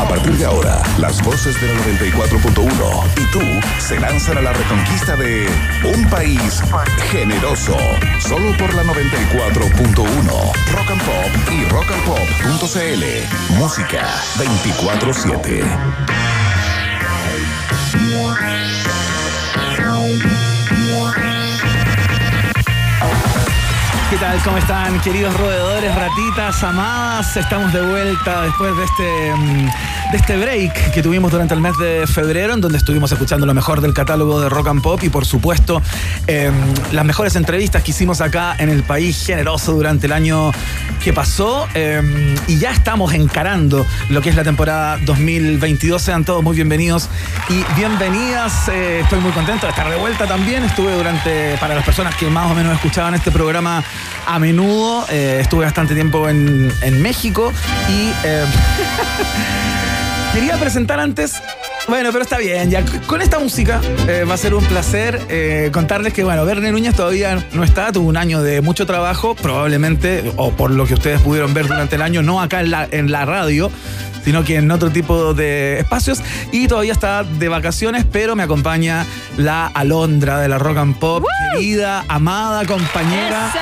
A 0.00 0.08
partir 0.08 0.32
de 0.38 0.46
ahora, 0.46 0.82
las 0.98 1.22
voces 1.22 1.60
de 1.60 1.68
la 1.68 1.74
94.1 1.74 3.20
y 3.20 3.30
tú 3.30 3.40
se 3.78 4.00
lanzan 4.00 4.38
a 4.38 4.40
la 4.40 4.54
reconquista 4.54 5.14
de 5.14 5.46
un 5.94 6.08
país 6.08 6.62
generoso. 7.10 7.76
Solo 8.18 8.56
por 8.56 8.72
la 8.74 8.82
94.1. 8.82 10.52
Rock 10.72 10.90
and 10.90 11.02
Pop 11.02 11.52
y 11.52 11.64
rockandpop.cl. 11.66 13.04
Música 13.58 14.08
24-7. 14.38 16.09
Tal? 24.20 24.38
¿Cómo 24.42 24.58
están, 24.58 25.00
queridos 25.00 25.34
roedores, 25.34 25.94
ratitas, 25.94 26.62
amadas? 26.62 27.38
Estamos 27.38 27.72
de 27.72 27.80
vuelta 27.80 28.42
después 28.42 28.76
de 28.76 28.84
este, 28.84 29.34
mm, 29.34 30.10
de 30.12 30.16
este 30.16 30.36
break 30.36 30.92
que 30.92 31.02
tuvimos 31.02 31.32
durante 31.32 31.54
el 31.54 31.60
mes 31.60 31.72
de 31.78 32.06
febrero, 32.06 32.52
en 32.52 32.60
donde 32.60 32.76
estuvimos 32.76 33.10
escuchando 33.10 33.46
lo 33.46 33.54
mejor 33.54 33.80
del 33.80 33.94
catálogo 33.94 34.38
de 34.40 34.50
rock 34.50 34.68
and 34.68 34.82
pop 34.82 35.02
y, 35.02 35.08
por 35.08 35.24
supuesto, 35.24 35.80
em, 36.26 36.54
las 36.92 37.04
mejores 37.06 37.34
entrevistas 37.34 37.82
que 37.82 37.92
hicimos 37.92 38.20
acá 38.20 38.54
en 38.58 38.68
el 38.68 38.82
país 38.82 39.24
generoso 39.24 39.72
durante 39.72 40.06
el 40.06 40.12
año 40.12 40.52
que 41.02 41.14
pasó. 41.14 41.66
em, 41.72 42.34
y 42.46 42.58
ya 42.58 42.72
estamos 42.72 43.14
encarando 43.14 43.86
lo 44.10 44.20
que 44.20 44.28
es 44.28 44.36
la 44.36 44.44
temporada 44.44 44.98
2022. 44.98 46.02
Sean 46.02 46.24
todos 46.24 46.42
muy 46.42 46.54
bienvenidos 46.56 47.08
y 47.48 47.64
bienvenidas. 47.74 48.68
Eh, 48.68 49.00
estoy 49.00 49.20
muy 49.20 49.32
contento 49.32 49.66
de 49.66 49.70
estar 49.70 49.88
de 49.88 49.96
vuelta 49.96 50.26
también. 50.26 50.64
Estuve 50.64 50.94
durante, 50.94 51.56
para 51.58 51.74
las 51.74 51.84
personas 51.84 52.14
que 52.16 52.28
más 52.28 52.50
o 52.50 52.54
menos 52.54 52.74
escuchaban 52.74 53.14
este 53.14 53.30
programa 53.30 53.82
a 54.26 54.38
menudo, 54.38 55.06
eh, 55.08 55.38
estuve 55.40 55.64
bastante 55.64 55.94
tiempo 55.94 56.28
en, 56.28 56.72
en 56.82 57.02
México 57.02 57.52
y 57.88 58.12
eh, 58.24 58.44
quería 60.32 60.56
presentar 60.58 61.00
antes. 61.00 61.42
Bueno, 61.88 62.10
pero 62.12 62.22
está 62.22 62.38
bien, 62.38 62.70
ya 62.70 62.84
con 63.06 63.20
esta 63.20 63.38
música 63.40 63.80
eh, 64.06 64.24
va 64.28 64.34
a 64.34 64.36
ser 64.36 64.54
un 64.54 64.64
placer 64.64 65.20
eh, 65.28 65.70
contarles 65.72 66.12
que, 66.12 66.22
bueno, 66.22 66.44
Verne 66.44 66.70
Núñez 66.70 66.94
todavía 66.94 67.44
no 67.52 67.64
está, 67.64 67.90
tuvo 67.90 68.08
un 68.08 68.16
año 68.16 68.42
de 68.42 68.60
mucho 68.60 68.86
trabajo, 68.86 69.34
probablemente, 69.34 70.32
o 70.36 70.52
por 70.52 70.70
lo 70.70 70.86
que 70.86 70.94
ustedes 70.94 71.20
pudieron 71.20 71.52
ver 71.52 71.66
durante 71.66 71.96
el 71.96 72.02
año, 72.02 72.22
no 72.22 72.40
acá 72.40 72.60
en 72.60 72.70
la, 72.70 72.86
en 72.90 73.10
la 73.10 73.24
radio, 73.24 73.72
sino 74.24 74.44
que 74.44 74.56
en 74.56 74.70
otro 74.70 74.90
tipo 74.90 75.34
de 75.34 75.80
espacios, 75.80 76.20
y 76.52 76.68
todavía 76.68 76.92
está 76.92 77.24
de 77.24 77.48
vacaciones, 77.48 78.04
pero 78.10 78.36
me 78.36 78.44
acompaña 78.44 79.04
la 79.36 79.66
Alondra 79.66 80.38
de 80.38 80.46
la 80.48 80.58
Rock 80.58 80.76
and 80.78 80.96
Pop, 80.96 81.24
querida, 81.54 82.04
amada 82.06 82.64
compañera. 82.66 83.48
Eso. 83.48 83.58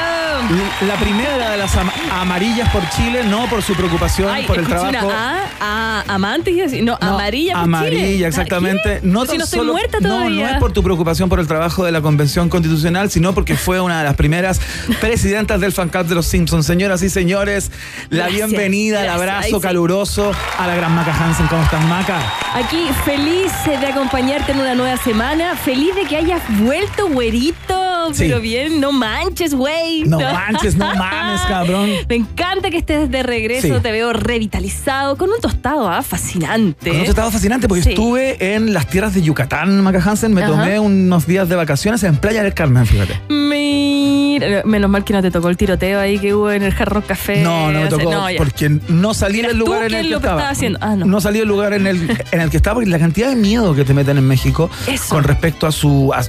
La 0.87 0.95
primera 0.95 1.51
de 1.51 1.57
las 1.57 1.75
ama- 1.77 1.93
amarillas 2.13 2.71
por 2.71 2.89
Chile, 2.91 3.25
no 3.25 3.47
por 3.51 3.61
su 3.61 3.75
preocupación 3.75 4.29
Ay, 4.33 4.47
por 4.47 4.57
el 4.57 4.69
trabajo. 4.69 5.09
una 5.09 5.47
A, 5.61 6.05
a 6.09 6.15
amantes 6.15 6.55
y 6.55 6.61
así. 6.61 6.81
No, 6.81 6.97
No, 7.03 7.09
amarilla 7.15 7.55
por 7.55 7.63
amarilla, 7.65 7.91
Chile. 8.05 8.08
Exactamente. 8.25 9.01
¿Qué? 9.01 9.07
No 9.07 9.23
si 9.23 9.29
tan 9.29 9.39
no 9.39 9.45
estoy 9.45 9.59
solo- 9.61 9.73
muerta 9.73 9.99
no, 10.01 10.09
todavía. 10.09 10.47
No, 10.49 10.53
es 10.55 10.59
por 10.61 10.73
tu 10.73 10.83
preocupación 10.83 11.29
por 11.29 11.41
el 11.41 11.47
trabajo 11.47 11.85
de 11.85 11.93
la 11.93 12.01
Convención 12.01 12.49
Constitucional, 12.49 13.11
sino 13.11 13.35
porque 13.35 13.57
fue 13.57 13.81
una 13.81 13.99
de 13.99 14.05
las 14.05 14.15
primeras 14.17 14.61
presidentas 15.01 15.61
del 15.61 15.73
fan 15.73 15.89
club 15.89 16.07
de 16.07 16.15
los 16.15 16.27
Simpsons. 16.27 16.67
Señoras 16.67 17.03
y 17.03 17.09
señores, 17.11 17.71
la 18.11 18.25
Gracias, 18.25 18.49
bienvenida, 18.49 19.03
el 19.05 19.11
abrazo 19.11 19.57
sí. 19.57 19.61
caluroso 19.61 20.33
a 20.59 20.67
la 20.67 20.75
gran 20.75 20.95
Maca 20.95 21.13
Hansen. 21.15 21.47
¿Cómo 21.47 21.63
estás, 21.63 21.85
Maca? 21.87 22.19
Aquí 22.55 22.87
feliz 23.05 23.53
de 23.67 23.87
acompañarte 23.87 24.53
en 24.53 24.61
una 24.61 24.75
nueva 24.75 24.97
semana. 24.99 25.57
Feliz 25.57 25.95
de 25.95 26.05
que 26.05 26.17
hayas 26.17 26.43
vuelto, 26.61 27.09
güerito. 27.09 27.88
Sí. 28.15 28.25
Pero 28.27 28.41
bien, 28.41 28.81
no 28.81 28.93
manches, 28.93 29.55
güey. 29.55 30.05
No 30.05 30.19
manches, 30.19 30.77
no 30.77 30.87
mames, 30.95 31.41
cabrón. 31.49 31.91
Me 32.09 32.15
encanta 32.17 32.71
que 32.71 32.79
estés 32.79 33.11
de 33.11 33.23
regreso. 33.23 33.77
Sí. 33.77 33.83
Te 33.83 33.93
veo 33.93 34.13
revitalizado 34.13 35.17
con 35.17 35.31
un 35.31 35.41
tostado, 35.41 35.89
ah, 35.89 36.03
fascinante. 36.03 36.91
Con 36.91 37.01
un 37.01 37.07
estado 37.07 37.31
fascinante 37.31 37.69
porque 37.69 37.83
Sí. 37.83 37.91
estuve 37.91 38.55
en 38.55 38.73
las 38.73 38.87
tierras 38.87 39.15
de 39.15 39.23
Yucatán, 39.23 39.81
Maca 39.83 40.03
Hansen. 40.05 40.33
Me 40.35 40.43
Ajá. 40.43 40.51
tomé 40.53 40.79
unos 40.81 41.27
días 41.27 41.49
de 41.49 41.57
vacaciones 41.57 42.03
en 42.05 42.17
Playa 42.17 42.43
del 42.43 42.55
Carmen, 42.55 42.87
fíjate. 42.87 43.21
Mira, 43.29 44.63
menos 44.65 44.91
mal 44.91 45.05
que 45.05 45.13
no 45.13 45.23
te 45.23 45.31
tocó 45.31 45.49
el 45.49 45.57
tiroteo 45.57 46.01
ahí 46.01 46.19
que 46.19 46.35
hubo 46.35 46.51
en 46.51 46.63
el 46.63 46.73
Hard 46.73 46.89
Rock 46.89 47.07
Café. 47.07 47.43
No, 47.43 47.71
no 47.73 47.81
me 47.83 47.87
tocó 47.89 48.11
no, 48.11 48.27
porque 48.37 48.69
no 48.89 49.15
salí 49.15 49.43
del 49.43 49.59
lugar 49.59 49.85
en 49.85 49.95
el 49.95 50.09
que 50.09 50.15
estaba. 50.15 50.53
Ah, 50.81 50.97
no. 50.97 51.21
salí 51.21 51.39
del 51.41 51.49
lugar 51.49 51.73
en 51.73 51.87
el, 51.87 52.11
en 52.31 52.41
el 52.41 52.51
que 52.51 52.57
estaba 52.57 52.75
porque 52.75 52.89
la 52.91 52.99
cantidad 52.99 53.29
de 53.29 53.37
miedo 53.37 53.75
que 53.75 53.85
te 53.85 53.95
meten 53.95 54.19
en 54.19 54.27
México 54.27 54.71
Eso. 54.87 55.09
con 55.09 55.25
respecto 55.25 55.67
a 55.67 55.73
su 55.73 56.13
a, 56.15 56.23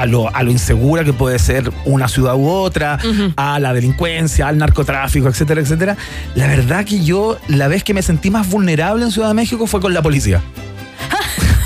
a 0.00 0.06
lo, 0.06 0.34
a 0.34 0.42
lo 0.42 0.50
insegura 0.50 1.04
que 1.04 1.12
puede 1.18 1.38
ser 1.38 1.70
una 1.84 2.08
ciudad 2.08 2.34
u 2.36 2.48
otra, 2.48 2.98
a 3.36 3.58
la 3.60 3.74
delincuencia, 3.74 4.48
al 4.48 4.56
narcotráfico, 4.56 5.28
etcétera, 5.28 5.60
etcétera. 5.60 5.96
La 6.34 6.46
verdad 6.46 6.84
que 6.86 7.04
yo 7.04 7.36
la 7.48 7.68
vez 7.68 7.84
que 7.84 7.92
me 7.92 8.00
sentí 8.02 8.30
más 8.30 8.48
vulnerable 8.48 9.04
en 9.04 9.10
Ciudad 9.10 9.28
de 9.28 9.34
México 9.34 9.66
fue 9.66 9.80
con 9.80 9.92
la 9.92 10.00
policía. 10.00 10.40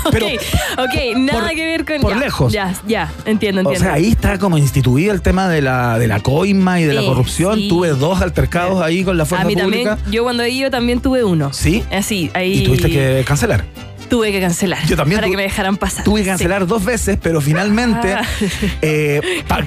Pero, 0.11 0.25
ok, 0.25 0.33
ok, 0.79 1.17
nada 1.17 1.39
por- 1.47 1.55
que 1.55 1.65
ver 1.65 1.85
con. 1.85 2.01
por 2.01 2.11
ya, 2.13 2.19
lejos. 2.19 2.51
Ya, 2.51 2.73
ya, 2.85 3.09
entiendo, 3.25 3.61
o 3.61 3.63
entiendo. 3.63 3.85
sea, 3.85 3.93
ahí 3.93 4.09
está 4.09 4.37
como 4.37 4.57
instituido 4.57 5.13
el 5.13 5.21
tema 5.21 5.47
de 5.47 5.61
la, 5.61 5.97
de 5.97 6.07
la 6.09 6.19
coima 6.19 6.81
y 6.81 6.83
de 6.83 6.93
la 6.93 7.01
Eh, 7.01 7.05
corrupción. 7.05 7.55
sí. 7.57 7.69
Tuve 7.69 7.89
dos 7.89 8.21
altercados 8.21 8.81
ahí 8.81 9.05
con 9.05 9.15
la 9.15 9.23
a 9.23 9.25
fuerza 9.25 9.47
mí 9.47 9.55
pública. 9.55 9.95
también, 9.95 10.11
yo 10.13 10.23
cuando 10.23 10.43
he 10.43 10.49
ido 10.49 10.69
también 10.69 10.99
tuve 10.99 11.23
uno. 11.23 11.53
¿Sí? 11.53 11.83
Así, 11.89 12.29
ahí. 12.33 12.59
Y 12.59 12.63
tuviste 12.65 12.89
que 12.89 13.23
cancelar. 13.25 13.63
Tuve 14.13 14.31
que 14.31 14.39
cancelar. 14.39 14.85
Yo 14.85 14.95
también 14.95 15.19
Para 15.19 15.31
que 15.31 15.37
me 15.37 15.41
dejaran 15.41 15.75
pasar. 15.75 16.03
Tuve 16.05 16.19
que 16.19 16.25
Sí. 16.25 16.29
cancelar 16.29 16.67
dos 16.67 16.85
veces, 16.85 17.17
pero 17.19 17.41
finalmente 17.41 18.13
Ah. 18.13 18.21
eh, 18.83 19.19
pa- 19.47 19.65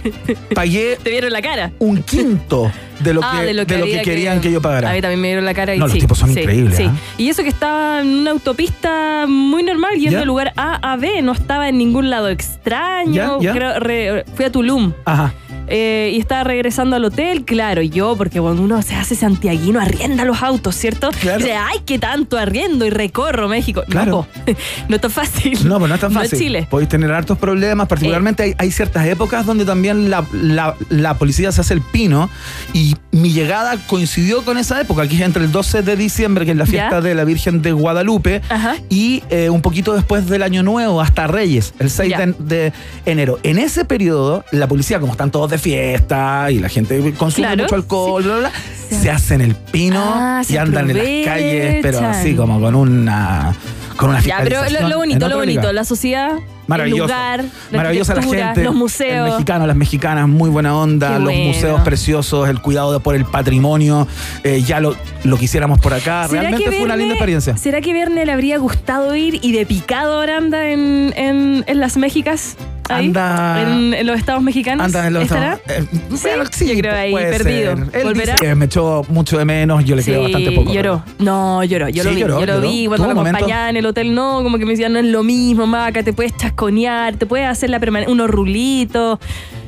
pagué 0.55 0.97
Te 1.03 1.11
vieron 1.11 1.33
la 1.33 1.43
cara. 1.43 1.73
un 1.81 2.01
quinto 2.05 2.71
de 3.01 3.13
lo 3.13 3.23
que, 3.23 3.27
Ah, 3.29 3.43
de 3.43 3.55
lo 3.55 3.67
que, 3.67 4.03
querían 4.05 4.41
que, 4.41 4.53
yo 4.53 4.63
pagara. 4.63 4.91
A 4.91 4.93
mí 4.95 5.01
también 5.03 5.21
me 5.21 5.27
dieron 5.27 5.45
la 5.45 5.53
cara 5.53 5.75
y 5.75 5.79
No, 5.81 5.89
los 5.89 5.99
tipos 5.99 6.17
son 6.17 6.33
sí, 6.33 6.39
increíbles, 6.39 6.77
Sí. 6.77 6.85
¿ah? 6.89 6.95
Y 7.19 7.29
eso 7.29 7.43
que 7.43 7.49
estaba 7.49 8.01
en 8.03 8.07
una 8.07 8.31
autopista 8.31 9.25
muy 9.27 9.65
normal, 9.65 9.95
yendo 9.97 10.13
¿Ya? 10.13 10.19
de 10.21 10.27
lugar 10.27 10.53
A 10.57 10.93
a 10.93 10.97
B, 10.97 11.23
no 11.23 11.33
estaba 11.33 11.69
en 11.69 11.77
ningún 11.79 12.09
lado 12.09 12.29
extraño. 12.29 13.41
¿Ya? 13.41 13.53
¿Ya? 13.53 13.53
Creo- 13.53 13.81
re- 13.81 14.25
fui 14.37 14.45
a 14.45 14.53
Tulum. 14.53 14.93
Ajá. 15.05 15.35
Eh, 15.69 16.11
y 16.15 16.19
estaba 16.21 16.45
regresando 16.45 16.97
al 16.97 17.05
hotel, 17.05 17.45
claro, 17.45 17.83
yo, 17.83 18.17
porque 18.17 18.41
cuando 18.41 18.63
uno 18.63 18.81
se 18.83 18.95
hace 18.95 19.15
santiaguino, 19.15 19.81
arrienda 19.81 20.25
los 20.25 20.43
autos, 20.43 20.75
¿cierto? 20.77 21.11
Claro. 21.21 21.39
Dice, 21.39 21.55
ay, 21.55 21.81
qué 21.85 21.99
tanto 21.99 22.39
arriendo 22.39 22.87
y 22.87 22.91
recorro 22.91 23.49
México. 23.49 23.83
Claro. 23.89 24.27
No, 24.47 24.55
no 24.89 24.95
es 24.97 25.01
tan 25.03 25.11
fácil. 25.11 25.59
No, 25.69 25.79
pues 25.79 25.89
no 25.89 25.95
es 25.95 26.01
tan 26.01 26.13
No 26.13 26.21
fácil. 26.21 26.35
es 26.35 26.41
Chile. 26.45 26.67
Podéis 26.71 26.89
tener 26.89 27.11
hartos 27.13 27.39
problemas, 27.39 27.89
particularmente 27.89 28.43
hay, 28.43 28.55
hay 28.59 28.71
ciertas 28.71 29.07
épocas 29.07 29.47
donde 29.47 29.65
también 29.65 30.11
la, 30.11 30.25
la- 30.33 30.75
la 30.89 31.15
policía 31.15 31.51
se 31.53 31.61
hace 31.61 31.75
el 31.75 31.81
pino 31.81 32.29
y 32.73 32.95
mi 33.17 33.33
llegada 33.33 33.77
coincidió 33.87 34.45
con 34.45 34.59
esa 34.59 34.81
época, 34.81 35.07
que 35.09 35.17
es 35.17 35.21
entre 35.23 35.45
el 35.45 35.53
12 35.53 35.83
de 35.83 35.97
diciembre, 35.97 36.45
que 36.45 36.51
es 36.53 36.57
la 36.57 36.67
fiesta 36.67 36.91
¿Ya? 36.97 37.01
de 37.01 37.15
la 37.15 37.25
Virgen 37.25 37.63
de 37.63 37.73
Guadalupe, 37.73 38.43
Ajá. 38.49 38.77
y 38.89 39.23
eh, 39.31 39.51
un 39.51 39.63
poquito 39.63 39.95
después 39.95 40.29
del 40.29 40.43
Año 40.43 40.63
Nuevo, 40.63 41.01
hasta 41.01 41.27
Reyes, 41.27 41.75
el 41.79 41.91
6 41.91 42.11
Ya. 42.11 42.19
de, 42.19 42.35
de 42.39 42.73
enero. 43.07 43.39
En 43.43 43.59
ese 43.59 43.85
periodo, 43.85 44.45
la 44.53 44.69
policía, 44.69 45.01
como 45.01 45.13
están 45.13 45.31
todos 45.31 45.51
de 45.51 45.59
fiesta 45.59 46.51
y 46.51 46.59
la 46.59 46.69
gente 46.69 47.13
consume 47.19 47.47
Claro, 47.47 47.63
mucho 47.65 47.75
alcohol, 47.75 48.23
sí. 48.23 48.29
bla, 48.29 48.39
bla, 48.39 48.49
bla, 48.51 48.59
Se- 48.89 49.03
se 49.03 49.11
hacen 49.11 49.41
el 49.41 49.55
pino 49.55 50.01
Ah, 50.05 50.43
y 50.49 50.57
andan 50.57 50.91
en 50.91 50.97
las 50.99 51.07
calles, 51.27 51.77
pero 51.83 52.01
así 52.07 52.35
como 52.35 52.61
con 52.61 52.75
una 52.75 53.55
con 53.97 54.11
una 54.11 54.21
Ya, 54.21 54.39
pero 54.43 54.61
lo, 54.69 54.89
lo 54.89 54.99
bonito, 54.99 55.29
lo 55.29 55.37
bonito, 55.37 55.61
liga. 55.63 55.73
la 55.73 55.85
sociedad, 55.85 56.33
Maravilloso. 56.67 57.03
el 57.05 57.09
lugar, 57.09 57.45
la 57.71 57.77
Maravillosa 57.79 58.15
la 58.15 58.23
gente. 58.23 58.63
los 58.65 58.73
El 58.73 58.79
museos. 58.79 59.31
mexicano, 59.31 59.67
las 59.67 59.77
mexicanas, 59.77 60.29
muy 60.29 60.51
buena 60.51 60.77
onda. 60.77 61.09
Qué 61.09 61.15
los 61.15 61.25
bueno. 61.25 61.45
museos 61.45 61.81
preciosos, 61.83 62.49
el 62.49 62.61
cuidado 62.61 62.93
de- 62.93 63.01
por 63.01 63.15
el 63.15 63.25
patrimonio. 63.25 64.07
eh, 64.45 64.63
ya 64.63 64.81
lo, 64.81 64.95
lo 65.25 65.37
quisiéramos 65.39 65.81
por 65.81 65.95
acá. 65.95 66.27
¿Será 66.29 66.43
Realmente 66.43 66.71
fue 66.73 66.85
una 66.85 66.97
linda 66.97 67.15
experiencia. 67.15 67.57
¿Será 67.57 67.81
que 67.81 67.93
Verne 67.93 68.27
le 68.27 68.33
habría 68.33 68.59
gustado 68.59 69.15
ir 69.17 69.39
y 69.43 69.53
de 69.53 69.65
picado 69.67 70.15
ahora 70.19 70.37
anda 70.37 70.69
en, 70.69 71.13
en, 71.17 71.65
en 71.67 71.81
las 71.81 71.97
Méxicas? 71.97 72.57
Ahí, 72.89 73.07
Anda- 73.07 73.63
En, 73.63 73.95
en 73.95 74.07
los 74.07 74.19
estados 74.19 74.43
mexicanos. 74.43 74.85
Anda 74.87 75.07
en 75.07 75.15
los 75.15 75.23
¿Estará? 75.25 75.55
Estados- 75.67 75.83
eh, 75.85 76.47
Sí, 76.51 76.65
sí, 76.67 76.75
yo 76.75 76.81
creo 76.81 76.95
ahí, 76.95 77.13
perdido. 77.15 77.77
ser. 77.77 77.87
Él 78.01 78.05
¿Volverá? 78.05 78.33
dice 78.35 78.47
que 78.47 78.55
me 78.55 78.65
echó 78.67 79.05
mucho 79.09 79.39
de 79.39 79.45
menos. 79.45 79.85
Yo 79.85 79.97
le 79.97 80.03
creo 80.03 80.23
bastante 80.23 80.53
poco. 80.53 80.73
lloró. 80.73 81.03
No, 81.19 81.63
lloró. 81.65 81.89
Yo 81.89 82.03
Sí, 82.03 82.09
lo 82.09 82.15
vi. 82.15 82.21
lloró, 82.21 82.41
yo 82.41 82.47
lo 82.47 82.61
vi 82.61 82.87
cuando 82.87 83.07
lo 83.13 83.21
acompañaba 83.21 83.71
en 83.71 83.77
el 83.77 83.87
hotel. 83.87 84.15
No, 84.15 84.43
como 84.43 84.59
que 84.59 84.65
me 84.65 84.73
decían, 84.73 84.93
no 84.93 84.99
es 84.99 85.07
lo 85.07 85.23
mismo, 85.23 85.67
Maca, 85.67 86.03
te 86.03 86.13
puedes 86.13 86.37
chasconear, 86.37 87.17
te 87.17 87.27
puedes 87.27 87.47
hacer 87.49 87.71
la 87.71 87.81
unos 88.09 88.29
rulitos. 88.31 89.19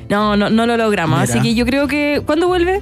No, 0.08 0.36
no, 0.36 0.48
no 0.50 0.66
lo 0.66 0.76
logramos. 0.76 1.20
Mira. 1.20 1.30
Así 1.32 1.40
que 1.42 1.54
yo 1.54 1.64
creo 1.66 1.86
que. 1.86 2.22
¿Cuándo 2.24 2.48
vuelve? 2.48 2.80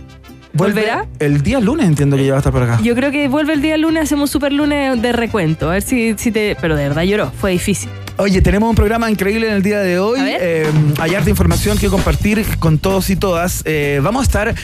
¿Volverá? 0.56 1.06
El 1.18 1.42
día 1.42 1.60
lunes 1.60 1.86
entiendo 1.86 2.16
que 2.16 2.24
ya 2.24 2.32
va 2.32 2.38
a 2.38 2.40
estar 2.40 2.52
por 2.52 2.62
acá. 2.62 2.80
Yo 2.82 2.94
creo 2.94 3.10
que 3.10 3.28
vuelve 3.28 3.52
el 3.52 3.62
día 3.62 3.76
lunes, 3.76 4.04
hacemos 4.04 4.30
un 4.30 4.32
super 4.32 4.52
lunes 4.52 5.00
de 5.00 5.12
recuento. 5.12 5.68
A 5.68 5.74
ver 5.74 5.82
si, 5.82 6.14
si 6.16 6.30
te. 6.30 6.56
Pero 6.60 6.76
de 6.76 6.88
verdad 6.88 7.02
lloró, 7.02 7.30
fue 7.30 7.52
difícil. 7.52 7.90
Oye, 8.18 8.40
tenemos 8.40 8.70
un 8.70 8.74
programa 8.74 9.10
increíble 9.10 9.46
en 9.46 9.52
el 9.52 9.62
día 9.62 9.80
de 9.80 9.98
hoy. 9.98 10.18
Eh, 10.22 10.66
hay 10.98 11.14
harta 11.14 11.28
información 11.28 11.76
que 11.76 11.88
compartir 11.88 12.46
con 12.58 12.78
todos 12.78 13.10
y 13.10 13.16
todas. 13.16 13.62
Eh, 13.66 14.00
vamos 14.02 14.20
a 14.20 14.24
estar 14.24 14.54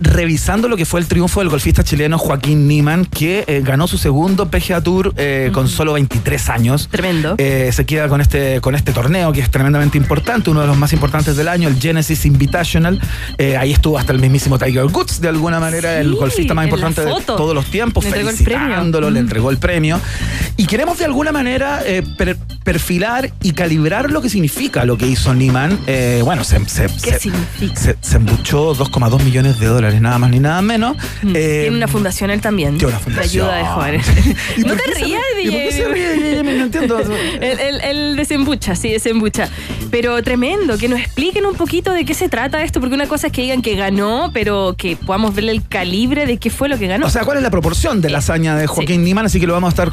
revisando 0.00 0.68
lo 0.68 0.76
que 0.76 0.84
fue 0.84 1.00
el 1.00 1.06
triunfo 1.06 1.40
del 1.40 1.48
golfista 1.48 1.82
chileno 1.82 2.18
Joaquín 2.18 2.68
Niman, 2.68 3.04
que 3.06 3.44
eh, 3.46 3.62
ganó 3.64 3.86
su 3.86 3.98
segundo 3.98 4.50
PGA 4.50 4.80
Tour 4.80 5.14
eh, 5.16 5.50
con 5.52 5.68
solo 5.68 5.94
23 5.94 6.48
años. 6.48 6.88
Tremendo. 6.90 7.34
Eh, 7.38 7.70
se 7.72 7.86
queda 7.86 8.08
con 8.08 8.20
este, 8.20 8.60
con 8.60 8.74
este 8.74 8.92
torneo 8.92 9.32
que 9.32 9.40
es 9.40 9.50
tremendamente 9.50 9.98
importante, 9.98 10.50
uno 10.50 10.60
de 10.60 10.66
los 10.66 10.76
más 10.76 10.92
importantes 10.92 11.36
del 11.36 11.48
año, 11.48 11.68
el 11.68 11.80
Genesis 11.80 12.26
Invitational. 12.26 13.00
Ahí 13.58 13.72
estuvo 13.72 13.98
hasta 13.98 14.12
el 14.12 14.18
mismísimo 14.18 14.58
Tiger 14.58 14.84
Woods, 14.84 15.20
de 15.20 15.28
alguna 15.36 15.60
manera, 15.60 16.00
el 16.00 16.14
golfista 16.14 16.54
más 16.54 16.64
importante 16.66 17.02
de 17.04 17.12
todos 17.26 17.54
los 17.54 17.66
tiempos, 17.66 18.04
Le 18.04 18.10
entregó 18.10 18.30
el 18.30 18.36
premio. 18.44 19.10
le 19.10 19.20
entregó 19.20 19.50
el 19.50 19.58
premio. 19.58 20.00
Y 20.56 20.66
queremos 20.66 20.98
de 20.98 21.04
alguna 21.04 21.32
manera 21.32 21.80
eh, 21.84 22.02
per- 22.16 22.36
perfilar 22.64 23.30
y 23.42 23.52
calibrar 23.52 24.10
lo 24.10 24.22
que 24.22 24.28
significa 24.28 24.84
lo 24.84 24.96
que 24.96 25.06
hizo 25.06 25.34
Niman. 25.34 25.78
Eh, 25.86 26.22
bueno, 26.24 26.42
se, 26.44 26.58
se, 26.66 26.86
¿Qué 26.86 27.12
se- 27.12 27.18
significa? 27.20 27.76
se- 27.80 27.96
se 28.00 28.16
embuchó 28.16 28.74
2,2 28.74 29.22
millones 29.22 29.58
de 29.60 29.66
dólares, 29.66 30.00
nada 30.00 30.18
más 30.18 30.30
ni 30.30 30.40
nada 30.40 30.62
menos. 30.62 30.96
Mm. 31.22 31.32
Eh, 31.36 31.58
Tiene 31.62 31.76
una 31.76 31.88
fundación 31.88 32.30
él 32.30 32.40
también. 32.40 32.78
tiene 32.78 32.92
una 32.92 32.98
fundación. 33.00 33.46
De 33.46 33.52
ayuda 33.52 33.56
de 33.58 33.74
jóvenes. 33.74 34.06
¿Y 34.56 34.60
no 34.64 34.74
te 34.76 34.82
rías, 34.82 35.20
ríe? 35.36 35.42
¿Y 35.42 35.50
por 35.50 35.60
qué 35.60 35.64
DJ. 35.68 35.72
se 35.72 35.88
ríe? 35.88 36.42
No 36.42 36.50
entiendo. 36.64 36.98
Él 37.40 38.16
desembucha, 38.16 38.74
sí, 38.74 38.90
desembucha. 38.90 39.48
Pero 39.90 40.20
tremendo, 40.22 40.78
que 40.78 40.88
nos 40.88 40.98
expliquen 41.00 41.44
un 41.46 41.54
poquito 41.54 41.92
de 41.92 42.04
qué 42.04 42.14
se 42.14 42.28
trata 42.28 42.62
esto, 42.62 42.80
porque 42.80 42.94
una 42.94 43.06
cosa 43.06 43.28
es 43.28 43.32
que 43.32 43.42
digan 43.42 43.62
que 43.62 43.74
ganó, 43.76 44.30
pero 44.32 44.74
que 44.76 44.96
podamos 44.96 45.25
ver 45.34 45.48
el 45.48 45.66
calibre 45.66 46.26
de 46.26 46.38
qué 46.38 46.50
fue 46.50 46.68
lo 46.68 46.78
que 46.78 46.86
ganó. 46.86 47.06
O 47.06 47.10
sea, 47.10 47.24
¿cuál 47.24 47.38
es 47.38 47.42
la 47.42 47.50
proporción 47.50 48.00
de 48.00 48.10
la 48.10 48.18
hazaña 48.18 48.56
de 48.56 48.66
Joaquín 48.66 49.04
Niman? 49.04 49.26
Así 49.26 49.40
que 49.40 49.46
lo 49.46 49.52
vamos 49.52 49.68
a 49.68 49.82
estar 49.82 49.92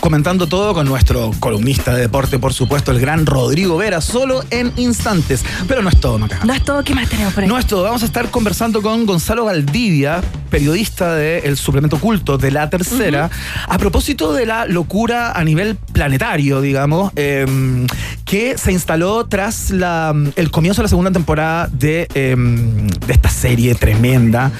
comentando 0.00 0.46
todo 0.46 0.74
con 0.74 0.86
nuestro 0.86 1.32
columnista 1.40 1.94
de 1.94 2.02
deporte, 2.02 2.38
por 2.38 2.52
supuesto, 2.52 2.92
el 2.92 3.00
gran 3.00 3.26
Rodrigo 3.26 3.76
Vera, 3.76 4.00
solo 4.00 4.44
en 4.50 4.72
instantes. 4.76 5.44
Pero 5.66 5.82
no 5.82 5.88
es 5.88 6.00
todo, 6.00 6.18
Maca. 6.18 6.40
no 6.44 6.52
es 6.54 6.64
todo, 6.64 6.82
¿qué 6.84 6.94
más 6.94 7.08
tenemos 7.08 7.34
por 7.34 7.42
ahí? 7.42 7.48
No 7.48 7.58
es 7.58 7.66
todo, 7.66 7.82
vamos 7.82 8.02
a 8.02 8.06
estar 8.06 8.30
conversando 8.30 8.80
con 8.80 9.06
Gonzalo 9.06 9.44
Valdivia, 9.44 10.20
periodista 10.50 11.14
del 11.14 11.56
suplemento 11.56 11.98
culto 11.98 12.38
de 12.38 12.50
La 12.50 12.70
Tercera, 12.70 13.30
a 13.66 13.78
propósito 13.78 14.32
de 14.32 14.46
la 14.46 14.66
locura 14.66 15.32
a 15.32 15.44
nivel 15.44 15.76
planetario, 15.92 16.60
digamos, 16.60 17.12
eh, 17.16 17.46
que 18.24 18.56
se 18.58 18.72
instaló 18.72 19.26
tras 19.26 19.70
la, 19.70 20.14
el 20.36 20.50
comienzo 20.50 20.80
de 20.80 20.84
la 20.84 20.88
segunda 20.88 21.10
temporada 21.10 21.68
de, 21.72 22.06
eh, 22.14 22.34
de 22.36 23.12
esta 23.12 23.28
serie 23.30 23.74
tremenda 23.74 24.50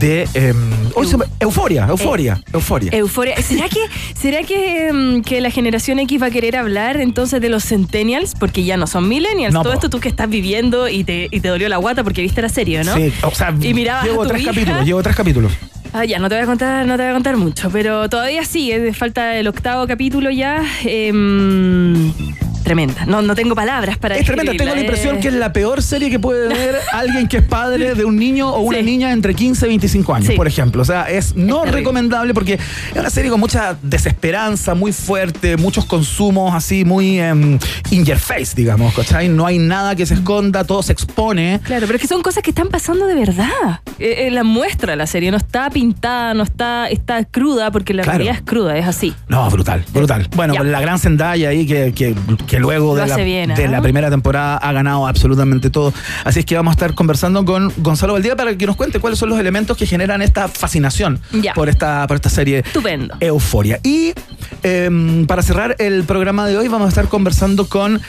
de 0.00 0.28
eh, 0.34 0.54
hoy 0.94 1.06
se 1.06 1.16
me- 1.16 1.24
Euforia, 1.40 1.86
Euforia, 1.88 2.40
Euforia. 2.52 2.90
Euforia. 2.92 3.40
¿Será 3.42 3.68
que, 3.68 3.80
será 4.20 4.42
que, 4.42 4.81
mm, 4.90 5.20
que 5.22 5.42
la 5.42 5.50
generación 5.50 5.98
X 5.98 6.22
va 6.22 6.26
a 6.26 6.30
querer 6.30 6.56
hablar 6.56 6.96
entonces 6.96 7.40
de 7.42 7.50
los 7.50 7.64
centennials? 7.64 8.32
Porque 8.38 8.64
ya 8.64 8.78
no 8.78 8.86
son 8.86 9.06
millennials. 9.08 9.52
No, 9.52 9.62
Todo 9.62 9.72
po. 9.72 9.76
esto 9.78 9.90
tú 9.90 10.00
que 10.00 10.08
estás 10.08 10.30
viviendo 10.30 10.88
y 10.88 11.04
te, 11.04 11.28
y 11.30 11.40
te 11.40 11.48
dolió 11.48 11.68
la 11.68 11.76
guata 11.76 12.02
porque 12.02 12.22
viste 12.22 12.40
la 12.40 12.48
serie, 12.48 12.82
¿no? 12.84 12.94
Sí, 12.96 13.12
o 13.22 13.30
sea, 13.34 13.54
Y 13.60 13.74
mirabas 13.74 14.04
llevo 14.06 14.22
a 14.22 14.24
tu 14.24 14.30
tres 14.30 14.42
hija. 14.42 14.52
capítulos, 14.52 14.86
llevo 14.86 15.02
tres 15.02 15.16
capítulos. 15.16 15.52
Ah, 15.92 16.06
ya, 16.06 16.18
no 16.18 16.30
te 16.30 16.36
voy 16.36 16.44
a 16.44 16.46
contar, 16.46 16.86
no 16.86 16.96
te 16.96 17.02
voy 17.02 17.10
a 17.10 17.12
contar 17.14 17.36
mucho, 17.36 17.68
pero 17.70 18.08
todavía 18.08 18.46
sigue, 18.46 18.94
falta 18.94 19.36
el 19.36 19.46
octavo 19.46 19.86
capítulo 19.86 20.30
ya. 20.30 20.64
em, 20.84 22.12
tremenda. 22.62 23.04
No, 23.06 23.22
no 23.22 23.34
tengo 23.34 23.54
palabras 23.54 23.98
para 23.98 24.16
Es 24.16 24.26
tremenda, 24.26 24.52
tengo 24.56 24.74
la 24.74 24.80
impresión 24.80 25.16
eh. 25.16 25.20
que 25.20 25.28
es 25.28 25.34
la 25.34 25.52
peor 25.52 25.82
serie 25.82 26.10
que 26.10 26.18
puede 26.18 26.48
ver 26.48 26.76
alguien 26.92 27.28
que 27.28 27.38
es 27.38 27.42
padre 27.44 27.94
de 27.94 28.04
un 28.04 28.16
niño 28.16 28.48
o 28.50 28.60
una 28.60 28.78
Sí. 28.78 28.84
niña 28.84 29.12
entre 29.12 29.34
15 29.34 29.66
y 29.66 29.68
25 29.68 30.14
años, 30.14 30.28
Sí. 30.28 30.34
por 30.36 30.46
ejemplo. 30.46 30.82
O 30.82 30.84
sea, 30.84 31.04
es 31.10 31.34
no 31.36 31.64
recomendable 31.64 32.34
porque 32.34 32.54
es 32.54 32.60
una 32.98 33.10
serie 33.10 33.30
con 33.30 33.40
mucha 33.40 33.76
desesperanza, 33.82 34.74
muy 34.74 34.92
fuerte, 34.92 35.56
muchos 35.56 35.84
consumos 35.84 36.54
así, 36.54 36.84
muy 36.84 37.18
em, 37.20 37.58
in 37.90 38.04
your 38.04 38.18
face, 38.18 38.52
digamos, 38.54 38.94
¿cachai? 38.94 39.28
No 39.28 39.46
hay 39.46 39.58
nada 39.58 39.94
que 39.96 40.06
se 40.06 40.14
esconda, 40.14 40.64
todo 40.64 40.82
se 40.82 40.92
expone. 40.92 41.60
Claro, 41.64 41.86
pero 41.86 41.96
es 41.96 42.02
que 42.02 42.08
son 42.08 42.22
cosas 42.22 42.42
que 42.42 42.50
están 42.50 42.68
pasando 42.68 43.06
de 43.06 43.14
verdad. 43.14 43.80
Eh, 43.98 44.26
eh, 44.26 44.30
la 44.30 44.44
muestra 44.44 44.96
la 44.96 45.06
serie, 45.06 45.30
no 45.30 45.36
está 45.36 45.70
pintada, 45.70 46.34
no 46.34 46.42
está, 46.42 46.88
está 46.88 47.24
cruda, 47.24 47.70
porque 47.70 47.94
la 47.94 48.02
Claro. 48.02 48.18
realidad 48.18 48.36
es 48.36 48.42
cruda, 48.42 48.76
es 48.76 48.86
así. 48.86 49.14
No, 49.28 49.48
brutal, 49.50 49.84
brutal. 49.92 50.28
Bueno, 50.36 50.54
Ya. 50.54 50.62
la 50.62 50.80
gran 50.80 50.98
Zendaya 50.98 51.48
ahí 51.50 51.66
que, 51.66 51.92
que, 51.94 52.14
que 52.46 52.58
luego 52.62 52.94
Lo 52.96 53.02
de, 53.02 53.06
la, 53.08 53.16
de 53.16 53.76
¿ah? 53.76 53.82
primera 53.82 54.08
temporada 54.10 54.56
ha 54.56 54.72
ganado 54.72 55.06
absolutamente 55.06 55.68
todo. 55.70 55.92
Así 56.24 56.40
es 56.40 56.46
que 56.46 56.54
vamos 56.56 56.72
a 56.72 56.74
estar 56.74 56.94
conversando 56.94 57.44
con 57.44 57.72
Gonzalo 57.78 58.14
Valdía 58.14 58.36
para 58.36 58.56
que 58.56 58.66
nos 58.66 58.76
cuente 58.76 59.00
cuáles 59.00 59.18
son 59.18 59.28
los 59.28 59.38
elementos 59.38 59.76
que 59.76 59.86
generan 59.86 60.22
esta 60.22 60.48
fascinación 60.48 61.20
Ya. 61.32 61.52
por 61.54 61.68
esta, 61.68 62.06
por 62.06 62.16
esta 62.16 62.30
serie 62.30 62.60
Estupendo. 62.60 63.14
Euforia. 63.20 63.80
Y 63.82 64.12
em, 64.62 65.26
para 65.26 65.42
cerrar 65.42 65.76
el 65.78 66.04
programa 66.04 66.46
de 66.46 66.56
hoy 66.56 66.68
vamos 66.68 66.86
a 66.86 66.88
estar 66.88 67.08
conversando 67.08 67.68
con 67.68 68.00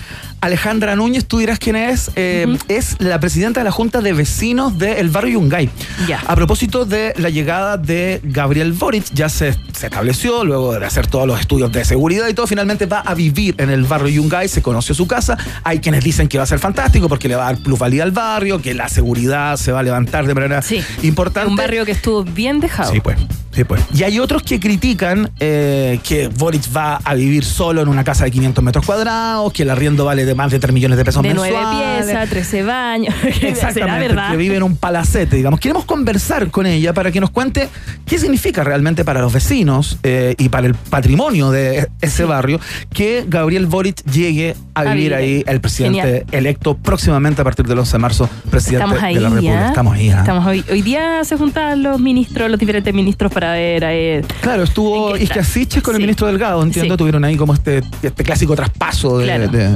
Alejandra 0.44 0.95
Núñez, 0.98 1.25
tú 1.25 1.38
dirás 1.40 1.57
quién 1.57 1.78
es, 1.78 2.12
Em, 2.16 2.57
es 2.68 2.98
la 3.00 3.18
presidenta 3.19 3.62
de 3.62 3.63
la 3.63 3.72
Junta 3.72 4.01
de 4.01 4.12
Vecinos 4.12 4.78
del 4.78 5.10
barrio 5.10 5.40
Yungay. 5.40 5.69
Ya. 6.06 6.19
A 6.28 6.36
propósito 6.36 6.84
de 6.86 7.13
la 7.18 7.30
llegada 7.30 7.78
de 7.78 8.19
Gabriel 8.24 8.74
Boric, 8.74 9.06
ya 9.13 9.30
se, 9.30 9.54
se 9.74 9.86
estableció, 9.88 10.44
luego 10.44 10.78
de 10.78 10.86
hacer 10.86 11.07
todos 11.07 11.25
los 11.28 11.40
estudios 11.40 11.72
de 11.72 11.86
seguridad 11.86 12.28
y 12.28 12.34
todo, 12.34 12.45
finalmente 12.45 12.86
va 12.88 13.00
a 13.00 13.13
vivir 13.13 13.56
en 13.57 13.69
el 13.69 13.84
barrio 13.86 14.10
Yungay, 14.10 14.50
se 14.50 14.62
conoció 14.62 14.94
su 14.94 15.07
casa. 15.07 15.38
Hay 15.63 15.80
quienes 15.80 16.04
dicen 16.04 16.28
que 16.28 16.38
va 16.38 16.44
a 16.44 16.48
ser 16.48 16.60
fantástico 16.60 17.07
porque 17.07 17.30
le 17.30 17.36
va 17.36 17.48
a 17.48 17.54
dar 17.54 17.63
plusvalía 17.63 18.04
al 18.04 18.12
barrio, 18.12 18.62
que 18.62 18.74
la 18.74 18.89
seguridad 18.89 19.56
se 19.56 19.72
va 19.72 19.80
a 19.80 19.84
levantar 19.84 20.28
de 20.28 20.34
manera 20.36 20.62
Sí. 20.62 20.84
importante. 21.04 21.50
Un 21.50 21.56
barrio 21.56 21.86
que 21.86 21.94
estuvo 21.94 22.24
bien 22.25 22.60
dejado. 22.60 22.92
Sí, 22.92 23.00
pues. 23.00 23.18
Sí, 23.53 23.63
pues. 23.63 23.83
Y 23.94 24.03
hay 24.03 24.19
otros 24.19 24.41
que 24.44 24.59
critican 24.59 25.29
eh, 25.39 26.00
que 26.03 26.27
Boric 26.27 26.63
va 26.75 26.95
a 27.03 27.13
vivir 27.13 27.45
solo 27.45 27.81
en 27.81 27.88
una 27.88 28.03
casa 28.03 28.23
de 28.25 28.31
500 28.31 28.63
metros 28.63 28.85
cuadrados, 28.85 29.53
que 29.53 29.63
el 29.63 29.69
arriendo 29.69 30.05
vale 30.05 30.25
de 30.25 30.33
más 30.33 30.51
de 30.51 30.59
3 30.59 30.73
millones 30.73 30.97
de 30.97 31.05
pesos 31.05 31.21
de 31.21 31.33
nueve 31.33 31.55
mensuales. 31.55 32.05
piezas, 32.05 32.29
13 32.29 32.63
baños. 32.63 33.15
¿Será 33.21 33.50
Exactamente, 33.50 34.07
verdad? 34.07 34.31
que 34.31 34.38
vive 34.38 34.55
en 34.55 34.63
un 34.63 34.75
palacete, 34.75 35.35
digamos. 35.35 35.59
Queremos 35.59 35.85
conversar 35.85 36.50
con 36.50 36.65
ella 36.65 36.94
para 36.94 37.11
que 37.11 37.19
nos 37.19 37.29
cuente 37.29 37.69
qué 38.05 38.17
significa 38.17 38.63
realmente 38.63 39.05
para 39.05 39.21
los 39.21 39.31
vecinos 39.31 40.00
eh, 40.03 40.35
y 40.38 40.50
para 40.50 40.67
el 40.67 40.73
patrimonio 40.73 41.51
de 41.51 41.88
ese 42.01 42.25
barrio 42.25 42.59
que 42.91 43.25
Gabriel 43.27 43.67
Boric 43.67 44.03
llegue 44.05 44.55
a, 44.73 44.81
A 44.81 44.83
vivir 44.85 44.95
vivir 44.95 45.13
ahí, 45.13 45.44
el 45.45 45.61
presidente 45.61 46.01
Genial. 46.01 46.25
electo 46.31 46.75
próximamente 46.75 47.41
a 47.41 47.44
partir 47.44 47.65
del 47.67 47.77
11 47.79 47.91
de 47.91 48.00
marzo, 48.00 48.29
presidente 48.50 48.85
Estamos 48.85 49.03
ahí, 49.03 49.15
de 49.15 49.21
la 49.21 49.29
República. 49.29 49.65
¿ah? 49.65 49.67
Estamos 49.69 49.94
ahí. 49.94 50.09
¿ah? 50.09 50.19
Estamos 50.19 50.45
hoy. 50.47 50.65
Hoy 50.71 50.81
día 50.81 51.23
se 51.23 51.38
juntan 51.38 51.83
los 51.83 52.00
ministros, 52.00 52.50
los 52.50 52.59
diferentes 52.59 52.94
ministros 52.94 53.31
para 53.31 53.43
ver. 53.51 53.84
eh, 53.86 54.22
Claro, 54.42 54.63
estuvo. 54.63 55.16
Isquiasiches 55.18 55.84
con 55.84 55.95
el 55.95 56.01
ministro 56.01 56.28
Delgado, 56.28 56.63
entiendo, 56.63 56.94
Sí. 56.95 56.98
tuvieron 56.98 57.24
ahí 57.25 57.36
como 57.36 57.54
este, 57.54 57.81
este 58.01 58.24
clásico 58.24 58.56
traspaso 58.56 59.17
de, 59.20 59.25
Claro. 59.25 59.48
de- 59.50 59.75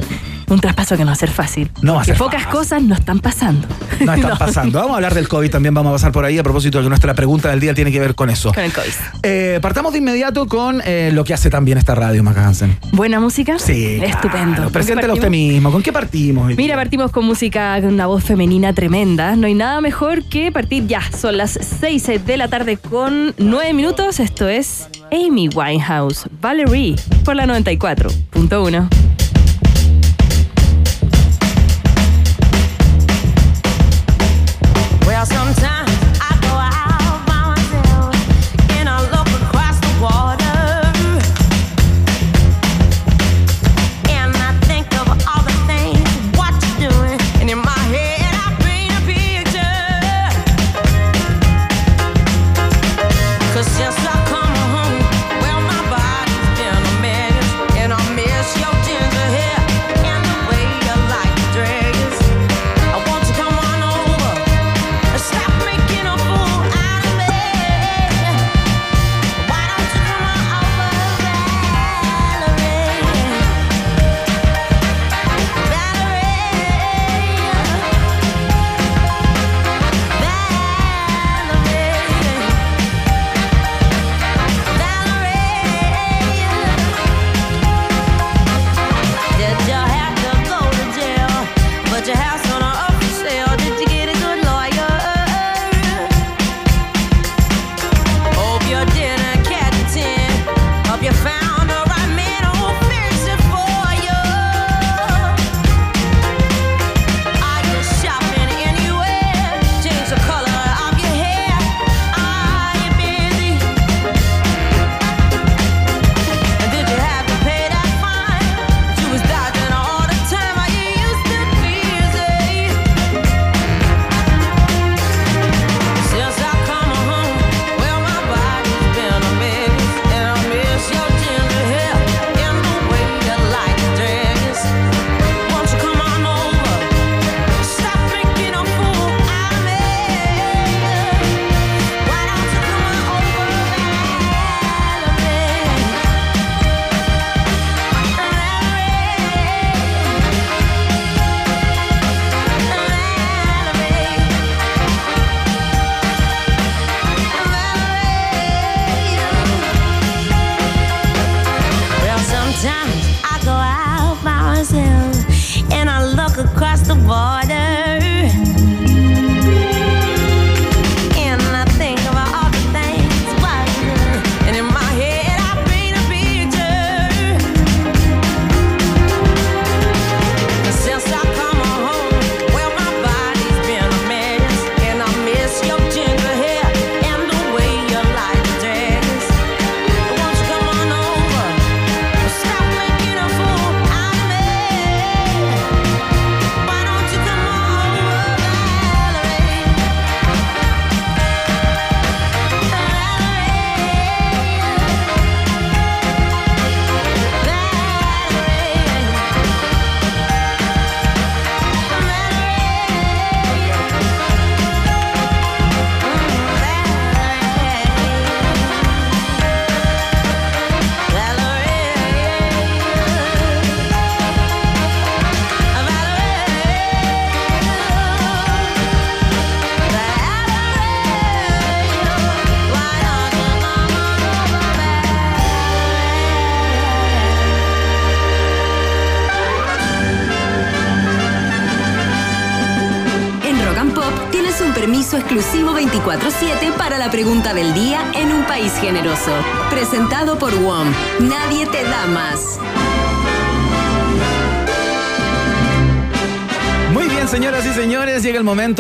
un 0.50 0.60
traspaso 0.62 0.96
que 0.96 1.04
no 1.04 1.08
va 1.08 1.13
a 1.13 1.16
ser 1.16 1.30
fácil. 1.30 1.70
No 1.82 1.96
va 1.96 2.01
a 2.01 2.06
ser 2.06 2.18
pocas 2.18 2.44
fácil. 2.44 2.60
cosas 2.60 2.84
no 2.84 2.96
están 2.96 3.20
pasando. 3.20 3.68
no 4.00 4.13
están 4.13 4.30
No. 4.32 4.38
pasando. 4.38 4.80
Vamos 4.80 4.94
a 4.94 4.96
hablar 4.96 5.13
del 5.13 5.27
COVID 5.27 5.50
también, 5.50 5.74
vamos 5.74 5.89
a 5.92 5.94
pasar 5.94 6.12
por 6.12 6.24
ahí 6.25 6.38
a 6.38 6.44
propósito 6.44 6.77
de 6.77 6.86
que 6.86 6.89
nuestra 6.89 7.13
pregunta 7.13 7.50
del 7.50 7.60
día 7.60 7.74
tiene 7.74 7.92
que 7.92 8.00
ver 8.00 8.16
con 8.16 8.30
eso. 8.30 8.54
Con 8.54 8.63
el 8.63 8.72
COVID. 8.74 8.88
Eh, 9.24 9.60
partamos 9.62 9.92
de 9.94 10.00
inmediato 10.00 10.48
con 10.48 10.82
eh, 10.86 11.12
lo 11.13 11.24
que 11.24 11.34
hace 11.34 11.50
también 11.50 11.77
esta 11.77 11.96
radio, 11.96 12.24
Maca 12.24 12.46
Hansen. 12.48 12.77
Buena 12.94 13.20
música. 13.20 13.58
Sí. 13.60 14.00
Estupendo. 14.01 14.22
claro. 14.22 14.56
¿Con 14.56 14.68
qué 14.68 14.74
Preséntela 14.74 15.13
usted 15.13 15.30
mismo. 15.30 15.72
¿Con 15.72 15.82
qué 15.84 15.92
partimos? 15.92 16.56
Mira, 16.56 16.75
partimos 16.75 17.12
con 17.12 17.25
música 17.25 17.80
con 17.82 17.94
una 17.94 18.08
voz 18.08 18.24
femenina 18.24 18.74
tremenda. 18.74 19.36
No 19.36 19.48
hay 19.48 19.54
nada 19.54 19.82
mejor 19.82 20.24
que 20.30 20.51
partir 20.51 20.88
ya. 20.88 21.01
Son 21.18 21.38
las 21.38 21.60
6 21.80 22.25
de 22.25 22.38
la 22.38 22.48
tarde 22.48 22.77
con 22.77 23.34
9 23.38 23.74
minutos. 23.74 24.20
Esto 24.20 24.48
es 24.48 24.88
Amy 25.12 25.50
Winehouse, 25.50 26.25
Valerie, 26.42 26.96
por 27.25 27.36
la 27.36 27.46
94.1. 27.46 28.88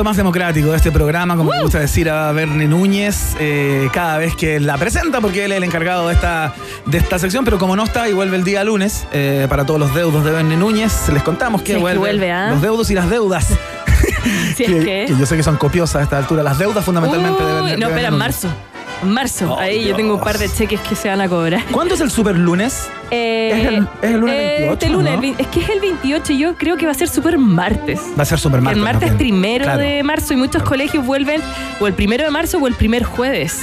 más 0.03 0.17
democrático 0.17 0.71
de 0.71 0.77
este 0.77 0.91
programa, 0.91 1.35
como 1.37 1.51
me 1.51 1.61
gusta 1.61 1.79
decir 1.79 2.09
a 2.09 2.31
Bernie 2.33 2.67
Núñez, 2.67 3.35
eh, 3.39 3.89
cada 3.93 4.17
vez 4.17 4.35
que 4.35 4.59
la 4.59 4.77
presenta, 4.77 5.21
porque 5.21 5.45
él 5.45 5.51
es 5.53 5.57
el 5.57 5.63
encargado 5.63 6.07
de 6.09 6.13
esta, 6.13 6.53
de 6.85 6.97
esta 6.97 7.17
sección, 7.19 7.45
pero 7.45 7.57
como 7.57 7.75
no 7.75 7.83
está 7.85 8.07
y 8.09 8.13
vuelve 8.13 8.35
el 8.35 8.43
día 8.43 8.63
lunes, 8.65 9.07
eh, 9.13 9.47
para 9.49 9.65
todos 9.65 9.79
los 9.79 9.95
deudos 9.95 10.25
de 10.25 10.31
Bernie 10.31 10.57
Núñez, 10.57 11.07
les 11.13 11.23
contamos 11.23 11.61
que 11.61 11.71
es 11.71 11.77
que 11.77 11.81
vuelve, 11.81 11.99
vuelve, 11.99 12.31
¿ah? 12.31 12.49
los 12.51 12.61
deudos 12.61 12.91
y 12.91 12.95
las 12.95 13.09
deudas. 13.09 13.47
Si 14.57 14.63
es 14.63 14.83
que. 14.83 15.05
yo 15.17 15.25
sé 15.25 15.37
que 15.37 15.43
son 15.43 15.55
copiosas 15.55 16.01
a 16.01 16.03
esta 16.03 16.17
altura, 16.17 16.43
las 16.43 16.57
deudas 16.57 16.83
fundamentalmente 16.83 17.41
de 17.41 17.49
Uy, 17.49 17.55
Bernie- 17.61 17.71
de 17.71 17.77
no, 17.77 17.87
Bernie 17.87 17.87
espera, 17.87 18.07
en 18.09 18.13
Núñez. 18.19 18.43
marzo. 18.43 18.49
Marzo. 19.03 19.53
Oh, 19.53 19.59
Ahí 19.59 19.85
yo 19.85 19.95
tengo 19.95 20.15
un 20.15 20.21
par 20.21 20.37
de 20.37 20.49
cheques 20.49 20.79
que 20.81 20.95
se 20.95 21.07
van 21.09 21.21
a 21.21 21.29
cobrar. 21.29 21.63
¿Cuándo 21.71 21.93
es 21.95 22.01
el 22.01 22.09
super 22.11 22.35
lunes? 22.35 22.89
Eh, 23.11 23.51
Es 23.53 23.65
el- 23.67 23.87
es 24.01 24.11
el 24.11 24.19
lunes 24.19 24.35
eh, 24.35 24.47
28, 24.59 24.73
Este 24.73 24.89
lunes, 24.89 25.09
¿no? 25.13 25.15
el 25.15 25.21
vein- 25.21 25.35
es 25.37 25.47
que 25.47 25.59
es 25.61 25.69
el 25.69 25.79
28 25.79 26.33
y 26.33 26.37
yo 26.39 26.55
creo 26.55 26.77
que 26.77 26.85
va 26.85 26.91
a 26.91 26.95
ser 26.95 27.07
super 27.07 27.37
martes. 27.37 27.99
Va 28.17 28.23
a 28.23 28.25
ser 28.25 28.39
super 28.39 28.59
martes. 28.61 28.77
el 28.77 28.83
martes 28.83 29.11
primero 29.13 29.63
Claro. 29.65 29.79
de 29.79 30.03
marzo 30.03 30.33
y 30.33 30.37
muchos 30.37 30.63
colegios 30.63 31.05
vuelven 31.05 31.41
o 31.79 31.87
el 31.87 31.93
primero 31.93 32.23
de 32.23 32.31
marzo 32.31 32.57
o 32.57 32.67
el 32.67 32.73
primer 32.73 33.03
jueves. 33.03 33.61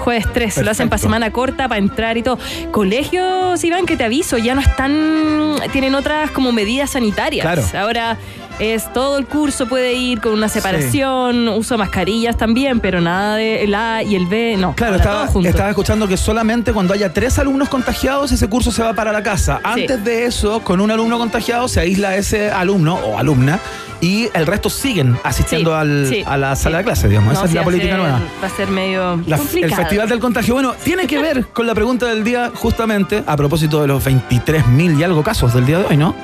Jueves 0.00 0.26
3, 0.32 0.58
lo 0.58 0.70
hacen 0.70 0.88
para 0.88 0.90
Perfecto. 0.90 0.98
semana 0.98 1.30
corta, 1.32 1.68
para 1.68 1.78
entrar 1.78 2.16
y 2.16 2.22
todo. 2.22 2.38
Colegios, 2.70 3.62
Iván, 3.64 3.86
que 3.86 3.96
te 3.96 4.04
aviso, 4.04 4.38
ya 4.38 4.54
no 4.54 4.60
están, 4.60 5.56
tienen 5.72 5.94
otras 5.96 6.30
como 6.30 6.52
medidas 6.52 6.90
sanitarias. 6.90 7.44
Claro. 7.44 7.62
Ahora 7.76 8.16
es 8.58 8.92
todo 8.92 9.18
el 9.18 9.26
curso 9.26 9.66
puede 9.66 9.92
ir 9.94 10.20
con 10.20 10.32
una 10.32 10.48
separación, 10.48 11.48
uso 11.48 11.74
de 11.74 11.78
mascarillas 11.78 12.36
también, 12.36 12.80
pero 12.80 13.00
nada 13.00 13.36
de 13.36 13.64
el 13.64 13.74
A 13.74 14.02
y 14.02 14.14
el 14.16 14.26
B, 14.26 14.56
no. 14.58 14.74
Claro, 14.74 14.96
estaba, 14.96 15.28
estaba 15.44 15.68
escuchando 15.70 16.08
que 16.08 16.16
solamente 16.16 16.72
cuando 16.72 16.94
haya 16.94 17.12
tres 17.12 17.38
alumnos 17.38 17.68
contagiados 17.68 18.32
ese 18.32 18.48
curso 18.48 18.70
se 18.72 18.82
va 18.82 18.94
para 18.94 19.12
la 19.12 19.22
casa. 19.22 19.60
Antes 19.62 20.04
de 20.04 20.24
eso, 20.26 20.60
con 20.60 20.80
un 20.80 20.90
alumno 20.90 21.18
contagiado 21.18 21.68
se 21.68 21.80
aísla 21.80 22.16
ese 22.16 22.50
alumno 22.50 22.94
o 22.94 23.18
alumna 23.18 23.58
y 24.00 24.28
el 24.34 24.46
resto 24.46 24.68
siguen 24.68 25.16
asistiendo 25.24 25.70
Sí, 25.70 25.76
al- 25.76 26.06
sí, 26.08 26.24
a 26.26 26.36
la 26.36 26.54
sala 26.56 26.76
sí. 26.76 26.80
de 26.80 26.84
clase, 26.84 27.08
digamos. 27.08 27.32
No, 27.32 27.38
Esa 27.40 27.48
es 27.48 27.54
la 27.54 27.64
política 27.64 27.92
ser- 27.92 28.00
nueva. 28.02 28.20
Va 28.42 28.46
a 28.46 28.50
ser 28.50 28.68
medio 28.68 29.16
La- 29.26 29.36
el 29.36 29.42
complicado. 29.42 29.76
Festival 29.82 30.08
del 30.08 30.18
Contagio, 30.20 30.54
bueno, 30.54 30.74
tiene 30.84 31.06
que 31.06 31.18
ver 31.18 31.46
con 31.46 31.66
la 31.66 31.74
pregunta 31.74 32.06
del 32.06 32.22
día 32.24 32.50
justamente 32.54 33.22
a 33.26 33.36
propósito 33.36 33.80
de 33.80 33.88
los 33.88 34.04
23.000 34.04 34.98
y 34.98 35.02
algo 35.02 35.22
casos 35.22 35.54
del 35.54 35.64
día 35.66 35.78
de 35.78 35.84
hoy, 35.86 35.96
¿no? 35.96 36.14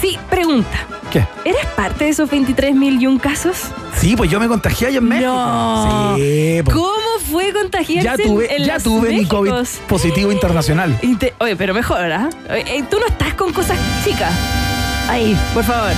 Sí, 0.00 0.18
pregunta. 0.30 0.86
¿Qué? 1.12 1.26
¿Eres 1.44 1.66
parte 1.76 2.04
de 2.04 2.10
esos 2.10 2.30
23.000 2.30 3.00
y 3.02 3.06
un 3.06 3.18
casos? 3.18 3.56
Sí, 3.96 4.14
pues 4.16 4.30
yo 4.30 4.38
me 4.40 4.46
contagié 4.48 4.88
allá 4.88 4.98
en 4.98 5.08
México. 5.08 5.28
No. 5.30 6.14
Sí, 6.16 6.60
pues. 6.64 6.76
¿Cómo 6.76 7.18
fue 7.30 7.52
contagiarse 7.52 8.04
Ya 8.08 8.16
tuve, 8.16 8.56
en 8.56 8.64
ya 8.64 8.78
tuve 8.78 9.10
mi 9.10 9.26
COVID 9.26 9.52
positivo 9.88 10.30
internacional. 10.32 10.96
Inte- 11.02 11.34
Oye, 11.38 11.56
pero 11.56 11.74
mejor, 11.74 12.10
¿ah? 12.12 12.30
Oye, 12.50 12.78
eh, 12.78 12.84
Tú 12.90 12.98
no 12.98 13.06
estás 13.06 13.34
con 13.34 13.52
cosas 13.52 13.76
chicas. 14.04 14.32
Ahí, 15.08 15.36
por 15.52 15.64
favor. 15.64 15.92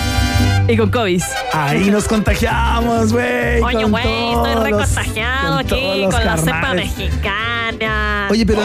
Y 0.68 0.76
con 0.76 0.90
COVID. 0.90 1.22
Ahí 1.52 1.90
nos 1.90 2.08
contagiamos, 2.08 3.12
güey. 3.12 3.60
Oye, 3.60 3.84
güey, 3.84 4.32
estoy 4.32 4.54
recontagiado 4.64 5.58
aquí 5.58 6.06
con 6.10 6.24
la 6.24 6.36
cepa 6.38 6.74
mexicana. 6.74 8.28
Oye, 8.30 8.46
pero 8.46 8.62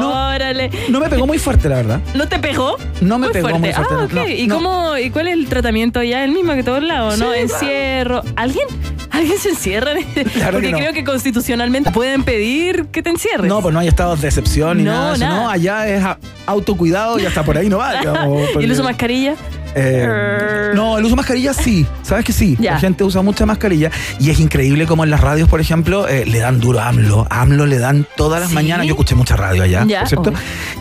no, 0.00 0.28
Órale. 0.34 0.70
no 0.88 1.00
me 1.00 1.08
pegó 1.08 1.26
muy 1.26 1.38
fuerte, 1.38 1.68
la 1.68 1.76
verdad. 1.76 2.00
¿No 2.14 2.28
te 2.28 2.38
pegó? 2.38 2.76
No 3.00 3.18
me 3.18 3.28
pegó 3.30 3.48
muy 3.58 3.72
fuerte, 3.72 3.94
Ah, 3.94 4.04
ok. 4.04 4.12
no, 4.12 4.28
¿Y, 4.28 4.46
no. 4.46 4.54
cómo, 4.56 4.96
¿Y 4.98 5.10
cuál 5.10 5.28
es 5.28 5.34
el 5.34 5.46
tratamiento 5.48 6.02
ya? 6.02 6.24
El 6.24 6.32
mismo 6.32 6.54
que 6.54 6.62
todos 6.62 6.82
lados, 6.82 7.18
¿no? 7.18 7.32
Sí, 7.32 7.38
Encierro. 7.40 8.22
¿Alguien? 8.36 8.66
¿Alguien 9.12 9.38
se 9.38 9.50
encierra? 9.50 9.92
en 9.92 9.98
este? 9.98 10.24
Claro 10.24 10.52
Porque 10.52 10.66
que 10.68 10.72
no. 10.72 10.78
creo 10.78 10.92
que 10.92 11.04
constitucionalmente 11.04 11.90
pueden 11.92 12.22
pedir 12.24 12.86
que 12.86 13.02
te 13.02 13.10
encierres. 13.10 13.46
No, 13.48 13.60
pues 13.60 13.72
no 13.72 13.80
hay 13.80 13.88
estados 13.88 14.20
de 14.20 14.28
excepción 14.28 14.78
ni 14.78 14.84
No, 14.84 14.90
nada 14.92 15.08
de 15.10 15.14
eso. 15.16 15.24
nada. 15.24 15.40
No, 15.42 15.50
allá 15.50 15.88
es 15.88 16.04
autocuidado 16.46 17.18
y 17.18 17.26
hasta 17.26 17.42
por 17.44 17.56
ahí 17.58 17.68
no 17.68 17.78
va. 17.78 17.94
digamos, 18.00 18.48
¿Y 18.60 18.64
el 18.64 18.72
uso 18.72 18.82
de 18.82 18.88
mascarilla? 18.88 19.34
Eh, 19.74 20.70
no, 20.74 20.98
el 20.98 21.04
uso 21.04 21.14
de 21.14 21.16
mascarilla 21.16 21.54
sí, 21.54 21.86
sabes 22.02 22.26
que 22.26 22.32
sí. 22.34 22.56
La 22.60 22.78
gente 22.78 23.04
usa 23.04 23.22
mucha 23.22 23.46
mascarilla 23.46 23.90
y 24.20 24.28
es 24.30 24.38
increíble 24.38 24.86
como 24.86 25.02
en 25.04 25.08
las 25.10 25.20
radios, 25.22 25.48
por 25.48 25.60
ejemplo, 25.62 26.06
eh, 26.08 26.26
le 26.26 26.40
dan 26.40 26.60
duro 26.60 26.80
a 26.80 26.88
AMLO. 26.88 27.26
A 27.30 27.40
AMLO 27.40 27.64
le 27.64 27.78
dan 27.78 28.06
todas 28.16 28.40
las 28.40 28.50
¿Sí? 28.50 28.54
mañanas. 28.54 28.86
Yo 28.86 28.92
escuché 28.92 29.14
mucha 29.14 29.34
radio 29.34 29.62
allá, 29.62 29.86
por 29.86 30.08
cierto. 30.08 30.32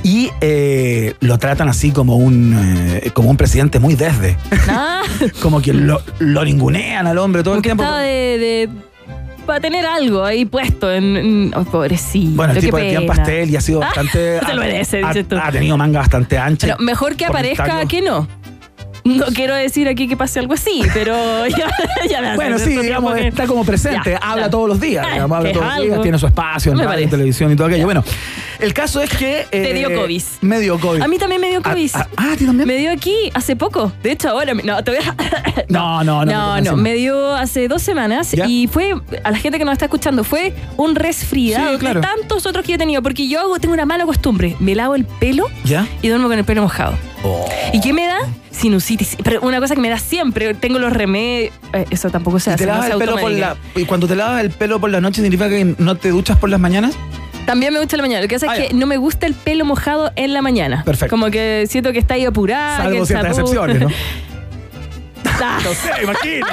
Y 0.03 0.29
eh, 0.41 1.15
lo 1.21 1.37
tratan 1.37 1.69
así 1.69 1.91
como 1.91 2.17
un, 2.17 2.99
como 3.13 3.29
un 3.29 3.37
presidente 3.37 3.79
muy 3.79 3.95
desde. 3.95 4.35
Ah, 4.67 5.03
como 5.41 5.61
que 5.61 5.73
lo, 5.73 6.01
lo 6.19 6.43
ningunean 6.43 7.07
al 7.07 7.17
hombre 7.17 7.43
todo 7.43 7.53
como 7.53 7.57
el 7.59 7.63
tiempo. 7.63 7.83
de, 7.83 8.20
de- 8.37 8.69
para 9.45 9.59
tener 9.59 9.85
algo 9.85 10.23
ahí 10.23 10.45
puesto 10.45 10.91
en... 10.93 11.17
en- 11.17 11.53
oh, 11.55 11.63
pobrecito, 11.63 12.35
Bueno, 12.35 12.53
el 12.53 12.59
tipo 12.59 12.77
de 12.77 12.83
pena. 12.95 13.07
pastel 13.07 13.49
y 13.49 13.55
ha 13.55 13.61
sido 13.61 13.79
Ah, 13.83 13.85
bastante. 13.87 14.39
se 14.39 14.53
lo 14.53 14.61
merece, 14.61 15.01
ha, 15.03 15.07
dices 15.09 15.27
tú. 15.27 15.35
ha 15.41 15.51
tenido 15.51 15.77
manga 15.77 15.99
bastante 15.99 16.37
ancha. 16.37 16.67
Pero 16.67 16.79
mejor 16.79 17.15
que 17.15 17.25
aparezca 17.25 17.85
que 17.87 18.01
no. 18.01 18.27
No 19.03 19.25
quiero 19.33 19.55
decir 19.55 19.87
aquí 19.87 20.07
que 20.07 20.15
pase 20.15 20.37
algo 20.39 20.53
así, 20.53 20.83
pero 20.93 21.47
ya, 21.47 21.67
ya 22.07 22.21
me 22.21 22.35
Bueno, 22.35 22.59
sí, 22.59 22.69
digamos, 22.77 23.15
que- 23.15 23.29
está 23.29 23.47
como 23.47 23.65
presente, 23.65 24.11
Ya, 24.11 24.17
habla 24.17 24.43
ya. 24.45 24.49
todos 24.51 24.69
los 24.69 24.79
días, 24.79 25.07
digamos, 25.11 25.37
habla 25.37 25.51
todos 25.51 25.65
los 25.65 25.83
días, 25.85 26.01
tiene 26.03 26.19
su 26.19 26.27
espacio 26.27 26.71
en 26.73 26.77
radio, 26.79 27.09
televisión 27.09 27.51
y 27.51 27.55
todo 27.55 27.65
aquello. 27.67 27.85
Bueno, 27.85 28.03
el 28.61 28.73
caso 28.73 29.01
es 29.01 29.09
que... 29.09 29.45
Te 29.51 29.73
dio 29.73 29.93
COVID. 29.93 30.21
Me 30.41 30.59
dio 30.59 30.79
COVID. 30.79 31.01
A 31.01 31.07
mí 31.07 31.17
también 31.17 31.41
me 31.41 31.49
dio 31.49 31.61
COVID. 31.61 31.91
Ah, 31.93 32.07
ah, 32.17 32.29
¿a 32.33 32.37
ti 32.37 32.45
también? 32.45 32.67
Me 32.67 32.75
dio 32.77 32.91
aquí 32.91 33.15
hace 33.33 33.55
poco. 33.55 33.91
De 34.03 34.11
hecho, 34.11 34.29
ahora. 34.29 34.53
me- 34.53 34.63
No, 34.63 34.83
te 34.83 34.91
voy 34.91 34.99
a. 35.03 35.15
No, 35.69 36.03
no, 36.03 36.25
no, 36.25 36.31
No, 36.31 36.61
no. 36.61 36.75
Me 36.77 36.93
dio 36.93 37.33
hace 37.33 37.67
dos 37.67 37.81
semanas 37.81 38.31
¿Ya? 38.31 38.45
y 38.47 38.67
fue. 38.67 38.93
A 39.23 39.31
la 39.31 39.37
gente 39.37 39.57
que 39.57 39.65
nos 39.65 39.73
está 39.73 39.85
escuchando, 39.85 40.23
fue 40.23 40.53
un 40.77 40.95
resfriado 40.95 41.73
Sí, 41.73 41.77
claro. 41.79 42.01
de 42.01 42.07
tantos 42.07 42.45
otros 42.45 42.63
que 42.65 42.71
yo 42.71 42.75
he 42.75 42.79
tenido. 42.79 43.01
Porque 43.01 43.27
yo 43.27 43.39
hago, 43.39 43.59
tengo 43.59 43.73
una 43.73 43.85
mala 43.85 44.05
costumbre. 44.05 44.55
Me 44.59 44.75
lavo 44.75 44.95
el 44.95 45.05
pelo 45.05 45.47
¿Ya? 45.63 45.87
y 46.01 46.07
duermo 46.09 46.27
con 46.27 46.37
el 46.37 46.43
pelo 46.45 46.61
mojado. 46.63 46.93
Oh. 47.23 47.47
¿Y 47.73 47.79
qué 47.81 47.93
me 47.93 48.05
da? 48.05 48.17
Sinusitis. 48.51 49.15
Pero 49.23 49.41
una 49.41 49.59
cosa 49.59 49.75
que 49.75 49.81
me 49.81 49.89
da 49.89 49.97
siempre. 49.97 50.53
Tengo 50.55 50.77
los 50.79 50.91
remedios. 50.91 51.53
eh, 51.73 51.85
eso 51.89 52.09
tampoco 52.09 52.39
se 52.39 52.49
¿Y, 52.49 52.53
hace. 52.53 52.63
te 52.65 52.67
no 52.67 52.73
lavas 52.73 52.87
se 52.87 52.93
el 52.93 52.99
pelo 52.99 53.17
por 53.17 53.31
la, 53.31 53.55
y 53.75 53.85
cuando 53.85 54.07
te 54.07 54.15
lavas 54.15 54.41
el 54.43 54.51
pelo 54.51 54.79
por 54.79 54.89
la 54.89 54.99
noche 55.01 55.21
significa 55.21 55.49
que 55.49 55.75
no 55.77 55.95
te 55.95 56.09
duchas 56.09 56.37
por 56.37 56.49
las 56.49 56.59
mañanas? 56.59 56.93
También 57.45 57.73
me 57.73 57.79
gusta 57.79 57.97
la 57.97 58.03
mañana. 58.03 58.21
Lo 58.21 58.27
que 58.27 58.35
pasa 58.35 58.51
Ah, 58.51 58.55
es 58.55 58.61
ya. 58.63 58.67
que 58.69 58.73
no 58.75 58.85
me 58.87 58.97
gusta 58.97 59.25
el 59.27 59.33
pelo 59.33 59.65
mojado 59.65 60.11
en 60.15 60.33
la 60.33 60.41
maña. 60.41 60.83
Perfecto. 60.85 61.09
Como 61.09 61.29
que 61.31 61.65
siento 61.69 61.91
que 61.91 61.99
está 61.99 62.13
ahí 62.13 62.25
apurado. 62.25 62.77
que 62.83 62.83
Salvo 62.91 63.05
ciertas 63.05 63.37
excepciones, 63.39 63.79
¿no? 63.81 63.87
No 65.41 65.73
sé, 65.73 65.89
imagino. 66.03 66.45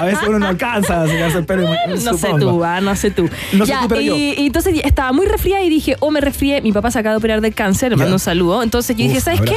A 0.00 0.04
veces 0.06 0.20
uno 0.26 0.38
no 0.38 0.46
alcanza 0.48 1.02
a 1.02 1.06
sacarse 1.06 1.38
el 1.38 1.44
pelo. 1.44 1.68
No 1.88 1.96
sé 1.98 2.08
supongo. 2.28 2.38
tú, 2.38 2.64
ah, 2.64 2.80
no 2.80 2.96
sé 2.96 3.10
tú. 3.10 3.28
No 3.52 3.66
sé 3.66 3.72
Ya, 3.72 3.82
tú, 3.82 3.88
pero 3.88 4.00
y, 4.00 4.06
yo. 4.06 4.14
y 4.16 4.46
entonces 4.46 4.74
estaba 4.84 5.12
muy 5.12 5.26
resfriada 5.26 5.62
y 5.62 5.68
dije, 5.68 5.96
oh, 6.00 6.10
me 6.10 6.20
resfrié. 6.22 6.62
Mi 6.62 6.72
papá 6.72 6.90
se 6.90 6.98
acaba 6.98 7.12
de 7.12 7.18
operar 7.18 7.42
de 7.42 7.52
cáncer, 7.52 7.90
le 7.90 7.96
mando 7.96 8.10
Ya. 8.10 8.14
un 8.14 8.18
saludo. 8.20 8.62
Entonces 8.62 8.96
yo 8.96 9.04
Uf, 9.04 9.08
dije, 9.10 9.20
¿sabes 9.20 9.42
qué? 9.42 9.56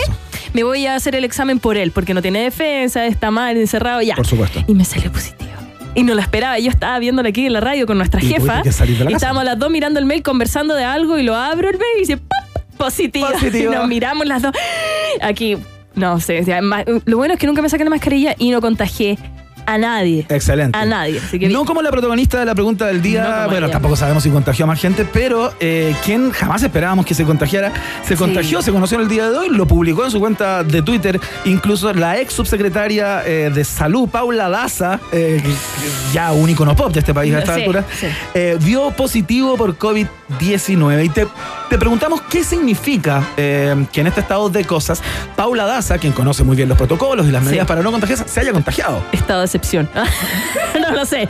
Me 0.53 0.63
voy 0.63 0.85
a 0.87 0.95
hacer 0.95 1.15
el 1.15 1.23
examen 1.23 1.59
por 1.59 1.77
él, 1.77 1.91
porque 1.91 2.13
no 2.13 2.21
tiene 2.21 2.41
defensa, 2.43 3.05
está 3.05 3.31
mal, 3.31 3.55
encerrado, 3.55 4.01
ya. 4.01 4.15
Por 4.15 4.27
supuesto. 4.27 4.61
Y 4.67 4.73
me 4.73 4.83
salió 4.83 5.09
positivo. 5.09 5.51
Y 5.95 6.03
no 6.03 6.13
lo 6.13 6.21
esperaba. 6.21 6.59
Yo 6.59 6.69
estaba 6.69 6.99
viéndola 6.99 7.29
aquí 7.29 7.45
en 7.45 7.53
la 7.53 7.61
radio 7.61 7.85
con 7.87 7.97
nuestra 7.97 8.21
Y 8.21 8.27
jefa. 8.27 8.61
la 8.63 9.11
y 9.11 9.13
estábamos 9.13 9.43
las 9.45 9.57
dos 9.57 9.69
mirando 9.71 9.99
el 9.99 10.05
mail, 10.05 10.21
conversando 10.21 10.75
de 10.75 10.83
algo, 10.83 11.17
y 11.17 11.23
lo 11.23 11.35
abro 11.35 11.69
el 11.69 11.77
mail 11.77 11.91
y 11.97 11.99
dice, 12.01 12.17
¡pap! 12.17 12.45
positivo. 12.77 13.27
Positivo. 13.31 13.71
Y 13.71 13.75
nos 13.77 13.87
miramos 13.87 14.25
las 14.25 14.41
dos. 14.41 14.51
Aquí, 15.21 15.57
no 15.95 16.19
sé. 16.19 16.43
Lo 17.05 17.17
bueno 17.17 17.33
es 17.35 17.39
que 17.39 17.47
nunca 17.47 17.61
me 17.61 17.69
saqué 17.69 17.83
la 17.83 17.89
mascarilla 17.89 18.35
y 18.37 18.51
no 18.51 18.61
contagié 18.61 19.17
a 19.65 19.77
nadie. 19.77 20.25
Excelente. 20.29 20.77
A 20.77 20.85
nadie. 20.85 21.19
Así 21.19 21.39
que 21.39 21.49
no 21.49 21.65
como 21.65 21.81
la 21.81 21.91
protagonista 21.91 22.39
de 22.39 22.45
la 22.45 22.53
pregunta 22.55 22.85
del 22.87 23.01
día, 23.01 23.47
bueno, 23.49 23.69
tampoco 23.69 23.95
sabemos 23.95 24.23
si 24.23 24.29
contagió 24.29 24.65
a 24.65 24.67
más 24.67 24.79
gente, 24.79 25.05
pero 25.11 25.53
eh, 25.59 25.95
quien 26.03 26.31
jamás 26.31 26.63
esperábamos 26.63 27.05
que 27.05 27.13
se 27.13 27.23
contagiara, 27.25 27.71
se 28.05 28.15
contagió, 28.15 28.61
se 28.61 28.71
conoció 28.71 28.97
en 28.97 29.03
el 29.03 29.09
día 29.09 29.29
de 29.29 29.37
hoy, 29.37 29.49
lo 29.49 29.65
publicó 29.67 30.05
en 30.05 30.11
su 30.11 30.19
cuenta 30.19 30.63
de 30.63 30.81
Twitter, 30.81 31.19
incluso 31.45 31.93
la 31.93 32.19
ex 32.19 32.33
subsecretaria 32.33 33.23
eh, 33.25 33.51
de 33.53 33.63
Salud, 33.63 34.07
Paula 34.09 34.49
Daza, 34.49 34.99
eh, 35.11 35.41
ya 36.13 36.31
un 36.31 36.49
icono 36.49 36.75
pop 36.75 36.91
de 36.91 36.99
este 36.99 37.13
país 37.13 37.33
a 37.33 37.39
esta 37.39 37.55
Sí, 37.55 37.61
altura, 37.61 37.85
sí. 37.99 38.07
eh, 38.33 38.57
dio 38.59 38.91
positivo 38.91 39.55
por 39.57 39.77
COVID-19. 39.77 40.07
Y 40.39 41.09
te, 41.09 41.27
te 41.69 41.77
preguntamos 41.77 42.21
qué 42.23 42.43
significa 42.43 43.23
eh, 43.37 43.85
que 43.91 44.01
en 44.01 44.07
este 44.07 44.21
estado 44.21 44.49
de 44.49 44.65
cosas, 44.65 45.01
Paula 45.35 45.65
Daza, 45.65 45.97
quien 45.99 46.13
conoce 46.13 46.43
muy 46.43 46.55
bien 46.55 46.67
los 46.67 46.77
protocolos 46.77 47.27
y 47.27 47.31
las 47.31 47.43
Sí. 47.43 47.49
medidas 47.49 47.67
para 47.67 47.81
no 47.83 47.91
contagiarse, 47.91 48.27
se 48.27 48.39
haya 48.39 48.51
contagiado. 48.51 49.03
Estado 49.11 49.39
de 49.41 49.45
excepción. 49.45 49.87
no 50.81 50.91
lo 50.95 51.05
sé. 51.05 51.23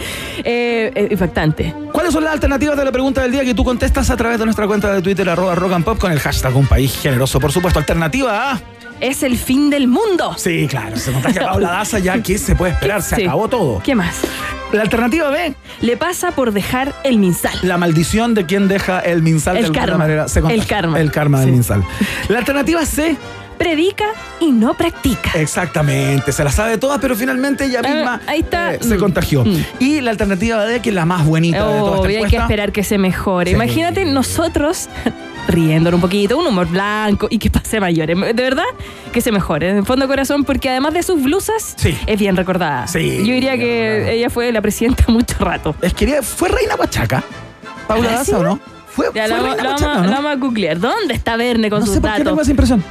Eh, 0.44 0.92
eh, 0.96 1.08
impactante. 1.12 1.76
¿Cuáles 1.92 2.14
son 2.14 2.24
las 2.24 2.34
alternativas 2.34 2.78
de 2.78 2.86
la 2.86 2.92
pregunta 2.92 3.22
del 3.22 3.32
día 3.32 3.44
que 3.44 3.54
tú 3.54 3.64
contestas 3.66 4.10
a 4.10 4.16
través 4.18 4.40
de 4.40 4.46
nuestra 4.46 4.66
cuenta 4.66 4.94
de 4.94 5.02
Twitter, 5.02 5.28
arroba 5.30 5.56
rock 5.56 5.74
and 5.74 5.84
pop, 5.86 5.98
con 5.98 6.12
el 6.12 6.20
hashtag 6.20 6.56
un 6.56 6.68
país 6.68 6.98
generoso? 7.02 7.40
Por 7.40 7.52
supuesto, 7.52 7.80
alternativa 7.80 8.52
A. 8.54 8.62
Es 9.02 9.24
el 9.24 9.38
fin 9.38 9.70
del 9.70 9.88
mundo. 9.88 10.36
Sí, 10.38 10.68
claro, 10.70 10.96
se 10.98 11.12
contagia 11.12 11.42
Paula 11.48 11.70
Daza, 11.72 12.00
ya 12.00 12.22
que 12.24 12.38
se 12.38 12.56
puede 12.56 12.72
esperar, 12.74 13.02
se 13.02 13.16
Sí. 13.18 13.24
acabó 13.24 13.48
todo. 13.50 13.82
¿Qué 13.84 13.94
más? 13.94 14.22
La 14.72 14.82
alternativa 14.82 15.30
B, 15.30 15.54
Le 15.82 15.98
pasa 15.98 16.32
por 16.32 16.52
dejar 16.54 16.94
el 17.04 17.18
minsal. 17.20 17.54
la 17.62 17.78
maldición 17.78 18.34
de 18.34 18.46
quien 18.46 18.68
deja 18.68 19.00
el 19.00 19.22
minsal 19.22 19.58
El 19.58 19.64
de 19.64 19.66
alguna 19.68 19.82
karma. 19.86 19.98
manera. 19.98 20.28
Se 20.28 20.42
contagia. 20.42 20.62
El 20.64 20.68
karma. 20.68 21.00
El 21.00 21.12
karma 21.12 21.40
del 21.42 21.50
Sí. 21.50 21.52
minsal. 21.54 21.84
La 22.30 22.40
alternativa 22.40 22.86
C, 22.86 23.16
Predica 23.58 24.06
y 24.42 24.52
no 24.52 24.74
practica. 24.74 25.32
exactamente, 25.36 26.34
se 26.34 26.44
la 26.44 26.52
sabe 26.52 26.78
todas, 26.78 27.00
pero 27.00 27.16
finalmente 27.16 27.64
ella 27.66 27.80
Ah, 27.86 27.88
misma 27.88 28.22
ahí 28.28 28.42
está. 28.42 28.74
eh, 28.74 28.80
se 28.82 28.96
Mm. 28.96 29.00
contagió. 29.00 29.46
Mm. 29.46 29.64
Y 29.80 30.02
la 30.02 30.12
alternativa 30.12 30.66
D, 30.66 30.82
que 30.82 30.90
es 30.90 30.96
la 30.96 31.06
más 31.06 31.26
bonita 31.26 31.60
de 31.60 31.64
toda 31.80 31.96
esta 31.96 32.02
Obvio, 32.02 32.24
hay 32.26 32.30
que 32.30 32.36
esperar 32.38 32.72
que 32.74 32.84
se 32.84 32.98
mejore. 32.98 33.52
Sí. 33.52 33.56
Imagínate 33.56 34.04
nosotros 34.06 34.90
riéndonos 35.48 35.98
un 35.98 36.02
poquito, 36.02 36.38
un 36.38 36.48
humor 36.48 36.68
blanco 36.68 37.28
y 37.30 37.38
que 37.38 37.50
pase 37.50 37.80
mayores. 37.80 38.18
De 38.20 38.34
verdad, 38.34 38.64
que 39.12 39.22
se 39.22 39.32
mejore. 39.32 39.70
En 39.70 39.86
fondo 39.86 40.08
corazón, 40.08 40.44
porque 40.44 40.70
además 40.70 40.94
de 40.94 41.04
sus 41.04 41.22
blusas, 41.22 41.76
Sí. 41.78 41.98
es 42.06 42.20
bien 42.20 42.36
recordada. 42.36 42.88
Sí, 42.88 43.20
Yo 43.26 43.34
diría 43.34 43.58
que 43.58 44.14
ella 44.14 44.30
fue 44.30 44.52
la 44.52 44.62
presidenta 44.62 45.06
mucho 45.08 45.36
rato. 45.40 45.76
Es 45.82 45.94
que 45.94 46.22
fue 46.22 46.50
reina 46.50 46.76
Pachaca. 46.78 47.24
Paula 47.88 48.10
¿Ah, 48.10 48.14
Daza? 48.16 48.40
¿o 48.40 48.44
no? 48.44 48.60
Fue, 48.88 49.08
Ya 49.14 49.28
fue 49.28 49.40
reina 49.40 49.56
Pachaca, 49.64 49.86
vamos, 49.88 49.98
¿o 49.98 50.02
¿no? 50.04 50.10
la 50.10 50.16
vamos 50.16 50.32
a 50.32 50.36
googlear. 50.36 50.80
¿Dónde 50.80 51.14
está 51.14 51.36
Verne 51.38 51.70
con 51.70 51.80
no 51.82 51.86
sus 51.86 51.96
sé 51.96 52.02
por 52.02 52.14
qué 52.14 52.24
tengo 52.24 52.42
esa 52.42 52.52
impresión. 52.52 52.84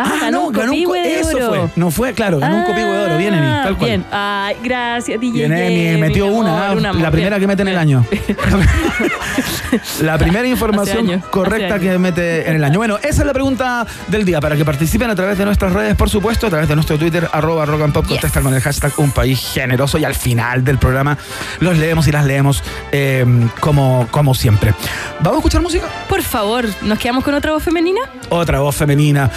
Ah, 0.00 0.14
ganó 0.20 0.46
un 0.46 0.52
ganó 0.52 0.72
un 0.72 0.84
copihue 0.84 1.00
de 1.02 1.20
Eso 1.20 1.36
oro. 1.36 1.48
fue. 1.48 1.68
No 1.76 1.90
fue, 1.90 2.14
claro, 2.14 2.38
ganó 2.38 2.56
un 2.58 2.64
copihue 2.64 2.86
de 2.88 3.04
oro. 3.06 3.16
Bien, 3.18 3.34
Emi, 3.34 3.46
tal 3.46 3.76
cual. 3.76 3.90
Bien. 3.90 4.04
Ay, 4.12 4.56
gracias, 4.62 5.20
DJ. 5.20 5.32
Bien, 5.48 5.52
Emi, 5.52 6.00
metió 6.00 6.26
mi 6.28 6.34
una, 6.34 6.68
amor, 6.68 6.86
ah, 6.86 6.92
un 6.92 7.02
la 7.02 7.10
primera 7.10 7.38
que 7.40 7.46
mete 7.48 7.62
en 7.62 7.68
el 7.68 7.78
año. 7.78 8.04
la 10.02 10.18
primera 10.18 10.46
información 10.46 10.98
años, 10.98 11.24
correcta 11.26 11.78
que 11.78 11.98
mete 11.98 12.48
en 12.48 12.56
el 12.56 12.64
año. 12.64 12.78
Bueno, 12.78 12.98
esa 12.98 13.22
es 13.22 13.26
la 13.26 13.32
pregunta 13.32 13.86
del 14.08 14.24
día. 14.24 14.40
Para 14.40 14.56
que 14.56 14.64
participen 14.64 15.10
a 15.10 15.14
través 15.14 15.36
de 15.38 15.44
nuestras 15.44 15.72
redes, 15.72 15.96
por 15.96 16.08
supuesto, 16.08 16.46
a 16.46 16.50
través 16.50 16.68
de 16.68 16.74
nuestro 16.74 16.96
Twitter, 16.98 17.28
arroba 17.32 17.66
rock 17.66 17.82
and 17.82 17.92
pop, 17.92 18.04
Yes. 18.04 18.12
contestan 18.20 18.42
con 18.44 18.54
el 18.54 18.60
hashtag 18.60 18.92
un 18.98 19.10
país 19.10 19.40
generoso 19.52 19.98
y 19.98 20.04
al 20.04 20.14
final 20.14 20.64
del 20.64 20.78
programa 20.78 21.18
los 21.60 21.76
leemos 21.76 22.06
y 22.08 22.12
las 22.12 22.24
leemos 22.24 22.62
eh, 22.92 23.26
como, 23.60 24.06
como 24.10 24.34
siempre. 24.34 24.72
¿Vamos 25.20 25.34
a 25.34 25.38
escuchar 25.38 25.60
música? 25.60 25.86
Por 26.08 26.22
favor, 26.22 26.64
¿nos 26.82 26.98
quedamos 26.98 27.24
con 27.24 27.34
otra 27.34 27.52
voz 27.52 27.62
femenina? 27.62 28.00
Otra 28.30 28.60
voz 28.60 28.76
femenina. 28.76 29.30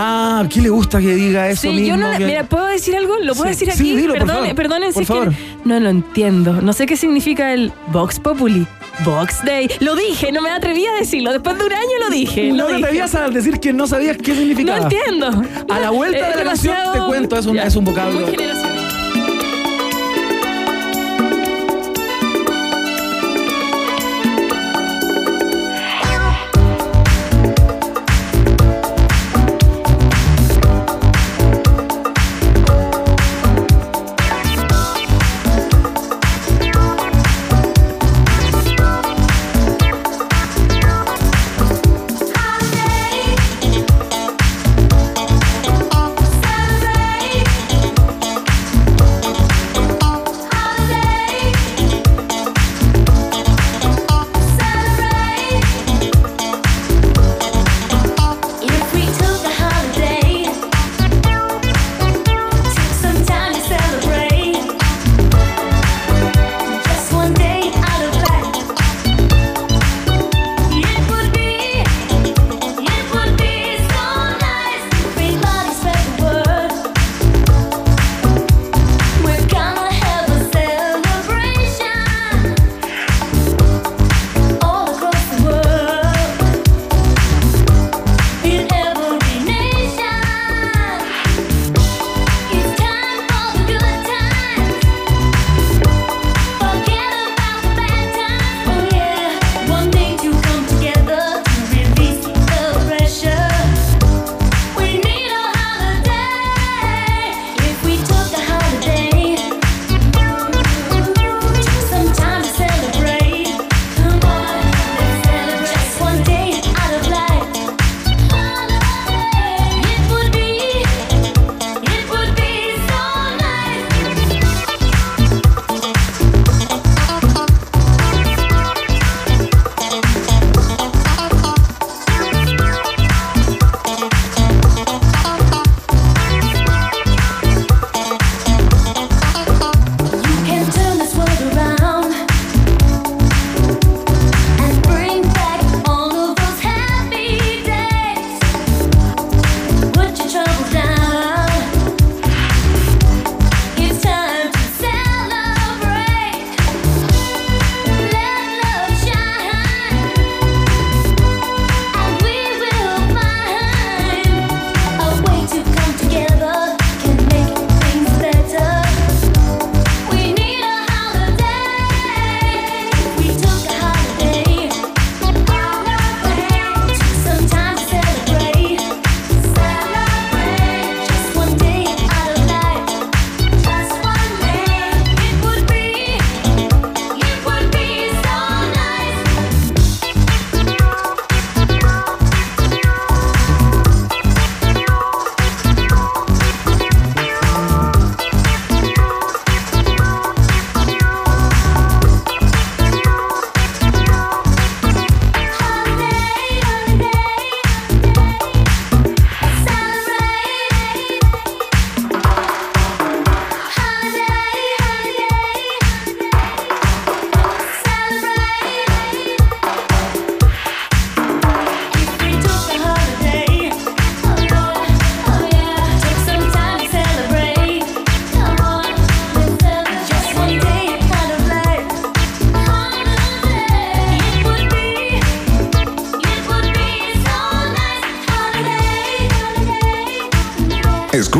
Ah, 0.00 0.42
¿a 0.44 0.48
quién 0.48 0.62
le 0.62 0.70
gusta 0.70 1.00
que 1.00 1.12
diga 1.12 1.48
eso 1.48 1.62
Sí, 1.62 1.68
mismo? 1.70 1.88
yo 1.88 1.96
no. 1.96 2.16
Que- 2.16 2.24
Mira, 2.26 2.44
¿puedo 2.44 2.66
decir 2.66 2.94
algo? 2.94 3.16
¿Lo 3.20 3.34
puedo 3.34 3.52
Sí, 3.52 3.58
decir 3.66 3.72
sí, 3.72 3.80
aquí? 3.90 3.96
dilo, 3.96 4.14
por 4.14 4.22
Perdone- 4.22 4.34
favor. 4.40 4.54
perdonen 4.54 4.92
Por 4.92 5.04
si 5.04 5.12
es 5.12 5.18
que 5.18 5.24
favor. 5.24 5.34
no 5.64 5.80
lo 5.80 5.88
entiendo. 5.90 6.52
No 6.62 6.72
sé 6.72 6.86
qué 6.86 6.96
significa 6.96 7.52
el 7.52 7.72
Vox 7.88 8.20
Populi. 8.20 8.64
Vox 9.04 9.44
Day. 9.44 9.68
Lo 9.80 9.96
dije, 9.96 10.30
no 10.30 10.40
me 10.40 10.50
atreví 10.50 10.84
a 10.86 10.92
decirlo. 10.92 11.32
Después 11.32 11.58
de 11.58 11.64
un 11.64 11.72
año 11.72 11.98
lo 12.00 12.10
dije. 12.10 12.52
No 12.52 12.64
lo 12.68 12.76
te 12.78 12.84
atrevías 12.84 13.14
a 13.16 13.28
decir 13.28 13.58
que 13.58 13.72
no 13.72 13.86
sabías 13.88 14.16
qué 14.18 14.32
No 14.32 14.38
significaba. 14.38 14.78
entiendo. 14.82 15.42
A 15.68 15.78
la 15.80 15.90
vuelta 15.90 16.28
de 16.30 16.36
la 16.36 16.44
canción 16.44 16.76
te 16.92 16.98
cuento, 17.00 17.36
es 17.36 17.46
un- 17.46 17.56
Ya, 17.56 17.64
es 17.64 17.74
un 17.76 17.84
vocablo. 17.84 18.20
Muy 18.20 18.30
generacional. 18.30 18.97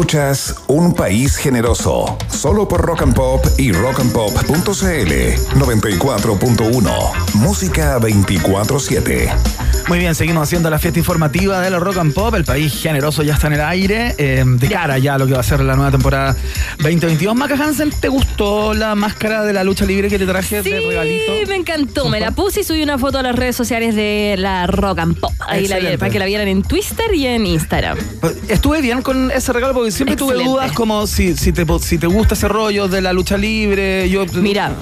Escuchas 0.08 0.54
Un 0.68 0.94
País 0.94 1.36
Generoso, 1.36 2.16
solo 2.30 2.66
por 2.66 2.80
Rock 2.80 3.02
and 3.02 3.14
Pop 3.14 3.44
y 3.58 3.72
rockandpop.cl 3.72 4.54
94.1, 5.60 7.34
música 7.34 7.98
24-7. 7.98 9.57
Muy 9.88 10.00
bien, 10.00 10.14
seguimos 10.14 10.42
haciendo 10.42 10.68
la 10.68 10.78
fiesta 10.78 10.98
informativa 10.98 11.62
de 11.62 11.70
la 11.70 11.78
Rock 11.78 11.96
and 11.96 12.12
Pop. 12.12 12.34
El 12.34 12.44
país 12.44 12.74
generoso 12.78 13.22
ya 13.22 13.34
está 13.34 13.46
en 13.46 13.54
el 13.54 13.62
aire. 13.62 14.14
eh, 14.18 14.44
de 14.46 14.68
cara 14.68 14.98
ya 14.98 15.14
a 15.14 15.18
lo 15.18 15.26
que 15.26 15.32
va 15.32 15.40
a 15.40 15.42
ser 15.42 15.60
la 15.60 15.76
nueva 15.76 15.90
temporada 15.90 16.36
2022. 16.80 17.34
Maca 17.34 17.54
Hansen, 17.54 17.90
¿te 17.98 18.08
gustó 18.08 18.74
la 18.74 18.94
máscara 18.94 19.44
de 19.44 19.54
la 19.54 19.64
lucha 19.64 19.86
libre 19.86 20.08
que 20.10 20.18
te 20.18 20.26
traje 20.26 20.62
Sí, 20.62 20.68
de 20.70 20.80
regalito? 20.80 21.32
me 21.48 21.56
encantó. 21.56 22.08
Me 22.10 22.20
la 22.20 22.32
puse 22.32 22.60
y 22.60 22.64
subí 22.64 22.82
una 22.82 22.98
foto 22.98 23.18
a 23.18 23.22
las 23.22 23.34
redes 23.34 23.56
sociales 23.56 23.94
de 23.94 24.34
la 24.36 24.66
Rock 24.66 24.98
and 24.98 25.18
Pop. 25.18 25.32
Ahí 25.46 25.66
la 25.68 25.78
vieron, 25.78 25.98
para 25.98 26.12
que 26.12 26.18
la 26.18 26.26
vieran 26.26 26.48
en 26.48 26.62
Twitter 26.62 27.14
y 27.14 27.26
en 27.26 27.46
Instagram. 27.46 27.96
Estuve 28.48 28.82
bien 28.82 29.00
con 29.00 29.30
ese 29.30 29.54
regalo 29.54 29.72
porque 29.72 29.90
siempre 29.90 30.16
tuve 30.16 30.34
dudas 30.34 30.70
como 30.72 31.06
si, 31.06 31.34
si, 31.34 31.50
te, 31.52 31.64
si 31.80 31.96
te 31.96 32.06
gusta 32.06 32.34
ese 32.34 32.46
rollo 32.48 32.88
de 32.88 33.00
la 33.00 33.14
lucha 33.14 33.38
libre. 33.38 34.10
Yo, 34.10 34.26
Mira, 34.34 34.72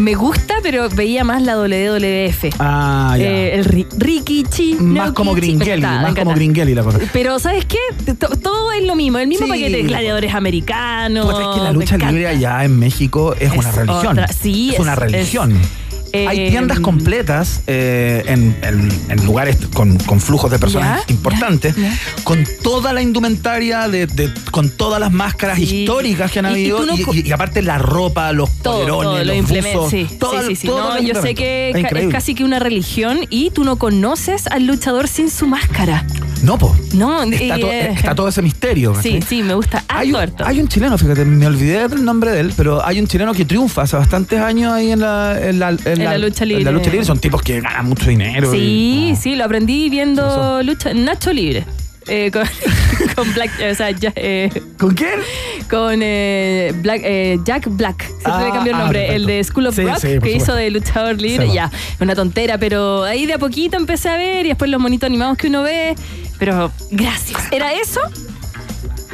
me 0.00 0.14
gusta, 0.14 0.54
pero 0.62 0.88
veía 0.88 1.24
más 1.24 1.42
la 1.42 1.56
WWF. 1.56 2.54
Ah, 2.58 3.14
ya. 3.18 3.24
Eh, 3.24 3.54
el 3.54 3.64
Ri- 3.66 3.86
Rikichi. 3.96 4.74
más 4.74 5.08
no 5.08 5.14
como 5.14 5.34
Kichi. 5.34 5.46
Gringelli, 5.56 5.82
más 5.82 6.14
como. 6.14 6.34
Gringelli 6.34 6.74
la 6.74 6.82
cosa. 6.82 6.98
Pero 7.12 7.38
¿sabes 7.38 7.64
qué? 7.66 7.78
To- 8.14 8.28
todo 8.36 8.72
es 8.72 8.84
lo 8.84 8.96
mismo, 8.96 9.18
el 9.18 9.28
mismo 9.28 9.46
Sí. 9.46 9.52
paquete. 9.52 9.82
Gladiadores 9.82 10.34
americanos. 10.34 11.26
Pues 11.26 11.38
es 11.38 11.54
que 11.54 11.60
la 11.62 11.72
lucha 11.72 11.96
libre 11.96 12.26
allá 12.28 12.64
en 12.64 12.78
México 12.78 13.34
es, 13.34 13.52
Es 13.52 13.58
una 13.58 13.70
religión. 13.72 14.18
otra- 14.18 14.28
sí, 14.28 14.68
es, 14.70 14.74
es- 14.74 14.80
una 14.80 14.92
es- 14.94 14.98
religión. 14.98 15.58
Eh, 16.12 16.26
Hay 16.28 16.50
tiendas 16.50 16.80
completas 16.80 17.62
eh, 17.66 18.22
en, 18.26 18.56
en- 18.62 18.90
en 19.10 19.24
lugares 19.24 19.56
con, 19.74 19.96
con 19.98 20.20
flujos 20.20 20.50
de 20.50 20.58
personas 20.58 21.04
Ya, 21.06 21.12
importantes, 21.14 21.76
ya, 21.76 21.82
ya. 21.82 21.98
con 22.24 22.44
toda 22.62 22.92
la 22.92 23.02
indumentaria, 23.02 23.88
de, 23.88 24.06
de- 24.06 24.32
con 24.50 24.70
todas 24.70 25.00
las 25.00 25.12
máscaras 25.12 25.56
Sí. 25.58 25.82
históricas 25.82 26.30
que 26.32 26.38
han 26.40 26.46
Y- 26.46 26.48
y 26.48 26.52
habido, 26.52 26.86
no 26.86 26.94
y, 26.96 27.30
aparte 27.32 27.62
la 27.62 27.78
ropa, 27.78 28.32
los 28.32 28.50
todo, 28.58 28.78
polerones, 28.80 29.04
todo 29.04 29.24
lo 29.24 29.34
los 29.34 29.72
buzos, 29.74 29.90
Sí, 29.90 30.06
todo- 30.18 30.42
sí, 30.54 30.66
todo 30.66 30.94
No, 30.94 31.00
yo 31.00 31.20
sé 31.20 31.34
que 31.34 31.70
es, 31.70 31.82
ca- 31.86 31.98
es 31.98 32.08
casi 32.08 32.34
que 32.34 32.44
una 32.44 32.58
religión 32.58 33.20
y 33.30 33.50
tú 33.50 33.64
no 33.64 33.76
conoces 33.76 34.46
al 34.46 34.66
luchador 34.66 35.06
sin 35.08 35.30
su 35.30 35.46
máscara. 35.46 36.04
No, 36.42 36.56
po. 36.58 36.74
No, 36.94 37.22
Está, 37.24 37.58
to- 37.58 37.70
eh, 37.70 37.92
está 37.94 38.14
todo 38.14 38.28
ese 38.28 38.42
misterio. 38.42 38.94
Sí, 39.02 39.14
¿cachai? 39.14 39.22
sí, 39.22 39.42
me 39.42 39.54
gusta 39.54 39.84
Hay 39.88 40.12
un, 40.12 40.20
hay 40.44 40.60
un 40.60 40.68
chileno, 40.68 40.96
fíjate, 40.98 41.24
me 41.24 41.46
olvidé 41.46 41.86
del 41.88 42.04
nombre 42.04 42.30
de 42.32 42.40
él, 42.40 42.52
pero 42.56 42.84
hay 42.84 42.98
un 43.00 43.06
chileno 43.06 43.32
que 43.34 43.44
triunfa 43.44 43.82
hace 43.82 43.96
bastantes 43.96 44.40
años 44.40 44.72
ahí 44.72 44.90
en 44.90 45.00
la, 45.00 45.38
en 45.40 45.58
la, 45.58 45.70
en 45.70 46.04
la 46.04 46.18
lucha 46.18 46.44
en 46.44 46.50
la 46.52 46.58
libre. 46.58 46.72
lucha 46.72 46.90
libre. 46.90 47.04
Son 47.04 47.18
tipos 47.18 47.42
que 47.42 47.60
ganan 47.60 47.86
mucho 47.86 48.08
dinero. 48.08 48.50
Sí, 48.50 49.10
y- 49.12 49.16
sí, 49.16 49.36
lo 49.36 49.44
aprendí 49.44 49.88
viendo 49.90 50.62
lucha 50.62 50.92
Nacho 50.94 51.32
Libre. 51.32 51.64
Eh, 52.08 52.30
con, 52.32 52.42
con 53.14 53.32
Black, 53.34 53.50
o 53.70 53.74
sea, 53.74 53.90
ya, 53.90 54.12
eh, 54.16 54.48
¿Con 54.78 54.94
quién? 54.94 55.20
con 55.70 56.00
eh, 56.02 56.72
Black, 56.80 57.02
eh, 57.04 57.38
Jack 57.44 57.66
Black, 57.68 58.02
se 58.08 58.14
Ah, 58.24 58.42
le 58.46 58.50
cambió 58.52 58.72
el 58.72 58.78
ah, 58.78 58.82
nombre, 58.82 59.14
el 59.14 59.26
de 59.26 59.44
School 59.44 59.66
of 59.66 59.76
Sí, 59.76 59.82
Rock, 59.82 59.96
sí, 59.98 60.06
que 60.08 60.14
supuesto. 60.14 60.36
hizo 60.38 60.54
de 60.54 60.70
luchador 60.70 61.20
libre, 61.20 61.46
Sí, 61.48 61.52
ya, 61.54 61.70
una 62.00 62.14
tontera, 62.16 62.58
pero 62.58 63.04
ahí 63.04 63.26
de 63.26 63.34
a 63.34 63.38
poquito 63.38 63.76
empecé 63.76 64.08
a 64.08 64.16
ver 64.16 64.46
y 64.46 64.48
después 64.48 64.70
los 64.70 64.80
monitos 64.80 65.06
animados 65.06 65.36
que 65.36 65.48
uno 65.48 65.62
ve, 65.62 65.94
pero 66.40 66.72
gracias. 66.90 67.52
¿Era 67.52 67.72
eso? 67.74 68.00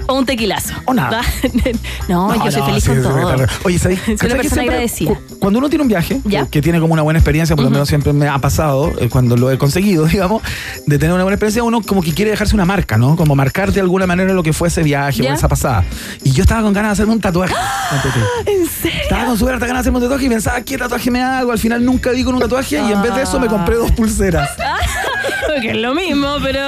¿O 0.09 0.14
un 0.14 0.25
tequilazo? 0.27 0.75
O 0.85 0.95
nada. 0.95 1.21
no, 2.09 2.33
yo 2.45 2.51
soy 2.53 2.62
feliz 2.62 2.85
sí, 2.85 2.90
con 2.90 3.03
todo. 3.03 3.47
Oye, 3.64 3.79
¿sabes? 3.79 3.99
Soy 4.05 4.14
una 4.14 4.16
¿cachai 4.16 4.29
que 4.29 4.37
persona 4.37 4.49
siempre 4.49 4.75
agradecida. 4.75 5.14
cu- 5.14 5.38
Cuando 5.38 5.59
uno 5.59 5.69
tiene 5.69 5.83
un 5.83 5.88
viaje, 5.88 6.21
que- 6.23 6.29
¿Ya? 6.31 6.47
Que, 6.47 6.62
tiene 6.62 6.81
como 6.81 6.92
una 6.92 7.03
buena 7.03 7.19
experiencia, 7.19 7.57
por 7.57 7.64
lo 7.64 7.71
menos 7.71 7.88
siempre 7.88 8.12
me 8.12 8.29
ha 8.29 8.38
pasado, 8.38 8.92
eh, 9.01 9.09
cuando 9.09 9.37
lo 9.37 9.51
he 9.51 9.59
conseguido, 9.59 10.07
digamos, 10.16 10.42
de 10.87 10.99
tener 10.99 11.14
una 11.14 11.25
buena 11.25 11.35
experiencia, 11.35 11.62
uno 11.64 11.83
como 11.83 12.03
que 12.03 12.14
quiere 12.14 12.31
dejarse 12.31 12.55
una 12.55 12.64
marca, 12.64 12.97
¿no? 12.99 13.16
Como 13.16 13.35
marcar 13.35 13.73
de 13.73 13.81
alguna 13.81 14.07
manera 14.07 14.33
lo 14.33 14.42
que 14.42 14.53
fue 14.53 14.69
ese 14.69 14.83
viaje 14.83 15.23
¿Ya? 15.23 15.33
o 15.33 15.35
esa 15.35 15.49
pasada. 15.49 15.85
Y 16.23 16.33
yo 16.33 16.42
estaba 16.42 16.62
con 16.62 16.73
ganas 16.73 16.90
de 16.90 16.92
hacerme 16.95 17.12
un 17.14 17.21
tatuaje. 17.21 17.55
¿En 18.47 18.66
serio? 18.66 19.01
Estaba 19.03 19.27
con 19.27 19.38
súper 19.38 19.55
harta 19.55 19.66
ganas 19.66 19.81
de 19.85 19.88
hacerme 19.88 19.99
un 19.99 20.05
tatuaje 20.05 20.27
y 20.27 20.29
pensaba, 20.29 20.61
¿qué 20.62 20.79
tatuaje 20.79 21.11
me 21.11 21.23
hago? 21.23 21.53
Al 21.53 21.59
final 21.59 21.85
nunca 21.85 22.11
di 22.12 22.23
con 22.25 22.35
un 22.35 22.40
tatuaje 22.40 22.77
y 22.81 22.92
en 22.92 23.03
vez 23.03 23.14
de 23.14 23.23
eso 23.23 23.40
me 23.40 23.49
compré 23.49 23.77
dos 23.77 23.90
pulseras. 23.92 24.51
Porque 25.49 25.71
es 25.71 25.77
lo 25.77 25.95
mismo, 25.95 26.37
pero. 26.42 26.59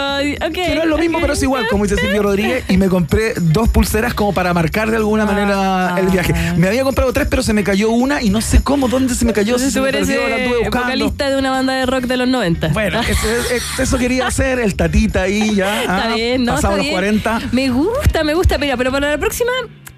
ok, 0.46 0.52
Que 0.52 0.74
no 0.74 0.82
es 0.82 0.88
lo 0.88 0.98
mismo, 0.98 1.18
pero 1.20 1.32
es 1.34 1.42
igual, 1.42 1.66
como 1.68 1.84
dice 1.84 1.96
Silvio 1.96 2.22
Rodríguez, 2.22 2.64
y 2.68 2.76
me 2.76 2.88
compré 2.88 3.27
dos 3.36 3.68
pulseras 3.68 4.14
como 4.14 4.32
para 4.32 4.52
marcar 4.54 4.90
de 4.90 4.96
alguna 4.96 5.24
manera 5.26 5.96
el 5.98 6.06
viaje. 6.08 6.34
Me 6.56 6.68
había 6.68 6.84
comprado 6.84 7.12
tres, 7.12 7.26
pero 7.30 7.42
se 7.42 7.52
me 7.52 7.64
cayó 7.64 7.90
una 7.90 8.22
y 8.22 8.30
no 8.30 8.40
sé 8.40 8.62
cómo, 8.62 8.88
dónde 8.88 9.14
se 9.14 9.24
me 9.24 9.32
cayó, 9.32 9.58
si 9.58 9.70
se 9.70 9.80
me 9.80 9.90
perdió, 9.90 10.28
la 10.28 10.36
estuve 10.36 10.58
buscando. 10.58 10.86
vocalista 10.86 11.30
de 11.30 11.38
una 11.38 11.50
banda 11.50 11.74
de 11.74 11.86
rock 11.86 12.04
de 12.04 12.16
los 12.16 12.28
90. 12.28 12.68
Bueno, 12.68 13.00
eso, 13.08 13.28
es- 13.54 13.78
eso 13.78 13.98
quería 13.98 14.26
hacer, 14.26 14.58
el 14.58 14.74
tatita 14.74 15.22
ahí 15.22 15.54
ya. 15.54 15.82
Está 15.82 16.10
ah, 16.10 16.14
bien, 16.14 16.44
¿no? 16.44 16.54
Pasado 16.54 16.74
está 16.74 16.76
los 16.76 16.84
bien. 16.84 17.20
40. 17.20 17.40
Me 17.52 17.68
gusta, 17.70 18.24
me 18.24 18.34
gusta. 18.34 18.58
Mira, 18.58 18.76
pero 18.76 18.90
para 18.90 19.10
la 19.10 19.18
próxima, 19.18 19.50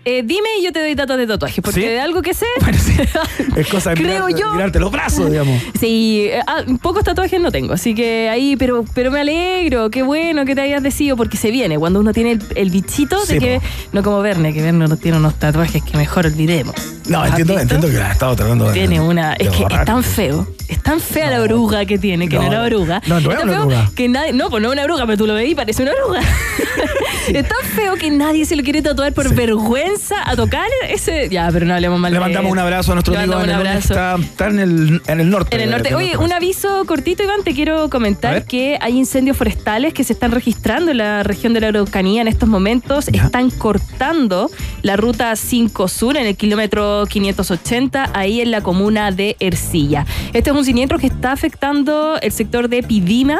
eh, 0.05 0.23
dime 0.25 0.49
y 0.59 0.65
yo 0.65 0.73
te 0.73 0.81
doy 0.81 0.95
datos 0.95 1.17
de 1.19 1.27
tatuaje. 1.27 1.61
Porque 1.63 1.81
¿Sí? 1.81 1.87
de 1.87 2.01
algo 2.01 2.23
que 2.23 2.35
sé. 2.35 2.47
Bueno, 2.61 2.79
sí. 2.79 2.97
Es 3.57 3.67
cosa 3.69 3.91
de 3.91 3.97
Creo 3.97 4.27
mirarte, 4.27 4.41
yo. 4.41 4.51
mirarte 4.53 4.81
los 4.81 4.91
brazos, 4.91 5.31
digamos. 5.31 5.61
Sí, 5.79 6.27
eh, 6.31 6.41
ah, 6.47 6.63
pocos 6.83 7.05
tatuajes 7.05 7.41
no 7.41 7.51
tengo, 7.53 7.73
así 7.75 7.95
que 7.95 8.29
ahí, 8.29 8.57
pero, 8.57 8.85
pero 8.95 9.11
me 9.11 9.21
alegro, 9.21 9.91
qué 9.91 10.03
bueno 10.03 10.45
que 10.45 10.55
te 10.55 10.61
hayas 10.63 10.83
decidido, 10.83 11.17
porque 11.17 11.37
se 11.37 11.51
viene 11.51 11.79
cuando 11.79 12.01
uno 12.01 12.13
tiene 12.13 12.33
el, 12.33 12.43
el 12.55 12.71
bichito 12.71 13.19
Sí, 13.25 13.35
de 13.35 13.39
que, 13.41 13.61
po. 13.61 13.67
no 13.93 14.03
como 14.03 14.21
Verne, 14.23 14.53
que 14.55 14.63
Verne 14.63 14.87
no 14.87 14.97
tiene 14.97 15.19
unos 15.19 15.35
tatuajes 15.39 15.83
que 15.83 15.97
mejor 15.97 16.27
olvidemos. 16.27 16.75
No, 17.09 17.21
¿Has 17.23 17.31
entiendo, 17.31 17.55
visto? 17.55 17.63
entiendo 17.75 17.89
que 17.89 17.95
la 17.95 18.07
has 18.07 18.13
estado 18.13 18.37
tratando 18.37 18.67
de. 18.69 18.73
Tiene 18.75 19.01
una. 19.01 19.31
de 19.35 19.45
Es 19.45 19.51
que 19.51 19.63
borrar. 19.63 19.81
es 19.81 19.87
tan 19.87 20.03
feo. 20.05 20.47
Es 20.71 20.83
tan 20.83 21.01
fea 21.01 21.31
la 21.31 21.41
oruga 21.43 21.85
que 21.85 21.99
tiene, 21.99 22.29
que 22.29 22.37
no, 22.37 22.43
No, 22.43 22.49
era 22.49 22.63
oruga. 22.63 23.03
no, 23.07 23.21
no 23.21 23.29
tan 23.29 23.49
una 23.49 23.61
oruga. 23.63 23.91
Que 23.95 24.09
nadie, 24.09 24.33
no, 24.33 24.49
pues 24.51 24.63
no 24.63 24.69
es 24.69 24.73
una 24.75 24.85
oruga, 24.85 25.05
pero 25.07 25.19
tú 25.19 25.27
lo 25.27 25.35
veis 25.35 25.53
y 25.53 25.55
parece 25.55 25.83
una 25.83 25.93
oruga. 25.93 26.21
es 27.29 27.49
tan 27.49 27.63
feo 27.75 27.95
que 27.97 28.11
nadie 28.11 28.45
se 28.45 28.57
lo 28.57 28.63
quiere 28.63 28.83
tatuar 28.83 29.13
por 29.13 29.29
Sí. 29.29 29.35
vergüenza 29.35 30.17
a 30.25 30.37
tocar 30.37 30.67
ese. 30.89 31.29
Ya, 31.31 31.49
pero 31.53 31.67
no 31.67 31.75
hablemos 31.75 31.99
mal 32.01 32.13
Le 32.13 32.21
mandamos 32.21 32.51
un 32.53 32.59
abrazo 32.59 32.93
a 32.93 32.95
nuestro 32.95 33.17
amigo 33.19 33.39
un 33.39 33.51
abrazo. 33.51 33.93
está, 33.93 34.17
está 34.21 34.47
en, 34.49 34.59
el, 34.61 35.03
en 35.07 35.21
el 35.21 35.31
norte. 35.31 35.55
En 35.55 35.63
el 35.63 35.71
norte. 35.71 35.95
Oye, 35.95 36.17
un 36.17 36.33
aviso 36.33 36.85
cortito, 36.87 37.23
Iván, 37.23 37.43
te 37.45 37.55
quiero 37.55 37.89
comentar 37.91 38.45
que 38.45 38.79
hay 38.81 38.97
incendios 38.97 39.37
forestales 39.37 39.93
que 39.95 40.05
se 40.05 40.13
están 40.13 40.31
registrando 40.33 40.91
en 40.91 40.99
la 40.99 41.23
región 41.23 41.53
de 41.53 41.61
la 41.61 41.69
Araucanía 41.69 42.23
en 42.23 42.29
estos 42.29 42.49
momentos. 42.49 43.07
Ya. 43.07 43.25
Están 43.25 43.51
cortando 43.51 44.51
la 44.83 44.97
ruta 44.97 45.35
5 45.37 45.89
Sur 45.89 46.17
en 46.17 46.27
el 46.27 46.37
kilómetro 46.37 47.05
580, 47.09 48.11
ahí 48.15 48.41
en 48.41 48.51
la 48.51 48.61
comuna 48.63 49.11
de 49.11 49.37
Ercilla. 49.41 50.07
Este 50.33 50.51
es 50.51 50.57
un 50.57 50.60
siniestro 50.65 50.99
que 50.99 51.07
está 51.09 51.33
afectando 51.33 52.19
el 52.21 52.33
sector 52.33 52.69
de 52.69 52.83
Pidima. 52.83 53.39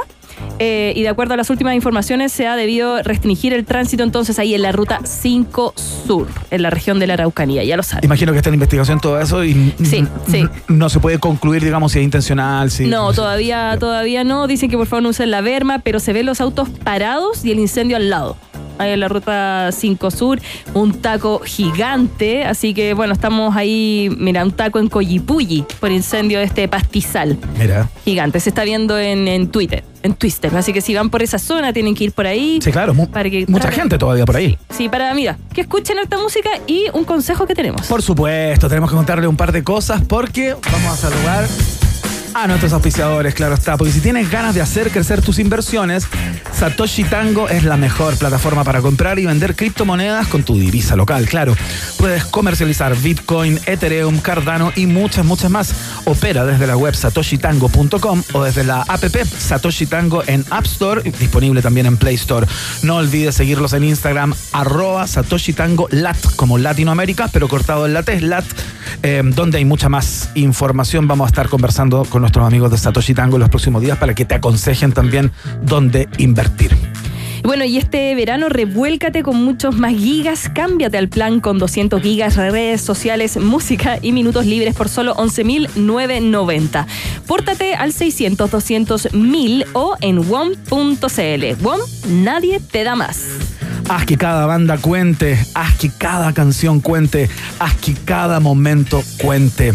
eh, 0.59 0.93
y 0.97 1.03
de 1.03 1.09
acuerdo 1.09 1.35
a 1.35 1.37
las 1.37 1.51
últimas 1.51 1.75
informaciones, 1.75 2.33
se 2.33 2.47
ha 2.47 2.57
debido 2.57 3.03
restringir 3.03 3.53
el 3.53 3.65
tránsito 3.67 4.03
entonces 4.05 4.39
ahí 4.39 4.55
en 4.55 4.63
la 4.63 4.73
ruta 4.73 5.01
5 5.05 5.75
Sur, 5.77 6.29
en 6.51 6.63
la 6.63 6.71
región 6.71 6.99
de 6.99 7.07
la 7.07 7.15
Araucanía, 7.15 7.63
ya 7.65 7.77
lo 7.77 7.83
saben. 7.83 8.05
Imagino 8.07 8.33
que 8.33 8.39
está 8.39 8.49
en 8.49 8.55
investigación 8.55 9.01
todo 9.01 9.21
eso 9.21 9.45
y 9.45 9.75
Sí, 9.83 10.05
sí. 10.31 10.47
no 10.69 10.89
se 10.89 10.99
puede 10.99 11.19
concluir, 11.19 11.63
digamos, 11.63 11.93
si 11.93 11.99
es 11.99 12.05
intencional. 12.05 12.71
Si, 12.71 12.87
No, 12.87 13.13
todavía, 13.13 13.77
todavía 13.79 14.25
no. 14.25 14.47
Dicen 14.47 14.71
que 14.71 14.77
por 14.79 14.87
favor 14.87 15.03
no 15.03 15.09
usen 15.11 15.31
la 15.31 15.41
verma, 15.43 15.81
pero 15.81 16.01
se 16.01 16.13
ven 16.15 16.25
los 16.27 16.41
autos 16.41 16.69
parados 16.71 17.45
y 17.45 17.53
el 17.53 17.59
incendio 17.59 17.97
al 17.99 18.09
lado. 18.09 18.37
Ahí 18.81 18.93
en 18.93 19.01
la 19.01 19.09
ruta 19.09 19.69
5 19.73 20.11
Sur, 20.11 20.41
un 20.73 20.95
taco 20.95 21.41
gigante. 21.45 22.45
Así 22.45 22.73
que 22.73 22.95
bueno, 22.95 23.13
estamos 23.13 23.55
ahí, 23.57 24.09
mira, 24.19 24.43
un 24.43 24.53
taco 24.53 24.79
en 24.79 24.89
Coyipulli 24.89 25.65
por 25.79 25.91
incendio 25.93 26.39
de 26.39 26.45
este 26.47 26.67
pastizal 26.67 27.37
Mira. 27.59 27.89
gigante. 28.05 28.41
Se 28.41 28.49
está 28.49 28.65
viendo 28.65 28.99
en, 28.99 29.29
en 29.29 29.49
Twitter, 29.49 29.85
en 30.03 30.15
Twitter. 30.15 30.51
Así 30.57 30.73
que 30.73 30.81
si 30.81 30.95
van 30.95 31.11
por 31.11 31.23
esa 31.23 31.39
zona, 31.39 31.73
tienen 31.75 31.95
que 31.95 32.05
ir 32.05 32.13
por 32.13 32.27
ahí. 32.27 32.59
Sí, 32.63 32.73
claro, 32.73 32.95
Para 33.13 33.29
que 33.29 33.45
mucha 33.49 33.71
gente 33.71 33.99
todavía 33.99 34.25
por 34.25 34.37
ahí. 34.37 34.57
Sí, 34.71 34.89
para, 34.89 35.13
mira, 35.13 35.37
que 35.53 35.61
escuchen 35.61 35.99
esta 35.99 36.17
música 36.19 36.49
y 36.67 36.87
un 36.95 37.05
consejo 37.05 37.47
que 37.47 37.55
tenemos. 37.55 37.87
Por 37.87 38.01
supuesto, 38.01 38.69
tenemos 38.69 38.89
que 38.89 38.97
contarle 38.97 39.27
un 39.27 39.37
par 39.37 39.53
de 39.53 39.63
cosas 39.63 40.01
porque 40.09 40.57
vamos 40.73 40.93
a 40.93 40.97
saludar 40.97 41.47
a 42.35 42.47
nuestros 42.47 42.73
auspiciadores, 42.73 43.35
claro 43.35 43.55
está. 43.55 43.77
Porque 43.77 43.93
si 43.93 44.01
tienes 44.01 44.31
ganas 44.31 44.55
de 44.55 44.61
hacer 44.61 44.91
crecer 44.91 45.23
tus 45.23 45.39
inversiones, 45.39 46.07
Satoshi 46.53 47.05
Tango 47.05 47.49
es 47.49 47.65
la 47.65 47.77
mejor 47.77 48.17
plataforma 48.17 48.65
para 48.65 48.81
comprar 48.81 49.19
y 49.19 49.27
vender 49.27 49.57
criptomonedas 49.57 50.29
con 50.29 50.43
tu 50.43 50.59
divisa 50.59 50.97
local, 50.97 51.27
claro. 51.27 51.57
Puedes 51.99 52.25
comercializar 52.25 52.97
Bitcoin, 52.97 53.59
Ethereum, 53.67 54.19
Cardano 54.19 54.73
y 54.77 54.87
muchas, 54.87 55.25
muchas 55.25 55.51
más. 55.51 55.75
Opera 56.05 56.45
desde 56.45 56.67
la 56.67 56.77
web 56.77 56.95
satoshitango.com 56.95 58.23
o 58.33 58.43
desde 58.45 58.65
la 58.65 58.83
app 58.83 59.01
Satoshi 59.01 59.87
Tango 59.87 60.23
en 60.27 60.45
App 60.51 60.67
Store, 60.67 61.03
disponible 61.03 61.63
también 61.63 61.87
en 61.87 61.97
Play 61.97 62.15
Store. 62.15 62.47
No 62.83 62.97
olvides 62.97 63.35
seguirlos 63.35 63.73
en 63.73 63.85
Instagram, 63.85 64.35
arroba 64.53 65.07
Satoshi 65.07 65.53
Tango 65.53 65.89
Lat, 65.91 66.19
como 66.37 66.59
Latinoamérica, 66.59 67.29
pero 67.29 67.49
cortado 67.49 67.87
en 67.87 67.95
la 67.95 68.03
T, 68.03 68.21
Lat, 68.21 68.45
eh, 69.03 69.23
donde 69.25 69.59
hay 69.59 69.65
mucha 69.65 69.89
más 69.89 70.31
información. 70.35 71.09
Vamos 71.09 71.27
a 71.27 71.29
estar 71.29 71.49
conversando 71.49 72.05
con 72.05 72.20
nuestros 72.21 72.47
amigos 72.47 72.71
de 72.71 72.79
Satoshi 72.79 73.15
Tango 73.15 73.37
en 73.37 73.41
los 73.41 73.49
próximos 73.49 73.83
días 73.83 73.99
para 73.99 74.15
que 74.15 74.25
te 74.25 74.35
aconsejen 74.35 74.93
también 74.93 75.33
dónde 75.63 76.09
invertir. 76.19 76.77
Bueno, 77.43 77.65
y 77.65 77.79
este 77.79 78.15
verano 78.15 78.49
revuélcate 78.49 79.23
con 79.23 79.43
muchos 79.43 79.77
más 79.77 79.93
gigas. 79.93 80.51
Cámbiate 80.55 80.99
al 80.99 81.09
plan 81.09 81.41
con 81.41 81.59
200 81.59 82.03
gigas, 82.03 82.37
redes 82.37 82.81
sociales, 82.81 83.39
música 83.39 83.99
y 84.01 84.13
minutos 84.13 84.47
libres 84.47 84.75
por 84.75 84.89
solo 84.89 85.15
11.990. 85.17 86.87
Pórtate 87.27 87.75
al 87.75 87.93
600 87.93 88.51
200 88.51 89.15
1000 89.15 89.67
o 89.73 89.97
en 90.01 90.19
WOM.cl. 90.19 91.63
WOM, 91.63 91.81
nadie 92.09 92.61
te 92.61 92.85
da 92.85 92.95
más. 92.95 93.25
Haz 93.89 94.07
que 94.07 94.17
cada 94.17 94.47
banda 94.47 94.79
cuente, 94.79 95.37
haz 95.55 95.77
que 95.77 95.91
cada 95.91 96.33
canción 96.33 96.81
cuente, 96.81 97.29
haz 97.59 97.75
que 97.77 97.95
cada 97.95 98.39
momento 98.39 99.03
cuente. 99.21 99.73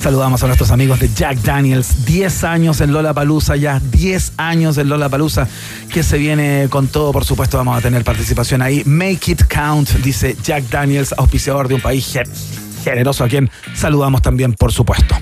Saludamos 0.00 0.42
a 0.42 0.46
nuestros 0.46 0.70
amigos 0.70 1.00
de 1.00 1.10
Jack 1.12 1.38
Daniels. 1.42 2.04
10 2.06 2.44
años 2.44 2.80
en 2.80 2.92
Lola 2.92 3.12
Palusa 3.12 3.56
ya, 3.56 3.80
10 3.80 4.32
años 4.36 4.78
en 4.78 4.88
Lola 4.88 5.08
Palusa, 5.08 5.48
que 5.92 6.02
se 6.02 6.18
viene 6.18 6.68
con 6.70 6.86
todo, 6.86 7.12
por 7.12 7.24
supuesto, 7.24 7.56
vamos 7.58 7.76
a 7.76 7.80
tener 7.80 8.04
participación 8.04 8.62
ahí. 8.62 8.82
Make 8.86 9.32
it 9.32 9.42
count, 9.52 9.90
dice 10.04 10.36
Jack 10.42 10.64
Daniels, 10.70 11.12
auspiciador 11.18 11.66
de 11.68 11.74
un 11.74 11.80
país 11.80 12.06
ge- 12.12 12.22
generoso 12.84 13.24
a 13.24 13.28
quien 13.28 13.50
saludamos 13.74 14.22
también, 14.22 14.54
por 14.54 14.72
supuesto. 14.72 15.16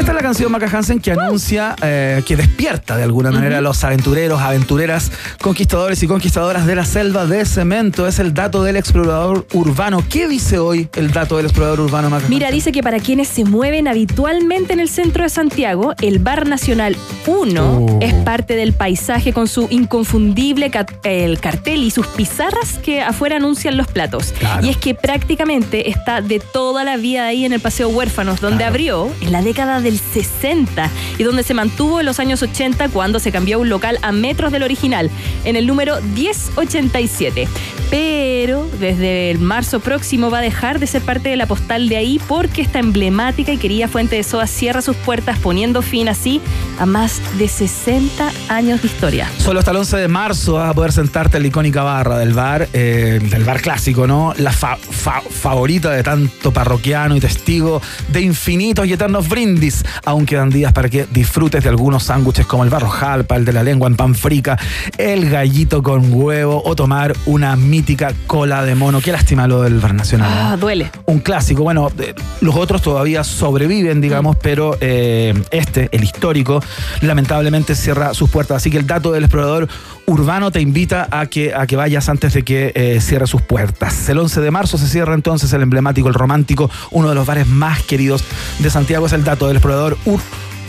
Esta 0.00 0.12
es 0.12 0.16
la 0.16 0.22
canción 0.22 0.50
Maca 0.50 0.66
Hansen 0.66 0.98
que 0.98 1.12
anuncia, 1.12 1.76
eh, 1.82 2.22
que 2.26 2.34
despierta 2.34 2.96
de 2.96 3.02
alguna 3.02 3.30
manera 3.30 3.58
a 3.58 3.60
los 3.60 3.84
aventureros, 3.84 4.40
aventureras, 4.40 5.12
conquistadores 5.42 6.02
y 6.02 6.06
conquistadoras 6.06 6.64
de 6.64 6.74
la 6.74 6.86
selva 6.86 7.26
de 7.26 7.44
cemento. 7.44 8.06
Es 8.08 8.18
el 8.18 8.32
dato 8.32 8.62
del 8.62 8.76
explorador 8.76 9.46
urbano. 9.52 10.02
¿Qué 10.08 10.26
dice 10.26 10.58
hoy 10.58 10.88
el 10.96 11.10
dato 11.12 11.36
del 11.36 11.44
explorador 11.44 11.80
urbano, 11.80 12.08
Maca 12.08 12.24
Mira, 12.30 12.46
Hansen? 12.46 12.56
dice 12.56 12.72
que 12.72 12.82
para 12.82 12.98
quienes 12.98 13.28
se 13.28 13.44
mueven 13.44 13.88
habitualmente 13.88 14.72
en 14.72 14.80
el 14.80 14.88
centro 14.88 15.22
de 15.22 15.28
Santiago, 15.28 15.92
el 16.00 16.18
Bar 16.18 16.46
Nacional 16.48 16.96
1 17.26 17.60
Oh. 17.60 17.98
es 18.00 18.14
parte 18.24 18.56
del 18.56 18.72
paisaje 18.72 19.34
con 19.34 19.48
su 19.48 19.66
inconfundible 19.70 20.70
el 21.04 21.40
cartel 21.40 21.82
y 21.82 21.90
sus 21.90 22.06
pizarras 22.06 22.78
que 22.82 23.02
afuera 23.02 23.36
anuncian 23.36 23.76
los 23.76 23.86
platos. 23.86 24.32
Claro. 24.38 24.64
Y 24.66 24.70
es 24.70 24.78
que 24.78 24.94
prácticamente 24.94 25.90
está 25.90 26.22
de 26.22 26.40
toda 26.40 26.84
la 26.84 26.96
vida 26.96 27.26
ahí 27.26 27.44
en 27.44 27.52
el 27.52 27.60
Paseo 27.60 27.90
Huérfanos, 27.90 28.40
donde 28.40 28.56
Claro. 28.58 28.70
abrió 28.70 29.10
en 29.20 29.32
la 29.32 29.42
década 29.42 29.80
del 29.90 29.98
60 30.00 30.88
y 31.18 31.22
donde 31.24 31.42
se 31.42 31.54
mantuvo 31.54 32.00
en 32.00 32.06
los 32.06 32.20
años 32.20 32.42
80 32.42 32.88
cuando 32.90 33.18
se 33.18 33.32
cambió 33.32 33.58
un 33.58 33.68
local 33.68 33.98
a 34.02 34.12
metros 34.12 34.52
del 34.52 34.62
original, 34.62 35.10
en 35.44 35.56
el 35.56 35.66
número 35.66 36.00
1087. 36.14 37.48
Pero 37.90 38.68
desde 38.78 39.32
el 39.32 39.40
marzo 39.40 39.80
próximo 39.80 40.30
va 40.30 40.38
a 40.38 40.42
dejar 40.42 40.78
de 40.78 40.86
ser 40.86 41.02
parte 41.02 41.28
de 41.28 41.36
la 41.36 41.46
postal 41.46 41.88
de 41.88 41.96
ahí 41.96 42.20
porque 42.28 42.62
esta 42.62 42.78
emblemática 42.78 43.52
y 43.52 43.56
querida 43.58 43.88
fuente 43.88 44.14
de 44.14 44.22
soda 44.22 44.46
cierra 44.46 44.80
sus 44.80 44.94
puertas 44.96 45.38
poniendo 45.40 45.82
fin 45.82 46.08
así 46.08 46.40
a 46.78 46.86
más 46.86 47.20
de 47.36 47.48
60 47.48 48.30
años 48.48 48.80
de 48.82 48.86
historia. 48.86 49.28
Solo 49.38 49.58
hasta 49.58 49.72
el 49.72 49.78
11 49.78 49.96
de 49.96 50.06
marzo 50.08 50.52
vas 50.54 50.70
a 50.70 50.74
poder 50.74 50.92
sentarte 50.92 51.38
en 51.38 51.42
la 51.42 51.48
icónica 51.48 51.82
barra 51.82 52.16
del 52.18 52.32
bar, 52.32 52.68
eh, 52.72 53.18
del 53.20 53.42
bar 53.44 53.60
clásico, 53.60 54.06
¿no? 54.06 54.34
La 54.38 54.52
fa- 54.52 54.76
fa- 54.76 55.22
favorita 55.28 55.90
de 55.90 56.04
tanto 56.04 56.52
parroquiano 56.52 57.16
y 57.16 57.20
testigo 57.20 57.82
de 58.08 58.20
infinitos 58.20 58.86
y 58.86 58.92
eternos 58.92 59.28
brindis. 59.28 59.79
Aún 60.04 60.26
quedan 60.26 60.50
días 60.50 60.72
para 60.72 60.88
que 60.88 61.06
disfrutes 61.10 61.62
de 61.62 61.68
algunos 61.68 62.04
sándwiches 62.04 62.46
como 62.46 62.64
el 62.64 62.70
barro 62.70 62.88
jalpa, 62.88 63.36
el 63.36 63.44
de 63.44 63.52
la 63.52 63.62
lengua 63.62 63.88
en 63.88 63.96
pan 63.96 64.14
frica, 64.14 64.58
el 64.98 65.30
gallito 65.30 65.82
con 65.82 66.12
huevo 66.12 66.62
o 66.64 66.74
tomar 66.74 67.14
una 67.26 67.56
mítica 67.56 68.12
cola 68.26 68.64
de 68.64 68.74
mono. 68.74 69.00
Qué 69.00 69.12
lástima 69.12 69.46
lo 69.46 69.62
del 69.62 69.78
bar 69.80 69.94
nacional. 69.94 70.30
Ah, 70.32 70.56
duele. 70.58 70.90
un 71.06 71.20
clásico. 71.20 71.62
Bueno, 71.62 71.90
eh, 71.98 72.14
los 72.40 72.56
otros 72.56 72.82
todavía 72.82 73.24
sobreviven, 73.24 74.00
digamos, 74.00 74.36
pero 74.36 74.76
eh, 74.80 75.34
este, 75.50 75.88
el 75.92 76.04
histórico, 76.04 76.62
lamentablemente 77.00 77.74
cierra 77.74 78.14
sus 78.14 78.30
puertas. 78.30 78.58
Así 78.58 78.70
que 78.70 78.78
el 78.78 78.86
dato 78.86 79.12
del 79.12 79.24
explorador 79.24 79.68
urbano 80.10 80.50
te 80.50 80.60
invita 80.60 81.06
a 81.10 81.26
que, 81.26 81.54
a 81.54 81.66
que 81.66 81.76
vayas 81.76 82.08
antes 82.08 82.34
de 82.34 82.42
que 82.42 82.72
eh, 82.74 83.00
cierre 83.00 83.26
sus 83.26 83.42
puertas. 83.42 84.08
El 84.08 84.18
11 84.18 84.40
de 84.40 84.50
marzo 84.50 84.76
se 84.76 84.88
cierra 84.88 85.14
entonces 85.14 85.52
el 85.52 85.62
emblemático, 85.62 86.08
el 86.08 86.14
romántico, 86.14 86.68
uno 86.90 87.08
de 87.08 87.14
los 87.14 87.26
bares 87.26 87.46
más 87.46 87.82
queridos 87.82 88.24
de 88.58 88.70
Santiago. 88.70 89.06
Es 89.06 89.12
el 89.12 89.22
dato 89.24 89.46
del 89.46 89.56
explorador 89.56 89.96
ur- 90.06 90.20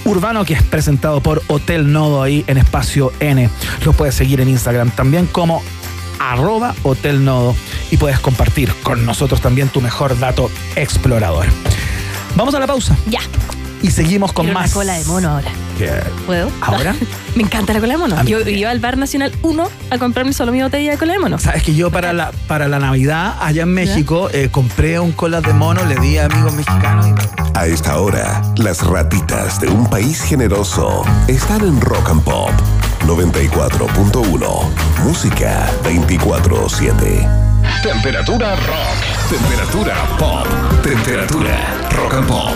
Urbano 0.04 0.46
que 0.46 0.54
es 0.56 0.64
presentado 0.64 1.22
por 1.22 1.44
Hotel 1.48 1.92
Nodo 1.92 2.24
ahí 2.24 2.44
en 2.48 2.58
Espacio 2.58 3.12
N. 3.20 3.50
Lo 3.86 3.94
puedes 3.94 4.16
seguir 4.16 4.42
en 4.42 4.50
Instagram 4.50 4.90
también 4.92 5.28
como 5.28 5.62
arroba 6.20 6.74
Hotel 6.84 7.24
Nodo 7.24 7.56
y 7.92 7.98
puedes 7.98 8.20
compartir 8.20 8.72
con 8.84 9.06
nosotros 9.06 9.42
también 9.42 9.70
tu 9.70 9.80
mejor 9.82 10.18
dato 10.20 10.50
explorador. 10.76 11.46
Vamos 12.36 12.54
a 12.56 12.60
la 12.60 12.68
pausa 12.68 12.96
Ya. 13.10 13.20
Y 13.82 13.92
seguimos 13.92 14.32
con 14.34 14.46
Quiero 14.46 14.60
más. 14.60 14.72
una 14.72 14.82
cola 14.82 14.94
de 14.94 15.06
mono 15.06 15.30
ahora. 15.30 15.52
¿Qué? 15.78 15.92
¿Puedo? 16.26 16.52
¿Ahora? 16.62 16.96
Me 17.36 17.44
encanta 17.44 17.74
la 17.74 17.80
cola 17.80 17.94
de 17.94 17.98
mono. 17.98 18.24
Yo 18.24 18.38
también. 18.40 18.60
iba 18.60 18.70
al 18.70 18.80
Bar 18.80 18.98
Nacional 18.98 19.32
1 19.42 19.70
a 19.90 19.98
comprarme 19.98 20.34
solo 20.34 20.52
mi 20.52 20.62
botella 20.62 20.92
de 20.92 20.98
cola 20.98 21.14
de 21.14 21.20
mono. 21.20 21.40
Sabes 21.40 21.64
que 21.64 21.74
yo 21.74 21.90
para 21.92 22.14
la, 22.14 22.32
para 22.48 22.68
la 22.68 22.80
Navidad 22.80 23.36
allá 23.42 23.64
en 23.64 23.74
México 23.74 24.30
eh, 24.32 24.50
compré 24.52 25.00
un 25.00 25.12
cola 25.14 25.42
de 25.42 25.54
mono, 25.54 25.84
le 25.86 25.96
di 25.96 26.18
a 26.18 26.26
amigos 26.26 26.54
mexicanos 26.54 27.08
y 27.08 27.58
A 27.58 27.66
esta 27.68 28.00
hora, 28.00 28.42
las 28.58 28.86
ratitas 28.86 29.60
de 29.60 29.68
un 29.70 29.90
país 29.90 30.22
generoso 30.22 31.04
están 31.28 31.62
en 31.62 31.80
Rock 31.82 32.10
and 32.10 32.24
Pop 32.24 32.52
94.1. 33.06 35.04
Música 35.04 35.68
24-7. 35.84 37.52
Temperatura 37.84 38.56
rock. 38.56 39.30
Temperatura 39.30 39.96
pop. 40.20 40.46
Temperatura 40.84 41.58
rock 41.96 42.14
and 42.14 42.28
pop. 42.28 42.56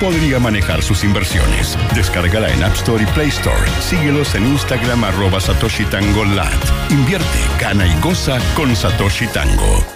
podría 0.00 0.38
manejar 0.38 0.82
sus 0.82 1.04
inversiones. 1.04 1.76
Descárgala 1.94 2.48
en 2.52 2.62
App 2.62 2.74
Store 2.74 3.02
y 3.02 3.06
Play 3.06 3.28
Store. 3.28 3.70
Síguelos 3.80 4.34
en 4.34 4.46
Instagram 4.46 5.04
arroba 5.04 5.40
Satoshi 5.40 5.84
Tango. 5.84 6.24
Invierte, 6.90 7.38
gana 7.60 7.86
y 7.86 8.00
goza 8.00 8.38
con 8.54 8.74
Satoshi 8.74 9.26
Tango. 9.28 9.95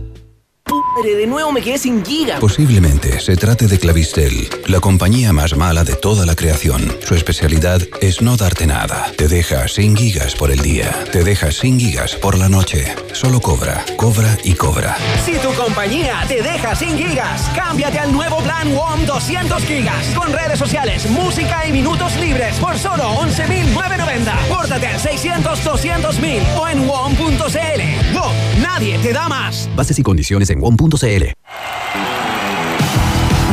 De 0.93 1.25
nuevo 1.25 1.53
me 1.53 1.61
quedé 1.61 1.77
sin 1.77 2.03
giga. 2.03 2.37
Posiblemente 2.39 3.21
se 3.21 3.37
trate 3.37 3.67
de 3.67 3.79
Clavistel, 3.79 4.49
la 4.67 4.81
compañía 4.81 5.31
más 5.31 5.55
mala 5.55 5.85
de 5.85 5.95
toda 5.95 6.25
la 6.25 6.35
creación. 6.35 6.81
Su 7.05 7.15
especialidad 7.15 7.81
es 8.01 8.21
no 8.21 8.35
darte 8.35 8.67
nada. 8.67 9.09
Te 9.15 9.29
deja 9.29 9.69
sin 9.69 9.95
gigas 9.95 10.35
por 10.35 10.51
el 10.51 10.59
día. 10.59 10.91
Te 11.11 11.23
deja 11.23 11.49
sin 11.51 11.79
gigas 11.79 12.15
por 12.15 12.37
la 12.37 12.49
noche. 12.49 12.93
Solo 13.13 13.39
cobra, 13.39 13.85
cobra 13.95 14.37
y 14.43 14.53
cobra. 14.53 14.97
Si 15.25 15.37
tu 15.37 15.53
compañía 15.53 16.25
te 16.27 16.43
deja 16.43 16.75
sin 16.75 16.97
gigas, 16.97 17.49
cámbiate 17.55 17.97
al 17.97 18.11
nuevo 18.11 18.39
plan 18.43 18.75
WOM 18.75 19.05
200 19.05 19.63
gigas. 19.63 20.05
Con 20.13 20.33
redes 20.33 20.59
sociales, 20.59 21.09
música 21.09 21.65
y 21.65 21.71
minutos 21.71 22.15
libres 22.17 22.57
por 22.57 22.77
solo 22.77 23.03
11.990. 23.21 24.47
Pórtate 24.49 24.87
al 24.87 24.99
600-200.000 24.99 26.59
o 26.59 26.67
en 26.67 26.85
WOM.cl. 26.85 28.13
WOM, 28.13 28.61
nadie 28.61 28.99
te 28.99 29.13
da 29.13 29.29
más. 29.29 29.69
Bases 29.75 29.97
y 29.97 30.03
condiciones 30.03 30.49
en 30.49 30.59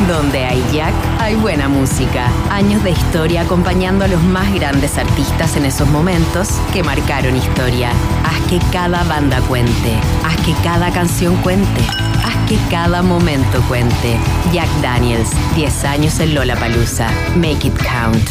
Donde 0.07 0.43
hay 0.43 0.63
Jack, 0.73 0.93
hay 1.19 1.35
buena 1.35 1.67
música. 1.67 2.31
Años 2.49 2.83
de 2.83 2.91
historia 2.91 3.41
acompañando 3.41 4.05
a 4.05 4.07
los 4.07 4.21
más 4.23 4.51
grandes 4.53 4.97
artistas 4.97 5.55
en 5.55 5.65
esos 5.65 5.87
momentos 5.89 6.49
que 6.73 6.81
marcaron 6.81 7.35
historia. 7.35 7.91
Haz 8.23 8.39
que 8.49 8.59
cada 8.71 9.03
banda 9.03 9.41
cuente. 9.41 9.99
Haz 10.23 10.37
que 10.37 10.53
cada 10.63 10.91
canción 10.91 11.35
cuente. 11.43 11.81
Haz 12.25 12.35
que 12.49 12.57
cada 12.71 13.03
momento 13.03 13.61
cuente. 13.67 14.17
Jack 14.51 14.69
Daniels, 14.81 15.29
10 15.55 15.83
años 15.85 16.19
en 16.19 16.33
Lollapalooza. 16.33 17.09
Make 17.35 17.67
it 17.67 17.77
count. 17.77 18.29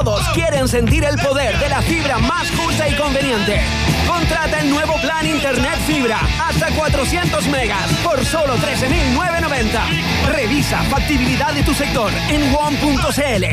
Todos 0.04 0.28
quieren 0.30 0.66
sentir 0.66 1.04
el 1.04 1.16
poder 1.16 1.56
de 1.60 1.68
la 1.68 1.80
fibra 1.80 2.18
más 2.18 2.50
justa 2.50 2.88
y 2.88 2.94
conveniente. 2.96 3.60
Contrata 4.04 4.58
el 4.58 4.70
nuevo 4.70 4.94
plan 5.00 5.24
Internet 5.24 5.78
Fibra 5.86 6.18
hasta 6.44 6.74
400 6.74 7.46
megas 7.46 7.88
por 8.02 8.24
solo 8.24 8.56
13.990. 8.56 10.34
Revisa 10.34 10.82
factibilidad 10.90 11.52
de 11.54 11.62
tu 11.62 11.72
sector 11.72 12.10
en 12.30 12.52
WOM.cl. 12.52 13.44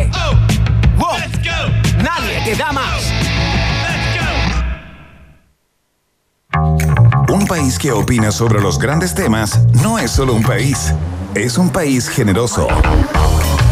WOM. 0.98 1.22
Nadie 2.04 2.42
te 2.44 2.56
da 2.56 2.72
más. 2.72 3.14
Un 7.30 7.46
país 7.46 7.78
que 7.78 7.92
opina 7.92 8.32
sobre 8.32 8.60
los 8.60 8.80
grandes 8.80 9.14
temas 9.14 9.68
no 9.84 10.00
es 10.00 10.10
solo 10.10 10.34
un 10.34 10.42
país, 10.42 10.96
es 11.36 11.58
un 11.58 11.70
país 11.70 12.10
generoso. 12.10 12.68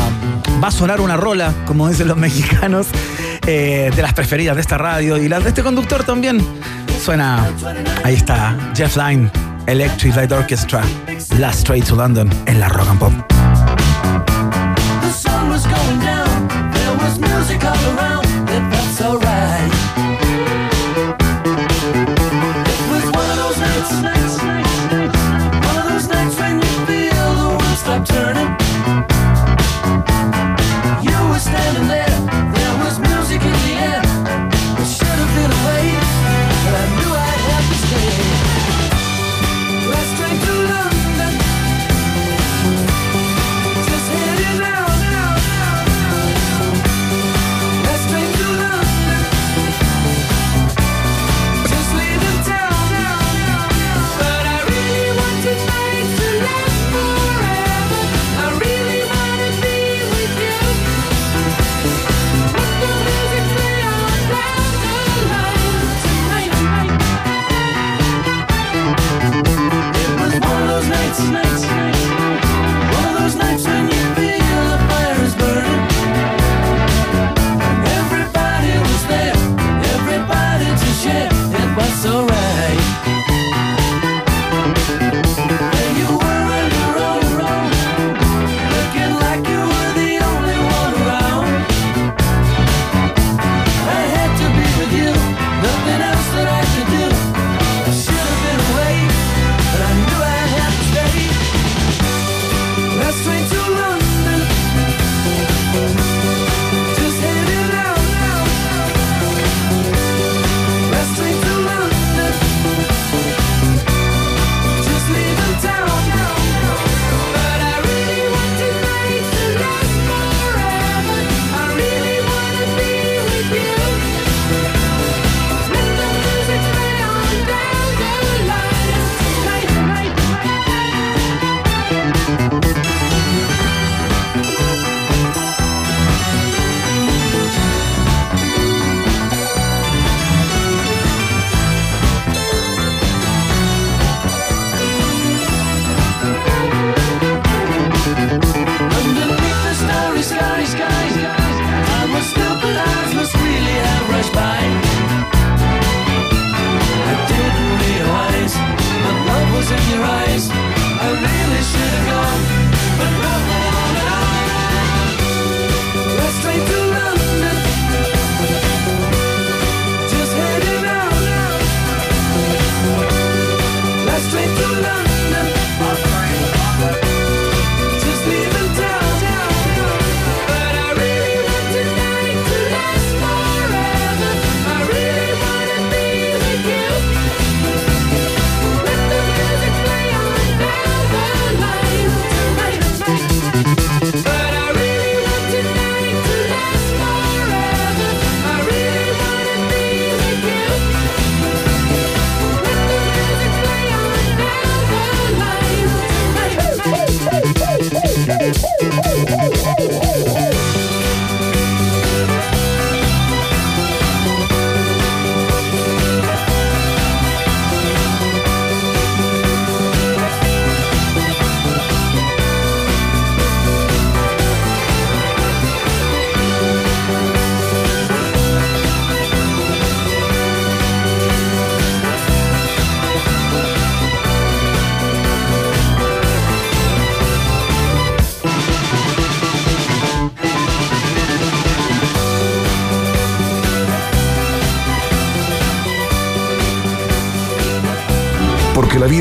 Va 0.62 0.68
a 0.68 0.70
sonar 0.70 1.00
una 1.00 1.16
rola, 1.16 1.52
como 1.66 1.88
dicen 1.88 2.06
los 2.08 2.16
mexicanos, 2.16 2.86
eh, 3.46 3.90
de 3.94 4.02
las 4.02 4.12
preferidas 4.12 4.56
de 4.56 4.60
esta 4.60 4.76
radio 4.78 5.16
y 5.16 5.28
las 5.28 5.42
de 5.42 5.48
este 5.48 5.62
conductor 5.62 6.04
también. 6.04 6.46
Suena. 7.02 7.44
Ahí 8.04 8.14
está, 8.14 8.56
Jeff 8.76 8.96
Lynne, 8.96 9.28
Electric 9.68 10.16
Light 10.16 10.32
Orchestra, 10.32 10.82
Last 11.38 11.60
Straight 11.60 11.86
to 11.86 11.94
London 11.94 12.30
en 12.46 12.58
la 12.58 12.68
Rock 12.68 12.88
and 12.88 12.98
Pop. 12.98 13.12
The 27.92 28.61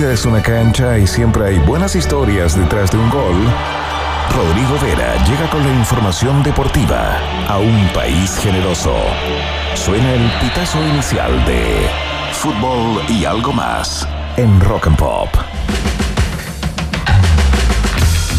vida 0.01 0.13
es 0.13 0.25
una 0.25 0.41
cancha 0.41 0.97
y 0.97 1.05
siempre 1.05 1.45
hay 1.45 1.59
buenas 1.59 1.95
historias 1.95 2.57
detrás 2.57 2.89
de 2.89 2.97
un 2.97 3.09
gol, 3.09 3.35
Rodrigo 4.35 4.75
Vera 4.81 5.13
llega 5.25 5.47
con 5.49 5.61
la 5.63 5.71
información 5.73 6.41
deportiva 6.41 7.19
a 7.47 7.59
un 7.59 7.87
país 7.93 8.35
generoso. 8.39 8.95
Suena 9.75 10.13
el 10.13 10.31
pitazo 10.39 10.83
inicial 10.87 11.45
de 11.45 11.87
fútbol 12.31 13.03
y 13.09 13.25
algo 13.25 13.53
más 13.53 14.07
en 14.37 14.59
Rock 14.61 14.87
and 14.87 14.97
Pop. 14.97 15.29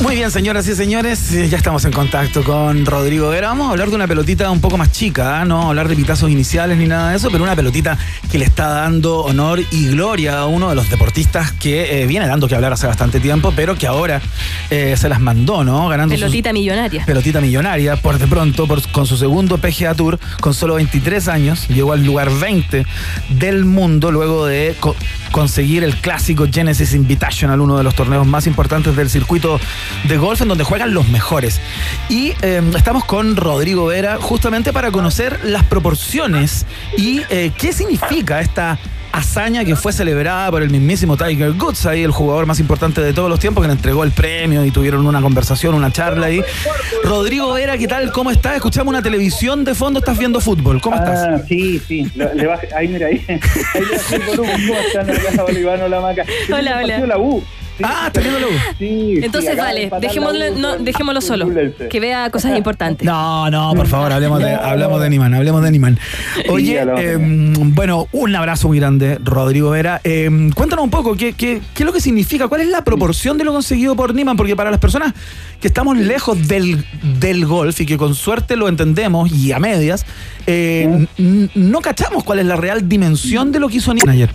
Muy 0.02 0.16
bien, 0.16 0.30
señoras 0.32 0.66
y 0.66 0.74
señores, 0.74 1.32
eh, 1.32 1.48
ya 1.48 1.56
estamos 1.56 1.84
en 1.84 1.92
contacto 1.92 2.42
con 2.42 2.84
Rodrigo 2.84 3.28
Vera. 3.30 3.48
Vamos 3.48 3.68
a 3.68 3.70
hablar 3.70 3.88
de 3.88 3.94
una 3.94 4.08
pelotita 4.08 4.50
un 4.50 4.60
poco 4.60 4.76
más 4.76 4.90
chica, 4.90 5.40
¿ah? 5.40 5.44
no 5.44 5.68
hablar 5.68 5.86
de 5.88 5.94
pitazos 5.94 6.28
iniciales 6.28 6.76
ni 6.76 6.86
nada 6.86 7.10
de 7.10 7.16
eso, 7.18 7.30
pero 7.30 7.44
una 7.44 7.54
pelotita 7.54 7.96
que 8.30 8.36
le 8.38 8.44
está 8.44 8.66
dando 8.68 9.20
honor 9.20 9.60
y 9.70 9.88
gloria 9.88 10.40
a 10.40 10.46
uno 10.46 10.68
de 10.70 10.74
los 10.74 10.90
deportistas 10.90 11.52
que 11.52 12.02
eh, 12.02 12.06
viene 12.06 12.26
dando 12.26 12.48
que 12.48 12.54
hablar 12.56 12.72
hace 12.72 12.86
bastante 12.88 13.20
tiempo, 13.20 13.52
pero 13.54 13.76
que 13.76 13.86
ahora 13.86 14.20
eh, 14.70 14.96
se 14.98 15.08
las 15.08 15.20
mandó, 15.20 15.62
¿no? 15.62 15.88
Ganando 15.88 16.14
sus- 16.16 16.20
Pelotita 16.20 16.52
millonaria. 16.52 17.04
pelotita 17.06 17.40
millonaria, 17.40 17.94
por 17.96 18.18
de 18.18 18.26
pronto, 18.26 18.66
por- 18.66 18.82
con 18.90 19.06
su 19.06 19.16
segundo 19.16 19.58
PGA 19.58 19.94
Tour, 19.94 20.18
con 20.40 20.52
solo 20.52 20.74
23 20.74 21.28
años, 21.28 21.68
llegó 21.68 21.92
al 21.92 22.04
lugar 22.04 22.28
20 22.28 22.84
del 23.28 23.64
mundo 23.64 24.10
luego 24.10 24.46
de 24.46 24.74
conseguir 25.32 25.82
el 25.82 25.96
clásico 25.96 26.46
Genesis 26.50 26.94
Invitational, 26.94 27.60
uno 27.60 27.76
de 27.76 27.82
los 27.82 27.94
torneos 27.94 28.26
más 28.26 28.46
importantes 28.46 28.94
del 28.94 29.10
circuito 29.10 29.58
de 30.04 30.16
golf 30.16 30.40
en 30.42 30.48
donde 30.48 30.62
juegan 30.62 30.94
los 30.94 31.08
mejores. 31.08 31.60
Y 32.08 32.34
eh, 32.42 32.62
estamos 32.76 33.04
con 33.04 33.34
Rodrigo 33.34 33.86
Vera 33.86 34.18
justamente 34.20 34.72
para 34.72 34.92
conocer 34.92 35.40
las 35.44 35.64
proporciones 35.64 36.66
y 36.96 37.22
eh, 37.30 37.50
qué 37.58 37.72
significa 37.72 38.40
esta 38.40 38.78
hazaña 39.12 39.64
que 39.64 39.76
fue 39.76 39.92
celebrada 39.92 40.50
por 40.50 40.62
el 40.62 40.70
mismísimo 40.70 41.16
Tiger 41.16 41.52
Woods, 41.52 41.86
ahí 41.86 42.02
el 42.02 42.10
jugador 42.10 42.46
más 42.46 42.58
importante 42.60 43.00
de 43.00 43.12
todos 43.12 43.28
los 43.28 43.38
tiempos, 43.38 43.62
que 43.62 43.68
le 43.68 43.74
entregó 43.74 44.04
el 44.04 44.10
premio 44.10 44.64
y 44.64 44.70
tuvieron 44.70 45.06
una 45.06 45.20
conversación, 45.20 45.74
una 45.74 45.92
charla 45.92 46.26
ahí. 46.26 46.42
Rodrigo 47.04 47.52
Vera, 47.52 47.76
¿qué 47.78 47.86
tal? 47.86 48.10
¿Cómo 48.10 48.30
estás? 48.30 48.56
Escuchamos 48.56 48.90
una 48.90 49.02
televisión 49.02 49.64
de 49.64 49.74
fondo, 49.74 50.00
estás 50.00 50.18
viendo 50.18 50.40
fútbol. 50.40 50.80
¿Cómo 50.80 50.96
estás? 50.96 51.26
Ah, 51.28 51.42
sí, 51.46 51.78
sí. 51.78 52.10
Le 52.14 52.48
ahí, 52.74 52.88
mira, 52.88 53.06
ahí. 53.06 53.24
Ahí 53.28 53.84
le 53.84 53.96
bajé 53.96 54.16
el 54.16 54.22
volumen. 54.22 54.66
¿Cómo 54.66 54.80
están? 54.80 55.10
Acá 55.10 55.42
Bolivano, 55.42 55.88
la 55.88 56.00
maca. 56.00 56.24
Hola, 56.50 56.80
hola. 56.82 57.06
la 57.06 57.18
U. 57.18 57.42
Sí, 57.78 57.84
Ah, 57.86 58.04
está 58.08 58.20
viendo 58.20 58.38
la 58.40 58.46
U. 58.46 58.50
Sí, 58.78 59.14
Entonces, 59.22 59.56
vale, 59.56 59.90
dejémoslo, 60.00 60.52
U 60.52 60.58
no, 60.58 60.76
dejémoslo 60.78 61.20
solo. 61.20 61.48
Que 61.90 62.00
vea 62.00 62.30
cosas 62.30 62.56
importantes. 62.56 63.06
No, 63.06 63.50
no, 63.50 63.72
por 63.74 63.86
favor, 63.86 64.12
hablemos 64.12 64.40
de, 64.40 64.52
hablemos 64.54 65.00
de 65.00 65.10
Niman, 65.10 65.34
hablemos 65.34 65.62
de 65.62 65.70
Niman. 65.70 65.98
Oye, 66.48 66.80
hablamos 66.80 67.02
de 67.02 67.12
eh, 67.14 67.16
bueno, 67.18 68.08
un 68.12 68.34
abrazo 68.36 68.68
muy 68.68 68.78
grande, 68.78 69.18
Rodrigo 69.22 69.70
Vera. 69.70 70.00
Eh, 70.04 70.50
cuéntanos 70.54 70.84
un 70.84 70.90
poco, 70.90 71.16
¿qué, 71.16 71.32
qué, 71.32 71.60
qué 71.74 71.82
es 71.82 71.86
lo 71.86 71.92
que 71.92 72.00
significa? 72.00 72.48
¿Cuál 72.48 72.60
es 72.62 72.68
la 72.68 72.84
proporción 72.84 73.38
de 73.38 73.44
lo 73.44 73.52
conseguido 73.52 73.96
por 73.96 74.14
Niman? 74.14 74.36
Porque 74.36 74.54
para 74.56 74.70
las 74.70 74.80
personas 74.80 75.12
que 75.60 75.68
estamos 75.68 75.96
lejos 75.96 76.48
del, 76.48 76.84
del 77.20 77.46
golf 77.46 77.80
y 77.80 77.86
que 77.86 77.96
con 77.96 78.14
suerte 78.14 78.56
lo 78.56 78.68
entendemos 78.68 79.30
y 79.32 79.52
a 79.52 79.58
medias, 79.58 80.04
eh, 80.46 81.06
no 81.54 81.80
cachamos 81.80 82.24
cuál 82.24 82.40
es 82.40 82.46
la 82.46 82.56
real 82.56 82.88
dimensión 82.88 83.52
de 83.52 83.60
lo 83.60 83.68
que 83.68 83.76
hizo 83.76 83.94
Niman 83.94 84.10
ayer. 84.10 84.30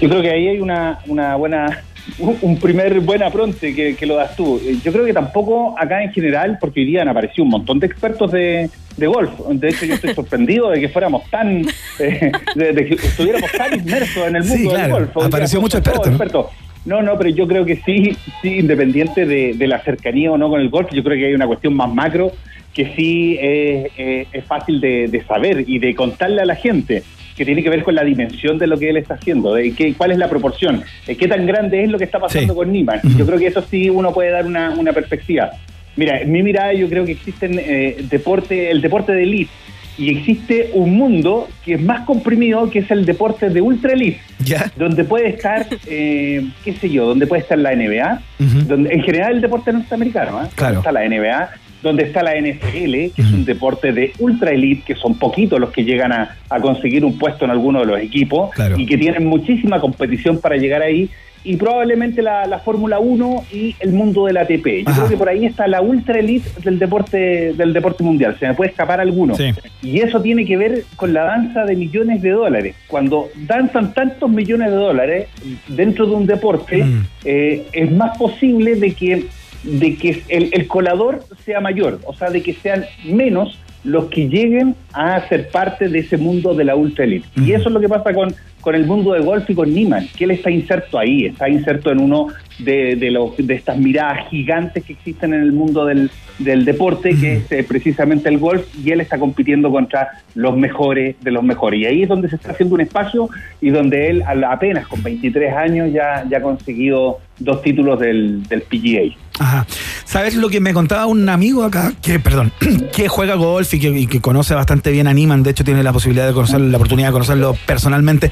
Yo 0.00 0.08
creo 0.08 0.22
que 0.22 0.30
ahí 0.30 0.48
hay 0.48 0.60
una, 0.60 0.98
una 1.06 1.36
buena, 1.36 1.82
un 2.18 2.58
primer 2.58 3.00
buen 3.00 3.22
apronte 3.22 3.74
que, 3.74 3.96
que 3.96 4.06
lo 4.06 4.16
das 4.16 4.36
tú. 4.36 4.60
Eh, 4.64 4.76
Yo 4.84 4.92
creo 4.92 5.04
que 5.04 5.12
tampoco 5.12 5.74
acá 5.78 6.02
en 6.02 6.12
general, 6.12 6.58
porque 6.60 6.80
hoy 6.80 6.86
día 6.86 7.02
han 7.02 7.08
aparecido 7.08 7.44
un 7.44 7.50
montón 7.50 7.80
de 7.80 7.86
expertos 7.86 8.30
de, 8.32 8.68
de 8.96 9.06
golf. 9.06 9.30
De 9.50 9.68
hecho, 9.68 9.86
yo 9.86 9.94
estoy 9.94 10.14
sorprendido 10.14 10.70
de 10.70 10.80
que 10.80 10.88
fuéramos 10.88 11.28
tan, 11.30 11.64
eh, 11.98 12.32
de, 12.54 12.72
de 12.72 12.86
que 12.86 12.94
estuviéramos 12.94 13.50
tan 13.52 13.74
inmersos 13.78 14.26
en 14.28 14.36
el 14.36 14.42
mundo 14.44 14.56
Sí, 14.56 14.62
del 14.62 14.70
claro. 14.70 14.94
golf. 14.94 15.16
Hoy 15.16 15.22
día 15.22 15.26
Apareció 15.28 15.60
mucho 15.60 15.78
experto, 15.78 16.02
¿no? 16.04 16.10
expertos. 16.10 16.46
No, 16.84 17.00
no, 17.02 17.16
pero 17.16 17.30
yo 17.30 17.48
creo 17.48 17.64
que 17.64 17.76
sí, 17.76 18.14
sí, 18.42 18.58
independiente 18.58 19.24
de, 19.24 19.54
de 19.54 19.66
la 19.66 19.80
cercanía 19.80 20.30
o 20.30 20.36
no 20.36 20.50
con 20.50 20.60
el 20.60 20.68
golf, 20.68 20.90
yo 20.92 21.02
creo 21.02 21.16
que 21.16 21.26
hay 21.26 21.32
una 21.34 21.46
cuestión 21.46 21.72
más 21.74 21.92
macro 21.92 22.32
que 22.74 22.92
sí 22.94 23.38
es, 23.40 23.90
es- 23.96 24.28
es 24.32 24.44
fácil 24.44 24.80
de, 24.80 25.08
de 25.08 25.24
saber 25.24 25.64
y 25.66 25.78
de 25.78 25.94
contarle 25.94 26.42
a 26.42 26.44
la 26.44 26.56
gente, 26.56 27.02
que 27.36 27.44
tiene 27.44 27.62
que 27.62 27.70
ver 27.70 27.82
con 27.82 27.94
la 27.94 28.04
dimensión 28.04 28.58
de 28.58 28.66
lo 28.66 28.78
que 28.78 28.90
él 28.90 28.96
está 28.96 29.14
haciendo, 29.14 29.54
de 29.54 29.72
qué, 29.72 29.94
cuál 29.94 30.12
es 30.12 30.18
la 30.18 30.28
proporción, 30.28 30.82
de 31.06 31.16
qué 31.16 31.26
tan 31.28 31.46
grande 31.46 31.82
es 31.84 31.90
lo 31.90 31.98
que 31.98 32.04
está 32.04 32.18
pasando 32.20 32.52
Sí. 32.52 32.56
con 32.56 32.72
Niman. 32.72 33.00
Yo 33.18 33.26
creo 33.26 33.38
que 33.38 33.46
eso 33.48 33.62
sí 33.70 33.90
uno 33.90 34.12
puede 34.12 34.30
dar 34.30 34.46
una, 34.46 34.70
una 34.70 34.92
perspectiva. 34.92 35.50
Mira, 35.96 36.20
en 36.20 36.30
mi 36.32 36.42
mirada 36.42 36.72
yo 36.72 36.88
creo 36.88 37.04
que 37.04 37.12
existen 37.12 37.58
eh, 37.58 37.96
deporte, 38.10 38.70
el 38.70 38.80
deporte 38.80 39.12
de 39.12 39.22
elite 39.22 39.50
y 39.96 40.10
existe 40.10 40.70
un 40.74 40.96
mundo 40.96 41.48
que 41.64 41.74
es 41.74 41.80
más 41.80 42.00
comprimido, 42.00 42.68
que 42.68 42.80
es 42.80 42.90
el 42.90 43.04
deporte 43.06 43.48
de 43.48 43.60
ultra 43.60 43.92
elite 43.92 44.20
¿Ya? 44.40 44.72
donde 44.76 45.04
puede 45.04 45.28
estar, 45.28 45.66
eh, 45.86 46.44
qué 46.64 46.72
sé 46.72 46.90
yo, 46.90 47.06
donde 47.06 47.28
puede 47.28 47.42
estar 47.42 47.56
la 47.58 47.72
NBA, 47.76 48.20
donde 48.66 48.92
en 48.92 49.02
general 49.02 49.36
el 49.36 49.40
deporte 49.40 49.72
norteamericano, 49.72 50.42
¿eh? 50.42 50.48
Claro. 50.56 50.78
está 50.78 50.90
la 50.90 51.04
NBA, 51.08 51.48
donde 51.84 52.02
está 52.02 52.22
la 52.24 52.32
NFL, 52.34 53.12
que 53.14 53.22
es 53.22 53.30
un 53.32 53.44
deporte 53.44 53.92
de 53.92 54.12
ultra 54.18 54.50
elite, 54.50 54.82
que 54.84 54.94
son 54.96 55.14
poquitos 55.16 55.60
los 55.60 55.70
que 55.70 55.84
llegan 55.84 56.10
a, 56.12 56.36
a 56.50 56.60
conseguir 56.60 57.04
un 57.04 57.16
puesto 57.16 57.44
en 57.44 57.52
alguno 57.52 57.78
de 57.80 57.86
los 57.86 58.00
equipos 58.00 58.50
Claro. 58.54 58.74
y 58.78 58.86
que 58.86 58.98
tienen 58.98 59.24
muchísima 59.26 59.80
competición 59.80 60.40
para 60.40 60.56
llegar 60.56 60.82
ahí. 60.82 61.08
Y 61.46 61.56
probablemente 61.58 62.22
la, 62.22 62.46
la 62.46 62.58
Fórmula 62.60 62.98
1 63.00 63.44
y 63.52 63.76
el 63.80 63.92
mundo 63.92 64.24
del 64.24 64.38
ATP. 64.38 64.66
Yo 64.84 64.88
Ajá. 64.88 64.94
creo 65.00 65.08
que 65.10 65.16
por 65.18 65.28
ahí 65.28 65.44
está 65.44 65.66
la 65.68 65.82
ultra 65.82 66.18
elite 66.18 66.48
del 66.64 66.78
deporte, 66.78 67.52
del 67.52 67.74
deporte 67.74 68.02
mundial. 68.02 68.34
Se 68.40 68.48
me 68.48 68.54
puede 68.54 68.70
escapar 68.70 68.98
alguno. 68.98 69.34
Sí. 69.34 69.50
Y 69.82 70.00
eso 70.00 70.22
tiene 70.22 70.46
que 70.46 70.56
ver 70.56 70.84
con 70.96 71.12
la 71.12 71.24
danza 71.24 71.64
de 71.66 71.76
millones 71.76 72.22
de 72.22 72.30
dólares. 72.30 72.74
Cuando 72.86 73.28
danzan 73.46 73.92
tantos 73.92 74.30
millones 74.30 74.70
de 74.70 74.76
dólares 74.76 75.26
dentro 75.68 76.06
de 76.06 76.14
un 76.14 76.26
deporte, 76.26 76.82
Mm. 76.82 77.06
eh, 77.26 77.66
es 77.74 77.92
más 77.92 78.16
posible 78.16 78.76
de 78.76 78.92
que, 78.92 79.26
de 79.64 79.96
que 79.96 80.22
el, 80.28 80.50
el 80.52 80.66
colador 80.66 81.24
sea 81.44 81.60
mayor, 81.60 82.00
o 82.04 82.14
sea, 82.14 82.30
de 82.30 82.42
que 82.42 82.54
sean 82.54 82.84
menos 83.04 83.58
los 83.82 84.06
que 84.06 84.28
lleguen 84.28 84.76
a 84.94 85.28
ser 85.28 85.48
parte 85.48 85.88
de 85.88 85.98
ese 85.98 86.16
mundo 86.16 86.54
de 86.54 86.64
la 86.64 86.76
ultra 86.76 87.04
elite. 87.04 87.26
Y 87.36 87.52
eso 87.52 87.68
es 87.68 87.74
lo 87.74 87.80
que 87.80 87.88
pasa 87.88 88.14
con, 88.14 88.32
con 88.60 88.74
el 88.74 88.86
mundo 88.86 89.12
de 89.12 89.20
golf 89.20 89.48
y 89.50 89.54
con 89.54 89.72
Niman, 89.74 90.06
que 90.16 90.24
él 90.24 90.30
está 90.30 90.50
inserto 90.50 90.98
ahí, 90.98 91.26
está 91.26 91.48
inserto 91.48 91.90
en 91.90 92.00
uno 92.00 92.28
de, 92.60 92.96
de, 92.96 93.10
los- 93.10 93.36
de 93.36 93.54
estas 93.54 93.76
miradas 93.76 94.28
gigantes 94.30 94.84
que 94.84 94.92
existen 94.92 95.34
en 95.34 95.42
el 95.42 95.52
mundo 95.52 95.84
del, 95.84 96.10
del 96.38 96.64
deporte, 96.64 97.10
que 97.18 97.34
es 97.38 97.52
eh, 97.52 97.64
precisamente 97.68 98.28
el 98.28 98.38
golf, 98.38 98.64
y 98.84 98.90
él 98.92 99.00
está 99.00 99.18
compitiendo 99.18 99.70
contra 99.70 100.22
los 100.34 100.56
mejores 100.56 101.16
de 101.20 101.30
los 101.32 101.42
mejores. 101.42 101.80
Y 101.80 101.86
ahí 101.86 102.02
es 102.04 102.08
donde 102.08 102.28
se 102.28 102.36
está 102.36 102.52
haciendo 102.52 102.76
un 102.76 102.80
espacio 102.80 103.28
y 103.60 103.70
donde 103.70 104.08
él 104.10 104.22
apenas 104.48 104.86
con 104.86 105.02
23 105.02 105.52
años 105.54 105.92
ya, 105.92 106.24
ya 106.30 106.38
ha 106.38 106.42
conseguido 106.42 107.18
dos 107.38 107.62
títulos 107.62 107.98
del, 107.98 108.44
del 108.44 108.62
PGA. 108.62 109.16
Ajá. 109.40 109.66
¿Sabes 110.04 110.36
lo 110.36 110.48
que 110.48 110.60
me 110.60 110.72
contaba 110.72 111.06
un 111.06 111.28
amigo 111.28 111.64
acá? 111.64 111.92
Que, 112.00 112.20
perdón, 112.20 112.52
que 112.94 113.08
juega 113.08 113.34
golf 113.34 113.74
y 113.74 113.80
que, 113.80 113.88
y 113.88 114.06
que 114.06 114.20
conoce 114.20 114.54
bastante 114.54 114.83
bien 114.90 115.06
a 115.06 115.14
Niman. 115.14 115.42
De 115.42 115.50
hecho, 115.50 115.64
tiene 115.64 115.82
la 115.82 115.92
posibilidad 115.92 116.26
de 116.26 116.32
conocer, 116.32 116.60
la 116.60 116.76
oportunidad 116.76 117.08
de 117.08 117.12
conocerlo 117.12 117.56
personalmente. 117.66 118.30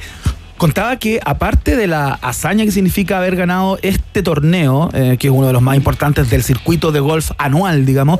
Contaba 0.57 0.95
que, 0.97 1.19
aparte 1.25 1.75
de 1.75 1.87
la 1.87 2.13
hazaña 2.13 2.63
que 2.63 2.71
significa 2.71 3.17
haber 3.17 3.35
ganado 3.35 3.79
este 3.81 4.23
torneo, 4.23 4.89
eh, 4.93 5.17
que 5.19 5.27
es 5.27 5.33
uno 5.33 5.47
de 5.47 5.53
los 5.53 5.61
más 5.61 5.75
importantes 5.75 6.29
del 6.29 6.43
circuito 6.43 6.91
de 6.91 6.99
golf 6.99 7.31
anual, 7.37 7.85
digamos, 7.85 8.19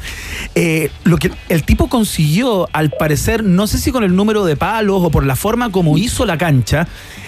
eh, 0.55 0.89
lo 1.03 1.17
que 1.17 1.31
el 1.47 1.63
tipo 1.63 1.87
consiguió, 1.87 2.67
al 2.73 2.89
parecer, 2.89 3.43
no 3.43 3.65
sé 3.67 3.77
si 3.77 3.91
con 3.91 4.03
el 4.03 4.15
número 4.15 4.43
de 4.45 4.57
palos 4.57 5.03
o 5.03 5.09
por 5.09 5.25
la 5.25 5.35
forma 5.35 5.71
como 5.71 5.97
hizo 5.97 6.25
la 6.25 6.37
cancha, 6.37 6.87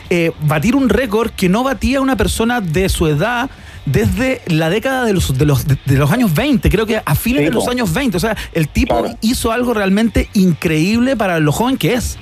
eh, 0.10 0.32
batir 0.41 0.76
un 0.76 0.89
récord 0.89 1.32
que 1.32 1.49
no 1.49 1.64
batía 1.64 2.01
una 2.01 2.18
persona 2.18 2.60
de 2.60 2.89
su 2.89 3.08
edad 3.08 3.49
desde 3.86 4.41
la 4.47 4.69
década 4.69 5.05
de 5.05 5.13
los, 5.13 5.38
de 5.38 5.45
los, 5.45 5.67
de, 5.67 5.77
de 5.86 5.95
los 5.97 6.11
años 6.11 6.33
20, 6.33 6.69
creo 6.69 6.86
que 6.86 6.97
a 7.03 7.15
fines 7.15 7.39
Sí, 7.41 7.45
de 7.45 7.51
los 7.51 7.67
años 7.67 7.93
20. 7.93 8.17
O 8.17 8.19
sea, 8.19 8.36
el 8.53 8.67
tipo 8.67 8.99
Claro. 9.01 9.17
hizo 9.21 9.51
algo 9.51 9.73
realmente 9.73 10.29
increíble 10.33 11.15
para 11.15 11.39
lo 11.39 11.51
joven 11.51 11.77
que 11.77 11.93
es. 11.93 12.17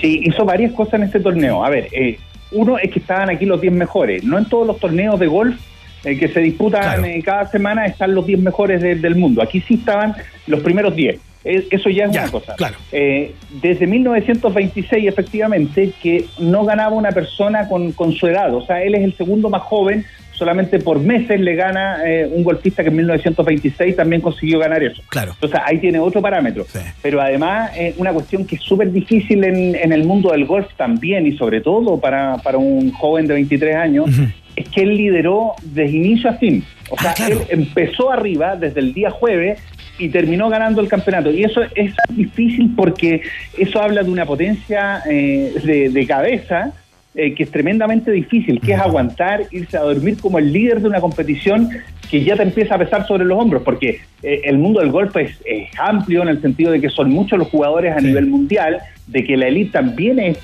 Sí, 0.00 0.20
hizo 0.24 0.44
varias 0.44 0.72
cosas 0.72 0.94
en 0.94 1.02
este 1.04 1.20
torneo. 1.20 1.64
A 1.64 1.70
ver, 1.70 1.88
eh, 1.92 2.18
uno 2.50 2.76
es 2.78 2.90
que 2.90 2.98
estaban 2.98 3.30
aquí 3.30 3.46
los 3.46 3.60
10 3.60 3.72
mejores. 3.72 4.24
No 4.24 4.36
en 4.38 4.44
todos 4.46 4.66
los 4.66 4.78
torneos 4.78 5.18
de 5.18 5.26
golf 5.28 5.56
eh, 6.04 6.18
que 6.18 6.28
se 6.28 6.40
disputan 6.40 6.82
Claro. 6.82 7.04
eh, 7.04 7.22
cada 7.24 7.48
semana 7.50 7.86
están 7.86 8.14
los 8.14 8.26
10 8.26 8.40
mejores 8.40 8.82
de- 8.82 8.96
del 8.96 9.14
mundo. 9.16 9.40
Aquí 9.42 9.60
sí 9.66 9.74
estaban 9.74 10.14
los 10.46 10.60
primeros 10.60 10.94
10. 10.96 11.18
Eh, 11.44 11.66
Eso 11.70 11.88
ya 11.90 12.04
es 12.04 12.12
Ya, 12.12 12.22
una 12.22 12.30
cosa. 12.32 12.54
claro. 12.56 12.76
Eh, 12.92 13.34
desde 13.62 13.86
1926, 13.86 15.06
efectivamente, 15.08 15.92
que 16.02 16.26
no 16.38 16.64
ganaba 16.64 16.94
una 16.94 17.10
persona 17.12 17.68
con, 17.68 17.92
con 17.92 18.12
su 18.12 18.26
edad. 18.26 18.54
O 18.54 18.64
sea, 18.66 18.82
él 18.82 18.94
es 18.94 19.02
el 19.02 19.16
segundo 19.16 19.48
más 19.48 19.62
joven. 19.62 20.04
Solamente 20.32 20.78
por 20.80 20.98
meses 20.98 21.40
le 21.40 21.54
gana 21.54 21.98
eh, 22.04 22.28
un 22.32 22.42
golfista 22.42 22.82
que 22.82 22.88
en 22.88 22.96
1926 22.96 23.94
también 23.96 24.20
consiguió 24.20 24.58
ganar 24.58 24.82
eso. 24.82 25.02
Claro. 25.08 25.32
Entonces 25.34 25.60
ahí 25.64 25.78
tiene 25.78 25.98
otro 25.98 26.20
parámetro. 26.20 26.64
Sí. 26.68 26.78
Pero 27.02 27.20
además 27.20 27.70
una 27.96 28.12
cuestión 28.12 28.46
que 28.46 28.56
es 28.56 28.62
súper 28.62 28.90
difícil 28.90 29.44
en, 29.44 29.74
en 29.74 29.92
el 29.92 30.04
mundo 30.04 30.30
del 30.32 30.46
golf 30.46 30.66
también 30.76 31.26
y 31.26 31.36
sobre 31.36 31.60
todo 31.60 32.00
para, 32.00 32.38
para 32.38 32.58
un 32.58 32.90
joven 32.92 33.26
de 33.26 33.34
23 33.34 33.76
años, 33.76 34.10
es 34.56 34.68
que 34.68 34.82
él 34.82 34.96
lideró 34.96 35.52
desde 35.62 35.96
inicio 35.96 36.30
a 36.30 36.34
fin. 36.34 36.64
O 36.90 36.98
sea, 36.98 37.10
Ah, 37.10 37.14
claro. 37.14 37.40
él 37.40 37.46
empezó 37.60 38.10
arriba 38.10 38.56
desde 38.56 38.80
el 38.80 38.92
día 38.92 39.10
jueves 39.10 39.60
y 39.98 40.08
terminó 40.08 40.48
ganando 40.48 40.80
el 40.80 40.88
campeonato. 40.88 41.30
Y 41.30 41.44
eso 41.44 41.60
es 41.74 41.94
difícil 42.10 42.72
porque 42.76 43.22
eso 43.58 43.80
habla 43.80 44.02
de 44.02 44.10
una 44.10 44.26
potencia 44.26 45.02
eh, 45.08 45.52
de, 45.64 45.88
de 45.90 46.06
cabeza 46.06 46.72
eh, 47.14 47.34
que 47.34 47.42
es 47.42 47.50
tremendamente 47.50 48.10
difícil, 48.10 48.60
que 48.60 48.72
es 48.72 48.80
aguantar, 48.80 49.42
irse 49.50 49.76
a 49.76 49.82
dormir 49.82 50.18
como 50.20 50.38
el 50.38 50.52
líder 50.52 50.80
de 50.80 50.88
una 50.88 51.00
competición 51.00 51.68
que 52.10 52.24
ya 52.24 52.36
te 52.36 52.42
empieza 52.42 52.74
a 52.74 52.78
pesar 52.78 53.06
sobre 53.06 53.24
los 53.24 53.38
hombros, 53.38 53.62
porque 53.62 54.00
eh, 54.22 54.40
el 54.44 54.58
mundo 54.58 54.80
del 54.80 54.90
golf 54.90 55.16
es, 55.16 55.38
es 55.44 55.68
amplio 55.78 56.22
en 56.22 56.28
el 56.28 56.40
sentido 56.40 56.72
de 56.72 56.80
que 56.80 56.88
son 56.88 57.10
muchos 57.10 57.38
los 57.38 57.48
jugadores 57.48 57.96
a 57.96 58.00
nivel 58.00 58.26
mundial, 58.26 58.78
de 59.06 59.24
que 59.24 59.36
la 59.36 59.48
elite 59.48 59.72
también 59.72 60.18
es 60.18 60.38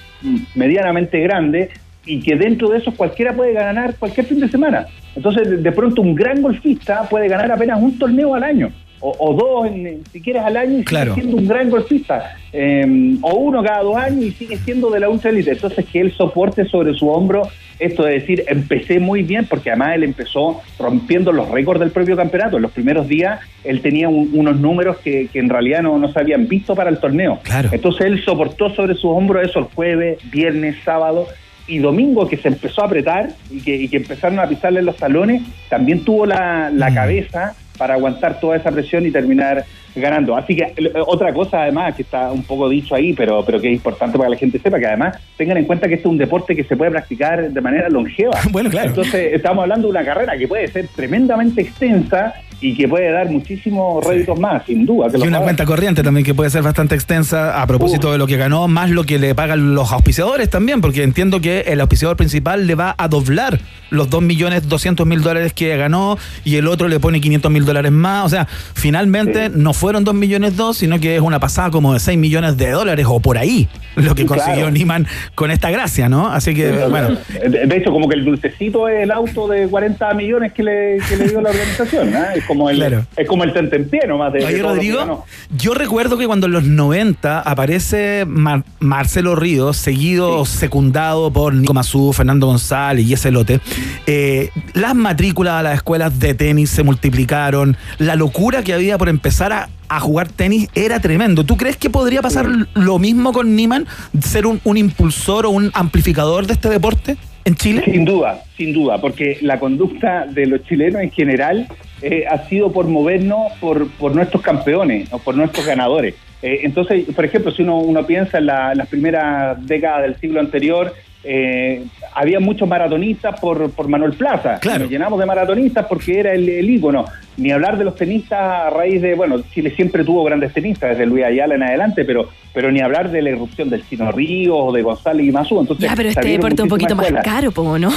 medianamente 0.55 1.21
grande 1.21 1.71
y 2.05 2.21
que 2.21 2.37
dentro 2.37 2.71
de 2.71 2.79
eso 2.79 2.93
cualquiera 2.93 3.35
puede 3.35 3.53
ganar 3.53 3.97
cualquier 3.97 4.27
fin 4.27 4.41
de 4.41 4.49
semana. 4.49 4.87
Entonces, 5.14 5.62
de 5.62 5.73
pronto, 5.73 6.03
un 6.03 6.14
gran 6.14 6.41
golfista 6.43 7.09
puede 7.09 7.29
ganar 7.29 7.51
apenas 7.53 7.81
un 7.81 7.99
torneo 7.99 8.35
al 8.35 8.45
año. 8.45 8.73
O, 9.01 9.14
o 9.18 9.34
dos, 9.34 9.66
en- 9.66 10.03
si 10.12 10.20
quieres, 10.20 10.42
al 10.42 10.57
año 10.57 10.78
y 10.80 10.84
Claro. 10.84 11.14
sigue 11.14 11.22
siendo 11.26 11.40
un 11.40 11.49
gran 11.49 11.70
golfista. 11.70 12.36
Eh, 12.53 13.16
o 13.22 13.34
uno 13.36 13.62
cada 13.62 13.82
dos 13.82 13.96
años 13.96 14.24
y 14.24 14.30
sigue 14.32 14.57
siendo 14.59 14.90
de 14.90 15.01
la 15.01 15.09
ultra 15.09 15.30
elite. 15.30 15.53
Entonces, 15.53 15.84
que 15.86 16.01
él 16.01 16.12
soporte 16.12 16.64
sobre 16.64 16.94
su 16.94 17.09
hombro 17.09 17.42
esto 17.78 18.03
de 18.03 18.14
decir, 18.14 18.42
empecé 18.49 18.99
muy 18.99 19.22
bien, 19.22 19.46
porque 19.49 19.70
además 19.70 19.94
él 19.94 20.03
empezó 20.03 20.61
rompiendo 20.80 21.30
los 21.30 21.49
récords 21.49 21.78
del 21.78 21.90
propio 21.90 22.16
campeonato. 22.16 22.57
En 22.57 22.62
los 22.62 22.72
primeros 22.72 23.07
días 23.07 23.38
él 23.62 23.80
tenía 23.82 24.09
un- 24.09 24.30
unos 24.34 24.59
números 24.59 24.96
que, 24.99 25.28
que 25.32 25.38
en 25.38 25.49
realidad 25.49 25.82
no, 25.82 25.96
no 25.96 26.12
se 26.12 26.18
habían 26.18 26.49
visto 26.49 26.74
para 26.74 26.90
el 26.90 26.99
torneo. 26.99 27.38
Claro. 27.44 27.68
Entonces 27.70 28.07
él 28.07 28.20
soportó 28.24 28.70
sobre 28.74 28.94
sus 28.94 29.05
hombros 29.12 29.49
eso 29.49 29.61
el 29.61 29.66
jueves, 29.66 30.18
viernes, 30.30 30.74
sábado 30.84 31.28
y 31.68 31.78
domingo 31.78 32.26
que 32.26 32.36
se 32.38 32.49
empezó 32.49 32.82
a 32.82 32.86
apretar 32.86 33.28
y 33.51 33.61
que, 33.61 33.76
y 33.76 33.86
que 33.88 33.99
empezaron 33.99 34.40
a 34.40 34.49
pisarle 34.49 34.82
los 34.82 34.96
talones, 34.96 35.42
también 35.68 36.03
tuvo 36.03 36.26
la, 36.26 36.70
la 36.74 36.92
cabeza 36.92 37.55
para 37.79 37.95
aguantar 37.95 38.41
toda 38.41 38.57
esa 38.57 38.70
presión 38.70 39.07
y 39.07 39.11
terminar 39.11 39.64
ganando. 39.95 40.36
Así 40.36 40.55
que 40.57 40.72
eh, 40.76 40.93
otra 41.07 41.32
cosa 41.32 41.62
además 41.62 41.95
que 41.95 42.03
está 42.03 42.30
un 42.30 42.43
poco 42.43 42.68
dicho 42.68 42.95
ahí, 42.95 43.12
pero, 43.12 43.45
pero 43.45 43.61
que 43.61 43.68
es 43.68 43.74
importante 43.74 44.16
para 44.16 44.28
que 44.28 44.34
la 44.34 44.39
gente 44.39 44.59
sepa, 44.59 44.78
que 44.78 44.86
además 44.86 45.16
tengan 45.36 45.57
en 45.57 45.64
cuenta 45.64 45.89
que 45.89 45.95
este 45.95 46.09
es 46.09 46.11
un 46.11 46.18
deporte 46.18 46.55
que 46.55 46.64
se 46.64 46.76
puede 46.76 46.91
practicar 46.91 47.51
de 47.51 47.61
manera 47.61 47.89
longeva. 47.89 48.39
Bueno, 48.51 48.70
claro. 48.70 48.89
Entonces 48.89 49.34
estamos 49.34 49.62
hablando 49.62 49.86
de 49.86 49.91
una 49.91 50.05
carrera 50.05 50.36
que 50.36 50.49
puede 50.49 50.66
ser 50.68 50.89
tremendamente 50.89 51.61
extensa 51.61 52.34
y 52.61 52.74
que 52.74 52.89
puede 52.89 53.11
dar 53.12 53.30
muchísimos 53.30 54.05
réditos 54.05 54.39
más, 54.39 54.64
sin 54.66 54.84
duda. 54.84 55.09
que 55.09 55.18
Y 55.18 55.28
una 55.28 55.41
cuenta 55.41 55.64
corriente 55.64 56.03
también 56.03 56.24
que 56.24 56.34
puede 56.34 56.51
ser 56.51 56.62
bastante 56.62 56.95
extensa 56.95 57.61
a 57.61 57.66
propósito 57.66 58.11
de 58.11 58.18
lo 58.18 58.26
que 58.26 58.36
ganó, 58.36 58.66
más 58.66 58.91
lo 58.91 59.05
que 59.05 59.18
le 59.18 59.34
pagan 59.34 59.74
los 59.74 59.93
auspiciadores 59.93 60.51
también, 60.51 60.80
porque 60.80 61.03
entiendo 61.03 61.41
que 61.41 61.61
el 61.61 61.80
auspiciador 61.80 62.16
principal 62.16 62.66
le 62.66 62.74
va 62.74 62.95
a 62.99 63.07
doblar 63.09 63.61
los 63.91 64.11
2 64.11 64.22
millones 64.22 64.68
200 64.68 65.07
mil 65.07 65.22
dólares 65.22 65.53
que 65.53 65.74
ganó 65.76 66.18
y 66.45 66.57
el 66.57 66.66
otro 66.66 66.89
le 66.89 67.01
pone 67.01 67.20
500 67.20 67.51
mil 67.51 67.64
dólares 67.64 67.93
más. 67.93 68.26
O 68.26 68.28
sea, 68.28 68.47
finalmente 68.74 69.51
no 69.51 69.72
fueron 69.79 70.05
2 70.05 70.14
millones 70.14 70.57
2, 70.57 70.76
sino 70.76 70.99
que 71.01 71.16
es 71.16 71.22
una 71.22 71.41
pasada 71.41 71.70
como 71.70 71.95
de 71.95 72.01
6 72.01 72.18
millones 72.18 72.57
de 72.57 72.70
dólares 72.70 73.07
o 73.09 73.20
por 73.20 73.39
ahí 73.39 73.68
lo 73.97 74.14
que 74.14 74.26
Claro. 74.26 74.43
consiguió 74.43 74.70
Niman 74.70 75.07
con 75.35 75.51
esta 75.51 75.70
gracia, 75.70 76.09
¿no? 76.09 76.29
Así 76.29 76.55
que, 76.55 76.70
bueno. 76.89 77.16
De 77.49 77.66
de 77.66 77.76
hecho, 77.76 77.91
como 77.91 78.09
que 78.09 78.16
el 78.16 78.24
dulcecito 78.24 78.89
es 78.89 79.03
el 79.03 79.11
auto 79.11 79.49
de 79.49 79.68
40 79.68 80.12
millones 80.14 80.53
que 80.53 80.62
le, 80.62 80.99
que 81.09 81.16
le 81.16 81.29
dio 81.29 81.41
la 81.41 81.51
organización. 81.51 82.14
¿ah? 82.14 82.35
Es 82.35 82.45
como 82.45 82.68
el, 82.70 82.76
Claro. 82.76 83.07
es 83.16 83.26
como 83.29 83.45
el 83.45 83.53
tentempié 83.53 84.07
nomás 84.07 84.33
de, 84.33 84.45
Oye. 84.45 84.62
Rodrigo, 84.62 85.24
yo 85.57 85.74
recuerdo 85.74 86.18
que 86.18 86.26
cuando 86.26 86.47
en 86.47 86.53
los 86.53 86.64
90 86.64 87.41
aparece 87.41 88.24
Mar- 88.26 88.64
Marcelo 88.81 89.35
Ríos, 89.37 89.76
seguido, 89.76 90.45
secundado 90.45 91.33
por 91.33 91.55
Nico 91.55 91.74
Mazú, 91.74 92.12
Fernando 92.12 92.47
González 92.47 93.07
y 93.07 93.12
ese 93.12 93.31
lote, 93.31 93.61
eh, 94.07 94.51
las 94.74 94.95
matrículas 94.95 95.55
a 95.55 95.62
las 95.62 95.74
escuelas 95.74 96.18
de 96.18 96.35
tenis 96.35 96.70
se 96.70 96.83
multiplicaron, 96.83 97.76
la 97.99 98.16
locura 98.16 98.62
que 98.62 98.74
había 98.74 98.99
por 98.99 99.09
empezar 99.09 99.53
a, 99.53 99.68
a 99.89 100.01
jugar 100.01 100.29
tenis 100.29 100.69
era 100.75 101.01
tremendo. 101.01 101.45
¿Tú 101.45 101.57
crees 101.57 101.77
que 101.77 101.89
podría 101.91 102.21
pasar 102.23 102.47
lo 102.75 102.99
mismo 102.99 103.33
con 103.33 103.57
Niman, 103.57 103.87
ser 104.21 104.47
un, 104.47 104.61
un 104.64 104.77
impulsor 104.77 105.47
o 105.47 105.51
un 105.51 105.71
amplificador 105.75 106.47
de 106.47 106.53
este 106.55 106.69
deporte 106.69 107.16
en 107.45 107.55
Chile? 107.55 107.83
Sin 107.85 108.05
duda, 108.05 108.43
sin 108.57 108.73
duda, 108.75 109.01
porque 109.01 109.39
la 109.41 109.59
conducta 109.59 110.27
de 110.27 110.47
los 110.47 110.62
chilenos 110.64 111.01
en 111.03 111.11
general 111.11 111.69
eh, 112.03 112.25
ha 112.31 112.47
sido 112.49 112.71
por 112.73 112.87
movernos 112.87 113.53
por, 113.61 113.89
por 113.93 114.14
nuestros 114.14 114.43
campeones 114.43 115.09
o 115.12 115.19
por 115.19 115.35
nuestros 115.35 115.64
ganadores. 115.66 116.14
Eh, 116.43 116.61
entonces, 116.62 117.05
por 117.16 117.25
ejemplo, 117.25 117.51
si 117.51 117.62
uno, 117.62 117.79
uno 117.79 118.07
piensa 118.07 118.39
en 118.39 118.47
la- 118.47 118.75
las 118.75 118.89
primeras 118.89 119.66
décadas 119.66 120.03
del 120.03 120.16
siglo 120.21 120.39
anterior, 120.39 120.95
eh, 121.31 121.85
había 122.14 122.41
muchos 122.41 122.66
maratonistas 122.66 123.39
por, 123.39 123.70
por 123.72 123.87
Manuel 123.87 124.14
Plaza. 124.14 124.59
Claro. 124.61 124.85
Nos 124.85 124.91
llenamos 124.91 125.20
de 125.20 125.26
maratonistas 125.26 125.85
porque 125.85 126.20
era 126.20 126.33
el, 126.33 126.49
el 126.49 126.70
ícono. 126.70 127.05
Ni 127.37 127.51
hablar 127.51 127.76
de 127.76 127.85
los 127.85 127.95
tenistas 127.97 128.41
a 128.41 128.70
raíz 128.70 129.03
de, 129.03 129.14
bueno, 129.14 129.43
Chile 129.53 129.70
siempre 129.76 130.05
tuvo 130.05 130.24
grandes 130.24 130.55
tenistas, 130.55 130.91
desde 130.91 131.05
Luis 131.05 131.26
Ayala 131.26 131.57
en 131.57 131.64
adelante, 131.64 132.07
pero, 132.07 132.31
pero 132.55 132.72
ni 132.72 132.81
hablar 132.81 133.11
de 133.11 133.20
la 133.20 133.29
irrupción 133.29 133.68
del 133.68 133.87
Chino 133.87 134.11
Ríos 134.11 134.57
o 134.59 134.72
de 134.72 134.81
González 134.81 135.26
y 135.26 135.31
Mazú. 135.31 135.61
Entonces, 135.61 135.87
Ya, 135.87 135.95
pero 135.95 136.09
este 136.09 136.29
deporte 136.29 136.55
es 136.55 136.62
un 136.62 136.70
poquito 136.70 136.97
más 136.97 137.12
caro, 137.22 137.53
¿no? 137.79 137.91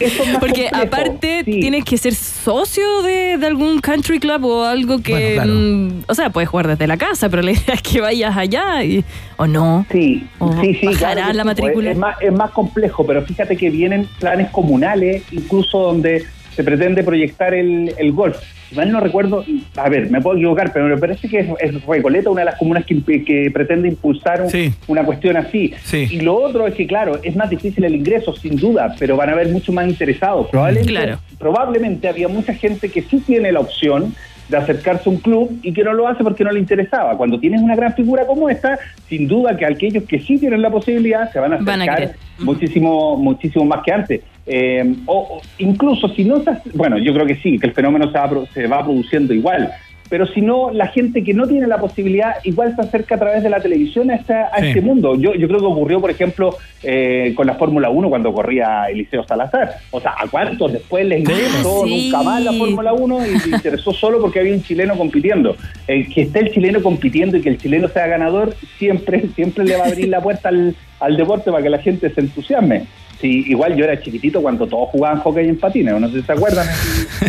Eso 0.00 0.22
es 0.22 0.28
más 0.28 0.38
Porque 0.38 0.64
complejo, 0.70 0.86
aparte 0.86 1.42
sí. 1.44 1.60
tienes 1.60 1.84
que 1.84 1.98
ser 1.98 2.14
socio 2.14 3.02
de, 3.02 3.36
de 3.38 3.46
algún 3.46 3.80
country 3.80 4.18
club 4.18 4.44
o 4.44 4.64
algo 4.64 5.00
que... 5.02 5.12
Bueno, 5.12 5.34
claro. 5.34 5.52
mm, 5.54 6.04
o 6.08 6.14
sea, 6.14 6.30
puedes 6.30 6.48
jugar 6.48 6.68
desde 6.68 6.86
la 6.86 6.96
casa, 6.96 7.28
pero 7.28 7.42
la 7.42 7.50
idea 7.52 7.74
es 7.74 7.82
que 7.82 8.00
vayas 8.00 8.36
allá 8.36 8.82
y, 8.84 9.04
o 9.36 9.46
no. 9.46 9.86
Sí, 9.90 10.26
O 10.38 10.52
sí, 10.60 10.74
sí. 10.74 10.86
claro 10.96 11.20
la 11.32 11.42
sí, 11.42 11.46
matrícula. 11.46 11.74
pues, 11.74 11.86
Es 11.92 11.98
más, 11.98 12.16
es 12.20 12.32
más 12.32 12.50
complejo, 12.52 13.06
pero 13.06 13.22
fíjate 13.22 13.56
que 13.56 13.70
vienen 13.70 14.08
planes 14.18 14.50
comunales, 14.50 15.22
incluso 15.32 15.78
donde 15.78 16.24
se 16.54 16.64
pretende 16.64 17.02
proyectar 17.04 17.54
el, 17.54 17.94
el 17.98 18.12
golf. 18.12 18.36
Si 18.68 18.74
mal 18.76 18.90
no 18.92 19.00
recuerdo, 19.00 19.44
a 19.76 19.88
ver, 19.88 20.10
me 20.10 20.20
puedo 20.20 20.36
equivocar, 20.36 20.72
pero 20.72 20.86
me 20.86 20.96
parece 20.98 21.28
que 21.28 21.38
es, 21.40 21.48
es 21.60 21.84
Recoleta 21.86 22.28
una 22.30 22.40
de 22.42 22.46
las 22.46 22.56
comunas 22.56 22.84
que, 22.84 23.50
pretende 23.52 23.88
impulsar 23.88 24.42
un- 24.42 24.50
Sí. 24.50 24.72
una 24.88 25.04
cuestión 25.04 25.36
así. 25.36 25.72
Sí. 25.84 26.06
Y 26.10 26.20
lo 26.20 26.34
otro 26.36 26.66
es 26.66 26.74
que, 26.74 26.86
claro, 26.86 27.18
es 27.22 27.34
más 27.34 27.48
difícil 27.48 27.84
el 27.84 27.94
ingreso, 27.94 28.34
sin 28.36 28.56
duda, 28.56 28.94
pero 28.98 29.16
van 29.16 29.30
a 29.30 29.32
haber 29.32 29.48
mucho 29.48 29.72
más 29.72 29.88
interesados. 29.88 30.48
Probablemente, 30.50 30.92
Claro. 30.92 31.18
probablemente 31.38 32.08
había 32.08 32.28
mucha 32.28 32.52
gente 32.54 32.90
que 32.90 33.02
sí 33.02 33.20
tiene 33.26 33.52
la 33.52 33.60
opción 33.60 34.14
de 34.48 34.56
acercarse 34.56 35.08
a 35.08 35.12
un 35.12 35.18
club 35.18 35.58
y 35.62 35.72
que 35.74 35.84
no 35.84 35.92
lo 35.92 36.08
hace 36.08 36.22
porque 36.24 36.42
no 36.42 36.50
le 36.50 36.58
interesaba. 36.58 37.16
Cuando 37.18 37.38
tienes 37.38 37.60
una 37.60 37.76
gran 37.76 37.92
figura 37.94 38.26
como 38.26 38.48
esta, 38.48 38.78
sin 39.08 39.28
duda 39.28 39.54
que 39.56 39.66
aquellos 39.66 40.04
que 40.04 40.20
sí 40.20 40.38
tienen 40.38 40.62
la 40.62 40.70
posibilidad 40.70 41.30
se 41.32 41.38
van 41.38 41.52
a 41.52 41.56
Van 41.58 41.80
a 41.82 41.84
acercar 41.84 42.14
muchísimo, 42.38 43.16
muchísimo 43.16 43.64
más 43.66 43.82
que 43.84 43.92
antes. 43.92 44.20
Eh, 44.48 44.94
o, 45.06 45.36
o 45.38 45.40
incluso 45.58 46.08
si 46.08 46.24
no 46.24 46.42
se 46.42 46.50
hace- 46.50 46.70
bueno, 46.74 46.98
yo 46.98 47.12
creo 47.12 47.26
que 47.26 47.36
sí, 47.36 47.58
que 47.58 47.66
el 47.66 47.74
fenómeno 47.74 48.10
se 48.10 48.18
va, 48.18 48.28
pro- 48.28 48.46
se 48.54 48.66
va 48.66 48.82
produciendo 48.82 49.34
igual. 49.34 49.70
Pero 50.10 50.26
si 50.26 50.40
no, 50.40 50.70
la 50.72 50.86
gente 50.86 51.22
que 51.22 51.34
no 51.34 51.46
tiene 51.46 51.66
la 51.66 51.76
posibilidad 51.76 52.36
igual 52.42 52.74
se 52.74 52.80
acerca 52.80 53.16
a 53.16 53.18
través 53.18 53.42
de 53.42 53.50
la 53.50 53.60
televisión 53.60 54.10
a, 54.10 54.14
esta- 54.14 54.46
a 54.46 54.60
Sí. 54.60 54.68
este 54.68 54.80
mundo. 54.80 55.16
Yo, 55.20 55.34
yo 55.34 55.46
creo 55.48 55.60
que 55.60 55.66
ocurrió, 55.66 56.00
por 56.00 56.10
ejemplo, 56.10 56.56
eh, 56.82 57.34
con 57.36 57.46
la 57.46 57.56
Fórmula 57.56 57.90
1 57.90 58.08
cuando 58.08 58.32
corría 58.32 58.84
Eliseo 58.86 59.22
Salazar. 59.24 59.74
O 59.90 60.00
sea, 60.00 60.12
¿a 60.18 60.26
cuántos 60.28 60.72
después 60.72 61.04
les 61.04 61.18
interesó 61.18 61.82
sí. 61.84 62.04
nunca 62.06 62.22
más 62.22 62.42
la 62.42 62.54
Fórmula 62.54 62.94
1 62.94 63.26
y 63.26 63.38
se 63.38 63.50
interesó 63.50 63.92
solo 63.92 64.18
porque 64.18 64.40
había 64.40 64.54
un 64.54 64.62
chileno 64.62 64.96
compitiendo? 64.96 65.56
Eh, 65.86 66.06
que 66.08 66.22
esté 66.22 66.38
el 66.38 66.52
chileno 66.52 66.82
compitiendo 66.82 67.36
y 67.36 67.42
que 67.42 67.50
el 67.50 67.58
chileno 67.58 67.88
sea 67.88 68.06
ganador, 68.06 68.54
siempre, 68.78 69.24
siempre 69.36 69.66
le 69.66 69.76
va 69.76 69.84
a 69.84 69.88
abrir 69.88 70.08
la 70.08 70.22
puerta 70.22 70.48
al, 70.48 70.74
al 71.00 71.16
deporte 71.16 71.50
para 71.50 71.62
que 71.62 71.70
la 71.70 71.78
gente 71.78 72.10
se 72.12 72.20
entusiasme. 72.20 72.84
Sí, 73.20 73.44
igual 73.48 73.74
yo 73.74 73.84
era 73.84 74.00
chiquitito 74.00 74.40
cuando 74.40 74.66
todos 74.66 74.90
jugaban 74.90 75.18
hockey 75.20 75.48
en 75.48 75.58
patines, 75.58 76.00
no 76.00 76.08
sé 76.08 76.20
si 76.20 76.26
se 76.26 76.32
acuerdan. 76.32 76.66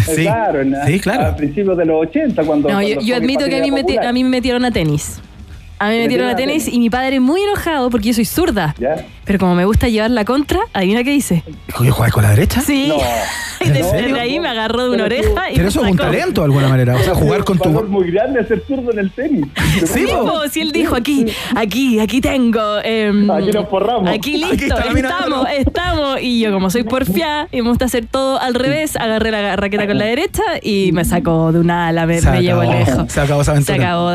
Sí. 0.06 0.22
claro, 0.24 0.62
en- 0.62 0.76
Sí, 0.88 1.00
claro. 1.00 1.26
a 1.28 1.36
principios 1.36 1.78
de 1.78 1.86
los 1.86 2.02
80, 2.08 2.44
cuando... 2.44 2.68
No, 2.70 2.76
cuando 2.76 2.90
yo, 2.96 3.02
yo 3.02 3.16
admito 3.16 3.46
que 3.46 3.58
a 4.00 4.12
mí 4.14 4.24
me 4.24 4.30
metieron 4.30 4.66
a 4.66 4.72
tenis. 4.72 5.20
A 5.80 5.90
mí 5.90 5.96
me 5.96 6.02
metieron 6.04 6.28
a 6.30 6.36
tenis 6.36 6.66
tenis. 6.66 6.76
y 6.76 6.80
mi 6.80 6.90
padre 6.90 7.20
muy 7.20 7.42
enojado 7.42 7.90
porque 7.90 8.08
yo 8.10 8.14
soy 8.14 8.26
zurda. 8.26 8.76
¿Ya? 8.80 8.96
Pero 9.26 9.40
como 9.40 9.56
me 9.56 9.66
gusta 9.66 9.88
llevar 9.88 10.12
la 10.12 10.26
contra, 10.26 10.60
adivina 10.74 11.04
qué 11.04 11.14
hice. 11.14 11.44
Oye, 11.80 11.92
¿juegas 11.92 12.14
con 12.14 12.24
la 12.24 12.32
derecha? 12.32 12.62
Sí. 12.62 12.88
No. 12.90 12.98
Y 13.62 13.72
desde 13.72 13.90
serio? 13.90 14.16
ahí 14.16 14.40
me 14.40 14.48
agarró 14.48 14.86
de 14.86 14.96
una 14.96 15.04
Pero 15.10 15.20
oreja 15.32 15.52
y 15.52 15.56
Pero 15.58 15.68
eso 15.68 15.84
es 15.84 15.92
un 15.92 15.98
talento 15.98 16.40
de 16.40 16.46
alguna 16.46 16.70
manera. 16.70 16.96
O 16.96 17.00
sea, 17.00 17.14
jugar 17.14 17.44
con 17.44 17.60
tu. 17.60 17.70
muy 17.70 18.10
grande 18.10 18.48
ser 18.48 18.64
zurdo 18.66 18.94
en 18.94 19.00
el 19.00 19.12
tenis. 19.12 19.46
Sí, 19.86 20.08
si 20.50 20.62
él 20.62 20.72
dijo 20.72 20.96
aquí, 20.96 21.26
aquí, 21.58 22.00
aquí 22.00 22.22
tengo. 22.22 22.80
em, 22.84 23.30
Aquí 23.30 23.52
nos 23.52 23.68
forramos. 23.68 24.10
Aquí 24.10 24.42
Aquí 24.46 24.56
listo, 24.62 24.76
de 24.78 25.00
estamos, 25.02 25.48
estamos. 25.58 26.22
Y 26.22 26.40
yo, 26.40 26.54
como 26.54 26.70
soy 26.70 26.84
porfiada 26.84 27.50
y 27.52 27.62
me 27.62 27.68
gusta 27.68 27.84
hacer 27.86 28.06
todo 28.06 28.40
al 28.40 28.54
revés, 28.54 28.96
agarré 28.96 29.30
la 29.32 29.58
raqueta 29.58 29.86
con 29.88 29.98
la 29.98 30.06
derecha 30.06 30.44
y 30.62 30.92
me 30.94 31.04
sacó 31.04 31.52
de 31.52 31.60
una 31.60 31.90
ala, 31.90 32.06
me, 32.06 32.22
me 32.22 32.42
llevó 32.42 32.62
acabó. 32.62 32.74
lejos. 32.80 33.12
Se 33.12 33.20
acabó 33.20 33.42
esa 33.42 33.52
aventura. 33.52 33.76
Se 33.78 33.84
acabó, 33.84 34.12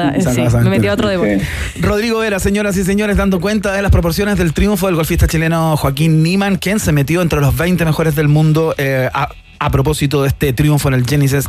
sí, 0.60 0.68
me 0.80 0.88
a 0.88 0.92
otro 0.94 1.08
deporte. 1.08 1.40
Sí. 1.40 1.46
Rodrigo 1.80 2.18
Vera, 2.20 2.38
señoras 2.38 2.76
y 2.76 2.84
señores, 2.84 3.16
dando 3.16 3.40
cuenta 3.40 3.72
de 3.72 3.82
las 3.82 3.90
proporciones 3.90 4.36
del 4.38 4.52
triunfo 4.52 4.86
del 4.86 4.96
golfista 4.96 5.26
chileno 5.26 5.76
Joaquín 5.76 6.22
Niman, 6.22 6.56
quien 6.56 6.78
se 6.80 6.92
metió 6.92 7.22
entre 7.22 7.40
los 7.40 7.56
20 7.56 7.84
mejores 7.84 8.14
del 8.14 8.28
mundo 8.28 8.74
eh, 8.78 9.08
a, 9.12 9.28
a 9.58 9.70
propósito 9.70 10.22
de 10.22 10.28
este 10.28 10.52
triunfo 10.52 10.88
en 10.88 10.94
el 10.94 11.06
Genesis 11.06 11.46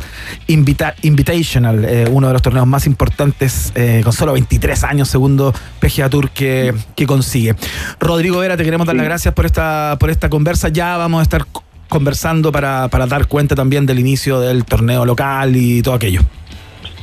Invita- 0.48 0.94
Invitational, 1.02 1.84
eh, 1.84 2.06
uno 2.10 2.26
de 2.28 2.32
los 2.32 2.42
torneos 2.42 2.66
más 2.66 2.86
importantes 2.86 3.72
eh, 3.74 4.00
con 4.04 4.12
solo 4.12 4.32
23 4.32 4.84
años, 4.84 5.08
segundo 5.08 5.52
PGA 5.80 6.08
Tour 6.08 6.30
que, 6.30 6.74
que 6.94 7.06
consigue. 7.06 7.54
Rodrigo 8.00 8.38
Vera, 8.38 8.56
te 8.56 8.64
queremos 8.64 8.86
dar 8.86 8.96
las 8.96 9.04
gracias 9.04 9.34
por 9.34 9.46
esta, 9.46 9.96
por 10.00 10.10
esta 10.10 10.28
conversa. 10.28 10.68
Ya 10.70 10.96
vamos 10.96 11.20
a 11.20 11.22
estar 11.22 11.46
co- 11.46 11.62
conversando 11.88 12.50
para, 12.52 12.88
para 12.88 13.06
dar 13.06 13.26
cuenta 13.28 13.54
también 13.54 13.86
del 13.86 13.98
inicio 14.00 14.40
del 14.40 14.64
torneo 14.64 15.04
local 15.04 15.54
y 15.56 15.82
todo 15.82 15.94
aquello. 15.94 16.22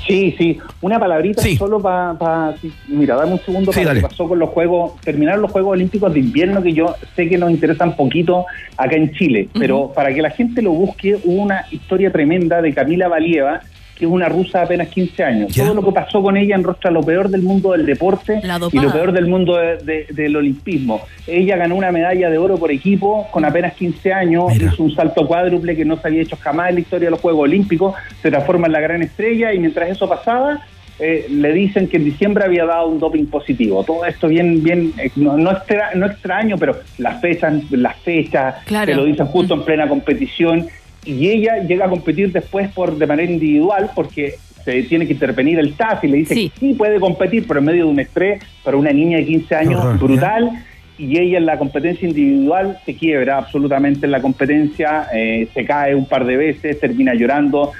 Sí, 0.05 0.35
sí. 0.37 0.57
Una 0.81 0.99
palabrita 0.99 1.41
solo 1.57 1.79
para... 1.79 2.55
mira, 2.87 3.15
dame 3.15 3.33
un 3.33 3.39
segundo 3.39 3.71
Sí, 3.71 3.81
para 3.81 3.93
lo 3.93 4.01
que 4.01 4.07
pasó 4.07 4.27
con 4.27 4.39
los 4.39 4.49
Juegos... 4.49 4.99
Terminaron 5.01 5.41
los 5.41 5.51
Juegos 5.51 5.73
Olímpicos 5.73 6.13
de 6.13 6.19
Invierno 6.19 6.61
que 6.61 6.73
yo 6.73 6.95
sé 7.15 7.29
que 7.29 7.37
nos 7.37 7.51
interesan 7.51 7.95
poquito 7.95 8.45
acá 8.77 8.95
en 8.95 9.11
Chile. 9.13 9.49
Pero 9.53 9.91
para 9.93 10.13
que 10.13 10.21
la 10.21 10.29
gente 10.29 10.61
lo 10.61 10.71
busque, 10.71 11.17
hubo 11.23 11.41
una 11.41 11.65
historia 11.71 12.11
tremenda 12.11 12.61
de 12.61 12.73
Camila 12.73 13.07
Valieva, 13.07 13.61
que 13.97 14.05
es 14.05 14.11
una 14.11 14.27
rusa 14.27 14.59
de 14.59 14.65
apenas 14.65 14.87
15 14.89 15.23
años. 15.23 15.53
Todo 15.55 15.73
lo 15.75 15.83
que 15.83 15.91
pasó 15.91 16.21
con 16.23 16.35
ella 16.35 16.55
enrostra 16.55 16.89
lo 16.91 17.01
peor 17.03 17.29
del 17.29 17.41
mundo 17.43 17.71
del 17.73 17.85
deporte 17.85 18.41
y 18.71 18.79
lo 18.79 18.91
peor 18.91 19.11
del 19.11 19.27
mundo 19.27 19.55
de- 19.55 19.77
de- 19.77 20.07
del 20.09 20.35
olimpismo. 20.35 21.01
Ella 21.27 21.57
ganó 21.57 21.75
una 21.75 21.91
medalla 21.91 22.29
de 22.29 22.37
oro 22.37 22.57
por 22.57 22.71
equipo 22.71 23.27
con 23.31 23.45
apenas 23.45 23.73
15 23.73 24.11
años, 24.11 24.55
hizo 24.55 24.83
un 24.83 24.95
salto 24.95 25.27
cuádruple 25.27 25.75
que 25.75 25.85
no 25.85 25.97
se 25.97 26.07
había 26.07 26.21
hecho 26.23 26.37
jamás 26.37 26.69
en 26.69 26.75
la 26.75 26.81
historia 26.81 27.07
de 27.07 27.11
los 27.11 27.19
Juegos 27.21 27.43
Olímpicos, 27.43 27.93
se 28.21 28.29
transforma 28.31 28.67
en 28.67 28.73
la 28.73 28.79
gran 28.81 29.01
estrella 29.03 29.53
y 29.53 29.59
mientras 29.59 29.89
eso 29.89 30.09
pasaba, 30.09 30.61
eh, 30.99 31.25
le 31.29 31.51
dicen 31.53 31.87
que 31.87 31.97
en 31.97 32.05
diciembre 32.05 32.43
había 32.45 32.65
dado 32.65 32.87
un 32.87 32.99
doping 32.99 33.25
positivo. 33.25 33.83
Todo 33.83 34.05
esto 34.05 34.27
bien, 34.27 34.63
bien, 34.63 34.93
eh, 34.97 35.09
no, 35.15 35.37
no, 35.37 35.51
extra- 35.51 35.91
no 35.95 36.05
extraño, 36.05 36.55
pero 36.57 36.77
las 36.99 37.19
fechas, 37.19 37.53
las 37.71 37.95
fechas, 37.97 38.55
Claro. 38.65 38.85
te 38.91 38.95
lo 38.95 39.03
dicen 39.05 39.25
justo 39.25 39.53
en 39.55 39.63
plena 39.63 39.87
competición 39.89 40.67
y 41.05 41.29
ella 41.29 41.57
llega 41.63 41.85
a 41.85 41.89
competir 41.89 42.31
después 42.31 42.71
por 42.71 42.97
de 42.97 43.07
manera 43.07 43.31
individual 43.31 43.91
porque 43.95 44.35
se 44.63 44.83
tiene 44.83 45.05
que 45.05 45.13
intervenir 45.13 45.59
el 45.59 45.73
TAF 45.73 46.03
y 46.03 46.07
le 46.07 46.17
dice 46.17 46.35
que 46.35 46.51
sí 46.57 46.73
puede 46.73 46.99
competir, 46.99 47.45
pero 47.47 47.59
en 47.59 47.65
medio 47.65 47.85
de 47.85 47.91
un 47.91 47.99
estrés 47.99 48.41
para 48.63 48.77
una 48.77 48.91
niña 48.91 49.17
de 49.17 49.25
15 49.25 49.55
años 49.55 49.79
horror, 49.81 49.99
brutal. 49.99 50.51
Y 50.97 51.17
ella 51.17 51.39
en 51.39 51.47
la 51.47 51.57
competencia 51.57 52.07
individual 52.07 52.77
se 52.85 52.95
quiebra 52.95 53.39
absolutamente 53.39 54.05
en 54.05 54.11
la 54.11 54.21
competencia, 54.21 55.07
eh, 55.13 55.47
se 55.53 55.65
cae 55.65 55.95
un 55.95 56.05
par 56.05 56.23
de 56.23 56.37
veces, 56.37 56.79
termina 56.79 57.15
llorando, 57.15 57.71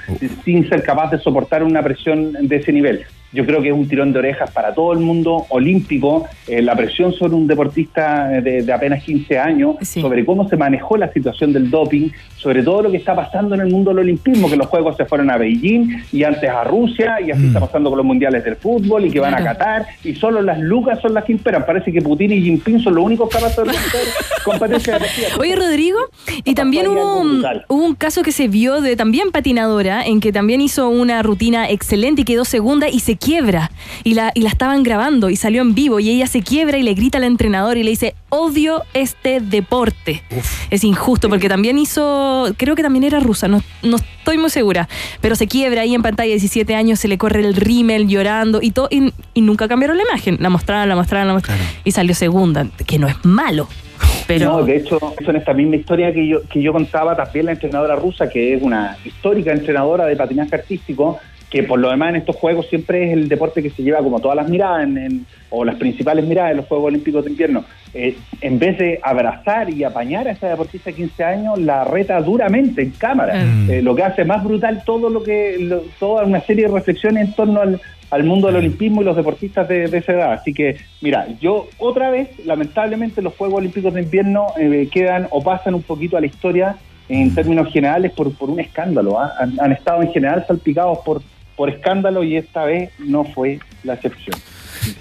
sin 0.44 0.68
ser 0.68 0.82
capaz 0.82 1.12
de 1.12 1.18
soportar 1.18 1.62
una 1.62 1.82
presión 1.82 2.32
de 2.32 2.56
ese 2.56 2.72
nivel. 2.72 3.04
Yo 3.34 3.44
creo 3.44 3.60
que 3.60 3.68
es 3.68 3.74
un 3.74 3.88
tirón 3.88 4.12
de 4.12 4.20
orejas 4.20 4.50
para 4.50 4.72
todo 4.72 4.92
el 4.92 5.00
mundo 5.00 5.46
olímpico, 5.48 6.26
eh, 6.46 6.62
la 6.62 6.76
presión 6.76 7.12
sobre 7.12 7.34
un 7.34 7.46
deportista 7.46 8.28
de, 8.28 8.62
de 8.62 8.72
apenas 8.72 9.02
15 9.02 9.38
años, 9.38 9.76
sobre 9.82 10.24
cómo 10.24 10.48
se 10.48 10.56
manejó 10.56 10.96
la 10.96 11.12
situación 11.12 11.52
del 11.52 11.70
doping, 11.70 12.10
sobre 12.36 12.62
todo 12.62 12.82
lo 12.82 12.90
que 12.90 12.98
está 12.98 13.14
pasando 13.16 13.54
en 13.54 13.62
el 13.62 13.70
mundo 13.70 13.90
del 13.90 14.00
olimpismo, 14.00 14.48
que 14.50 14.56
los 14.56 14.66
Juegos 14.66 14.96
se 14.96 15.04
fueron 15.04 15.30
a 15.30 15.36
Beijing 15.36 16.02
y 16.12 16.24
antes 16.24 16.48
a 16.48 16.64
Rusia, 16.64 17.20
y 17.20 17.30
así 17.30 17.46
está 17.46 17.60
pasando 17.60 17.90
con 17.90 17.96
los 17.96 18.06
mundiales 18.06 18.44
del 18.44 18.56
fútbol 18.56 19.06
y 19.06 19.10
que 19.10 19.20
van 19.20 19.34
a. 19.34 19.44
Qatar, 19.44 19.86
y 20.02 20.14
solo 20.14 20.40
las 20.40 20.58
lucas 20.58 21.00
son 21.02 21.12
las 21.12 21.24
que 21.24 21.32
imperan. 21.32 21.66
Parece 21.66 21.92
que 21.92 22.00
Putin 22.00 22.32
y 22.32 22.40
Jinping 22.40 22.80
son 22.80 22.94
los 22.94 23.04
únicos 23.04 23.28
capaces 23.28 23.56
de 23.56 23.62
organizar 23.62 24.00
competencias 24.44 25.00
deportivas. 25.00 25.38
Oye, 25.38 25.56
Rodrigo, 25.56 25.98
y 26.44 26.54
también 26.54 26.88
hubo 26.88 27.20
un, 27.20 27.44
hubo 27.68 27.84
un 27.84 27.94
caso 27.94 28.22
que 28.22 28.32
se 28.32 28.48
vio 28.48 28.80
de 28.80 28.96
también 28.96 29.32
patinadora, 29.32 30.04
en 30.04 30.20
que 30.20 30.32
también 30.32 30.60
hizo 30.60 30.88
una 30.88 31.22
rutina 31.22 31.68
excelente 31.68 32.22
y 32.22 32.24
quedó 32.24 32.44
segunda 32.44 32.88
y 32.88 33.00
se 33.00 33.16
quiebra. 33.24 33.70
Y 34.02 34.14
la, 34.14 34.32
y 34.34 34.42
la 34.42 34.50
estaban 34.50 34.82
grabando 34.82 35.30
y 35.30 35.36
salió 35.36 35.62
en 35.62 35.74
vivo 35.74 36.00
y 36.00 36.10
ella 36.10 36.26
se 36.26 36.42
quiebra 36.42 36.78
y 36.78 36.82
le 36.82 36.94
grita 36.94 37.18
al 37.18 37.24
entrenador 37.24 37.76
y 37.78 37.82
le 37.82 37.90
dice, 37.90 38.14
odio 38.28 38.82
este 38.92 39.40
deporte. 39.40 40.22
Es 40.70 40.84
injusto 40.84 41.28
porque 41.28 41.48
también 41.48 41.78
hizo, 41.78 42.52
creo 42.56 42.74
que 42.74 42.82
también 42.82 43.04
era 43.04 43.20
rusa, 43.20 43.48
no, 43.48 43.62
no 43.82 43.96
estoy 43.96 44.38
muy 44.38 44.50
segura, 44.50 44.88
pero 45.20 45.36
se 45.36 45.46
quiebra 45.46 45.82
ahí 45.82 45.94
en 45.94 46.02
pantalla, 46.02 46.30
17 46.30 46.74
años, 46.74 47.00
se 47.00 47.08
le 47.08 47.18
corre 47.18 47.40
el 47.40 47.54
rímel 47.54 48.08
llorando 48.08 48.60
y, 48.60 48.70
todo 48.70 48.88
y, 48.90 49.12
y 49.32 49.40
nunca 49.40 49.68
cambiaron 49.68 49.96
la 49.96 50.02
imagen. 50.02 50.36
La 50.40 50.50
mostraron, 50.50 50.88
la 50.88 50.96
mostraron, 50.96 51.28
la 51.28 51.34
mostraron. 51.34 51.64
Y 51.84 51.92
salió 51.92 52.14
segunda, 52.14 52.66
que 52.86 52.98
no 52.98 53.08
es 53.08 53.16
malo. 53.24 53.68
Pero 54.26 54.46
No, 54.46 54.64
de 54.64 54.76
hecho, 54.76 54.98
eso 55.18 55.30
en 55.30 55.36
esta 55.36 55.52
misma 55.52 55.76
historia 55.76 56.12
que 56.12 56.26
yo, 56.26 56.42
que 56.48 56.62
yo 56.62 56.72
contaba, 56.72 57.14
también 57.14 57.46
la 57.46 57.52
entrenadora 57.52 57.96
rusa, 57.96 58.28
que 58.28 58.54
es 58.54 58.62
una 58.62 58.96
histórica 59.04 59.52
entrenadora 59.52 60.06
de 60.06 60.16
patinaje 60.16 60.54
artístico, 60.54 61.18
que 61.54 61.62
por 61.62 61.78
lo 61.78 61.88
demás 61.88 62.08
en 62.10 62.16
estos 62.16 62.34
Juegos 62.34 62.66
siempre 62.68 63.06
es 63.06 63.12
el 63.12 63.28
deporte 63.28 63.62
que 63.62 63.70
se 63.70 63.84
lleva 63.84 63.98
como 64.00 64.18
todas 64.18 64.34
las 64.36 64.48
miradas, 64.48 64.82
en- 64.82 64.98
en- 64.98 65.26
o 65.50 65.64
las 65.64 65.76
principales 65.76 66.26
miradas 66.26 66.50
en 66.50 66.56
los 66.56 66.66
Juegos 66.66 66.88
Olímpicos 66.88 67.24
de 67.24 67.30
Invierno. 67.30 67.64
Eh, 67.94 68.16
en 68.40 68.58
vez 68.58 68.76
de 68.76 68.98
abrazar 69.00 69.70
y 69.70 69.84
apañar 69.84 70.26
a 70.26 70.32
esa 70.32 70.48
deportista 70.48 70.90
de 70.90 70.96
15 70.96 71.22
años, 71.22 71.56
la 71.60 71.84
reta 71.84 72.20
duramente 72.20 72.82
en 72.82 72.90
cámara. 72.90 73.44
Mm. 73.44 73.70
Eh, 73.70 73.82
lo 73.82 73.94
que 73.94 74.02
hace 74.02 74.24
más 74.24 74.42
brutal 74.42 74.82
todo 74.84 75.08
lo 75.08 75.22
que, 75.22 75.56
lo- 75.60 75.84
toda 76.00 76.24
una 76.24 76.40
serie 76.40 76.66
de 76.66 76.74
reflexiones 76.74 77.28
en 77.28 77.34
torno 77.34 77.60
al, 77.60 77.80
al 78.10 78.24
mundo 78.24 78.48
del 78.48 78.56
olimpismo 78.56 79.02
y 79.02 79.04
los 79.04 79.14
deportistas 79.14 79.68
de, 79.68 79.86
de 79.86 79.98
esa 79.98 80.12
edad. 80.12 80.32
Así 80.32 80.52
que, 80.52 80.76
mira, 81.02 81.28
yo 81.40 81.68
otra 81.78 82.10
vez, 82.10 82.30
lamentablemente, 82.44 83.22
los 83.22 83.34
Juegos 83.36 83.58
Olímpicos 83.58 83.94
de 83.94 84.02
Invierno 84.02 84.46
eh, 84.58 84.88
quedan 84.92 85.28
o 85.30 85.40
pasan 85.40 85.74
un 85.74 85.82
poquito 85.82 86.16
a 86.16 86.20
la 86.20 86.26
historia 86.26 86.74
en 87.08 87.32
términos 87.32 87.70
generales 87.72 88.10
por, 88.10 88.32
por 88.34 88.50
un 88.50 88.58
escándalo. 88.58 89.20
¿ah? 89.20 89.34
Han, 89.38 89.60
han 89.60 89.70
estado 89.70 90.02
en 90.02 90.10
general 90.10 90.44
salpicados 90.48 90.98
por, 91.04 91.22
por 91.56 91.70
escándalo 91.70 92.22
y 92.24 92.36
esta 92.36 92.64
vez 92.64 92.90
no 92.98 93.24
fue 93.24 93.58
la 93.82 93.94
excepción. 93.94 94.36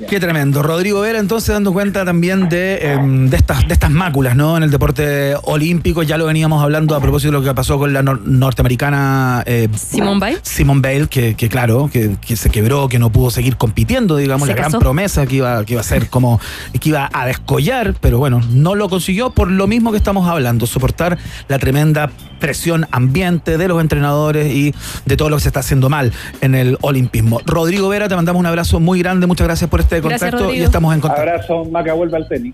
Qué 0.08 0.18
tremendo. 0.18 0.64
Rodrigo 0.64 1.02
Vera, 1.02 1.20
entonces, 1.20 1.50
dando 1.50 1.74
cuenta 1.74 2.06
también 2.06 2.48
de, 2.48 2.78
em, 2.94 3.28
de, 3.30 3.36
estas, 3.36 3.68
de 3.68 3.74
estas 3.74 3.92
máculas 3.92 4.34
¿no? 4.34 4.56
en 4.56 4.64
el 4.64 4.72
deporte 4.72 5.36
olímpico. 5.44 6.04
Ya 6.04 6.18
lo 6.18 6.26
veníamos 6.26 6.64
hablando 6.64 6.96
a 6.96 7.02
propósito 7.02 7.34
de 7.34 7.40
lo 7.40 7.44
que 7.44 7.54
pasó 7.54 7.78
con 7.78 7.92
la 7.92 8.02
nor- 8.02 8.22
norteamericana 8.24 9.44
eh, 9.46 9.68
Simone 9.76 10.26
Biles. 10.26 10.42
Simone 10.44 10.80
Bale, 10.82 11.08
que, 11.08 11.36
que 11.36 11.50
claro, 11.50 11.90
que, 11.92 12.16
que 12.26 12.36
se 12.38 12.50
quebró, 12.50 12.88
que 12.88 12.98
no 12.98 13.10
pudo 13.12 13.30
seguir 13.30 13.58
compitiendo, 13.58 14.16
digamos, 14.16 14.48
Se 14.48 14.54
la 14.56 14.62
gran 14.68 14.80
promesa 14.80 15.26
que 15.26 15.36
iba, 15.38 15.66
que 15.66 15.74
iba 15.74 15.82
a 15.82 15.86
ser 15.86 16.10
como, 16.10 16.40
que 16.80 16.90
iba 16.90 17.10
a 17.12 17.26
descollar, 17.26 17.96
pero 18.00 18.20
bueno, 18.20 18.42
no 18.52 18.76
lo 18.76 18.88
consiguió 18.88 19.32
por 19.32 19.52
lo 19.52 19.68
mismo 19.68 19.92
que 19.92 19.98
estamos 19.98 20.30
hablando, 20.30 20.66
soportar 20.66 21.18
la 21.50 21.60
tremenda 21.60 22.10
presión 22.44 22.86
ambiente 22.92 23.58
de 23.58 23.70
los 23.70 23.80
entrenadores 23.80 24.54
y 24.54 24.76
de 25.06 25.16
todo 25.16 25.30
lo 25.30 25.38
que 25.38 25.44
se 25.44 25.48
está 25.48 25.62
haciendo 25.62 25.88
mal 25.88 26.12
en 26.42 26.56
el 26.56 26.78
olimpismo. 26.82 27.40
Rodrigo 27.46 27.88
Vera, 27.88 28.10
te 28.10 28.18
mandamos 28.18 28.42
un 28.42 28.46
abrazo 28.46 28.82
muy 28.82 29.00
grande, 29.00 29.28
muchas 29.28 29.48
gracias 29.48 29.70
por 29.70 29.80
este 29.80 30.02
Gracias, 30.02 30.20
contacto 30.20 30.44
y 30.44 30.48
Rodrigo. 30.48 30.66
estamos 30.66 30.94
en 30.94 31.00
contacto. 31.00 31.22
Abrazo, 31.22 31.64
Maca, 31.72 31.94
vuelve 31.94 32.18
al 32.18 32.28
tenis. 32.28 32.54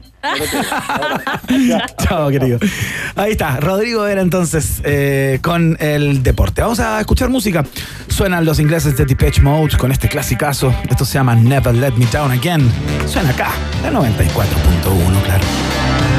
Chao, 2.04 2.30
querido. 2.30 2.60
Ahí 3.16 3.32
está, 3.32 3.60
Rodrigo 3.60 4.04
Vera 4.04 4.22
entonces 4.22 4.80
eh, 4.84 5.40
con 5.42 5.76
el 5.80 6.22
deporte. 6.22 6.62
Vamos 6.62 6.80
a 6.80 7.00
escuchar 7.00 7.30
música. 7.30 7.66
Suenan 8.10 8.46
los 8.46 8.60
ingleses 8.60 8.96
de 8.96 9.08
Depeche 9.08 9.42
Mode 9.42 9.76
con 9.76 9.92
este 9.92 10.08
clasicazo. 10.08 10.72
Esto 10.88 11.04
se 11.04 11.16
llama 11.16 11.34
Never 11.34 11.74
Let 11.74 11.94
Me 11.94 12.06
Down 12.06 12.32
Again. 12.32 12.72
Suena 13.08 13.32
acá, 13.32 13.50
la 13.82 13.92
94.1, 13.92 15.24
claro. 15.26 16.19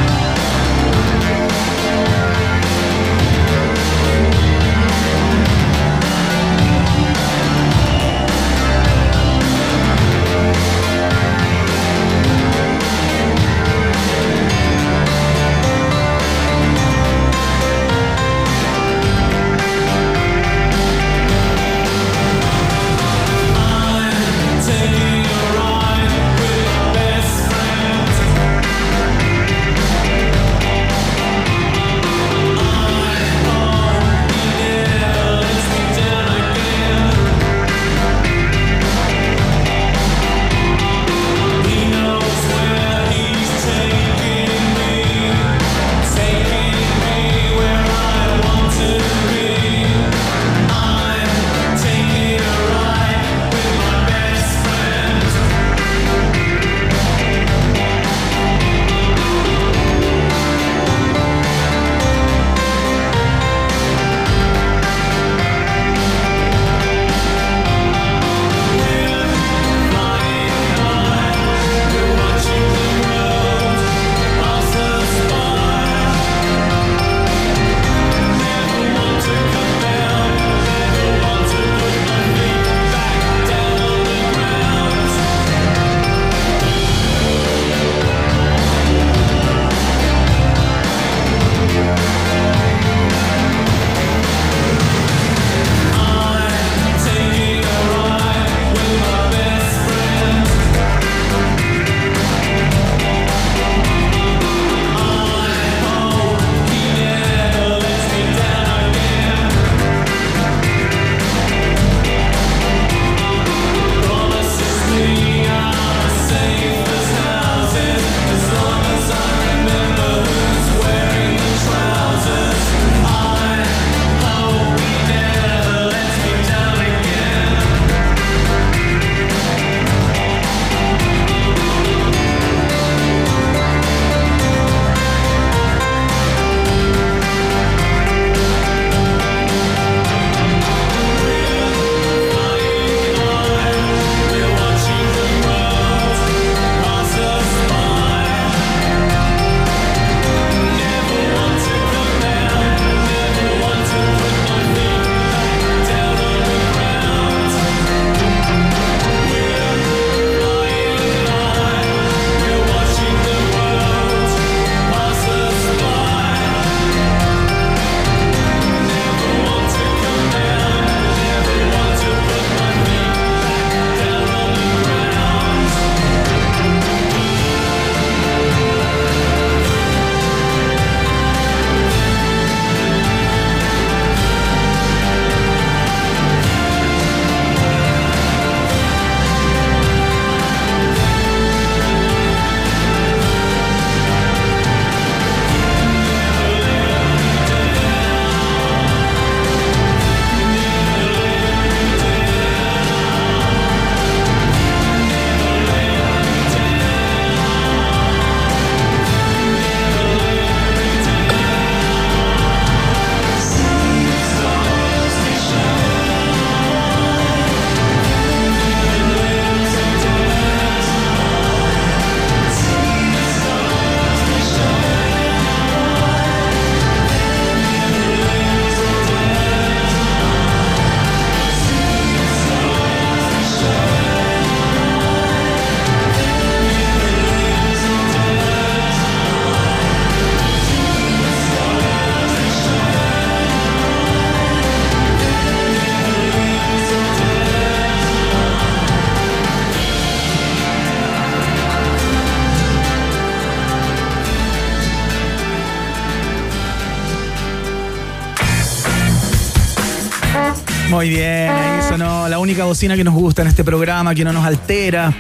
Bocina 262.81 262.97
que 262.97 263.05
nos 263.05 263.13
gusta 263.13 263.43
en 263.43 263.49
este 263.49 263.63
programa, 263.63 264.15
que 264.15 264.25
no 264.25 264.33
nos 264.33 264.43
altera. 264.47 265.13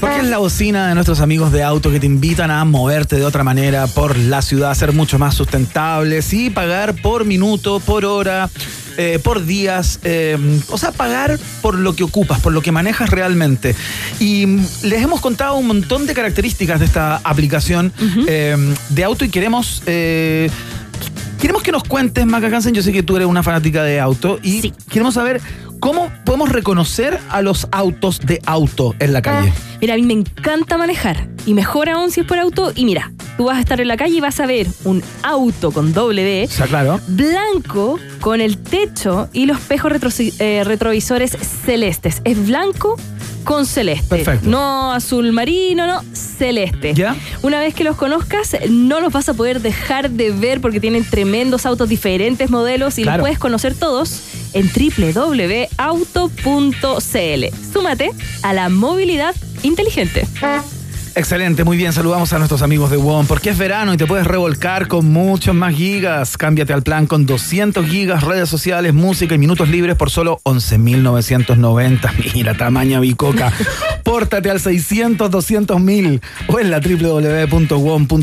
Porque 0.00 0.18
es 0.18 0.24
la 0.24 0.38
bocina 0.38 0.88
de 0.88 0.96
nuestros 0.96 1.20
amigos 1.20 1.52
de 1.52 1.62
auto 1.62 1.92
que 1.92 2.00
te 2.00 2.06
invitan 2.06 2.50
a 2.50 2.64
moverte 2.64 3.14
de 3.14 3.24
otra 3.24 3.44
manera 3.44 3.86
por 3.86 4.16
la 4.18 4.42
ciudad, 4.42 4.72
a 4.72 4.74
ser 4.74 4.92
mucho 4.92 5.16
más 5.16 5.36
sustentables 5.36 6.32
y 6.32 6.50
pagar 6.50 6.92
por 7.00 7.24
minuto, 7.24 7.78
por 7.78 8.04
hora, 8.04 8.50
eh, 8.96 9.20
por 9.22 9.46
días. 9.46 10.00
eh, 10.02 10.36
o 10.70 10.76
sea, 10.76 10.90
pagar 10.90 11.38
por 11.62 11.78
lo 11.78 11.94
que 11.94 12.02
ocupas, 12.02 12.40
por 12.40 12.52
lo 12.52 12.62
que 12.62 12.72
manejas 12.72 13.10
realmente. 13.10 13.76
Y 14.18 14.46
les 14.82 15.00
hemos 15.00 15.20
contado 15.20 15.54
un 15.54 15.68
montón 15.68 16.08
de 16.08 16.14
características 16.14 16.80
de 16.80 16.86
esta 16.86 17.18
aplicación 17.18 17.92
eh, 18.26 18.56
de 18.88 19.04
auto 19.04 19.24
y 19.24 19.28
queremos. 19.28 19.84
Queremos 21.44 21.62
que 21.62 21.72
nos 21.72 21.84
cuentes, 21.84 22.24
Maca 22.24 22.46
Hansen, 22.46 22.72
yo 22.72 22.82
sé 22.82 22.90
que 22.90 23.02
tú 23.02 23.16
eres 23.16 23.28
una 23.28 23.42
fanática 23.42 23.82
de 23.82 24.00
auto 24.00 24.40
y 24.42 24.70
queremos 24.88 25.12
saber 25.12 25.42
cómo 26.44 26.52
reconocer 26.52 27.18
a 27.30 27.40
los 27.40 27.66
autos 27.72 28.20
de 28.20 28.38
auto 28.44 28.94
en 28.98 29.12
la 29.14 29.22
calle. 29.22 29.50
Mira, 29.80 29.94
a 29.94 29.96
mí 29.96 30.02
me 30.02 30.12
encanta 30.12 30.76
manejar. 30.76 31.26
Y 31.46 31.54
mejor 31.54 31.88
aún 31.88 32.10
si 32.10 32.20
es 32.20 32.26
por 32.26 32.38
auto. 32.38 32.70
Y 32.74 32.84
mira, 32.84 33.12
tú 33.38 33.44
vas 33.44 33.56
a 33.56 33.60
estar 33.60 33.80
en 33.80 33.88
la 33.88 33.96
calle 33.96 34.16
y 34.16 34.20
vas 34.20 34.40
a 34.40 34.46
ver 34.46 34.66
un 34.84 35.02
auto 35.22 35.72
con 35.72 35.92
doble 35.94 36.22
D. 36.22 36.46
O 36.46 36.52
sea, 36.52 36.66
claro. 36.66 37.00
Blanco 37.08 37.98
con 38.20 38.40
el 38.42 38.58
techo 38.58 39.28
y 39.32 39.46
los 39.46 39.58
espejos 39.58 39.90
retro- 39.92 40.32
eh, 40.38 40.64
retrovisores 40.64 41.30
celestes. 41.64 42.20
Es 42.24 42.46
blanco 42.46 42.96
con 43.44 43.64
celeste. 43.66 44.08
Perfecto. 44.16 44.48
No 44.48 44.92
azul 44.92 45.32
marino, 45.32 45.86
no, 45.86 46.02
celeste. 46.14 46.94
¿Ya? 46.94 47.14
Una 47.42 47.58
vez 47.60 47.74
que 47.74 47.84
los 47.84 47.96
conozcas, 47.96 48.56
no 48.70 49.00
los 49.00 49.12
vas 49.12 49.28
a 49.28 49.34
poder 49.34 49.60
dejar 49.60 50.10
de 50.10 50.30
ver 50.30 50.60
porque 50.62 50.80
tienen 50.80 51.04
tremendos 51.04 51.66
autos, 51.66 51.88
diferentes 51.88 52.48
modelos 52.50 52.98
y 52.98 53.02
Claro. 53.02 53.18
los 53.18 53.24
puedes 53.24 53.38
conocer 53.38 53.74
todos 53.74 54.20
en 54.54 54.70
www.auto.cl. 54.70 55.72
Súmate 57.72 58.10
a 58.42 58.52
la 58.52 58.68
movilidad 58.68 59.34
inteligente. 59.62 60.26
Excelente, 61.16 61.62
muy 61.62 61.76
bien. 61.76 61.92
Saludamos 61.92 62.32
a 62.32 62.38
nuestros 62.38 62.62
amigos 62.62 62.90
de 62.90 62.96
WOM 62.96 63.26
porque 63.26 63.50
es 63.50 63.58
verano 63.58 63.94
y 63.94 63.96
te 63.96 64.04
puedes 64.04 64.26
revolcar 64.26 64.88
con 64.88 65.12
muchos 65.12 65.54
más 65.54 65.72
gigas. 65.74 66.36
Cámbiate 66.36 66.72
al 66.72 66.82
plan 66.82 67.06
con 67.06 67.24
200 67.24 67.86
gigas, 67.86 68.24
redes 68.24 68.48
sociales, 68.48 68.94
música 68.94 69.36
y 69.36 69.38
minutos 69.38 69.68
libres 69.68 69.94
por 69.94 70.10
solo 70.10 70.40
11.990. 70.44 72.10
Mira, 72.34 72.54
tamaña 72.54 72.98
bicoca. 72.98 73.52
Pórtate 74.02 74.50
al 74.50 74.58
600 74.58 75.30
200 75.30 75.80
mil 75.80 76.20
o 76.48 76.58
en 76.58 76.70
la 76.72 76.80
www.wom.cl. 76.80 78.18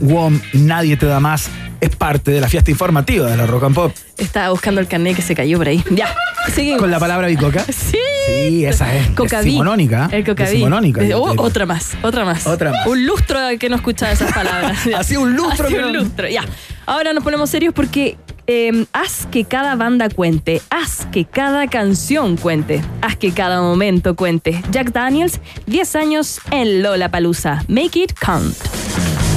WOM, 0.00 0.40
nadie 0.52 0.96
te 0.98 1.06
da 1.06 1.18
más. 1.18 1.48
Es 1.80 1.96
parte 1.96 2.30
de 2.30 2.40
la 2.40 2.48
fiesta 2.48 2.70
informativa 2.70 3.26
de 3.26 3.36
la 3.36 3.46
Rock 3.46 3.64
and 3.64 3.74
Pop. 3.74 3.92
Estaba 4.18 4.50
buscando 4.50 4.80
el 4.80 4.86
carnet 4.86 5.16
que 5.16 5.22
se 5.22 5.34
cayó 5.34 5.58
por 5.58 5.68
ahí. 5.68 5.82
Ya, 5.90 6.14
seguimos. 6.54 6.80
Con 6.80 6.90
la 6.90 7.00
palabra 7.00 7.26
bicoca. 7.26 7.64
Sí. 7.64 7.98
Sí, 8.26 8.64
esa 8.64 8.94
es. 8.94 9.08
Cocaví. 9.10 9.46
Decimonónica. 9.46 10.08
El 10.12 10.24
cocaví. 10.24 10.50
Decimonónica. 10.50 11.02
Oh, 11.16 11.34
otra 11.42 11.66
más, 11.66 11.96
otra 12.02 12.24
más. 12.24 12.46
Otra 12.46 12.70
más. 12.72 12.86
Un 12.86 13.06
lustro 13.06 13.38
que 13.58 13.68
no 13.68 13.76
escuchaba 13.76 14.12
esas 14.12 14.32
palabras. 14.32 14.78
Así 14.96 15.16
un 15.16 15.34
lustro 15.34 15.66
Así 15.66 15.74
que 15.76 15.84
un 15.84 15.92
no- 15.92 16.00
lustro, 16.00 16.28
ya. 16.28 16.44
Ahora 16.86 17.12
nos 17.12 17.22
ponemos 17.22 17.48
serios 17.50 17.72
porque 17.74 18.16
eh, 18.46 18.86
haz 18.92 19.26
que 19.30 19.44
cada 19.44 19.76
banda 19.76 20.08
cuente, 20.08 20.60
haz 20.70 21.06
que 21.12 21.24
cada 21.24 21.68
canción 21.68 22.36
cuente, 22.36 22.82
haz 23.00 23.16
que 23.16 23.32
cada 23.32 23.60
momento 23.60 24.16
cuente. 24.16 24.60
Jack 24.70 24.92
Daniels, 24.92 25.40
10 25.66 25.96
años 25.96 26.40
en 26.50 26.82
Lola 26.82 27.08
Palusa. 27.10 27.64
Make 27.68 28.00
it 28.02 28.12
count. 28.18 28.56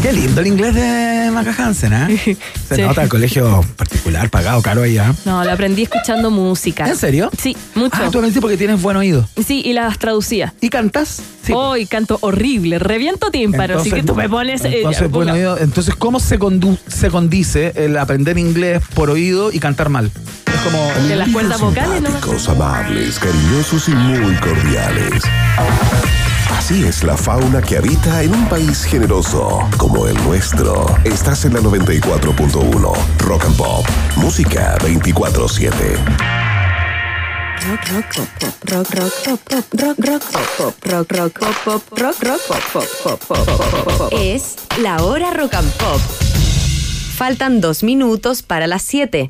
Qué 0.06 0.14
lindo 0.14 0.40
el 0.42 0.46
inglés 0.46 0.76
de 0.76 1.32
Maca 1.34 1.52
Hansen, 1.58 1.92
¿eh? 1.92 2.38
Se 2.70 2.76
Sí. 2.76 2.82
nota 2.84 3.02
el 3.02 3.10
colegio 3.10 3.66
particular, 3.76 4.30
pagado 4.30 4.62
caro 4.62 4.84
allá. 4.84 5.12
No, 5.26 5.44
lo 5.44 5.52
aprendí 5.52 5.82
escuchando 5.82 6.30
música. 6.30 6.88
¿En 6.88 6.96
serio? 6.96 7.32
Sí, 7.42 7.58
mucho. 7.74 7.96
Ah, 7.98 8.02
tú 8.12 8.20
aprendiste 8.20 8.40
porque 8.40 8.56
tienes 8.56 8.80
buen 8.84 8.98
oído. 8.98 9.28
Sí, 9.44 9.64
y 9.66 9.74
las 9.74 9.98
traducía. 9.98 10.54
¿Y 10.62 10.70
cantas? 10.70 11.24
Sí. 11.44 11.54
Hoy 11.56 11.88
canto 11.88 12.20
horrible, 12.22 12.78
reviento 12.78 13.32
tímpano, 13.32 13.80
así 13.80 13.90
que 13.90 14.04
tú 14.04 14.14
me 14.14 14.30
pones... 14.30 14.64
eh, 14.66 14.78
Entonces, 14.78 15.02
ya, 15.02 15.08
buen 15.08 15.30
oído. 15.32 15.58
Entonces, 15.58 15.96
¿cómo 15.96 16.20
se, 16.20 16.38
condu- 16.40 16.78
se 16.88 17.10
condice 17.10 17.74
el 17.76 17.98
aprender 17.98 18.38
inglés 18.38 18.84
por 18.94 19.10
oído 19.10 19.52
y 19.52 19.58
cantar 19.58 19.90
mal? 19.90 20.12
Es 20.46 20.62
como. 20.62 21.08
de 21.08 21.16
las 21.16 21.30
cuerdas 21.30 21.60
vocales, 21.60 22.02
¿no? 22.04 22.10
Simpáticos, 22.12 22.48
amables, 22.50 23.18
cariñosos 23.18 23.90
y 23.90 23.94
muy 23.96 24.36
cordiales. 24.36 25.24
Así 26.66 26.84
es 26.84 27.04
la 27.04 27.16
fauna 27.16 27.62
que 27.62 27.78
habita 27.78 28.24
en 28.24 28.34
un 28.34 28.50
país 28.50 28.86
generoso 28.86 29.60
como 29.78 30.08
el 30.08 30.16
nuestro. 30.24 30.88
Estás 31.04 31.46
en 31.46 31.54
la 31.54 31.60
94.1 31.60 32.94
Rock 33.20 33.46
and 33.46 33.56
Pop. 33.56 33.86
Música 34.16 34.76
24-7. 34.80 35.70
Rock, 37.68 37.88
rock, 37.92 38.06
rock, 38.42 38.56
rock, 38.72 38.94
rock, 40.00 40.24
pop, 41.66 42.00
rock, 42.00 42.24
rock. 42.24 44.12
Es 44.12 44.56
la 44.82 45.04
hora 45.04 45.30
rock 45.36 45.54
and 45.54 45.72
pop. 45.74 46.02
Faltan 47.16 47.62
dos 47.62 47.84
minutos 47.84 48.42
para 48.42 48.66
las 48.66 48.82
7. 48.82 49.30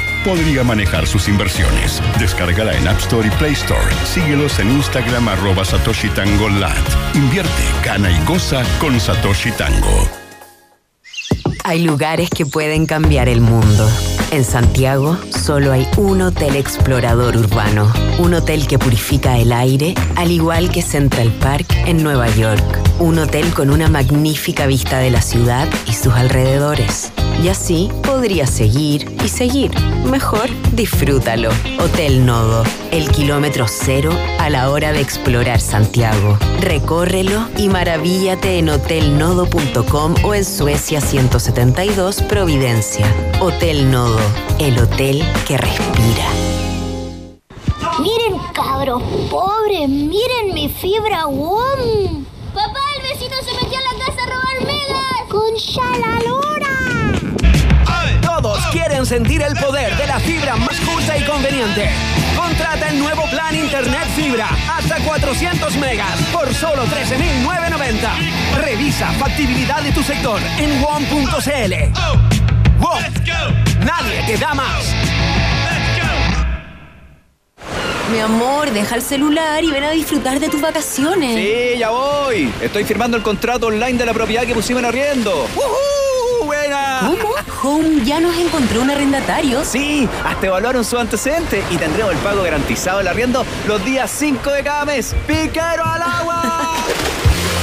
podría 0.23 0.63
manejar 0.63 1.07
sus 1.07 1.27
inversiones. 1.27 2.01
Descárgala 2.19 2.73
en 2.77 2.87
App 2.87 2.99
Store 2.99 3.27
y 3.27 3.31
Play 3.31 3.53
Store. 3.53 3.95
Síguelos 4.05 4.59
en 4.59 4.71
Instagram 4.71 5.27
arroba 5.27 5.65
Satoshi 5.65 6.09
Tango. 6.09 6.49
Invierte, 7.13 7.63
gana 7.83 8.11
y 8.11 8.25
goza 8.25 8.63
con 8.79 8.99
Satoshi 8.99 9.51
Tango. 9.51 10.09
Hay 11.63 11.83
lugares 11.83 12.29
que 12.29 12.45
pueden 12.45 12.85
cambiar 12.85 13.29
el 13.29 13.41
mundo. 13.41 13.89
En 14.31 14.45
Santiago 14.45 15.17
solo 15.37 15.73
hay 15.73 15.85
un 15.97 16.21
hotel 16.21 16.55
explorador 16.55 17.35
urbano, 17.35 17.91
un 18.17 18.33
hotel 18.33 18.65
que 18.65 18.79
purifica 18.79 19.37
el 19.37 19.51
aire, 19.51 19.93
al 20.15 20.31
igual 20.31 20.71
que 20.71 20.81
Central 20.81 21.33
Park 21.33 21.75
en 21.85 22.01
Nueva 22.01 22.29
York, 22.29 22.63
un 22.99 23.19
hotel 23.19 23.53
con 23.53 23.69
una 23.69 23.89
magnífica 23.89 24.67
vista 24.67 24.99
de 24.99 25.11
la 25.11 25.21
ciudad 25.21 25.67
y 25.85 25.93
sus 25.93 26.13
alrededores. 26.13 27.11
Y 27.43 27.49
así 27.49 27.89
podría 28.03 28.45
seguir 28.45 29.15
y 29.23 29.27
seguir. 29.27 29.71
Mejor 30.05 30.47
disfrútalo. 30.73 31.49
Hotel 31.79 32.23
Nodo, 32.23 32.63
el 32.91 33.09
kilómetro 33.09 33.65
cero 33.67 34.11
a 34.37 34.49
la 34.51 34.69
hora 34.69 34.91
de 34.91 35.01
explorar 35.01 35.59
Santiago. 35.59 36.37
Recórrelo 36.59 37.47
y 37.57 37.67
maravíllate 37.67 38.59
en 38.59 38.69
hotelnodo.com 38.69 40.15
o 40.23 40.35
en 40.35 40.45
Suecia 40.45 41.01
172 41.01 42.21
Providencia. 42.23 43.07
Hotel 43.39 43.89
Nodo, 43.89 44.20
el 44.59 44.77
hotel 44.79 45.23
que 45.47 45.57
respira. 45.57 46.27
Miren, 47.99 48.39
cabros 48.53 49.01
pobres, 49.29 49.89
miren 49.89 50.53
mi 50.53 50.69
fibra 50.69 51.25
WOM. 51.27 52.25
Papá, 52.53 52.79
el 52.97 53.01
vecino 53.03 53.35
se 53.43 53.53
metió 53.53 53.77
a 53.77 53.93
la 53.93 54.05
casa 54.05 54.23
a 54.23 54.25
robar 54.25 54.65
megas. 54.65 55.01
Con 55.29 55.53
la 56.01 56.19
lora. 56.27 56.75
Todos 58.21 58.65
quieren 58.67 59.05
sentir 59.05 59.41
el 59.41 59.55
poder 59.55 59.95
de 59.97 60.07
la 60.07 60.19
fibra 60.19 60.55
más 60.57 60.79
justa 60.79 61.17
y 61.17 61.23
conveniente. 61.23 61.89
Contrata 62.35 62.89
el 62.89 62.99
nuevo 62.99 63.23
plan 63.29 63.55
Internet 63.55 64.07
Fibra 64.15 64.49
hasta 64.75 64.97
400 65.03 65.75
megas 65.77 66.19
por 66.33 66.53
solo 66.53 66.83
13.990. 66.85 68.61
Revisa 68.61 69.11
factibilidad 69.13 69.81
de 69.81 69.91
tu 69.91 70.03
sector 70.03 70.39
en 70.57 70.81
WOM.cl. 70.81 72.60
Nadie 72.81 74.23
te 74.25 74.37
da 74.37 74.53
más. 74.53 74.85
Mi 78.11 78.19
amor, 78.19 78.71
deja 78.71 78.95
el 78.95 79.01
celular 79.01 79.63
y 79.63 79.71
ven 79.71 79.83
a 79.83 79.91
disfrutar 79.91 80.39
de 80.39 80.49
tus 80.49 80.59
vacaciones. 80.59 81.35
Sí, 81.35 81.79
ya 81.79 81.91
voy. 81.91 82.51
Estoy 82.61 82.83
firmando 82.83 83.15
el 83.15 83.23
contrato 83.23 83.67
online 83.67 83.97
de 83.97 84.05
la 84.05 84.13
propiedad 84.13 84.43
que 84.43 84.53
pusimos 84.53 84.81
en 84.81 84.89
arriendo. 84.89 85.47
¡Woohoo! 85.55 86.45
¡Buena! 86.45 86.99
¿Cómo? 87.01 87.33
Home 87.63 88.03
ya 88.03 88.19
nos 88.19 88.35
encontró 88.37 88.81
un 88.81 88.89
arrendatario. 88.89 89.63
Sí, 89.63 90.09
hasta 90.25 90.47
evaluaron 90.47 90.83
su 90.83 90.97
antecedente 90.97 91.63
y 91.69 91.77
tendremos 91.77 92.11
el 92.11 92.19
pago 92.19 92.43
garantizado 92.43 92.97
del 92.97 93.07
arriendo 93.07 93.45
los 93.65 93.83
días 93.85 94.11
5 94.11 94.51
de 94.51 94.63
cada 94.63 94.83
mes. 94.83 95.15
¡Piquero 95.27 95.85
al 95.85 96.01
agua! 96.01 96.75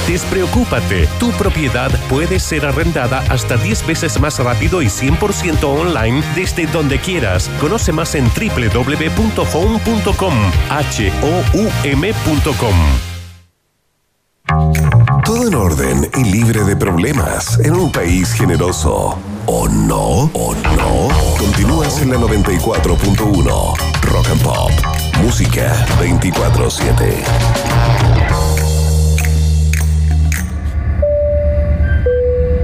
Despreocúpate, 0.09 1.07
tu 1.19 1.29
propiedad 1.33 1.91
puede 2.09 2.39
ser 2.39 2.65
arrendada 2.65 3.19
hasta 3.29 3.57
10 3.57 3.85
veces 3.85 4.19
más 4.19 4.39
rápido 4.39 4.81
y 4.81 4.87
100% 4.87 5.63
online 5.63 6.23
desde 6.35 6.65
donde 6.65 6.99
quieras. 6.99 7.47
Conoce 7.61 7.91
más 7.91 8.15
en 8.15 8.25
www.home.com. 8.25 10.33
H-O-U-M.com. 10.71 12.75
Todo 15.23 15.47
en 15.47 15.53
orden 15.53 16.09
y 16.17 16.23
libre 16.23 16.63
de 16.63 16.75
problemas 16.75 17.59
en 17.59 17.75
un 17.75 17.91
país 17.91 18.33
generoso. 18.33 19.15
¿O 19.45 19.69
no? 19.69 20.31
¿O 20.33 20.55
no? 20.55 21.09
Continúas 21.37 22.01
en 22.01 22.09
la 22.09 22.17
94.1 22.17 23.77
Rock 24.01 24.29
and 24.31 24.41
Pop. 24.41 24.71
Música 25.21 25.85
24-7. 25.99 28.18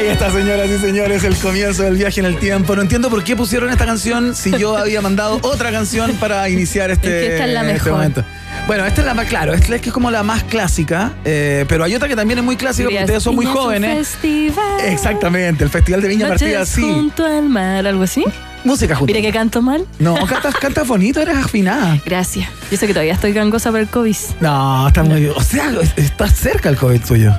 Ahí 0.00 0.06
está, 0.08 0.30
señoras 0.30 0.66
y 0.70 0.78
señores, 0.78 1.24
el 1.24 1.36
comienzo 1.36 1.82
del 1.82 1.96
viaje 1.96 2.20
en 2.20 2.26
el 2.26 2.38
tiempo. 2.38 2.74
No 2.74 2.80
entiendo 2.80 3.10
por 3.10 3.22
qué 3.22 3.36
pusieron 3.36 3.68
esta 3.68 3.84
canción 3.84 4.34
si 4.34 4.50
yo 4.56 4.78
había 4.78 5.02
mandado 5.02 5.38
otra 5.42 5.70
canción 5.70 6.12
para 6.12 6.48
iniciar 6.48 6.90
este, 6.90 7.06
Es 7.08 7.26
que 7.26 7.32
esta 7.34 7.44
es 7.46 7.52
la 7.52 7.60
este 7.60 7.72
mejor. 7.74 7.92
momento. 7.92 8.24
Bueno, 8.66 8.86
esta 8.86 9.02
es 9.02 9.06
la 9.06 9.12
más, 9.12 9.26
claro, 9.26 9.52
esta 9.52 9.74
es 9.74 9.82
que 9.82 9.90
es 9.90 9.92
como 9.92 10.10
la 10.10 10.22
más 10.22 10.42
clásica, 10.44 11.12
eh, 11.26 11.66
pero 11.68 11.84
hay 11.84 11.94
otra 11.94 12.08
que 12.08 12.16
también 12.16 12.38
es 12.38 12.44
muy 12.46 12.56
clásica 12.56 12.88
porque 12.88 13.00
ustedes 13.04 13.22
son 13.22 13.34
muy 13.34 13.44
Viña 13.44 13.58
jóvenes. 13.60 14.08
festival. 14.08 14.80
Exactamente, 14.86 15.64
el 15.64 15.70
Festival 15.70 16.00
de 16.00 16.08
Viña 16.08 16.28
Noches 16.28 16.40
partida 16.40 16.62
así. 16.62 16.80
junto 16.80 17.26
al 17.26 17.50
mar, 17.50 17.86
algo 17.86 18.02
así. 18.02 18.24
Música 18.64 18.94
junto. 18.96 19.12
Mire 19.12 19.20
que 19.26 19.32
canto 19.36 19.60
mal. 19.60 19.84
No, 19.98 20.14
cantas, 20.26 20.54
cantas 20.54 20.88
bonito, 20.88 21.20
eres 21.20 21.36
afinada. 21.36 22.00
Gracias. 22.06 22.48
Yo 22.70 22.78
sé 22.78 22.86
que 22.86 22.94
todavía 22.94 23.12
estoy 23.12 23.34
gangosa 23.34 23.70
por 23.70 23.80
el 23.80 23.88
COVID. 23.88 24.16
No, 24.40 24.88
está 24.88 25.02
muy. 25.02 25.26
O 25.26 25.42
sea, 25.42 25.70
estás 25.96 26.34
cerca 26.36 26.70
el 26.70 26.76
COVID 26.76 27.00
tuyo. 27.02 27.34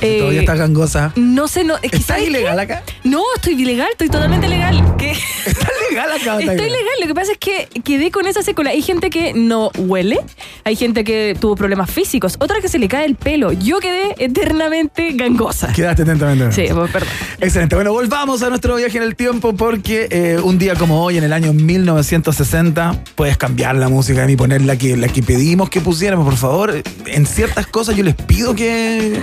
Eh, 0.00 0.18
Todavía 0.18 0.40
estás 0.40 0.58
gangosa. 0.58 1.12
No 1.16 1.48
sé, 1.48 1.64
no. 1.64 1.76
¿Estás 1.82 2.22
ilegal 2.22 2.58
acá? 2.58 2.82
No, 3.04 3.22
estoy 3.36 3.60
ilegal, 3.60 3.88
estoy 3.92 4.08
totalmente 4.08 4.48
legal. 4.48 4.94
¿Qué? 4.98 5.10
Estás 5.46 5.70
legal 5.90 6.10
acá. 6.10 6.38
Estoy 6.38 6.56
legal, 6.56 6.94
lo 7.00 7.06
que 7.06 7.14
pasa 7.14 7.32
es 7.32 7.38
que 7.38 7.68
quedé 7.82 8.10
con 8.10 8.26
esa 8.26 8.42
secuela. 8.42 8.70
Hay 8.70 8.82
gente 8.82 9.10
que 9.10 9.32
no 9.34 9.70
huele, 9.76 10.20
hay 10.64 10.76
gente 10.76 11.04
que 11.04 11.36
tuvo 11.38 11.56
problemas 11.56 11.90
físicos, 11.90 12.36
otra 12.38 12.60
que 12.60 12.68
se 12.68 12.78
le 12.78 12.88
cae 12.88 13.04
el 13.04 13.14
pelo. 13.16 13.52
Yo 13.52 13.78
quedé 13.80 14.14
eternamente 14.18 15.12
gangosa. 15.12 15.72
Quedaste 15.72 16.02
atentamente. 16.02 16.52
Sí, 16.52 16.72
pues, 16.72 16.90
perdón. 16.90 17.08
Excelente. 17.40 17.74
Bueno, 17.74 17.92
volvamos 17.92 18.42
a 18.42 18.48
nuestro 18.48 18.76
viaje 18.76 18.98
en 18.98 19.04
el 19.04 19.16
tiempo 19.16 19.54
porque 19.54 20.08
eh, 20.10 20.38
un 20.42 20.58
día 20.58 20.74
como 20.74 21.02
hoy, 21.02 21.18
en 21.18 21.24
el 21.24 21.32
año 21.32 21.52
1960, 21.52 23.02
puedes 23.14 23.36
cambiar 23.36 23.74
la 23.76 23.88
música 23.88 24.30
y 24.30 24.36
poner 24.36 24.62
la 24.62 24.76
que, 24.76 24.96
la 24.96 25.08
que 25.08 25.22
pedimos 25.22 25.70
que 25.70 25.80
pusiéramos, 25.80 26.24
por 26.24 26.36
favor. 26.36 26.82
En 27.06 27.26
ciertas 27.26 27.66
cosas 27.66 27.96
yo 27.96 28.04
les 28.04 28.14
pido 28.14 28.54
que, 28.54 29.18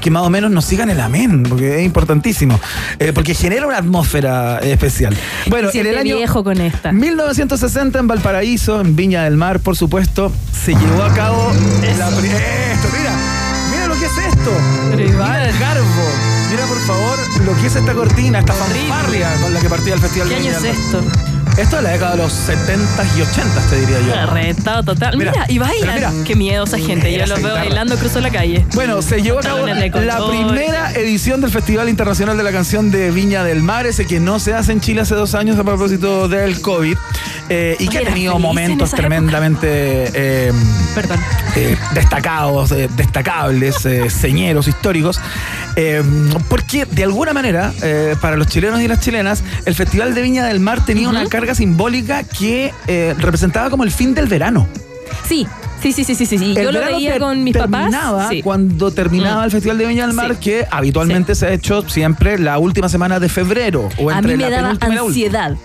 que 0.00 0.10
más 0.10 0.19
o 0.22 0.30
menos 0.30 0.50
nos 0.50 0.64
sigan 0.64 0.90
el 0.90 1.00
amén, 1.00 1.42
porque 1.42 1.80
es 1.80 1.84
importantísimo. 1.84 2.58
Eh, 2.98 3.12
porque 3.12 3.34
genera 3.34 3.66
una 3.66 3.78
atmósfera 3.78 4.58
especial. 4.58 5.16
Bueno, 5.48 5.70
en 5.72 5.86
el 5.86 5.98
año 5.98 6.16
viejo 6.16 6.44
con 6.44 6.60
esta. 6.60 6.92
1960 6.92 7.98
en 7.98 8.06
Valparaíso, 8.06 8.80
en 8.80 8.96
Viña 8.96 9.24
del 9.24 9.36
Mar, 9.36 9.60
por 9.60 9.76
supuesto, 9.76 10.32
se 10.52 10.72
llevó 10.72 11.02
a 11.02 11.14
cabo 11.14 11.52
la 11.98 12.08
Esto, 12.08 12.88
mira, 12.98 13.12
mira 13.70 13.86
lo 13.86 13.94
que 13.94 14.06
es 14.06 14.18
esto. 14.18 14.50
Mira 14.96 15.48
el 15.48 15.58
garbo. 15.58 16.30
Mira 16.50 16.66
por 16.66 16.78
favor 16.80 17.18
lo 17.46 17.54
que 17.60 17.68
es 17.68 17.76
esta 17.76 17.94
cortina, 17.94 18.40
esta 18.40 18.52
fanfarria 18.52 19.32
con 19.40 19.54
la 19.54 19.60
que 19.60 19.68
partía 19.68 19.94
el 19.94 20.00
Festival 20.00 20.28
¿Qué 20.28 20.34
año 20.34 20.50
es 20.50 20.64
esto? 20.64 21.00
Esto 21.56 21.76
es 21.76 21.82
la 21.82 21.90
década 21.90 22.12
de 22.12 22.16
los 22.18 22.32
70 22.32 23.04
y 23.18 23.22
80, 23.22 23.60
te 23.68 23.80
diría 23.80 23.96
yo. 24.00 24.32
Reventado 24.32 24.82
total. 24.82 25.16
Mira, 25.18 25.32
Mira, 25.32 25.46
y 25.48 25.58
bailan. 25.58 25.94
mira. 25.94 26.12
Qué 26.26 26.34
miedo 26.34 26.64
esa 26.64 26.78
gente. 26.78 27.12
Yo 27.12 27.18
los 27.20 27.28
veo 27.28 27.38
guitarra. 27.38 27.60
bailando, 27.60 27.96
cruzo 27.96 28.20
la 28.20 28.30
calle. 28.30 28.64
Bueno, 28.74 29.02
se 29.02 29.20
llevó 29.20 29.40
a 29.40 29.42
cabo 29.42 29.66
la 29.66 30.26
primera 30.28 30.92
edición 30.92 31.40
del 31.40 31.50
Festival 31.50 31.88
Internacional 31.88 32.36
de 32.36 32.42
la 32.42 32.52
Canción 32.52 32.90
de 32.90 33.10
Viña 33.10 33.44
del 33.44 33.62
Mar, 33.62 33.86
ese 33.86 34.06
que 34.06 34.20
no 34.20 34.38
se 34.38 34.54
hace 34.54 34.72
en 34.72 34.80
Chile 34.80 35.02
hace 35.02 35.14
dos 35.14 35.34
años 35.34 35.58
a 35.58 35.64
propósito 35.64 36.28
del 36.28 36.60
COVID, 36.62 36.96
eh, 37.50 37.76
y 37.78 37.88
que 37.88 37.98
ha 37.98 38.04
tenido 38.04 38.38
momentos 38.38 38.90
tremendamente 38.92 39.68
eh, 40.14 40.52
Perdón. 40.94 41.18
eh, 41.56 41.76
destacados, 41.94 42.72
eh, 42.72 42.88
destacables, 42.96 43.76
señeros 44.08 44.66
históricos, 44.68 45.20
porque 46.48 46.84
de 46.86 47.04
alguna 47.04 47.32
manera, 47.32 47.72
para 48.20 48.36
los 48.36 48.46
chilenos 48.46 48.80
y 48.80 48.88
las 48.88 49.00
chilenas, 49.00 49.42
el 49.64 49.74
Festival 49.74 50.14
de 50.14 50.22
Viña 50.22 50.44
del 50.46 50.60
Mar 50.60 50.84
tenía 50.84 51.08
una 51.08 51.24
carga 51.40 51.54
simbólica 51.54 52.22
que 52.24 52.72
eh, 52.86 53.14
representaba 53.18 53.70
como 53.70 53.84
el 53.84 53.90
fin 53.90 54.14
del 54.14 54.26
verano. 54.26 54.66
Sí, 55.26 55.46
sí, 55.80 55.92
sí, 55.92 56.04
sí, 56.04 56.14
sí. 56.14 56.26
sí. 56.26 56.54
El 56.56 56.64
Yo 56.64 56.72
lo 56.72 56.80
veía 56.80 57.18
con 57.18 57.42
mis 57.42 57.56
papás. 57.56 57.90
terminaba 57.90 58.28
Sí. 58.28 58.42
cuando 58.42 58.90
terminaba 58.90 59.40
Mm. 59.42 59.44
el 59.44 59.50
Festival 59.50 59.78
de 59.78 59.86
Viña 59.86 60.06
del 60.06 60.14
Mar, 60.14 60.32
Sí. 60.34 60.40
que 60.40 60.66
habitualmente 60.70 61.34
se 61.34 61.46
ha 61.46 61.52
hecho 61.52 61.88
siempre 61.88 62.38
la 62.38 62.58
última 62.58 62.88
semana 62.90 63.18
de 63.20 63.28
febrero 63.28 63.88
o 63.98 64.10
A 64.10 64.18
entre 64.18 64.36
mí 64.36 64.42
me 64.44 64.50
la 64.50 64.56
daba 64.62 64.76
ansiedad. 64.80 65.56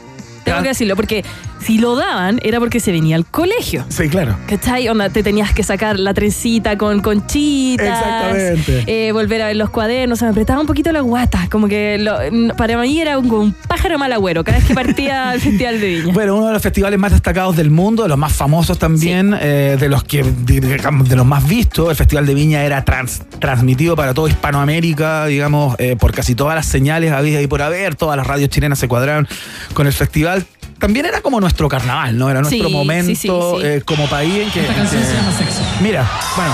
Tengo 0.45 0.59
Ah. 0.59 0.61
que 0.61 0.69
decirlo, 0.69 0.95
porque 0.95 1.25
si 1.65 1.77
lo 1.79 1.95
daban 1.95 2.39
era 2.43 2.59
porque 2.59 2.79
se 2.79 2.91
venía 2.91 3.15
al 3.15 3.25
colegio. 3.25 3.85
Sí, 3.89 4.07
claro. 4.09 4.37
¿Cachai? 4.47 4.87
Onda, 4.87 5.09
te 5.09 5.23
tenías 5.23 5.53
que 5.53 5.63
sacar 5.63 5.99
la 5.99 6.13
trencita 6.13 6.77
con 6.77 7.01
conchitas. 7.01 7.87
Exactamente. 7.87 8.83
eh, 9.07 9.11
volver 9.11 9.41
a 9.41 9.47
ver 9.47 9.55
los 9.55 9.69
cuadernos. 9.69 10.19
Se 10.19 10.25
me 10.25 10.31
apretaba 10.31 10.61
un 10.61 10.67
poquito 10.67 10.91
la 10.91 11.01
guata. 11.01 11.47
Como 11.49 11.67
que 11.67 11.97
lo- 11.97 12.21
n- 12.21 12.53
para 12.53 12.77
mí 12.79 12.99
era 12.99 13.17
un, 13.17 13.31
un 13.31 13.53
pájaro 13.67 13.97
mal 13.97 14.11
agüero 14.13 14.43
cada 14.43 14.57
vez 14.59 14.67
que 14.67 14.75
partía 14.75 15.31
al 15.31 15.41
Festival 15.45 15.79
de 15.79 15.87
Viña. 15.87 16.13
Bueno, 16.13 16.35
uno 16.35 16.47
de 16.47 16.53
los 16.53 16.61
festivales 16.61 16.99
más 16.99 17.11
destacados 17.11 17.55
del 17.55 17.71
mundo, 17.71 18.03
de 18.03 18.09
los 18.09 18.17
más 18.17 18.33
famosos 18.33 18.77
también, 18.77 19.35
eh, 19.39 19.77
de 19.79 19.89
los 19.89 20.03
que 20.03 20.23
digamos, 20.45 21.09
de 21.09 21.15
los 21.15 21.25
más 21.25 21.47
vistos. 21.47 21.89
El 21.89 21.95
Festival 21.95 22.25
de 22.25 22.33
Viña 22.35 22.63
era 22.63 22.85
trans- 22.85 23.23
transmitido 23.39 23.95
para 23.95 24.13
toda 24.13 24.29
Hispanoamérica, 24.29 25.25
digamos, 25.25 25.75
eh, 25.79 25.95
por 25.99 26.11
casi 26.13 26.35
todas 26.35 26.55
las 26.55 26.65
señales 26.65 27.11
había 27.11 27.41
y 27.41 27.47
por 27.47 27.61
haber, 27.61 27.95
todas 27.95 28.17
las 28.17 28.27
radios 28.27 28.49
chilenas 28.49 28.77
se 28.79 28.87
cuadraron 28.87 29.27
con 29.73 29.87
el 29.87 29.93
festival. 29.93 30.45
También 30.79 31.05
era 31.05 31.21
como 31.21 31.39
nuestro 31.39 31.54
carnaval, 31.69 32.17
¿no? 32.17 32.29
Era 32.29 32.41
nuestro 32.41 32.67
Sí, 32.67 32.73
momento 32.73 33.07
sí, 33.09 33.15
sí, 33.15 33.27
sí. 33.27 33.59
eh, 33.63 33.81
como 33.85 34.07
país 34.07 34.33
en 34.43 34.51
que. 34.51 34.61
Esta 34.61 34.73
canción 34.75 35.01
en 35.01 35.07
que- 35.07 35.13
se 35.13 35.17
llama 35.17 35.37
Sexo. 35.37 35.61
Mira, 35.81 36.09
bueno. 36.35 36.53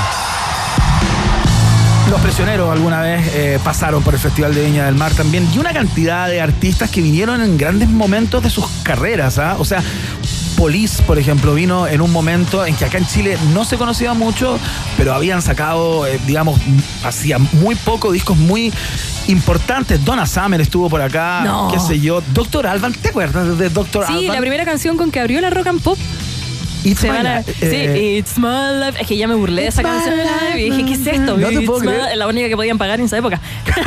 Los 2.09 2.19
prisioneros 2.19 2.69
alguna 2.69 2.99
vez 2.99 3.21
eh, 3.35 3.57
pasaron 3.63 4.03
por 4.03 4.13
el 4.13 4.19
Festival 4.19 4.53
de 4.53 4.65
Viña 4.65 4.85
del 4.85 4.95
Mar 4.95 5.13
también 5.13 5.47
y 5.53 5.57
una 5.59 5.71
cantidad 5.71 6.27
de 6.27 6.41
artistas 6.41 6.89
que 6.89 7.01
vinieron 7.01 7.41
en 7.41 7.57
grandes 7.57 7.87
momentos 7.87 8.43
de 8.43 8.49
sus 8.49 8.65
carreras. 8.83 9.37
¿ah? 9.37 9.55
O 9.59 9.63
sea, 9.65 9.81
Police, 10.61 11.01
por 11.01 11.17
ejemplo, 11.17 11.55
vino 11.55 11.87
en 11.87 12.01
un 12.01 12.11
momento 12.11 12.63
en 12.67 12.75
que 12.75 12.85
acá 12.85 12.99
en 12.99 13.07
Chile 13.07 13.35
no 13.51 13.65
se 13.65 13.79
conocía 13.79 14.13
mucho, 14.13 14.59
pero 14.95 15.11
habían 15.11 15.41
sacado, 15.41 16.05
eh, 16.05 16.19
digamos, 16.27 16.59
hacía 17.03 17.39
muy 17.39 17.73
poco 17.73 18.11
discos 18.11 18.37
muy 18.37 18.71
importantes. 19.27 20.05
Donna 20.05 20.27
Summer 20.27 20.61
estuvo 20.61 20.87
por 20.87 21.01
acá, 21.01 21.41
No. 21.43 21.67
qué 21.73 21.79
sé 21.79 21.99
yo. 21.99 22.21
Doctor 22.31 22.67
Alban, 22.67 22.93
¿te 22.93 23.09
acuerdas 23.09 23.57
de 23.57 23.69
Doctor 23.69 24.05
Sí, 24.05 24.13
Alban? 24.13 24.35
la 24.35 24.39
primera 24.39 24.63
canción 24.63 24.97
con 24.97 25.09
que 25.09 25.19
abrió 25.19 25.41
la 25.41 25.49
rock 25.49 25.65
and 25.65 25.81
pop. 25.81 25.97
It's 26.83 27.03
My 27.03 27.09
Life, 27.21 27.53
sí, 27.59 27.65
eh, 27.75 28.17
It's 28.17 28.37
My 28.37 28.79
Life. 28.85 29.01
Es 29.01 29.07
que 29.07 29.15
ya 29.17 29.27
me 29.27 29.35
burlé 29.35 29.63
de 29.63 29.67
esa 29.67 29.83
canción. 29.83 30.15
life, 30.17 30.59
Y 30.59 30.69
dije, 30.71 30.85
¿qué 30.85 30.93
es 30.93 31.07
esto? 31.07 31.37
No 31.37 31.47
te 31.49 31.53
It's 31.55 31.65
puedo 31.65 31.79
my- 31.81 31.87
creer. 31.87 32.17
La 32.17 32.27
única 32.27 32.47
que 32.49 32.55
podían 32.55 32.77
pagar 32.77 32.99
en 32.99 33.05
esa 33.05 33.17
época. 33.17 33.39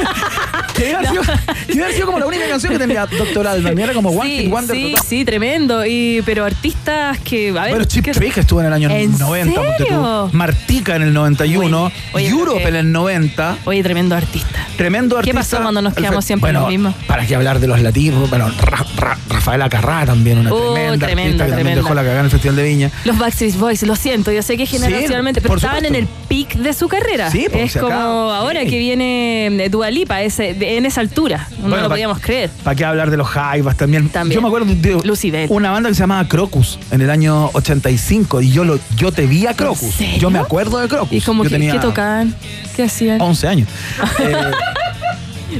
Que 0.74 0.86
debe 0.86 0.96
haber 0.96 1.08
sido, 1.10 1.22
que 1.22 1.72
debe 1.72 1.82
haber 1.84 1.94
sido 1.94 2.06
como 2.06 2.18
la 2.18 2.26
única 2.26 2.48
canción 2.48 2.72
que 2.72 2.78
tenía 2.80 3.06
Doctor 3.06 3.46
Alban. 3.46 3.78
Era 3.78 3.92
como 3.92 4.08
One 4.10 4.28
sí, 4.28 4.38
Hit 4.42 4.50
Wonder 4.50 4.76
sí, 4.76 4.90
total. 4.90 5.06
sí, 5.08 5.24
tremendo. 5.24 5.86
Y, 5.86 6.20
pero 6.26 6.44
artistas 6.44 7.18
que, 7.20 7.50
a 7.50 7.52
ver. 7.62 7.68
Bueno, 7.70 7.84
Chip 7.84 8.04
¿qué- 8.04 8.10
Trick 8.10 8.38
estuvo 8.38 8.58
en 8.60 8.66
el 8.66 8.72
año 8.72 8.90
¿En 8.90 9.16
90. 9.16 9.54
ponte 9.54 9.72
tú. 9.78 9.84
serio? 9.84 10.30
Martica 10.32 10.96
en 10.96 11.02
el 11.02 11.12
91. 11.14 11.92
Oye, 12.12 12.26
Europe 12.26 12.50
porque- 12.54 12.68
en 12.70 12.74
el 12.74 12.90
90. 12.90 13.56
Oye, 13.66 13.84
tremendo 13.84 14.16
artista. 14.16 14.66
Tremendo 14.76 15.14
¿Qué 15.14 15.30
artista. 15.30 15.38
pasó 15.58 15.62
cuando 15.62 15.80
nos 15.80 15.94
quedamos 15.94 16.24
siempre 16.24 16.50
en 16.50 16.56
bueno, 16.56 16.66
lo 16.66 16.70
mismo? 16.72 16.94
Para 17.06 17.24
qué 17.24 17.36
hablar 17.36 17.60
de 17.60 17.68
los 17.68 17.80
latinos. 17.80 18.28
Bueno, 18.28 18.50
Ra- 18.60 18.84
Ra- 18.96 19.18
Rafaela 19.44 19.68
Carrá 19.68 20.06
también, 20.06 20.38
una 20.38 20.50
Oh, 20.50 20.72
tremenda 20.72 21.06
tremenda, 21.06 21.22
artista 21.44 21.44
que 21.44 21.50
también 21.50 21.76
dejó 21.76 21.92
la 21.94 22.00
cagada 22.00 22.20
en 22.20 22.24
el 22.24 22.30
Festival 22.30 22.56
de 22.56 22.62
Viña. 22.62 22.90
Los 23.04 23.18
Backstreet 23.18 23.56
Boys, 23.58 23.82
lo 23.82 23.94
siento, 23.94 24.32
yo 24.32 24.40
sé 24.40 24.56
que 24.56 24.64
generacionalmente, 24.64 25.42
pero 25.42 25.56
estaban 25.56 25.84
en 25.84 25.94
el 25.96 26.06
pic 26.28 26.54
de 26.54 26.72
su 26.72 26.88
carrera. 26.88 27.30
Sí, 27.30 27.46
es 27.52 27.72
si 27.72 27.78
como 27.78 27.92
acá- 27.92 28.36
ahora 28.38 28.60
sí. 28.62 28.68
que 28.70 28.78
viene 28.78 29.68
Dualipa 29.70 30.22
ese, 30.22 30.54
de- 30.54 30.78
en 30.78 30.86
esa 30.86 31.02
altura. 31.02 31.46
No 31.58 31.68
Bueno, 31.68 31.76
lo 31.76 31.82
pa- 31.82 31.88
podíamos 31.90 32.20
creer. 32.20 32.48
¿Para 32.62 32.74
qué 32.74 32.86
hablar 32.86 33.10
de 33.10 33.18
los 33.18 33.28
Jaivas 33.28 33.76
también? 33.76 34.10
Yo 34.30 34.40
me 34.40 34.48
acuerdo 34.48 34.66
de 34.74 35.46
una 35.50 35.70
banda 35.72 35.90
que 35.90 35.94
se 35.94 36.00
llamaba 36.00 36.26
Crocus 36.26 36.78
en 36.90 37.02
el 37.02 37.10
año 37.10 37.50
85 37.52 38.40
y 38.40 38.50
yo 38.50 38.64
lo 38.64 38.78
yo 38.96 39.12
te 39.12 39.26
vi 39.26 39.46
a 39.46 39.52
Crocus. 39.52 39.98
Yo 40.18 40.30
me 40.30 40.38
acuerdo 40.38 40.78
de 40.78 40.88
Crocus. 40.88 41.12
¿Y 41.12 41.20
como 41.20 41.44
yo 41.44 41.50
que, 41.50 41.56
tenía 41.56 41.72
qué 41.74 41.80
tocaban? 41.80 42.34
¿Qué 42.74 42.84
hacían? 42.84 43.20
11 43.20 43.46
años. 43.46 43.68
Eh, 44.20 44.34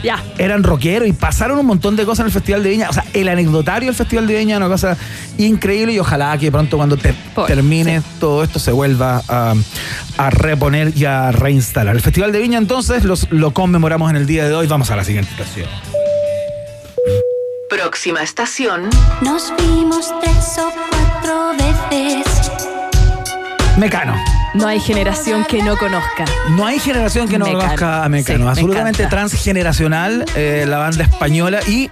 Ya. 0.03 0.23
eran 0.39 0.63
rockeros 0.63 1.07
y 1.09 1.13
pasaron 1.13 1.59
un 1.59 1.67
montón 1.67 1.97
de 1.97 2.05
cosas 2.05 2.21
en 2.21 2.27
el 2.27 2.33
Festival 2.33 2.63
de 2.63 2.71
Viña. 2.71 2.89
O 2.91 2.93
sea, 2.93 3.05
el 3.13 3.29
anecdotario 3.29 3.89
del 3.89 3.95
Festival 3.97 4.27
de 4.27 4.39
Viña 4.39 4.55
es 4.55 4.59
una 4.59 4.69
cosa 4.69 4.97
increíble 5.39 5.93
y 5.93 5.99
ojalá 5.99 6.37
que 6.39 6.51
pronto 6.51 6.77
cuando 6.77 6.97
te 6.97 7.15
termine 7.47 8.03
todo 8.21 8.43
esto 8.45 8.59
se 8.59 8.73
vuelva 8.73 9.23
a, 9.29 9.55
a 10.19 10.31
reponer 10.31 10.93
y 10.97 11.05
a 11.05 11.31
reinstalar. 11.33 11.95
El 11.95 12.03
Festival 12.03 12.33
de 12.33 12.39
Viña 12.41 12.59
entonces 12.59 13.05
los- 13.05 13.31
lo 13.31 13.53
conmemoramos 13.53 14.11
en 14.11 14.17
el 14.17 14.27
día 14.27 14.49
de 14.49 14.55
hoy. 14.55 14.67
Vamos 14.67 14.91
a 14.91 14.97
la 14.97 15.05
siguiente 15.05 15.31
estación. 15.33 15.69
Próxima 17.69 18.23
estación. 18.23 18.89
Nos 19.21 19.53
vimos 19.59 20.13
tres 20.23 20.59
o 20.59 20.71
cuatro 20.91 21.53
veces. 21.91 22.25
Mecano. 23.77 24.15
No 24.55 24.69
hay 24.69 24.79
generación 24.81 25.45
que 25.45 25.63
no 25.63 25.77
conozca. 25.77 26.25
No 26.51 26.65
hay 26.67 26.79
generación 26.79 27.29
que 27.29 27.39
no 27.39 27.47
Mecano. 27.47 27.65
conozca 27.65 28.05
a 28.05 28.09
Mecano. 28.09 28.45
Sí, 28.45 28.49
Absolutamente 28.51 29.07
transgeneracional 29.07 30.25
eh, 30.37 30.65
la 30.69 30.79
banda 30.79 31.03
española 31.05 31.61
y 31.67 31.91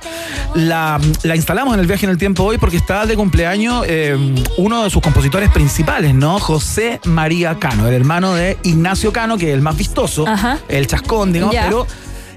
la, 0.55 1.01
la 1.23 1.37
instalamos 1.37 1.75
en 1.75 1.81
el 1.81 1.87
viaje 1.87 2.07
en 2.07 2.11
el 2.11 2.19
tiempo 2.19 2.45
hoy 2.45 2.59
porque 2.59 2.77
está 2.77 3.05
de 3.07 3.17
cumpleaños 3.17 3.85
eh, 3.89 4.17
uno 4.59 4.85
de 4.85 4.91
sus 4.91 5.03
compositores 5.03 5.51
principales, 5.51 6.15
¿no? 6.15 6.39
José 6.39 7.01
María 7.05 7.59
Cano, 7.59 7.89
el 7.89 7.95
hermano 7.95 8.35
de 8.35 8.57
Ignacio 8.63 9.13
Cano, 9.13 9.37
que 9.37 9.49
es 9.51 9.55
el 9.55 9.61
más 9.63 9.77
vistoso, 9.77 10.25
el 10.69 10.87
chascón, 10.87 11.33
digamos, 11.33 11.55
Ya. 11.55 11.65
pero 11.65 11.87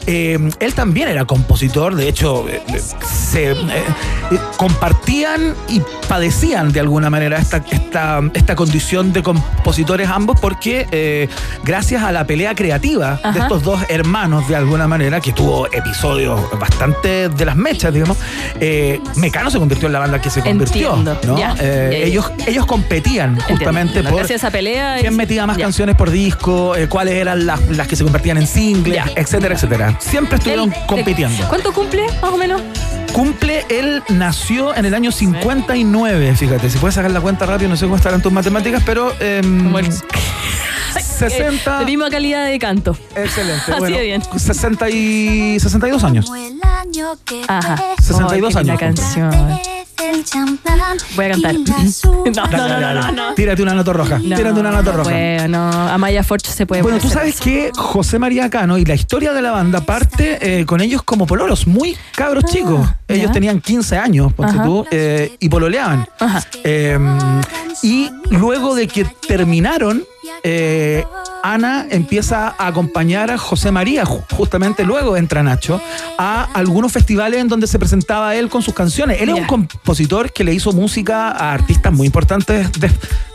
eh, 0.07 0.37
él 0.59 0.73
también 0.73 1.07
era 1.07 1.25
compositor, 1.25 1.95
de 1.95 2.07
hecho, 2.07 2.47
eh, 2.47 2.61
eh, 2.67 2.79
se 3.05 3.51
eh, 3.51 3.55
compartían 4.57 5.55
y 5.67 5.81
padecían 6.07 6.71
de 6.71 6.79
alguna 6.79 7.09
manera 7.09 7.37
esta, 7.39 7.63
esta, 7.71 8.21
esta 8.33 8.55
condición 8.55 9.13
de 9.13 9.23
compositores 9.23 10.09
ambos, 10.09 10.39
porque 10.39 11.29
gracias 11.63 12.03
a 12.03 12.11
la 12.11 12.25
pelea 12.25 12.55
creativa 12.55 13.19
de 13.33 13.39
estos 13.39 13.63
dos 13.63 13.81
hermanos, 13.89 14.47
de 14.47 14.55
alguna 14.55 14.87
manera, 14.87 15.19
que 15.19 15.33
tuvo 15.33 15.67
episodios 15.71 16.39
bastante 16.59 17.29
de 17.29 17.45
las 17.45 17.55
mechas, 17.55 17.93
digamos, 17.93 18.17
Mecano 19.15 19.49
se 19.49 19.59
convirtió 19.59 19.87
en 19.87 19.93
la 19.93 19.99
banda 19.99 20.21
que 20.21 20.29
se 20.29 20.41
convirtió. 20.41 20.95
¿no? 20.95 21.37
ya, 21.37 21.55
ya, 21.55 21.63
ya. 21.65 21.89
Ellos, 21.91 22.31
ellos 22.45 22.65
competían 22.65 23.39
justamente 23.39 23.99
Entiendo. 23.99 24.09
por 24.11 24.19
Gracias 24.19 24.43
a 24.43 24.47
esa 24.47 24.51
pelea. 24.51 24.97
quién 24.99 25.15
metía 25.15 25.45
más 25.45 25.57
canciones 25.57 25.95
por 25.95 26.11
disco, 26.11 26.73
cuáles 26.89 27.15
eran 27.15 27.45
las, 27.45 27.61
las 27.69 27.87
que 27.87 27.95
se 27.95 28.03
convertían 28.03 28.37
en 28.37 28.47
singles, 28.47 29.01
etcétera, 29.15 29.55
etcétera. 29.55 29.94
Siempre 29.99 30.37
estuvieron 30.37 30.73
compitiendo. 30.87 31.47
¿Cuánto 31.47 31.73
cumple, 31.73 32.05
más 32.21 32.31
o 32.31 32.37
menos? 32.37 32.61
Cumple, 33.13 33.65
él 33.69 34.03
nació 34.09 34.75
en 34.75 34.85
el 34.85 34.93
año 34.93 35.11
59, 35.11 36.35
fíjate, 36.35 36.69
si 36.69 36.77
puedes 36.77 36.95
sacar 36.95 37.11
la 37.11 37.21
cuenta 37.21 37.45
rápido, 37.45 37.69
no 37.69 37.77
sé 37.77 37.85
cómo 37.85 37.95
estarán 37.95 38.21
tus 38.21 38.31
matemáticas, 38.31 38.83
pero... 38.85 39.13
em, 39.19 39.73
60... 40.99 41.79
De 41.79 41.85
misma 41.85 42.09
calidad 42.09 42.45
de 42.45 42.59
canto. 42.59 42.97
Excelente. 43.15 43.63
Así 43.71 43.79
bueno, 43.79 43.97
de 43.97 44.03
bien. 44.03 44.21
60 44.35 44.89
y 44.89 45.59
62 45.59 46.03
años. 46.03 46.31
Ajá. 47.47 47.81
62 48.01 48.55
Ay, 48.55 48.63
qué 48.63 48.71
linda 48.71 48.73
años. 48.73 48.79
canción. 48.79 49.75
Voy 51.15 51.25
a 51.25 51.29
cantar. 51.31 51.55
No, 52.35 52.45
no, 52.47 52.67
no, 52.67 52.79
no, 52.79 52.93
no, 52.93 53.11
no. 53.11 53.33
Tírate 53.35 53.61
una 53.61 53.73
nota 53.73 53.93
roja. 53.93 54.19
Tírate 54.19 54.59
una 54.59 54.71
nota 54.71 54.91
roja. 54.91 55.09
Bueno, 55.09 55.69
Amaya 55.71 56.23
Forch 56.23 56.45
se 56.47 56.65
puede 56.65 56.81
Bueno, 56.81 56.97
tú 56.97 57.07
sabes 57.09 57.39
que 57.39 57.71
José 57.75 58.19
María 58.19 58.49
Cano 58.49 58.77
y 58.77 58.85
la 58.85 58.95
historia 58.95 59.31
de 59.31 59.41
la 59.41 59.51
banda 59.51 59.81
parte 59.85 60.59
eh, 60.59 60.65
con 60.65 60.81
ellos 60.81 61.03
como 61.03 61.25
pololos, 61.25 61.67
muy 61.67 61.95
cabros 62.15 62.45
chicos. 62.45 62.87
Ellos 63.07 63.27
ya. 63.27 63.31
tenían 63.31 63.61
15 63.61 63.97
años, 63.97 64.33
ponte 64.33 64.57
tú, 64.59 64.85
eh, 64.91 65.35
y 65.39 65.49
pololeaban. 65.49 66.07
Eh, 66.63 66.97
y 67.83 68.09
luego 68.31 68.75
de 68.75 68.87
que 68.87 69.05
terminaron, 69.27 70.03
eh, 70.43 71.03
Ana 71.43 71.85
empieza 71.89 72.55
a 72.57 72.67
acompañar 72.67 73.29
a 73.31 73.37
José 73.37 73.71
María, 73.71 74.03
ju- 74.05 74.23
justamente 74.31 74.83
luego 74.83 75.15
entra 75.17 75.43
Nacho, 75.43 75.79
a 76.17 76.43
algunos 76.53 76.91
festivales 76.91 77.39
en 77.39 77.47
donde 77.47 77.67
se 77.67 77.77
presentaba 77.77 78.35
él 78.35 78.49
con 78.49 78.61
sus 78.63 78.73
canciones. 78.73 79.21
Él 79.21 79.29
es 79.29 79.35
un 79.35 79.45
compositor 79.45 80.31
que 80.33 80.43
le 80.43 80.53
hizo 80.53 80.71
música 80.71 81.29
a 81.31 81.53
artistas 81.53 81.93
muy 81.93 82.07
importantes 82.07 82.71
de, 82.79 82.89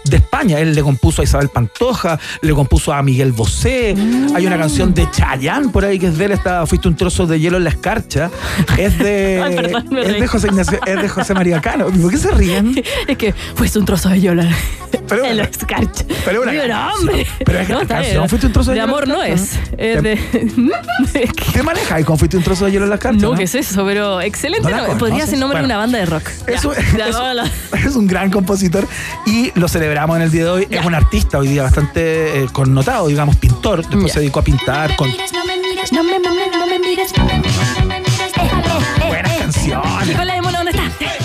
de 0.05 0.17
España. 0.17 0.59
Él 0.59 0.75
le 0.75 0.83
compuso 0.83 1.21
a 1.23 1.25
Isabel 1.25 1.49
Pantoja, 1.51 2.19
le 2.43 2.53
compuso 2.53 2.93
a 2.93 3.01
Miguel 3.03 3.31
Bosé. 3.33 3.95
Hay 4.35 4.47
una 4.47 4.59
canción 4.59 4.93
de 4.93 5.09
Chayanne 5.11 5.69
por 5.71 5.85
ahí 5.85 5.99
que 5.99 6.09
es 6.09 6.19
de 6.19 6.25
él, 6.25 6.33
está, 6.33 6.67
fuiste 6.67 6.89
un 6.89 6.97
trozo 6.97 7.27
de 7.27 7.39
hielo 7.39 7.59
en 7.59 7.65
la 7.65 7.71
escarcha. 7.71 8.31
Es 8.77 8.99
de, 8.99 9.41
Ay, 9.45 9.55
perdón, 9.55 9.87
me 9.91 10.01
es 10.01 10.09
reí. 10.13 10.21
de 10.21 10.27
José 10.27 10.49
Ignacio- 10.49 10.81
es 10.85 11.01
de 11.03 11.09
José 11.09 11.35
María 11.35 11.61
Cano. 11.61 11.87
¿Por 11.87 12.11
qué 12.11 12.17
se 12.17 12.31
ríen? 12.33 12.75
Es 13.07 13.17
que 13.17 13.33
fuiste 13.55 13.79
un 13.79 13.85
trozo 13.85 14.09
de 14.09 14.21
yola. 14.21 14.49
Pero 15.11 15.25
en 15.27 15.41
escarcha. 15.41 16.05
pero 16.25 16.43
una 16.43 16.53
Digo, 16.53 16.65
no, 16.65 16.69
canción. 16.75 16.99
hombre. 17.09 17.27
Pero 17.45 17.59
es 17.59 17.67
que 17.67 17.73
No, 17.73 17.81
la 17.81 17.87
canción, 17.87 18.29
fuiste 18.29 18.47
un 18.47 18.53
trozo 18.53 18.71
de 18.71 18.75
De 18.77 18.81
hielo 18.81 18.93
amor 18.93 19.09
no 19.09 19.23
es. 19.23 19.41
escarcha. 19.55 19.73
Es 19.79 20.03
de. 20.03 21.31
¿Qué 21.53 21.63
manejáis 21.63 22.07
con 22.07 22.19
fuiste 22.19 22.37
un 22.37 22.43
trozo 22.43 22.65
de 22.67 22.73
hielo 22.73 22.85
en 22.85 22.91
la 22.91 22.97
escarcha? 22.97 23.19
No, 23.21 23.35
¿qué 23.35 23.43
es 23.45 23.55
eso? 23.55 23.85
Pero 23.85 24.21
excelente. 24.21 24.71
¿No 24.71 24.87
¿no? 24.87 24.99
Podría 24.99 25.27
ser 25.27 25.39
nombre 25.39 25.59
de 25.59 25.65
una 25.65 25.77
banda 25.77 25.99
de 25.99 26.07
rock. 26.07 26.29
Es 26.47 26.65
un, 26.65 26.75
Ya, 26.97 27.09
es- 27.09 27.17
no, 27.17 27.97
un 28.01 28.07
gran 28.07 28.31
compositor 28.31 28.87
y 29.27 29.51
lo 29.59 29.69
celebramos 29.69 30.17
en 30.17 30.23
el 30.23 30.31
día 30.31 30.45
de 30.45 30.51
hoy. 30.51 30.67
Es 30.71 30.85
un 30.85 30.95
artista 30.95 31.39
hoy 31.39 31.49
día 31.49 31.63
bastante 31.63 32.43
eh, 32.43 32.47
connotado, 32.53 33.09
digamos, 33.09 33.37
pintor. 33.37 33.87
Después 33.87 34.13
se 34.13 34.21
dedicó 34.21 34.41
a 34.41 34.45
pintar 34.45 34.97
con 34.97 35.09
No 35.09 35.17
me 35.45 35.57
mires, 35.57 35.93
no 35.93 36.03
me 36.05 36.19
mires, 36.19 36.53
no 36.53 36.67
me 36.67 36.79
mires, 36.79 37.13
no 37.17 37.25
me 37.25 37.39
mires, 37.39 37.69
no 37.79 37.85
me 37.85 37.99
mires. 37.99 39.09
buenas 39.09 39.39
canciones. 39.39 40.09
¿Y 40.09 40.13
con 40.15 40.27
la 40.27 40.35
de 40.35 40.43
Mono 40.43 40.59
dónde 40.59 40.71
está? 40.73 41.20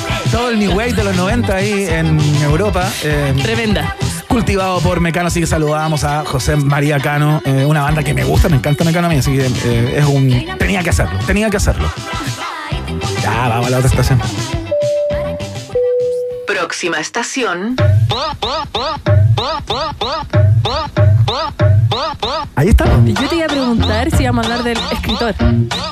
New 0.57 0.71
Wave 0.71 0.93
de 0.93 1.03
los 1.03 1.15
90 1.15 1.55
ahí 1.55 1.85
en 1.89 2.19
Europa. 2.43 2.89
eh, 3.03 3.33
Tremenda. 3.41 3.95
cultivado 4.27 4.79
por 4.81 4.99
Mecano, 4.99 5.27
así 5.27 5.39
que 5.39 5.47
saludamos 5.47 6.03
a 6.03 6.25
José 6.25 6.55
María 6.55 6.99
Cano, 6.99 7.41
eh, 7.45 7.65
una 7.65 7.81
banda 7.81 8.03
que 8.03 8.13
me 8.13 8.23
gusta, 8.23 8.49
me 8.49 8.57
encanta 8.57 8.83
Mecano 8.83 9.07
a 9.07 9.09
mí, 9.09 9.17
así 9.17 9.31
que 9.31 9.45
eh, 9.45 9.95
es 9.97 10.05
un... 10.05 10.57
Tenía 10.57 10.83
que 10.83 10.89
hacerlo, 10.89 11.17
tenía 11.25 11.49
que 11.49 11.57
hacerlo. 11.57 11.89
Ya, 13.21 13.47
vamos 13.49 13.67
a 13.67 13.69
la 13.69 13.77
otra 13.77 13.89
estación. 13.89 14.21
Próxima 16.47 16.99
estación. 16.99 17.75
Ahí 22.57 22.69
está. 22.69 22.85
Yo 23.05 23.27
te 23.27 23.35
iba 23.35 23.45
a 23.45 23.49
preguntar 23.49 24.09
si 24.11 24.23
íbamos 24.23 24.45
a 24.47 24.53
hablar 24.53 24.63
del 24.63 24.77
escritor. 24.93 25.35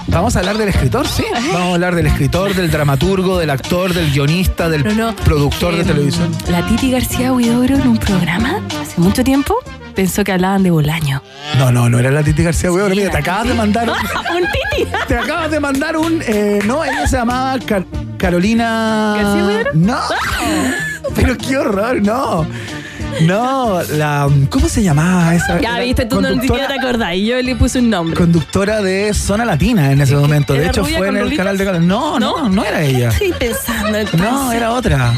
Vamos 0.08 0.36
a 0.36 0.40
hablar 0.40 0.58
del 0.58 0.70
escritor, 0.70 1.06
sí. 1.08 1.26
Vamos 1.52 1.72
a 1.72 1.74
hablar 1.74 1.96
del 1.96 2.08
escritor, 2.08 2.54
del 2.56 2.72
dramaturgo, 2.72 3.38
del 3.38 3.50
actor, 3.50 3.94
del 3.94 4.12
guionista, 4.12 4.70
del 4.70 4.84
productor 5.26 5.76
de 5.76 5.84
televisión. 5.84 6.32
La 6.50 6.66
Titi 6.66 6.92
García 6.92 7.34
Huidobro 7.34 7.76
en 7.76 7.88
un 7.88 7.98
programa 7.98 8.62
hace 8.82 9.00
mucho 9.02 9.24
tiempo 9.26 9.56
pensó 9.94 10.24
que 10.24 10.32
hablaban 10.32 10.64
de 10.64 10.72
Bolaño. 10.72 11.22
No, 11.58 11.72
no, 11.72 11.90
no 11.90 12.00
era 12.00 12.10
la 12.12 12.24
Titi 12.24 12.44
García 12.44 12.72
Huevo. 12.72 12.88
Mira, 12.90 13.12
te 13.12 13.18
acabas 13.18 13.48
de 13.48 13.54
mandar 13.54 13.90
un... 13.90 13.96
¡Un 14.38 14.48
Titi! 14.52 14.90
Te 15.08 15.18
acabas 15.18 15.52
de 15.52 15.60
mandar 15.60 15.98
un... 15.98 16.22
eh, 16.26 16.60
no, 16.66 16.84
ella 16.86 17.06
se 17.08 17.18
llamaba 17.18 17.60
Car- 17.60 17.86
Carolina... 18.18 19.16
¿García 19.18 19.46
Huidobro? 19.46 19.72
No. 19.74 20.00
Pero 21.14 21.38
qué 21.38 21.58
horror, 21.58 22.02
no. 22.02 22.48
No, 23.22 23.82
la... 23.84 24.30
¿Cómo 24.50 24.68
se 24.68 24.84
llamaba 24.84 25.36
esa? 25.36 25.60
Ya 25.60 25.80
viste, 25.80 26.06
tú 26.06 26.22
no 26.22 26.30
ni 26.30 26.42
siquiera 26.42 26.68
te 26.68 26.80
acordás. 26.80 27.16
Y 27.16 27.26
yo 27.26 27.42
le 27.42 27.56
puse 27.56 27.80
un 27.80 27.90
nombre. 27.90 28.18
Conductora 28.18 28.82
de 28.82 29.14
Zona 29.14 29.46
Latina 29.46 29.92
en 29.92 30.02
ese 30.02 30.16
momento. 30.16 30.54
De 30.54 30.60
¿Era 30.60 30.70
hecho, 30.70 30.84
fue 30.84 31.08
en 31.08 31.18
el 31.18 31.36
canal 31.36 31.58
de... 31.58 31.80
No, 31.80 32.20
no, 32.20 32.50
no 32.50 32.64
era 32.64 32.82
ella. 32.82 33.10
Estoy 33.10 33.34
pensando. 33.34 34.00
No, 34.18 34.52
era 34.52 34.72
otra. 34.72 35.14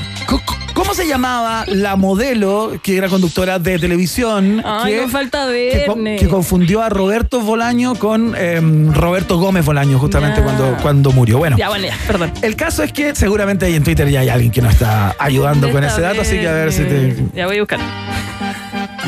¿Cómo 0.75 0.93
se 0.93 1.07
llamaba 1.07 1.63
la 1.67 1.95
modelo 1.95 2.73
que 2.83 2.97
era 2.97 3.07
conductora 3.07 3.59
de 3.59 3.79
televisión? 3.79 4.61
Ay, 4.65 4.93
que, 4.93 5.07
falta 5.07 5.47
que, 5.47 5.85
verne. 5.87 6.17
que 6.17 6.27
confundió 6.27 6.81
a 6.81 6.89
Roberto 6.89 7.39
Bolaño 7.39 7.95
con 7.95 8.35
em, 8.35 8.93
Roberto 8.93 9.37
Gómez 9.37 9.63
Bolaño, 9.63 9.97
justamente 9.97 10.41
cuando, 10.43 10.75
cuando 10.81 11.11
murió. 11.13 11.37
Bueno, 11.37 11.55
Ya, 11.57 11.69
bueno, 11.69 11.87
ya, 11.87 11.97
perdón. 12.05 12.33
el 12.41 12.57
caso 12.57 12.83
es 12.83 12.91
que 12.91 13.15
seguramente 13.15 13.65
ahí 13.65 13.75
en 13.75 13.85
Twitter 13.85 14.09
ya 14.09 14.19
hay 14.19 14.27
alguien 14.27 14.51
que 14.51 14.61
nos 14.61 14.73
está 14.73 15.15
ayudando 15.17 15.71
con 15.71 15.81
ese 15.81 16.01
dato, 16.01 16.21
así 16.21 16.37
que 16.39 16.47
a 16.47 16.51
ver 16.53 16.73
si 16.73 16.83
te. 16.83 17.23
Ya 17.33 17.47
voy 17.47 17.55
a 17.57 17.61
buscar. 17.61 17.79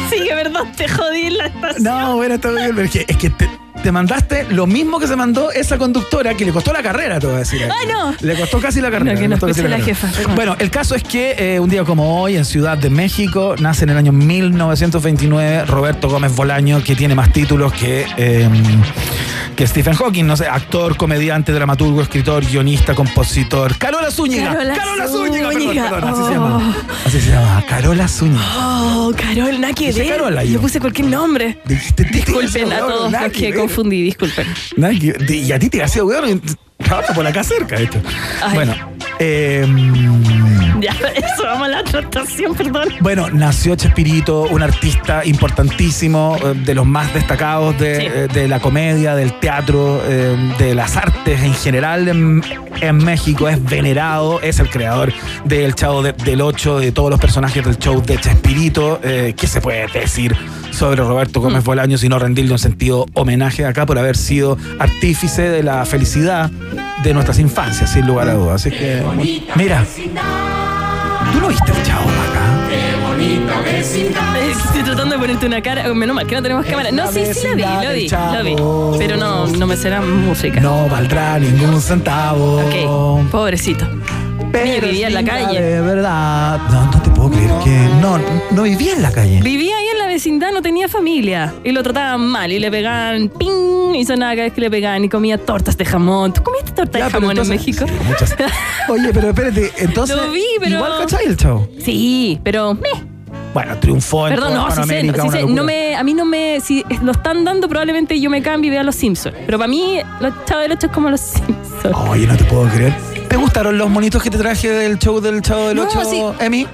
Sí, 0.10 0.24
que 0.24 0.34
perdón, 0.36 0.72
te 0.72 0.88
jodí 0.88 1.26
en 1.26 1.38
la 1.38 1.48
estación. 1.48 1.84
No, 1.84 2.16
bueno, 2.16 2.36
está 2.36 2.50
bien, 2.52 2.72
pero 2.74 2.84
es 2.84 2.92
que, 2.92 3.06
es 3.10 3.18
que 3.18 3.30
te, 3.30 3.50
te 3.88 3.92
mandaste 3.94 4.46
lo 4.50 4.68
mismo 4.68 5.00
que 5.00 5.08
se 5.08 5.16
mandó 5.16 5.50
esa 5.50 5.78
conductora 5.78 6.34
que 6.34 6.44
le 6.44 6.52
costó 6.52 6.74
la 6.74 6.84
carrera, 6.84 7.22
te 7.22 7.28
voy 7.28 7.38
a 7.38 7.40
decir. 7.40 7.62
¡Ay, 7.64 7.88
no! 7.88 8.14
Le 8.20 8.36
costó 8.36 8.60
casi 8.60 8.82
la 8.82 8.92
carrera. 8.92 9.14
No, 9.14 9.20
que 9.22 9.28
nos 9.30 9.40
casi 9.40 9.62
la 9.62 9.70
carrera. 9.70 9.86
jefa. 9.86 10.10
Bueno, 10.36 10.58
el 10.60 10.70
caso 10.70 10.94
es 10.94 11.04
que 11.04 11.36
eh, 11.56 11.60
un 11.62 11.70
día 11.70 11.86
como 11.86 12.22
hoy, 12.22 12.36
en 12.36 12.44
Ciudad 12.44 12.78
de 12.78 12.90
México, 12.90 13.56
nace 13.60 13.86
en 13.86 13.92
el 13.92 13.98
año 13.98 14.12
1929 14.12 15.64
Roberto 15.68 16.10
Gómez 16.10 16.36
Bolaño, 16.36 16.84
que 16.84 16.98
tiene 16.98 17.16
más 17.16 17.32
títulos 17.32 17.72
que, 17.72 18.06
eh, 18.18 18.50
que 19.56 19.66
Stephen 19.66 19.94
Hawking, 19.96 20.26
no 20.26 20.36
sé, 20.36 20.48
actor, 20.50 20.98
comediante, 20.98 21.54
dramaturgo, 21.54 22.02
escritor, 22.02 22.46
guionista, 22.46 22.94
compositor. 22.94 23.78
Carola 23.78 24.12
Zúñiga. 24.12 24.54
Carola 24.76 25.08
Zúñiga, 25.08 25.48
perdón, 25.48 25.62
Zúñiga. 25.64 25.90
perdón, 25.90 26.10
así 26.14 26.22
se 26.24 26.28
Oh. 26.28 26.32
llama. 26.34 26.76
Así 27.06 27.22
se 27.22 27.30
llama, 27.32 27.64
Carola 27.70 28.08
Zúñiga. 28.10 28.44
Oh, 28.58 29.14
Carol, 29.16 29.62
nada 29.62 29.74
que 29.74 29.88
Dice 29.88 30.02
ver. 30.02 30.10
Carola, 30.18 30.44
yo. 30.44 30.60
puse 30.60 30.82
cualquier 30.82 31.08
nombre. 31.08 31.58
Disculpen 31.66 32.74
a 32.74 32.80
todos 32.80 33.12
los 33.12 33.32
que. 33.32 33.54
Confundí, 33.78 34.04
disculpen. 34.04 34.48
Y 35.30 35.52
a 35.52 35.60
ti 35.60 35.70
te 35.70 35.84
hacía 35.84 36.04
weón. 36.04 36.42
Trabaja 36.78 37.14
por 37.14 37.26
acá 37.26 37.44
cerca, 37.44 37.78
de 37.78 37.84
hecho. 37.86 38.02
Ay. 38.42 38.54
Bueno, 38.54 38.74
eh, 39.20 39.66
Ya, 40.80 40.92
eso, 41.16 41.44
vamos 41.44 41.68
a 41.68 41.72
la 41.72 41.80
otra 41.82 42.02
estación, 42.02 42.56
perdón. 42.56 42.90
Bueno, 43.02 43.30
nació 43.32 43.76
Chespirito, 43.76 44.44
un 44.44 44.62
artista 44.62 45.26
importantísimo, 45.26 46.38
eh, 46.44 46.54
de 46.54 46.76
los 46.76 46.86
más 46.86 47.14
destacados 47.14 47.78
de, 47.80 48.06
eh, 48.06 48.28
de 48.28 48.48
la 48.48 48.60
comedia, 48.60 49.16
del 49.16 49.34
teatro, 49.40 50.02
eh, 50.08 50.36
de 50.60 50.76
las 50.76 50.96
artes 50.98 51.42
en 51.42 51.54
general 51.54 52.08
en, 52.08 52.44
en 52.82 52.98
México. 52.98 53.48
Es 53.50 53.64
venerado, 53.64 54.40
es 54.42 54.60
el 54.60 54.70
creador 54.70 55.12
del 55.46 55.74
Chavo 55.76 56.04
de- 56.04 56.14
del 56.14 56.42
8, 56.42 56.80
de 56.80 56.92
todos 56.92 57.10
los 57.10 57.20
personajes 57.20 57.64
del 57.64 57.78
show 57.78 58.02
de 58.04 58.18
Chespirito. 58.20 59.00
Eh, 59.04 59.34
¿Qué 59.38 59.48
se 59.48 59.62
puede 59.62 59.88
decir 59.88 60.36
sobre 60.72 61.02
Roberto 61.02 61.42
Gómez 61.42 61.64
Bolaño 61.64 61.98
sino 61.98 62.20
rendirle 62.20 62.52
un 62.52 62.60
sentido 62.60 63.06
homenaje 63.14 63.66
acá 63.66 63.86
por 63.88 63.98
haber 63.98 64.16
sido 64.16 64.58
artífice 64.80 65.50
de 65.50 65.64
la 65.64 65.84
felicidad 65.86 66.52
de 67.04 67.14
nuestras 67.14 67.40
infancias, 67.40 67.90
sin 67.92 68.06
lugar 68.06 68.30
a 68.30 68.34
dudas? 68.34 68.62
Así 68.62 68.70
que, 68.72 69.02
mira. 69.56 69.84
¿Tú 71.38 71.42
no 71.42 71.50
viste 71.50 71.72
el 71.72 71.84
chavo 71.84 72.10
acá? 72.10 72.68
Estoy 74.40 74.84
tratando 74.84 75.14
de 75.14 75.20
ponerte 75.20 75.46
una 75.46 75.62
cara. 75.62 75.94
Menos 75.94 76.16
mal 76.16 76.26
que 76.26 76.34
no 76.34 76.42
tenemos 76.42 76.66
cámara. 76.66 76.92
No, 76.92 77.12
sí, 77.12 77.32
sí 77.32 77.48
la 77.50 77.54
vi, 77.54 77.86
lo 77.86 77.94
vi, 77.94 78.10
lo 78.10 78.44
vi. 78.44 78.98
Pero 78.98 79.18
no, 79.18 79.46
no 79.46 79.68
me 79.68 79.78
será 79.78 80.02
música. 80.02 80.60
No 80.60 80.90
valdrá 80.90 81.38
ningún 81.38 81.80
centavo. 81.80 82.60
Ok, 82.62 83.30
pobrecito. 83.30 83.86
Que 84.52 84.82
vivía 84.82 85.10
en 85.10 85.14
la 85.14 85.24
calle. 85.24 85.62
De 85.62 85.82
verdad. 85.82 86.60
No, 86.72 86.86
no 86.86 87.02
te 87.04 87.10
puedo 87.12 87.30
creer 87.30 87.52
que. 87.64 87.88
No, 88.02 88.20
no 88.50 88.64
vivía 88.64 88.94
en 88.94 89.04
la 89.04 89.12
calle. 89.12 89.40
Vivía 89.40 89.78
ahí 89.78 89.87
vecindad, 90.18 90.52
no 90.52 90.62
tenía 90.62 90.88
familia. 90.88 91.54
Y 91.64 91.72
lo 91.72 91.84
trataban 91.84 92.22
mal. 92.28 92.52
Y 92.52 92.60
le 92.60 92.70
pegaban 92.72 93.30
ping. 93.30 93.96
Y 93.96 94.06
sonaba 94.06 94.34
cada 94.34 94.44
vez 94.46 94.54
que 94.54 94.62
le 94.62 94.70
pegaban. 94.70 95.04
Y 95.04 95.10
comía 95.10 95.38
tortas 95.38 95.78
de 95.78 95.86
jamón. 95.86 96.34
¿Tú 96.34 96.44
comiste 96.44 96.72
torta 96.72 97.00
Ya, 97.00 97.06
de 97.06 97.12
jamón 97.12 97.32
entonces- 97.32 97.52
en 97.54 97.58
México? 97.58 97.86
sí, 97.88 97.94
muchas. 98.08 98.36
Oye, 98.90 99.10
pero 99.14 99.30
espérate, 99.30 99.72
entonces. 99.78 100.16
Lo 100.16 100.32
vi, 100.32 100.44
pero- 100.60 100.76
Igual 100.78 100.92
cachai 101.00 101.26
el 101.26 101.38
chavo. 101.38 101.68
Sí, 101.80 102.40
pero. 102.44 102.74
meh. 102.74 102.90
Bueno, 103.54 103.76
triunfó 103.80 104.28
en 104.28 104.36
Perdón, 104.36 104.54
no, 104.54 104.70
sí 104.70 104.84
sé, 104.84 105.46
no 105.48 105.64
me, 105.64 105.96
a 105.96 106.04
mí 106.04 106.14
no 106.14 106.26
me, 106.26 106.60
si 106.62 106.84
lo 107.02 107.12
están 107.14 107.44
dando 107.44 107.68
probablemente 107.68 108.20
yo 108.20 108.30
me 108.30 108.44
cambie 108.44 108.68
y 108.68 108.72
vea 108.72 108.84
los 108.84 108.96
Simpsons, 108.96 109.36
pero 109.48 109.58
para 109.58 109.68
mí 109.68 110.00
los 110.20 110.32
Chavos 110.46 110.64
del 110.64 110.74
Ocho 110.74 110.88
es 110.88 110.94
como 110.94 111.10
los 111.10 111.22
Simpsons. 111.22 111.96
Oye, 112.10 112.28
no 112.28 112.38
te 112.38 112.44
puedo 112.44 112.68
creer. 112.70 112.94
¿Te 113.30 113.36
gustaron 113.36 113.78
los 113.78 113.90
monitos 113.90 114.24
que 114.24 114.30
te 114.30 114.38
traje 114.38 114.70
del 114.70 114.98
show 115.00 115.20
del 115.20 115.42
Chavo 115.42 115.68
del 115.68 115.78
No, 115.78 115.84
8, 115.84 116.02
sí. 116.10 116.24
Emi? 116.40 116.66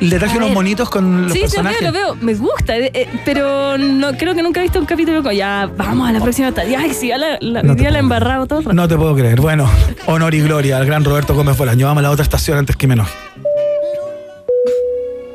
Le 0.00 0.18
traje 0.18 0.34
A 0.34 0.36
unos 0.38 0.48
ver. 0.50 0.54
monitos 0.54 0.90
con 0.90 1.22
los 1.24 1.32
sí, 1.32 1.38
sí, 1.38 1.44
lo 1.44 1.62
personajes. 1.62 1.80
veo, 1.80 1.90
lo 1.92 1.98
veo, 1.98 2.16
me 2.20 2.34
gusta, 2.34 2.76
eh, 2.76 2.90
eh, 2.92 3.08
pero 3.24 3.78
no 3.78 4.12
creo 4.16 4.34
que 4.34 4.42
nunca 4.42 4.60
he 4.60 4.64
visto 4.64 4.78
un 4.80 4.86
capítulo 4.86 5.22
con 5.22 5.32
ya, 5.34 5.70
vamos 5.76 6.08
a 6.08 6.12
la 6.12 6.20
próxima, 6.20 6.52
ta- 6.52 6.64
ya, 6.64 6.82
sí, 6.92 7.08
ya 7.08 7.18
la, 7.18 7.38
No 7.62 7.74
día 7.74 7.90
la 7.90 7.98
he 7.98 8.00
embarrado 8.00 8.46
todo. 8.46 8.72
No 8.72 8.88
te 8.88 8.96
puedo 8.96 9.14
creer. 9.14 9.40
Bueno, 9.40 9.70
honor 10.06 10.34
y 10.34 10.40
gloria 10.40 10.76
al 10.78 10.86
gran 10.86 11.04
Roberto 11.04 11.34
Gómez 11.34 11.56
Bolaño. 11.56 11.86
Vamos 11.86 12.00
a 12.00 12.02
la 12.02 12.10
otra 12.10 12.22
estación 12.24 12.58
antes 12.58 12.76
que 12.76 12.86
me 12.86 12.94
enoje. 12.94 13.12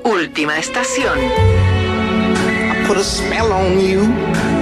Última 0.04 0.58
estación. 0.58 1.18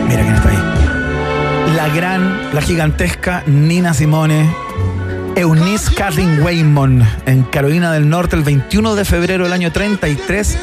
Mira 0.08 0.22
quién 0.22 0.36
está 0.36 0.50
ahí. 0.50 1.76
La 1.76 1.90
gran, 1.90 2.54
la 2.54 2.62
gigantesca 2.62 3.44
Nina 3.48 3.94
Simone. 3.94 4.50
Eunice 5.36 5.94
Kathleen 5.96 6.42
Waymon 6.44 7.04
en 7.26 7.44
Carolina 7.44 7.92
del 7.92 8.08
Norte 8.08 8.36
el 8.36 8.44
21 8.44 8.96
de 8.96 9.04
febrero 9.04 9.46
del 9.46 9.54
año 9.54 9.72
33 9.72 10.58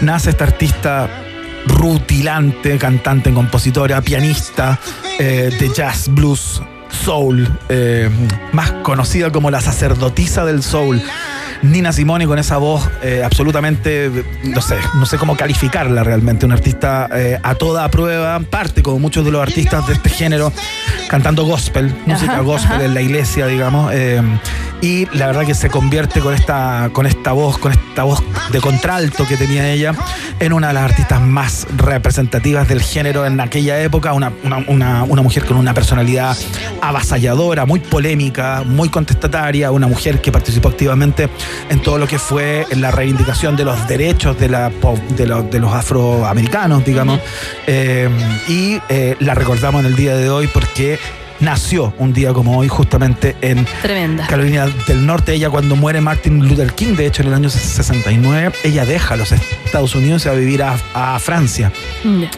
nace 0.00 0.30
esta 0.30 0.44
artista 0.44 1.08
rutilante, 1.66 2.76
cantante, 2.78 3.32
compositora, 3.32 4.00
pianista 4.02 4.78
eh, 5.18 5.54
de 5.58 5.72
jazz, 5.72 6.08
blues, 6.08 6.60
soul, 7.04 7.48
eh, 7.68 8.10
más 8.52 8.72
conocida 8.82 9.30
como 9.30 9.50
la 9.50 9.60
sacerdotisa 9.60 10.44
del 10.44 10.62
soul. 10.62 11.00
Nina 11.62 11.92
Simone 11.92 12.26
con 12.26 12.38
esa 12.38 12.56
voz 12.58 12.88
eh, 13.02 13.22
absolutamente, 13.24 14.10
no 14.44 14.60
sé, 14.60 14.76
no 14.94 15.06
sé 15.06 15.18
cómo 15.18 15.36
calificarla 15.36 16.04
realmente, 16.04 16.46
una 16.46 16.54
artista 16.54 17.08
eh, 17.12 17.38
a 17.42 17.54
toda 17.54 17.88
prueba, 17.90 18.38
parte 18.40 18.82
como 18.82 18.98
muchos 18.98 19.24
de 19.24 19.30
los 19.30 19.42
artistas 19.42 19.86
de 19.86 19.94
este 19.94 20.08
género, 20.10 20.52
cantando 21.08 21.44
gospel, 21.44 21.94
música 22.06 22.40
gospel 22.40 22.72
ajá. 22.76 22.84
en 22.84 22.94
la 22.94 23.00
iglesia, 23.02 23.46
digamos, 23.46 23.92
eh, 23.94 24.20
y 24.82 25.06
la 25.16 25.26
verdad 25.28 25.44
que 25.46 25.54
se 25.54 25.70
convierte 25.70 26.20
con 26.20 26.34
esta, 26.34 26.90
con 26.92 27.06
esta 27.06 27.32
voz, 27.32 27.56
con 27.58 27.72
esta 27.72 28.02
voz 28.04 28.22
de 28.52 28.60
contralto 28.60 29.26
que 29.26 29.36
tenía 29.36 29.68
ella, 29.70 29.94
en 30.38 30.52
una 30.52 30.68
de 30.68 30.74
las 30.74 30.84
artistas 30.84 31.20
más 31.20 31.66
representativas 31.76 32.68
del 32.68 32.82
género 32.82 33.24
en 33.24 33.40
aquella 33.40 33.80
época, 33.80 34.12
una, 34.12 34.32
una, 34.44 34.58
una- 34.68 35.02
una 35.04 35.22
mujer 35.22 35.46
con 35.46 35.56
una 35.56 35.72
personalidad 35.72 36.36
avasalladora, 36.82 37.64
muy 37.64 37.80
polémica, 37.80 38.62
muy 38.66 38.88
contestataria, 38.90 39.70
una 39.70 39.86
mujer 39.86 40.20
que 40.20 40.30
participó 40.30 40.68
activamente 40.68 41.28
en 41.70 41.80
todo 41.80 41.98
lo 41.98 42.06
que 42.06 42.18
fue 42.18 42.66
la 42.76 42.90
reivindicación 42.90 43.56
de 43.56 43.64
los 43.64 43.86
derechos 43.88 44.38
de, 44.38 44.48
la, 44.48 44.70
de, 45.16 45.26
los, 45.26 45.50
de 45.50 45.58
los 45.60 45.72
afroamericanos, 45.72 46.84
digamos, 46.84 47.20
Eh, 47.66 48.08
y 48.48 48.80
eh, 48.88 49.16
la 49.20 49.34
recordamos 49.34 49.80
en 49.80 49.86
el 49.86 49.96
día 49.96 50.16
de 50.16 50.30
hoy 50.30 50.46
porque 50.46 50.98
nació 51.40 51.92
un 51.98 52.12
día 52.12 52.32
como 52.32 52.56
hoy 52.58 52.68
justamente 52.68 53.36
en 53.42 53.66
Tremenda. 53.82 54.26
Carolina 54.26 54.68
del 54.86 55.04
Norte, 55.04 55.34
ella 55.34 55.50
cuando 55.50 55.76
muere 55.76 56.00
Martin 56.00 56.46
Luther 56.48 56.72
King, 56.72 56.94
de 56.94 57.06
hecho 57.06 57.22
en 57.22 57.28
el 57.28 57.34
año 57.34 57.50
69, 57.50 58.52
ella 58.64 58.84
deja 58.86 59.16
los 59.16 59.32
Estados 59.32 59.94
Unidos 59.94 60.24
y 60.24 60.28
va 60.28 60.34
a 60.34 60.38
vivir 60.38 60.62
a, 60.62 60.76
a 60.94 61.18
Francia. 61.18 61.72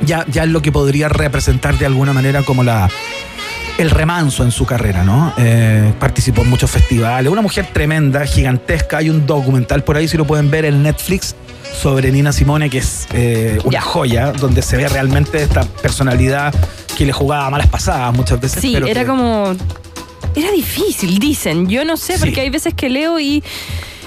Ya, 0.05 0.25
ya 0.29 0.45
es 0.45 0.49
lo 0.49 0.63
que 0.63 0.73
podría 0.73 1.09
representar 1.09 1.77
de 1.79 1.87
alguna 1.87 2.13
manera 2.13 2.43
como 2.43 2.65
la 2.65 2.89
el 3.79 3.91
remanso 3.91 4.43
en 4.45 4.51
su 4.51 4.67
carrera, 4.67 5.05
¿no? 5.05 5.33
Eh, 5.39 5.93
participó 5.99 6.43
en 6.43 6.51
muchos 6.51 6.71
festivales, 6.71 7.31
una 7.33 7.43
mujer 7.43 7.69
tremenda, 7.73 8.27
gigantesca, 8.27 8.99
hay 8.99 9.09
un 9.09 9.25
documental 9.27 9.85
por 9.85 9.97
ahí, 9.97 10.09
si 10.09 10.17
lo 10.17 10.27
pueden 10.27 10.51
ver 10.51 10.65
en 10.65 10.83
Netflix, 10.83 11.35
sobre 11.81 12.11
Nina 12.11 12.33
Simone, 12.33 12.71
que 12.71 12.79
es 12.79 13.07
eh, 13.13 13.59
una 13.65 13.81
joya, 13.81 14.33
donde 14.33 14.63
se 14.63 14.77
ve 14.77 14.89
realmente 14.89 15.41
esta 15.43 15.63
personalidad 15.65 16.53
que 16.97 17.07
le 17.07 17.13
jugaba 17.13 17.49
malas 17.51 17.69
pasadas 17.69 18.13
muchas 18.15 18.41
veces. 18.41 18.61
Sí, 18.61 18.71
pero 18.75 18.87
era 18.87 19.03
que- 19.03 19.07
como. 19.07 19.55
Era 20.35 20.51
difícil, 20.51 21.19
dicen. 21.19 21.69
Yo 21.69 21.85
no 21.85 21.97
sé, 21.97 22.15
Sí. 22.15 22.21
porque 22.21 22.41
hay 22.41 22.51
veces 22.51 22.75
que 22.75 22.89
leo 22.89 23.19
y 23.21 23.43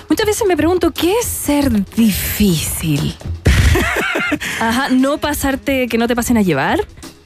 muchas 0.10 0.26
veces 0.26 0.46
me 0.48 0.56
pregunto, 0.58 0.92
¿qué 0.92 1.14
es 1.22 1.26
ser 1.28 1.72
difícil? 1.96 3.16
Ajá, 4.60 4.90
no 4.90 5.18
pasarte, 5.18 5.88
que 5.88 5.98
no 5.98 6.08
te 6.08 6.16
pasen 6.16 6.38
a 6.38 6.42
llevar. 6.42 6.80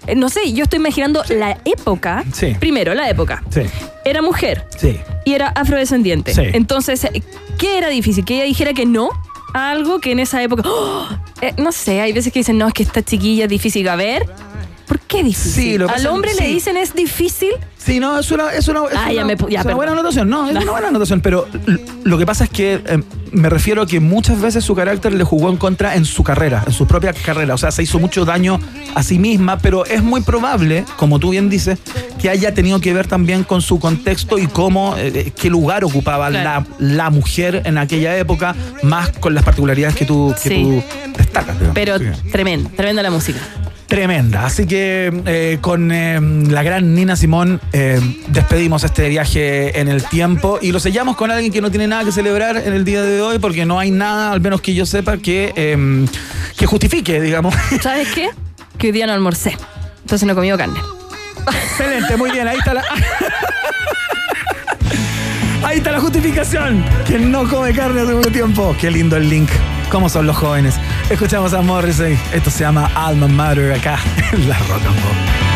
Eh, 0.08 0.16
No 0.16 0.30
sé, 0.30 0.54
yo 0.54 0.64
estoy 0.64 0.78
imaginando 0.80 1.24
la 1.30 1.58
época. 1.66 2.24
Sí. 2.34 2.56
Primero, 2.60 2.94
la 2.94 3.10
época. 3.10 3.44
Sí, 3.50 3.62
Era 4.04 4.22
mujer 4.22 4.66
sí. 4.78 5.00
y 5.26 5.34
era 5.34 5.48
afrodescendiente. 5.50 6.34
Sí. 6.34 6.44
Entonces, 6.54 7.04
eh, 7.06 7.24
¿qué 7.58 7.78
era 7.78 7.90
difícil? 7.90 8.24
Que 8.26 8.36
ella 8.36 8.44
dijera 8.46 8.74
que 8.74 8.86
no 8.86 9.10
a 9.54 9.72
algo 9.72 10.00
que 10.00 10.12
en 10.12 10.20
esa 10.20 10.42
época. 10.44 10.64
¡Oh! 10.66 11.08
Eh, 11.42 11.54
no 11.58 11.74
sé, 11.74 12.00
hay 12.00 12.14
veces 12.14 12.32
que 12.32 12.40
dicen, 12.40 12.58
no, 12.58 12.66
es 12.66 12.74
que 12.74 12.82
esta 12.84 13.04
chiquilla 13.04 13.44
es 13.44 13.50
difícil. 13.50 13.88
A 13.90 13.98
ver, 13.98 14.26
¿por 14.88 15.00
qué 15.00 15.24
difícil? 15.24 15.52
Sí, 15.52 15.78
lo 15.78 15.88
que 15.88 15.94
Al 15.96 16.08
hombre 16.08 16.32
sí. 16.34 16.42
le 16.44 16.48
dicen 16.50 16.78
es 16.78 16.94
difícil. 16.94 17.52
Sí, 17.78 18.00
no, 18.00 18.18
es 18.20 18.32
una, 18.32 18.52
es 18.52 18.68
una, 18.68 18.80
es 18.86 18.96
Ah, 18.98 19.12
ya 19.12 19.18
una- 19.18 19.26
me 19.26 19.38
pu- 19.38 19.48
ya, 19.48 19.48
es 19.48 19.52
una 19.54 19.64
perdón. 19.64 19.76
buena 19.78 19.92
anotación, 19.92 20.28
no, 20.30 20.50
es 20.50 20.56
una 20.56 20.72
buena 20.72 20.88
anotación, 20.88 21.22
pero 21.22 21.48
lo 22.04 22.18
que 22.18 22.26
pasa 22.26 22.46
es 22.46 22.50
que 22.50 22.82
eh, 22.84 23.04
me 23.32 23.48
refiero 23.48 23.84
a 23.84 23.86
que 23.88 24.00
muchas 24.00 24.42
veces 24.42 24.64
su 24.64 24.74
carácter 24.74 25.14
le 25.14 25.24
jugó 25.24 25.52
en 25.52 25.58
contra 25.58 25.94
en 25.96 26.04
su 26.06 26.24
carrera, 26.24 26.64
en 26.66 26.74
su 26.74 26.88
propia 26.88 27.14
carrera, 27.14 27.54
o 27.54 27.58
sea, 27.60 27.70
se 27.70 27.84
hizo 27.84 28.00
mucho 28.00 28.26
daño 28.26 28.60
a 28.96 29.04
sí 29.04 29.20
misma, 29.20 29.60
pero 29.60 29.86
es 29.86 30.02
muy 30.02 30.22
probable, 30.22 30.84
como 30.98 31.20
tú 31.20 31.30
bien 31.30 31.48
dices, 31.48 31.78
que 32.20 32.30
haya 32.32 32.56
tenido 32.56 32.80
que 32.80 32.92
ver 32.92 33.06
también 33.06 33.44
con 33.44 33.62
su 33.62 33.80
contexto 33.80 34.40
y 34.40 34.48
cómo, 34.48 34.96
eh, 34.98 35.32
qué 35.40 35.52
lugar 35.52 35.84
ocupaba 35.84 36.30
Claro. 36.30 36.66
la, 36.80 36.88
la 36.96 37.10
mujer 37.12 37.62
en 37.66 37.78
aquella 37.78 38.18
época, 38.18 38.56
más 38.82 39.10
con 39.20 39.36
las 39.36 39.44
particularidades 39.44 39.96
que 39.96 40.06
tú, 40.06 40.34
que 40.42 40.50
Sí. 40.50 40.64
tú 40.64 40.84
destacas. 41.18 41.54
digamos. 41.60 41.76
Pero 41.76 41.96
Así 41.96 42.06
que- 42.06 42.32
tremenda, 42.32 42.70
tremenda 42.76 43.04
la 43.04 43.12
música. 43.12 43.40
Tremenda. 43.96 44.46
Así 44.46 44.68
que 44.68 45.10
eh, 45.26 45.60
con 45.62 45.90
eh, 45.90 46.20
la 46.20 46.64
gran 46.64 46.94
Nina 46.94 47.16
Simón 47.16 47.62
eh, 47.72 47.98
despedimos 48.28 48.84
este 48.84 49.08
viaje 49.08 49.80
en 49.80 49.88
el 49.88 50.04
tiempo 50.04 50.60
y 50.62 50.74
lo 50.74 50.82
sellamos 50.82 51.16
con 51.16 51.32
alguien 51.32 51.54
que 51.54 51.62
no 51.62 51.70
tiene 51.72 51.88
nada 51.88 52.04
que 52.04 52.12
celebrar 52.12 52.58
en 52.58 52.74
el 52.74 52.84
día 52.84 53.02
de 53.04 53.22
hoy 53.22 53.40
porque 53.40 53.66
no 53.66 53.80
hay 53.80 53.92
nada, 53.92 54.34
al 54.34 54.42
menos 54.42 54.60
que 54.60 54.74
yo 54.74 54.86
sepa, 54.86 55.16
que, 55.16 55.54
eh, 55.56 56.06
que 56.58 56.66
justifique, 56.66 57.22
digamos. 57.22 57.56
¿Sabes 57.82 58.10
qué? 58.14 58.32
Que 58.78 58.88
hoy 58.88 58.92
día 58.92 59.08
no 59.08 59.14
almorcé. 59.14 59.56
Entonces 60.02 60.26
no 60.26 60.34
he 60.34 60.36
comido 60.36 60.58
carne. 60.58 60.82
Excelente, 61.48 62.18
muy 62.18 62.32
bien, 62.32 62.50
ahí 62.50 62.58
está 62.58 62.74
la. 62.74 62.84
Ahí 65.64 65.78
está 65.78 65.94
la 65.94 66.02
justificación. 66.02 66.84
Que 67.08 67.18
no 67.18 67.50
come 67.50 67.74
carne 67.74 68.02
hace 68.02 68.14
mucho 68.14 68.30
tiempo. 68.30 68.76
Qué 68.78 68.92
lindo 68.92 69.16
el 69.16 69.30
link. 69.30 69.50
¿Cómo 69.90 70.10
son 70.10 70.28
los 70.28 70.38
jóvenes? 70.38 70.80
Escuchamos 71.10 71.54
a 71.54 71.62
Morrissey. 71.62 72.20
Esto 72.34 72.50
se 72.50 72.60
llama 72.60 72.92
Alma 72.96 73.28
Mater 73.28 73.74
acá 73.74 74.00
en 74.32 74.50
la 74.50 74.58
Rock. 74.60 75.55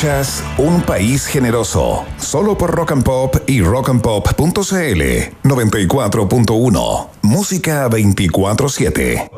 Escuchas 0.00 0.42
Un 0.56 0.80
País 0.80 1.26
Generoso, 1.26 2.06
solo 2.16 2.56
por 2.56 2.70
Rock 2.70 2.92
and 2.92 3.04
Pop 3.04 3.36
y 3.46 3.60
rockandpop.cl 3.60 5.02
94.1, 5.42 7.08
música 7.20 7.86
24/7. 7.86 9.30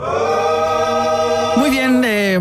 Muy 1.57 1.71
bien, 1.71 2.03
eh, 2.05 2.39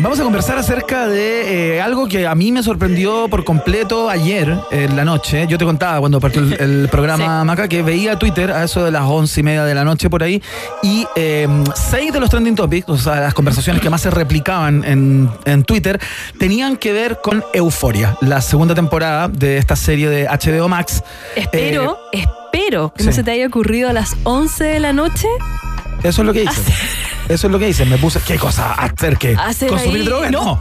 vamos 0.00 0.20
a 0.20 0.22
conversar 0.22 0.58
acerca 0.58 1.08
de 1.08 1.76
eh, 1.76 1.80
algo 1.80 2.06
que 2.06 2.26
a 2.26 2.34
mí 2.34 2.52
me 2.52 2.62
sorprendió 2.62 3.26
por 3.28 3.44
completo 3.44 4.08
ayer 4.10 4.56
en 4.70 4.94
la 4.94 5.04
noche. 5.04 5.46
Yo 5.48 5.58
te 5.58 5.64
contaba 5.64 6.00
cuando 6.00 6.20
partió 6.20 6.42
el, 6.42 6.52
el 6.60 6.88
programa 6.90 7.44
Maca 7.44 7.66
que 7.66 7.82
veía 7.82 8.18
Twitter 8.18 8.52
a 8.52 8.64
eso 8.64 8.84
de 8.84 8.90
las 8.90 9.04
once 9.04 9.40
y 9.40 9.42
media 9.42 9.64
de 9.64 9.74
la 9.74 9.84
noche 9.84 10.10
por 10.10 10.22
ahí 10.22 10.42
y 10.82 11.06
eh, 11.16 11.48
seis 11.74 12.12
de 12.12 12.20
los 12.20 12.30
trending 12.30 12.54
topics, 12.54 12.88
o 12.88 12.98
sea, 12.98 13.20
las 13.20 13.34
conversaciones 13.34 13.80
que 13.80 13.90
más 13.90 14.02
se 14.02 14.10
replicaban 14.10 14.84
en, 14.84 15.30
en 15.44 15.64
Twitter, 15.64 15.98
tenían 16.38 16.76
que 16.76 16.92
ver 16.92 17.18
con 17.22 17.42
Euforia, 17.54 18.16
la 18.20 18.40
segunda 18.42 18.74
temporada 18.74 19.28
de 19.28 19.56
esta 19.56 19.76
serie 19.76 20.08
de 20.08 20.26
HBO 20.26 20.68
Max. 20.68 21.02
Espero, 21.34 21.98
espero 22.12 22.92
que 22.94 23.04
no 23.04 23.12
se 23.12 23.24
te 23.24 23.30
haya 23.30 23.46
ocurrido 23.46 23.88
a 23.88 23.92
las 23.92 24.14
11 24.24 24.64
de 24.64 24.80
la 24.80 24.92
noche 24.92 25.26
Eso 26.02 26.22
es 26.22 26.26
lo 26.26 26.32
que 26.32 26.44
hice. 26.44 26.72
Eso 27.32 27.46
es 27.46 27.52
lo 27.52 27.58
que 27.58 27.68
hice. 27.68 27.84
Me 27.84 27.98
puse. 27.98 28.20
¿Qué 28.20 28.38
cosa? 28.38 28.72
¿Hacer 28.74 29.16
qué? 29.18 29.34
hacer 29.38 29.68
¿Consumir 29.68 30.00
ahí- 30.00 30.04
drogas? 30.06 30.30
No, 30.30 30.60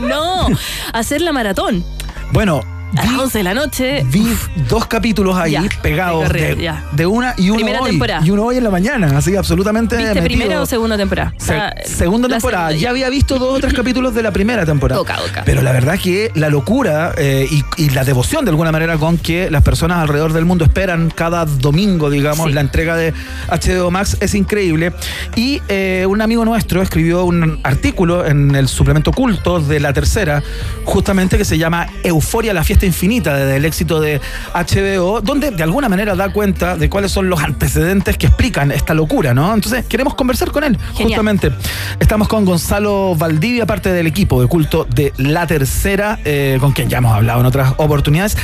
no, 0.00 0.48
hacer 0.92 1.20
la 1.20 1.32
maratón. 1.32 1.84
Bueno, 2.32 2.62
A 2.96 3.04
las 3.06 3.14
11 3.20 3.38
de 3.38 3.44
la 3.44 3.54
noche. 3.54 4.02
vi 4.06 4.26
dos 4.68 4.86
capítulos 4.86 5.36
ahí 5.36 5.52
Ya, 5.52 5.62
pegados 5.80 6.28
de 6.30 7.06
una 7.06 7.34
y 7.36 7.48
uno 7.50 7.56
Primera 7.56 7.80
hoy. 7.80 7.90
temporada. 7.90 8.20
Y 8.26 8.30
uno 8.30 8.44
hoy 8.44 8.56
en 8.56 8.64
la 8.64 8.70
mañana. 8.70 9.16
Así 9.16 9.36
absolutamente. 9.36 9.96
¿Viste 9.96 10.14
metido. 10.14 10.24
primera 10.26 10.60
o 10.62 10.66
segunda 10.66 10.96
temporada? 10.96 11.32
Se- 11.38 11.88
segunda 11.88 12.26
la 12.28 12.36
temporada. 12.36 12.68
segunda, 12.68 12.82
Ya 12.82 12.90
había 12.90 13.08
visto 13.08 13.38
dos 13.38 13.56
o 13.56 13.60
tres 13.60 13.74
capítulos 13.74 14.14
de 14.14 14.22
la 14.22 14.32
primera 14.32 14.66
temporada. 14.66 15.00
Oca, 15.00 15.18
oca. 15.28 15.42
Pero 15.44 15.62
la 15.62 15.72
verdad 15.72 15.98
que 16.02 16.30
la 16.34 16.48
locura 16.48 17.12
eh, 17.16 17.46
y, 17.50 17.64
y 17.76 17.90
la 17.90 18.04
devoción 18.04 18.44
de 18.44 18.50
alguna 18.50 18.72
manera 18.72 18.96
con 18.98 19.18
que 19.18 19.50
las 19.50 19.62
personas 19.62 19.98
alrededor 19.98 20.32
del 20.32 20.44
mundo 20.44 20.64
esperan 20.64 21.10
cada 21.14 21.44
domingo, 21.44 22.10
digamos, 22.10 22.48
Sí. 22.48 22.52
la 22.52 22.60
entrega 22.60 22.96
de 22.96 23.14
HBO 23.48 23.90
Max 23.90 24.16
es 24.20 24.34
increíble. 24.34 24.92
Y 25.36 25.62
eh, 25.68 26.06
un 26.08 26.20
amigo 26.22 26.44
nuestro 26.44 26.82
escribió 26.82 27.24
un 27.24 27.60
artículo 27.62 28.26
en 28.26 28.54
el 28.56 28.66
suplemento 28.68 29.12
culto 29.12 29.60
de 29.60 29.78
la 29.80 29.92
tercera, 29.92 30.42
justamente 30.84 31.38
que 31.38 31.44
se 31.44 31.56
llama 31.58 31.86
Euforia, 32.02 32.52
la 32.52 32.64
fiesta 32.64 32.79
infinita 32.86 33.36
del 33.36 33.64
éxito 33.64 34.00
de 34.00 34.20
HBO, 34.54 35.20
donde 35.20 35.50
de 35.50 35.62
alguna 35.62 35.88
manera 35.88 36.14
da 36.14 36.32
cuenta 36.32 36.76
de 36.76 36.88
cuáles 36.88 37.12
son 37.12 37.28
los 37.28 37.42
antecedentes 37.42 38.16
que 38.16 38.26
explican 38.26 38.72
esta 38.72 38.94
locura, 38.94 39.34
¿no? 39.34 39.52
Entonces 39.54 39.84
queremos 39.86 40.14
conversar 40.14 40.50
con 40.50 40.64
él, 40.64 40.78
Genial. 40.94 41.08
justamente. 41.08 41.50
Estamos 41.98 42.28
con 42.28 42.44
Gonzalo 42.44 43.14
Valdivia, 43.14 43.66
parte 43.66 43.92
del 43.92 44.06
equipo 44.06 44.40
de 44.40 44.48
culto 44.48 44.84
de 44.84 45.12
La 45.18 45.46
Tercera, 45.46 46.18
eh, 46.24 46.58
con 46.60 46.72
quien 46.72 46.88
ya 46.88 46.98
hemos 46.98 47.12
hablado 47.14 47.40
en 47.40 47.46
otras 47.46 47.74
oportunidades, 47.76 48.36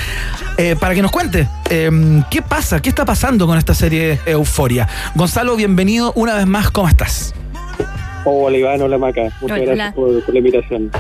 eh, 0.57 0.77
para 0.79 0.95
que 0.95 1.03
nos 1.03 1.11
cuente 1.11 1.49
eh, 1.71 1.91
qué 2.31 2.43
pasa, 2.43 2.81
qué 2.81 2.89
está 2.89 3.05
pasando 3.05 3.47
con 3.47 3.59
esta 3.59 3.75
serie 3.75 4.21
Euforia. 4.27 4.89
Gonzalo, 5.15 5.57
bienvenido 5.57 6.13
una 6.15 6.35
vez 6.35 6.47
más, 6.47 6.71
¿cómo 6.71 6.89
estás? 6.89 7.35
Hola 8.25 8.57
Iván, 8.57 8.83
hola 8.83 8.99
Maca, 8.99 9.23
muchas 9.41 9.59
Hola. 9.59 9.65
gracias 9.67 9.95
por, 9.95 10.25
por 10.25 10.33
la 10.35 10.39
invitación. 10.39 10.91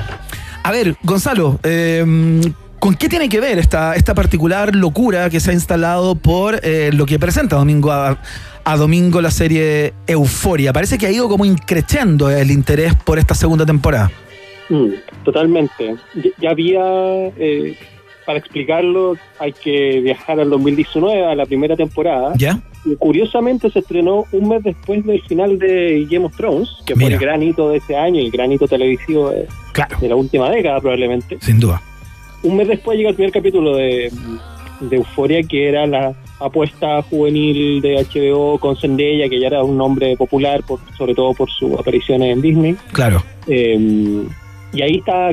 A 0.62 0.70
ver, 0.72 0.96
Gonzalo, 1.02 1.58
eh, 1.62 2.04
¿con 2.78 2.94
qué 2.94 3.08
tiene 3.08 3.28
que 3.28 3.40
ver 3.40 3.58
esta, 3.58 3.94
esta 3.94 4.14
particular 4.14 4.74
locura 4.74 5.30
que 5.30 5.40
se 5.40 5.50
ha 5.50 5.54
instalado 5.54 6.14
por 6.14 6.60
eh, 6.62 6.90
lo 6.92 7.06
que 7.06 7.18
presenta 7.18 7.56
domingo 7.56 7.90
a, 7.92 8.18
a 8.64 8.76
domingo 8.76 9.20
la 9.20 9.30
serie 9.30 9.92
Euforia? 10.06 10.72
Parece 10.72 10.98
que 10.98 11.06
ha 11.06 11.10
ido 11.10 11.28
como 11.28 11.44
increciendo 11.44 12.30
el 12.30 12.50
interés 12.50 12.94
por 12.94 13.18
esta 13.18 13.34
segunda 13.34 13.64
temporada. 13.66 14.10
Mm, 14.68 14.88
totalmente. 15.24 15.94
Ya, 16.14 16.30
ya 16.40 16.50
había, 16.50 16.82
eh, 17.38 17.76
para 18.24 18.38
explicarlo, 18.38 19.16
hay 19.38 19.52
que 19.52 20.00
viajar 20.00 20.40
al 20.40 20.50
2019, 20.50 21.24
a 21.26 21.34
la 21.34 21.46
primera 21.46 21.76
temporada. 21.76 22.32
¿Ya? 22.36 22.60
Y 22.84 22.94
curiosamente 22.96 23.68
se 23.70 23.80
estrenó 23.80 24.26
un 24.32 24.48
mes 24.48 24.62
después 24.62 25.04
del 25.04 25.20
final 25.22 25.58
de 25.58 26.06
Game 26.10 26.24
of 26.26 26.36
Thrones, 26.36 26.68
que 26.86 26.94
fue 26.94 27.04
Mira. 27.04 27.16
el 27.16 27.20
gran 27.22 27.42
hito 27.42 27.68
de 27.70 27.78
ese 27.78 27.96
año, 27.96 28.20
el 28.20 28.30
gran 28.30 28.52
hito 28.52 28.68
televisivo 28.68 29.30
de, 29.30 29.46
Claro. 29.72 29.96
de 30.00 30.08
la 30.08 30.14
última 30.16 30.50
década 30.50 30.80
probablemente. 30.80 31.38
Sin 31.40 31.58
duda. 31.58 31.82
Un 32.42 32.56
mes 32.56 32.68
después 32.68 32.96
llega 32.96 33.10
el 33.10 33.14
primer 33.16 33.32
capítulo 33.32 33.76
de, 33.76 34.10
de 34.80 34.96
Euforia, 34.96 35.42
que 35.42 35.68
era 35.68 35.86
la 35.86 36.14
apuesta 36.38 37.02
juvenil 37.02 37.80
de 37.80 37.94
HBO 38.12 38.58
con 38.58 38.76
Zendaya, 38.76 39.28
que 39.28 39.40
ya 39.40 39.46
era 39.48 39.62
un 39.64 39.76
nombre 39.76 40.16
popular, 40.16 40.62
por, 40.66 40.78
sobre 40.98 41.14
todo 41.14 41.32
por 41.34 41.50
su 41.50 41.74
aparición 41.78 42.22
en 42.22 42.42
Disney. 42.42 42.76
Claro. 42.92 43.22
Eh, 43.46 44.22
y 44.72 44.82
ahí 44.82 44.96
está, 44.96 45.30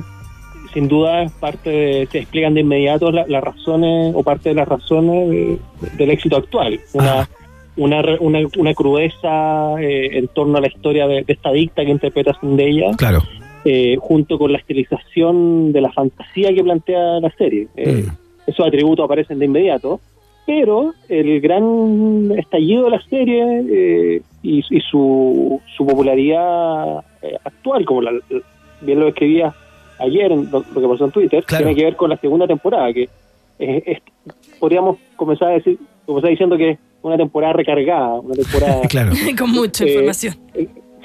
sin 0.74 0.88
duda, 0.88 1.28
parte 1.40 1.70
de, 1.70 2.08
se 2.12 2.20
explican 2.20 2.54
de 2.54 2.62
inmediato 2.62 3.12
la- 3.12 3.26
las 3.28 3.44
razones 3.44 4.14
o 4.16 4.24
parte 4.24 4.50
de 4.50 4.56
las 4.56 4.68
razones 4.68 5.30
de- 5.30 5.58
del 5.98 6.12
éxito 6.12 6.38
actual. 6.38 6.80
Una, 6.94 7.28
una, 7.76 8.02
re- 8.02 8.18
una, 8.20 8.40
una 8.58 8.74
crudeza 8.74 9.76
eh, 9.82 10.18
en 10.20 10.28
torno 10.30 10.58
a 10.58 10.62
la 10.62 10.68
historia 10.68 11.06
de, 11.08 11.24
de 11.24 11.34
esta 11.34 11.52
dicta 11.52 11.84
que 11.84 11.92
interpreta 11.92 12.38
Zendaya, 12.40 12.92
Claro. 12.98 13.22
Eh, 13.66 13.96
junto 14.00 14.38
con 14.38 14.52
la 14.52 14.58
estilización 14.60 15.72
de 15.72 15.82
la 15.82 15.92
fantasía 15.92 16.54
que 16.54 16.64
plantea 16.64 17.20
la 17.20 17.30
serie. 17.38 17.68
Eh, 17.76 18.06
Esos 18.48 18.66
atributos 18.68 19.06
aparecen 19.06 19.40
de 19.40 19.46
inmediato, 19.46 20.02
pero 20.46 20.94
el 21.08 21.40
gran 21.40 22.32
estallido 22.38 22.84
de 22.86 22.90
la 22.90 23.02
serie 23.04 23.64
eh, 23.72 24.22
y, 24.42 24.60
y 24.70 24.82
su, 24.82 25.62
su 25.78 25.86
popularidad 25.86 27.00
eh, 27.22 27.38
actual, 27.44 27.86
como 27.86 28.02
la- 28.02 28.12
bien 28.82 29.00
lo 29.00 29.08
escribía 29.08 29.54
ayer, 30.00 30.32
en 30.34 30.52
lo, 30.52 30.64
lo 30.76 30.82
que 30.82 30.88
pasó 30.88 31.06
en 31.06 31.12
Twitter, 31.12 31.44
Claro. 31.46 31.64
tiene 31.66 31.80
que 31.80 31.86
ver 31.86 31.96
con 31.96 32.10
la 32.10 32.18
segunda 32.18 32.46
temporada, 32.48 32.92
que 32.92 33.04
es- 33.60 33.84
es- 33.86 34.02
podríamos 34.60 34.98
comenzar 35.16 35.50
a 35.50 35.52
decir, 35.54 35.78
comenzar 36.06 36.32
diciendo 36.32 36.58
que 36.58 36.72
es 36.72 36.80
una 37.02 37.16
temporada 37.16 37.54
recargada, 37.54 38.20
una 38.20 38.34
temporada... 38.36 38.82
Claro. 38.90 39.12
Con 39.38 39.52
mucha 39.52 39.86
Eh, 39.86 39.90
información. 39.90 40.34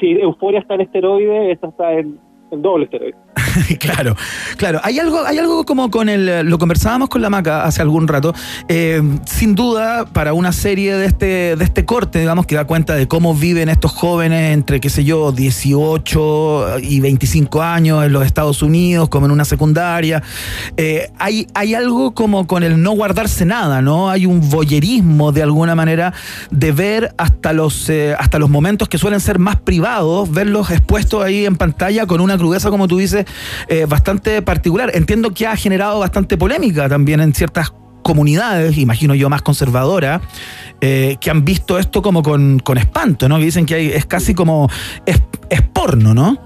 Sí, 0.01 0.11
Euforia 0.21 0.61
está 0.61 0.75
en 0.75 0.81
esteroide, 0.83 1.53
esta 1.53 1.69
está 1.69 1.93
en, 1.95 2.19
en 2.51 2.63
doble 2.63 2.85
esteroide. 2.85 3.17
claro, 3.81 4.17
claro. 4.57 4.81
Hay 4.83 4.99
algo, 4.99 5.25
hay 5.25 5.39
algo 5.39 5.65
como 5.65 5.91
con 5.91 6.09
el. 6.09 6.47
Lo 6.49 6.59
conversábamos 6.59 7.09
con 7.09 7.23
la 7.23 7.31
maca 7.31 7.65
hace 7.65 7.83
algún 7.83 8.09
rato. 8.09 8.35
Eh, 8.69 9.03
sin 9.27 9.55
duda, 9.55 10.07
para 10.07 10.33
una 10.33 10.53
serie 10.53 10.95
de 10.95 11.07
este, 11.07 11.57
de 11.57 11.65
este 11.65 11.85
corte, 11.85 12.19
digamos, 12.19 12.47
que 12.47 12.55
da 12.55 12.65
cuenta 12.65 12.95
de 12.95 13.09
cómo 13.09 13.35
viven 13.35 13.69
estos 13.69 13.93
jóvenes 13.93 14.53
entre, 14.55 14.81
qué 14.81 14.91
sé 14.91 15.05
yo, 15.05 15.33
18 15.33 16.79
y 16.81 17.01
25 17.01 17.63
años 17.63 18.05
en 18.05 18.13
los 18.13 18.25
Estados 18.25 18.63
Unidos, 18.63 19.09
como 19.09 19.27
en 19.27 19.33
una 19.33 19.45
secundaria. 19.45 20.23
eh, 20.77 21.11
hay, 21.19 21.47
hay 21.55 21.75
algo 21.75 22.13
como 22.13 22.47
con 22.47 22.63
el 22.63 22.83
no 22.83 22.93
guardarse 22.93 23.45
nada, 23.45 23.83
¿no? 23.83 24.11
Hay 24.11 24.27
un 24.27 24.49
voyerismo 24.49 25.33
de 25.33 25.43
alguna 25.43 25.75
manera 25.75 26.13
de 26.51 26.73
ver 26.73 27.15
hasta 27.19 27.53
los, 27.53 27.89
eh, 27.89 28.15
hasta 28.19 28.39
los 28.39 28.51
momentos 28.51 28.89
que 28.89 28.99
suelen 28.99 29.21
ser 29.21 29.39
más 29.39 29.57
privados, 29.57 30.31
verlos 30.31 30.71
expuestos 30.71 31.23
ahí 31.23 31.45
en 31.45 31.57
pantalla 31.57 32.07
con 32.07 32.21
una 32.21 32.37
crudeza, 32.37 32.71
como 32.71 32.89
tú 32.89 32.99
dices, 32.99 33.27
eh, 33.69 33.87
bastante 33.89 34.43
particular. 34.43 34.91
Entiendo 34.95 35.33
que 35.33 35.47
ha 35.47 35.57
generado 35.57 35.99
bastante 36.01 36.37
polémica 36.37 36.89
también 36.89 37.21
en 37.21 37.33
ciertas 37.35 37.73
comunidades, 38.03 38.79
imagino 38.79 39.15
yo 39.15 39.29
más 39.29 39.43
conservadoras, 39.43 40.23
eh, 40.81 41.17
que 41.21 41.31
han 41.31 41.45
visto 41.45 41.79
esto 41.79 42.01
como 42.01 42.23
con, 42.23 42.59
con 42.61 42.79
espanto, 42.79 43.29
¿no? 43.29 43.39
Que 43.39 43.45
dicen 43.45 43.67
que 43.67 43.75
hay- 43.75 43.89
es 43.89 44.07
casi 44.07 44.35
como, 44.35 44.69
es, 45.05 45.21
es 45.51 45.63
porno, 45.63 46.15
¿no? 46.15 46.39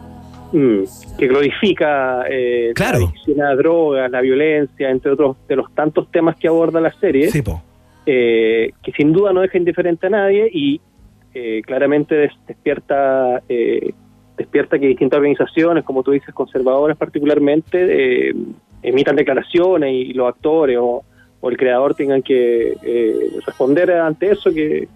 Mm, 0.52 0.82
que 1.18 1.28
glorifica 1.28 2.24
eh, 2.28 2.72
Claro. 2.74 2.98
la 2.98 3.04
adicción 3.06 3.42
a 3.42 3.54
drogas, 3.54 4.10
la 4.10 4.20
violencia, 4.20 4.90
entre 4.90 5.12
otros 5.12 5.36
de 5.48 5.56
los 5.56 5.72
tantos 5.74 6.10
temas 6.10 6.36
que 6.36 6.48
aborda 6.48 6.80
la 6.80 6.92
serie, 6.98 7.30
Sí, 7.30 7.42
po. 7.42 7.62
eh, 8.06 8.72
que 8.82 8.92
sin 8.92 9.12
duda 9.12 9.32
no 9.32 9.40
deja 9.40 9.56
indiferente 9.56 10.08
a 10.08 10.10
nadie 10.10 10.48
y 10.52 10.80
eh, 11.34 11.62
claramente 11.64 12.14
des- 12.14 12.32
despierta 12.46 13.40
despierta 14.36 14.78
que 14.78 14.86
distintas 14.86 15.18
organizaciones, 15.18 15.84
como 15.84 16.02
tú 16.02 16.12
dices, 16.12 16.34
conservadoras 16.34 16.96
particularmente, 16.96 18.30
eh, 18.30 18.34
emitan 18.82 19.16
declaraciones 19.16 19.92
y 19.94 20.12
los 20.12 20.28
actores 20.28 20.78
o, 20.80 21.04
o 21.40 21.50
el 21.50 21.56
creador 21.56 21.94
tengan 21.94 22.22
que 22.22 22.74
eh, 22.82 23.14
responder 23.46 23.90
ante 23.92 24.30
eso 24.30 24.52
que, 24.52 24.88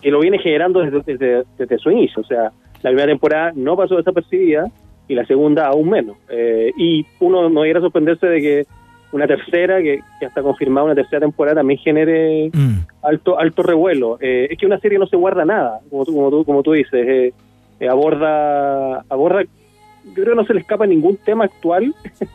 que 0.00 0.10
lo 0.10 0.20
viene 0.20 0.38
generando 0.38 0.80
desde, 0.80 1.00
desde, 1.00 1.44
desde 1.56 1.78
su 1.78 1.90
inicio. 1.90 2.22
O 2.22 2.24
sea, 2.24 2.52
la 2.82 2.90
primera 2.90 3.06
temporada 3.06 3.52
no 3.54 3.76
pasó 3.76 3.96
desapercibida 3.96 4.70
y 5.08 5.14
la 5.14 5.24
segunda 5.26 5.66
aún 5.66 5.90
menos. 5.90 6.16
Eh, 6.28 6.72
y 6.76 7.06
uno 7.20 7.48
no 7.48 7.60
debiera 7.60 7.80
sorprenderse 7.80 8.26
de 8.26 8.40
que 8.40 8.66
una 9.12 9.26
tercera, 9.26 9.80
que 9.80 10.00
ya 10.20 10.26
está 10.26 10.42
confirmada 10.42 10.86
una 10.86 10.94
tercera 10.94 11.20
temporada, 11.20 11.56
también 11.60 11.78
genere 11.78 12.50
alto 13.00 13.38
alto 13.38 13.62
revuelo. 13.62 14.18
Eh, 14.20 14.48
es 14.50 14.58
que 14.58 14.66
una 14.66 14.80
serie 14.80 14.98
no 14.98 15.06
se 15.06 15.16
guarda 15.16 15.44
nada, 15.44 15.78
como 15.88 16.04
tú, 16.04 16.14
como 16.14 16.30
tú, 16.30 16.44
como 16.44 16.62
tú 16.62 16.72
dices. 16.72 17.32
Eh, 17.84 17.88
aborda, 17.88 19.00
aborda, 19.08 19.42
yo 19.42 20.12
creo 20.14 20.30
que 20.30 20.34
no 20.34 20.46
se 20.46 20.54
le 20.54 20.60
escapa 20.60 20.86
ningún 20.86 21.16
tema 21.16 21.44
actual, 21.44 21.94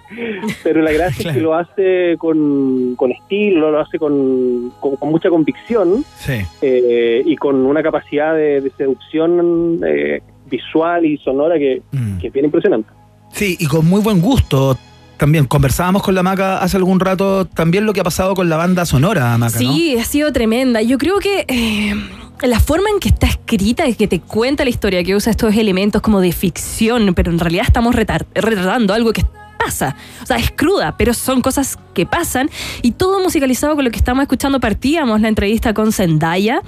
pero 0.64 0.82
la 0.82 0.92
gracia 0.92 1.30
es 1.30 1.36
que 1.36 1.42
lo 1.42 1.54
hace 1.56 2.16
con, 2.18 2.96
con 2.96 3.12
estilo, 3.12 3.72
lo 3.72 3.80
hace 3.80 4.00
con, 4.00 4.72
con, 4.80 4.96
con 4.96 5.10
mucha 5.10 5.30
convicción 5.30 6.04
Sí. 6.18 6.34
eh, 6.62 7.22
y 7.26 7.36
con 7.36 7.56
una 7.66 7.84
capacidad 7.84 8.34
de, 8.34 8.62
de 8.62 8.72
seducción 8.78 9.80
eh, 9.86 10.22
visual 10.50 11.06
y 11.06 11.18
sonora 11.20 11.58
que, 11.60 11.82
que 12.20 12.28
es 12.28 12.34
bien 12.34 12.46
impresionante. 12.46 12.90
Sí, 13.32 13.56
y 13.60 13.68
con 13.68 13.86
muy 13.88 14.02
buen 14.02 14.20
gusto 14.22 14.76
también 15.18 15.46
conversábamos 15.46 16.02
con 16.02 16.16
la 16.16 16.24
Maca 16.24 16.60
hace 16.60 16.78
algún 16.78 17.00
rato, 17.00 17.46
también 17.46 17.86
lo 17.86 17.94
que 17.94 18.00
ha 18.00 18.04
pasado 18.06 18.34
con 18.36 18.50
la 18.50 18.56
banda 18.58 18.86
sonora, 18.86 19.38
Maca, 19.38 19.60
¿no? 19.62 19.74
Sí, 19.74 19.96
ha 20.00 20.06
sido 20.06 20.32
tremenda. 20.32 20.82
Yo 20.82 20.98
creo 20.98 21.20
que 21.20 21.46
eh, 21.48 21.94
la 22.42 22.60
forma 22.60 22.90
en 22.90 23.00
que 23.00 23.10
está 23.10 23.28
escrita, 23.28 23.86
es 23.86 23.98
que 23.98 24.08
te 24.08 24.20
cuenta 24.22 24.64
la 24.64 24.70
historia, 24.70 25.04
que 25.04 25.16
usa 25.16 25.32
estos 25.32 25.56
elementos 25.56 26.02
como 26.02 26.22
de 26.22 26.32
ficción, 26.32 27.14
pero 27.14 27.32
en 27.32 27.40
realidad 27.40 27.66
estamos 27.68 27.96
retratando 27.96 28.94
algo 28.94 29.12
que 29.12 29.26
pasa. 29.58 29.96
O 30.24 30.26
sea, 30.26 30.38
es 30.38 30.52
cruda, 30.52 30.96
pero 30.98 31.14
son 31.14 31.42
cosas 31.42 31.78
que 31.94 32.06
pasan. 32.06 32.50
Y 32.82 32.92
todo 32.92 33.22
musicalizado 33.22 33.76
con 33.76 33.84
lo 33.84 33.92
que 33.92 33.98
estamos 33.98 34.22
escuchando. 34.22 34.60
Partíamos 34.60 35.20
la 35.22 35.28
entrevista 35.28 35.74
con 35.74 35.92
Zendaya, 35.92 36.62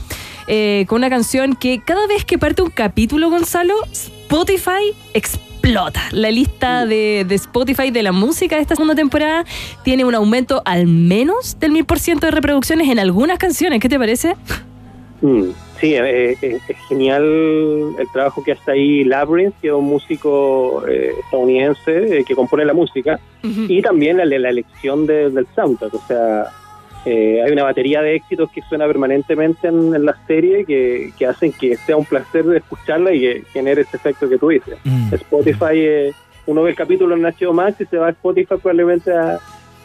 eh, 0.47 0.85
con 0.87 0.97
una 0.97 1.09
canción 1.09 1.55
que 1.55 1.81
cada 1.83 2.05
vez 2.07 2.25
que 2.25 2.37
parte 2.37 2.61
un 2.61 2.69
capítulo, 2.69 3.29
Gonzalo, 3.29 3.75
Spotify 3.91 4.93
explota. 5.13 6.01
La 6.11 6.31
lista 6.31 6.85
de, 6.85 7.25
de 7.27 7.35
Spotify 7.35 7.91
de 7.91 8.03
la 8.03 8.11
música 8.11 8.57
de 8.57 8.63
esta 8.63 8.75
segunda 8.75 8.95
temporada 8.95 9.45
tiene 9.83 10.03
un 10.03 10.15
aumento 10.15 10.61
al 10.65 10.87
menos 10.87 11.57
del 11.59 11.71
1000% 11.71 12.19
de 12.19 12.31
reproducciones 12.31 12.89
en 12.89 12.99
algunas 12.99 13.37
canciones. 13.37 13.79
¿Qué 13.79 13.87
te 13.87 13.97
parece? 13.97 14.35
Mm, 15.21 15.49
sí, 15.79 15.93
eh, 15.93 16.31
eh, 16.41 16.59
es 16.67 16.77
genial 16.89 17.23
el 17.97 18.07
trabajo 18.11 18.43
que 18.43 18.53
hace 18.53 18.71
ahí 18.71 19.03
Labyrinth, 19.03 19.53
que 19.61 19.67
es 19.67 19.73
un 19.73 19.85
músico 19.85 20.83
eh, 20.87 21.11
estadounidense 21.23 22.19
eh, 22.19 22.23
que 22.23 22.35
compone 22.35 22.65
la 22.65 22.73
música, 22.73 23.19
y 23.69 23.81
también 23.81 24.17
la, 24.17 24.25
la 24.25 24.49
elección 24.49 25.05
de- 25.05 25.29
del 25.29 25.45
soundtrack. 25.55 25.93
O 25.93 26.01
sea, 26.07 26.45
eh, 27.05 27.41
hay 27.43 27.51
una 27.51 27.63
batería 27.63 28.01
de 28.01 28.15
éxitos 28.15 28.49
que 28.51 28.61
suena 28.63 28.85
permanentemente 28.87 29.67
en, 29.67 29.93
en 29.95 30.05
la 30.05 30.15
serie 30.27 30.65
que, 30.65 31.11
que 31.17 31.25
hacen 31.27 31.51
que 31.53 31.75
sea 31.77 31.97
un 31.97 32.05
placer 32.05 32.43
de 32.45 32.57
escucharla 32.57 33.13
y 33.13 33.19
que 33.19 33.43
genere 33.53 33.81
ese 33.81 33.97
efecto 33.97 34.27
que 34.29 34.37
tú 34.37 34.49
dices. 34.49 34.77
Spotify, 35.13 35.73
eh, 35.73 36.11
uno 36.47 36.63
ve 36.63 36.71
el 36.71 36.75
capítulo 36.75 37.15
en 37.15 37.21
HBO 37.23 37.53
Max 37.53 37.79
y 37.81 37.85
se 37.85 37.97
va 37.97 38.07
a 38.07 38.11
Spotify 38.11 38.55
probablemente 38.61 39.11
a, 39.13 39.39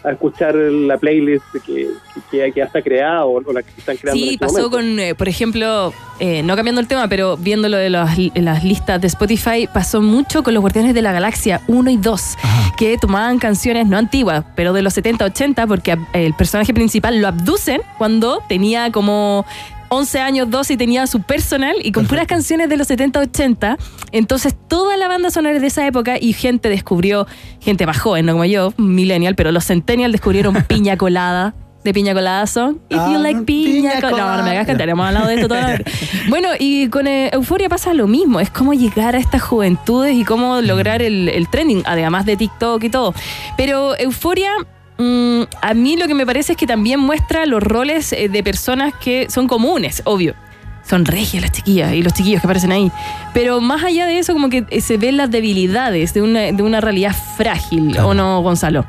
a 0.07 0.13
escuchar 0.13 0.55
la 0.55 0.97
playlist 0.99 1.45
que, 1.65 1.89
que, 2.31 2.53
que 2.53 2.53
ya 2.55 2.65
está 2.65 2.81
creada 2.81 3.25
o, 3.25 3.41
la 3.53 3.63
que 3.63 3.71
están 3.77 3.97
creando 3.97 4.23
en 4.23 4.29
Sí, 4.29 4.35
este 4.35 4.47
pasó 4.47 4.55
momento. 4.55 4.77
con, 4.77 5.01
eh, 5.01 5.15
por 5.17 5.29
ejemplo, 5.29 5.93
eh, 6.21 6.43
no 6.45 6.55
cambiando 6.55 6.81
el 6.81 6.87
tema, 6.87 7.09
pero 7.09 7.37
viendo 7.37 7.69
lo 7.69 7.77
de 7.77 7.91
las, 7.91 8.17
las 8.35 8.63
listas 8.63 9.01
de 9.01 9.09
Spotify, 9.09 9.69
pasó 9.73 10.01
mucho 10.01 10.45
con 10.45 10.55
los 10.55 10.61
Guardianes 10.61 10.95
de 10.95 11.03
la 11.03 11.13
Galaxia 11.13 11.61
1 11.67 11.91
y 11.91 11.97
2, 11.97 12.37
que 12.79 12.97
tomaban 12.99 13.39
canciones 13.39 13.87
no 13.89 13.99
antiguas, 13.99 14.45
pero 14.55 14.73
de 14.73 14.83
los 14.83 14.93
70, 14.95 15.25
80, 15.25 15.67
porque 15.67 15.99
el 16.13 16.35
personaje 16.35 16.73
principal 16.73 17.21
lo 17.21 17.27
abducen 17.27 17.83
cuando 17.99 18.43
tenía 18.49 18.93
como 18.93 19.45
11 19.89 20.21
años, 20.21 20.51
12 20.51 20.75
y 20.75 20.77
tenía 20.77 21.07
su 21.07 21.23
personal 21.23 21.77
y 21.83 21.93
con 21.93 22.07
puras 22.07 22.27
canciones 22.27 22.69
de 22.69 22.77
los 22.77 22.89
70, 22.89 23.21
80. 23.21 23.77
Entonces 24.13 24.55
toda 24.69 24.97
la 24.97 25.09
banda 25.09 25.31
sonora 25.31 25.59
de 25.59 25.67
esa 25.67 25.87
época 25.87 26.17
y 26.21 26.33
gente 26.33 26.69
descubrió, 26.69 27.27
gente 27.61 27.87
más 27.87 27.99
joven, 27.99 28.27
no 28.27 28.33
como 28.33 28.45
yo, 28.45 28.73
millennial, 28.77 29.35
pero 29.35 29.53
los 29.53 29.65
centennial 29.65 30.13
descubrieron 30.13 30.55
piña 30.69 30.97
colada. 30.97 31.55
De 31.85 31.95
piña 31.95 32.15
colada 32.15 32.45
son. 32.49 32.81
If 32.89 32.99
you 33.13 33.19
like 33.21 33.43
piña, 33.43 34.01
colada. 34.01 34.33
No, 34.33 34.39
no 34.39 34.43
me 34.43 34.51
hagas 34.51 34.67
cantar, 34.67 34.89
hemos 34.89 35.07
hablado 35.07 35.29
de 35.29 35.35
esto 35.35 35.47
toda 35.47 35.61
la. 35.61 35.81
Bueno, 36.29 36.49
y 36.59 36.89
con 36.89 37.07
eh, 37.07 37.31
Euforia 37.33 37.69
pasa 37.69 37.95
lo 37.95 38.09
mismo. 38.09 38.41
Es 38.41 38.51
cómo 38.51 38.75
llegar 38.75 39.15
a 39.15 39.19
estas 39.19 39.41
juventudes 39.43 40.17
y 40.17 40.25
cómo 40.25 40.61
lograr 40.63 41.01
el, 41.01 41.29
el 41.29 41.49
trending, 41.49 41.85
además 41.87 42.27
de 42.27 42.37
TikTok 42.37 42.83
y 42.83 42.91
todo. 42.91 43.15
Pero 43.57 43.97
Euforia. 43.99 44.51
Mm, 44.99 45.43
a 45.63 45.75
mí 45.75 45.97
lo 45.97 46.07
que 46.07 46.15
me 46.15 46.27
parece 46.27 46.53
es 46.53 46.59
que 46.59 46.67
también 46.67 47.01
muestra 47.01 47.47
los 47.47 47.63
roles 47.63 48.13
eh, 48.13 48.29
de 48.29 48.43
personas 48.43 48.95
que 48.95 49.29
son 49.31 49.47
comunes, 49.49 50.03
obvio. 50.05 50.35
Son 50.83 51.05
regias 51.05 51.43
las 51.43 51.51
chiquillas 51.51 51.93
y 51.95 52.03
los 52.03 52.13
chiquillos 52.13 52.41
que 52.41 52.47
aparecen 52.47 52.71
ahí. 52.71 52.93
Pero 53.35 53.61
más 53.61 53.83
allá 53.83 54.07
de 54.07 54.19
eso, 54.19 54.33
como 54.33 54.49
que 54.49 54.65
eh, 54.71 54.81
se 54.81 54.97
ven 54.99 55.17
las 55.17 55.31
debilidades 55.33 56.15
de 56.15 56.23
una, 56.23 56.41
de 56.53 56.63
una 56.63 56.81
realidad 56.81 57.13
frágil, 57.37 57.99
¿o 57.99 58.15
no, 58.15 58.41
Gonzalo? 58.43 58.85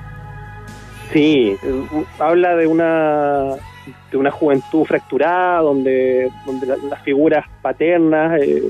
Sí, 1.11 1.55
eh, 1.63 1.83
habla 2.19 2.55
de 2.55 2.67
una 2.67 3.53
de 4.11 4.17
una 4.17 4.31
juventud 4.31 4.83
fracturada 4.85 5.59
donde, 5.61 6.29
donde 6.45 6.65
la- 6.67 6.77
las 6.89 7.01
figuras 7.03 7.45
paternas 7.61 8.39
eh, 8.41 8.63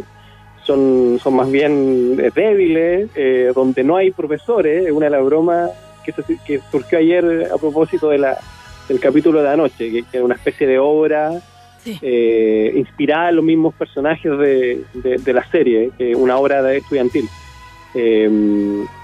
son, 0.64 1.19
son 1.22 1.35
más 1.35 1.49
bien 1.51 2.15
débiles, 2.34 3.09
eh, 3.15 3.51
donde 3.53 3.84
no 3.84 3.97
hay 3.97 4.11
profesores, 4.11 4.85
es 4.85 4.91
una 4.91 5.05
de 5.07 5.11
las 5.11 5.23
bromas 5.26 5.69
que, 6.14 6.22
se- 6.24 6.38
que 6.46 6.60
surgió 6.72 6.98
ayer 7.00 7.48
a 7.54 7.58
propósito 7.58 8.10
de 8.10 8.18
la, 8.18 8.38
del 8.90 9.00
capítulo 9.00 9.42
de 9.42 9.50
anoche, 9.50 9.92
que, 9.92 10.04
que 10.04 10.18
era 10.18 10.26
una 10.26 10.36
especie 10.36 10.66
de 10.68 10.80
obra 10.80 11.32
eh, 12.02 12.74
inspirada 12.76 13.30
en 13.30 13.36
los 13.38 13.46
mismos 13.46 13.74
personajes 13.76 14.32
de, 14.38 14.82
de- 14.94 15.18
de 15.18 15.34
la 15.34 15.44
serie, 15.50 15.92
es 16.00 16.16
una 16.16 16.38
obra 16.38 16.62
de 16.62 16.78
estudiantil. 16.78 17.28
Eh, 17.94 18.30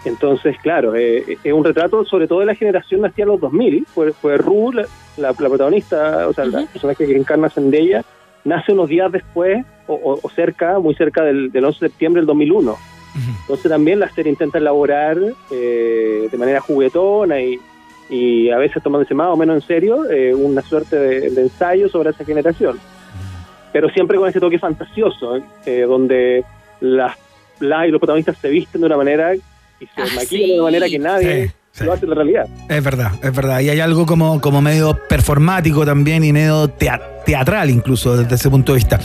entonces, 0.05 0.55
claro, 0.61 0.95
eh, 0.95 1.37
es 1.43 1.53
un 1.53 1.63
retrato 1.63 2.03
sobre 2.05 2.27
todo 2.27 2.41
de 2.41 2.45
la 2.45 2.55
generación 2.55 3.01
nacida 3.01 3.23
en 3.23 3.29
los 3.29 3.39
2000. 3.41 3.85
Fue, 3.93 4.11
fue 4.13 4.37
Ru, 4.37 4.71
la, 4.71 4.83
la- 5.17 5.29
la 5.29 5.49
protagonista, 5.49 6.27
o 6.27 6.33
sea, 6.33 6.45
la 6.45 6.65
personaje 6.65 7.05
que 7.05 7.15
encarna 7.15 7.49
Zendaya, 7.49 8.03
nace 8.43 8.73
unos 8.73 8.89
días 8.89 9.11
después, 9.11 9.65
o 9.87 10.19
cerca, 10.35 10.79
muy 10.79 10.95
cerca 10.95 11.23
del, 11.23 11.51
del 11.51 11.65
11 11.65 11.79
de 11.85 11.89
septiembre 11.89 12.21
del 12.21 12.27
2001. 12.27 12.77
Entonces 13.41 13.69
también 13.69 13.99
la 13.99 14.09
serie 14.09 14.31
intenta 14.31 14.57
elaborar 14.57 15.17
eh, 15.51 16.27
de 16.31 16.37
manera 16.37 16.61
juguetona 16.61 17.39
y, 17.39 17.59
y 18.09 18.49
a 18.49 18.57
veces 18.57 18.81
tomándose 18.81 19.13
más 19.13 19.27
o 19.27 19.37
menos 19.37 19.55
en 19.55 19.67
serio 19.67 20.09
eh, 20.09 20.33
una 20.33 20.61
suerte 20.61 20.97
de, 20.97 21.29
de 21.29 21.41
ensayo 21.41 21.89
sobre 21.89 22.09
esa 22.09 22.25
generación. 22.25 22.79
Pero 23.71 23.89
siempre 23.89 24.17
con 24.17 24.29
ese 24.29 24.39
toque 24.39 24.59
fantasioso, 24.59 25.37
eh, 25.65 25.81
donde 25.81 26.43
las, 26.79 27.17
las 27.59 27.87
y 27.87 27.91
los 27.91 27.99
protagonistas 27.99 28.37
se 28.37 28.49
visten 28.49 28.81
de 28.81 28.87
una 28.87 28.97
manera 28.97 29.35
y 29.35 29.41
se 29.79 30.15
maquillan 30.15 30.49
de 30.49 30.53
una 30.55 30.63
manera 30.63 30.89
que 30.89 30.99
nadie 30.99 31.53
lo 31.81 31.93
hace 31.93 32.05
en 32.05 32.09
la 32.09 32.15
realidad. 32.15 32.45
Es 32.69 32.83
verdad, 32.83 33.11
es 33.23 33.35
verdad. 33.35 33.59
Y 33.61 33.69
hay 33.69 33.79
algo 33.79 34.05
como, 34.05 34.39
como 34.39 34.61
medio 34.61 34.97
performático 35.09 35.85
también 35.85 36.23
y 36.23 36.31
medio 36.31 36.67
tea- 36.67 37.01
teatral 37.25 37.69
incluso 37.71 38.15
desde 38.15 38.35
ese 38.35 38.49
punto 38.49 38.73
de 38.73 38.77
vista. 38.77 38.99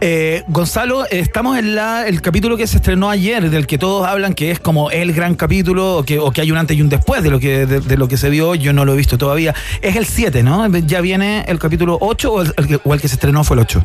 Eh, 0.00 0.42
Gonzalo, 0.48 1.04
estamos 1.06 1.56
en 1.58 1.76
la, 1.76 2.08
el 2.08 2.20
capítulo 2.20 2.56
que 2.56 2.66
se 2.66 2.78
estrenó 2.78 3.08
ayer, 3.08 3.48
del 3.50 3.66
que 3.68 3.78
todos 3.78 4.06
hablan 4.06 4.34
que 4.34 4.50
es 4.50 4.58
como 4.58 4.90
el 4.90 5.12
gran 5.12 5.36
capítulo, 5.36 5.98
o 5.98 6.02
que, 6.02 6.18
o 6.18 6.32
que 6.32 6.40
hay 6.40 6.50
un 6.50 6.58
antes 6.58 6.76
y 6.76 6.82
un 6.82 6.88
después 6.88 7.22
de 7.22 7.30
lo 7.30 7.38
que, 7.38 7.66
de, 7.66 7.80
de 7.80 7.96
lo 7.96 8.08
que 8.08 8.16
se 8.16 8.30
vio. 8.30 8.56
Yo 8.56 8.72
no 8.72 8.84
lo 8.84 8.94
he 8.94 8.96
visto 8.96 9.16
todavía. 9.16 9.54
Es 9.80 9.94
el 9.94 10.06
7, 10.06 10.42
¿no? 10.42 10.66
¿Ya 10.78 11.00
viene 11.00 11.44
el 11.46 11.58
capítulo 11.60 11.98
8 12.00 12.32
o 12.32 12.42
el, 12.42 12.52
o 12.84 12.94
el 12.94 13.00
que 13.00 13.06
se 13.08 13.14
estrenó 13.14 13.44
fue 13.44 13.54
el 13.56 13.60
8? 13.60 13.82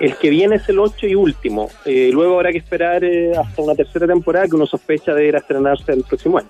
El 0.00 0.16
que 0.16 0.30
viene 0.30 0.56
es 0.56 0.68
el 0.68 0.78
8 0.78 1.06
y 1.06 1.14
último. 1.14 1.70
Eh, 1.84 2.10
luego 2.12 2.36
habrá 2.36 2.52
que 2.52 2.58
esperar 2.58 3.02
eh, 3.02 3.32
hasta 3.36 3.62
una 3.62 3.74
tercera 3.74 4.06
temporada 4.06 4.46
que 4.46 4.54
uno 4.54 4.66
sospecha 4.66 5.12
de 5.14 5.26
ir 5.28 5.34
a 5.34 5.38
estrenarse 5.38 5.92
el 5.92 6.04
próximo 6.04 6.38
año. 6.38 6.48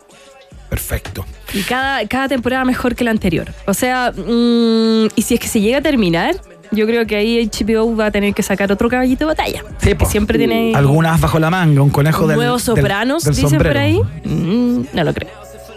Perfecto. 0.89 1.27
Y 1.53 1.63
cada, 1.63 2.07
cada 2.07 2.29
temporada 2.29 2.65
mejor 2.65 2.95
que 2.95 3.05
la 3.05 3.11
anterior. 3.11 3.53
O 3.67 3.75
sea, 3.75 4.11
mm, 4.13 5.09
y 5.15 5.23
si 5.23 5.35
es 5.35 5.41
que 5.41 5.49
se 5.49 5.61
llega 5.61 5.79
a 5.79 5.83
terminar, 5.83 6.35
yo 6.71 6.87
creo 6.87 7.07
que 7.07 7.17
ahí 7.17 7.47
HBO 7.47 7.95
va 7.95 8.07
a 8.07 8.11
tener 8.11 8.33
que 8.35 8.43
sacar 8.43 8.73
otro 8.73 8.89
caballito 8.89 9.25
de 9.25 9.27
batalla. 9.27 9.63
que 9.81 10.07
siempre 10.07 10.39
tiene 10.39 10.73
Algunas 10.75 11.21
bajo 11.21 11.39
la 11.39 11.51
manga, 11.51 11.83
un 11.83 11.91
conejo 11.91 12.27
del. 12.27 12.37
nuevos 12.37 12.63
sopranos, 12.63 13.25
del 13.25 13.35
dicen 13.35 13.59
por 13.59 13.77
ahí. 13.77 14.01
Mm, 14.25 14.87
no 14.93 15.05
lo 15.05 15.13
creo. 15.13 15.31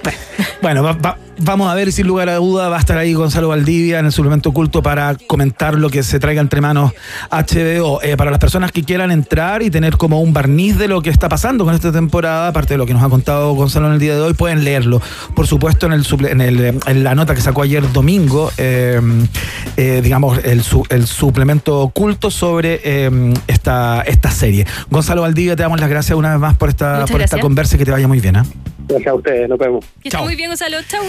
Bueno, 0.03 0.17
va- 0.63 0.93
va- 0.93 1.17
vamos 1.39 1.69
a 1.71 1.73
ver, 1.75 1.91
sin 1.91 2.05
lugar 2.07 2.29
a 2.29 2.35
duda, 2.35 2.69
va 2.69 2.77
a 2.77 2.79
estar 2.79 2.97
ahí 2.97 3.13
Gonzalo 3.13 3.47
Valdivia 3.47 3.99
en 3.99 4.05
el 4.05 4.11
suplemento 4.11 4.49
oculto 4.49 4.83
para 4.83 5.15
comentar 5.27 5.75
lo 5.75 5.89
que 5.89 6.03
se 6.03 6.19
traiga 6.19 6.41
entre 6.41 6.61
manos 6.61 6.91
HBO. 7.29 7.99
Eh, 8.03 8.15
para 8.17 8.29
las 8.31 8.39
personas 8.39 8.71
que 8.71 8.83
quieran 8.83 9.11
entrar 9.11 9.61
y 9.63 9.69
tener 9.71 9.97
como 9.97 10.21
un 10.21 10.33
barniz 10.33 10.77
de 10.77 10.87
lo 10.87 11.01
que 11.01 11.09
está 11.09 11.29
pasando 11.29 11.65
con 11.65 11.73
esta 11.73 11.91
temporada, 11.91 12.49
aparte 12.49 12.73
de 12.73 12.77
lo 12.77 12.85
que 12.85 12.93
nos 12.93 13.03
ha 13.03 13.09
contado 13.09 13.53
Gonzalo 13.53 13.87
en 13.87 13.93
el 13.93 13.99
día 13.99 14.15
de 14.15 14.21
hoy, 14.21 14.33
pueden 14.33 14.63
leerlo. 14.63 15.01
Por 15.35 15.47
supuesto, 15.47 15.85
en, 15.87 15.93
el 15.93 16.03
suple- 16.03 16.29
en, 16.31 16.41
el, 16.41 16.79
en 16.85 17.03
la 17.03 17.15
nota 17.15 17.33
que 17.35 17.41
sacó 17.41 17.63
ayer 17.63 17.91
domingo, 17.91 18.51
eh, 18.57 18.99
eh, 19.77 20.01
digamos, 20.03 20.39
el, 20.43 20.61
su- 20.63 20.85
el 20.89 21.07
suplemento 21.07 21.79
oculto 21.79 22.29
sobre 22.31 22.81
eh, 22.83 23.33
esta, 23.47 24.01
esta 24.01 24.31
serie. 24.31 24.65
Gonzalo 24.89 25.21
Valdivia, 25.21 25.55
te 25.55 25.63
damos 25.63 25.79
las 25.79 25.89
gracias 25.89 26.17
una 26.17 26.31
vez 26.31 26.39
más 26.39 26.55
por 26.57 26.69
esta, 26.69 26.93
Muchas 27.01 27.11
por 27.11 27.21
esta 27.21 27.39
conversa 27.39 27.75
y 27.75 27.79
que 27.79 27.85
te 27.85 27.91
vaya 27.91 28.07
muy 28.07 28.19
bien. 28.19 28.35
¿ah? 28.37 28.45
Gracias 28.87 29.07
a 29.11 29.15
ustedes, 29.15 29.47
nos 29.49 29.57
vemos. 29.57 29.85
Esté 30.03 30.17
muy 30.31 30.37
bien, 30.37 30.49
Gonzalo. 30.49 30.77
Chau. 30.87 31.03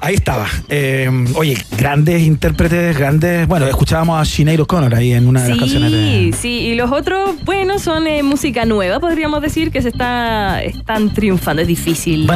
Ahí 0.00 0.14
estaba. 0.14 0.46
Eh, 0.68 1.08
oye, 1.36 1.56
grandes 1.78 2.20
intérpretes, 2.20 2.98
grandes. 2.98 3.48
Bueno, 3.48 3.66
escuchábamos 3.66 4.20
a 4.20 4.26
Sinead 4.26 4.60
O'Connor 4.60 4.94
ahí 4.94 5.14
en 5.14 5.26
una 5.26 5.42
de 5.42 5.48
las 5.48 5.58
canciones 5.58 5.90
de. 5.90 5.98
Sí, 6.04 6.32
sí, 6.38 6.48
y 6.66 6.74
los 6.74 6.92
otros, 6.92 7.42
bueno, 7.46 7.78
son 7.78 8.06
eh, 8.06 8.22
música 8.22 8.66
nueva, 8.66 9.00
podríamos 9.00 9.40
decir, 9.40 9.70
que 9.70 9.80
se 9.80 9.88
está, 9.88 10.62
están 10.62 11.14
triunfando. 11.14 11.62
Es 11.62 11.68
difícil 11.68 12.28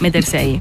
meterse 0.00 0.36
ahí. 0.36 0.58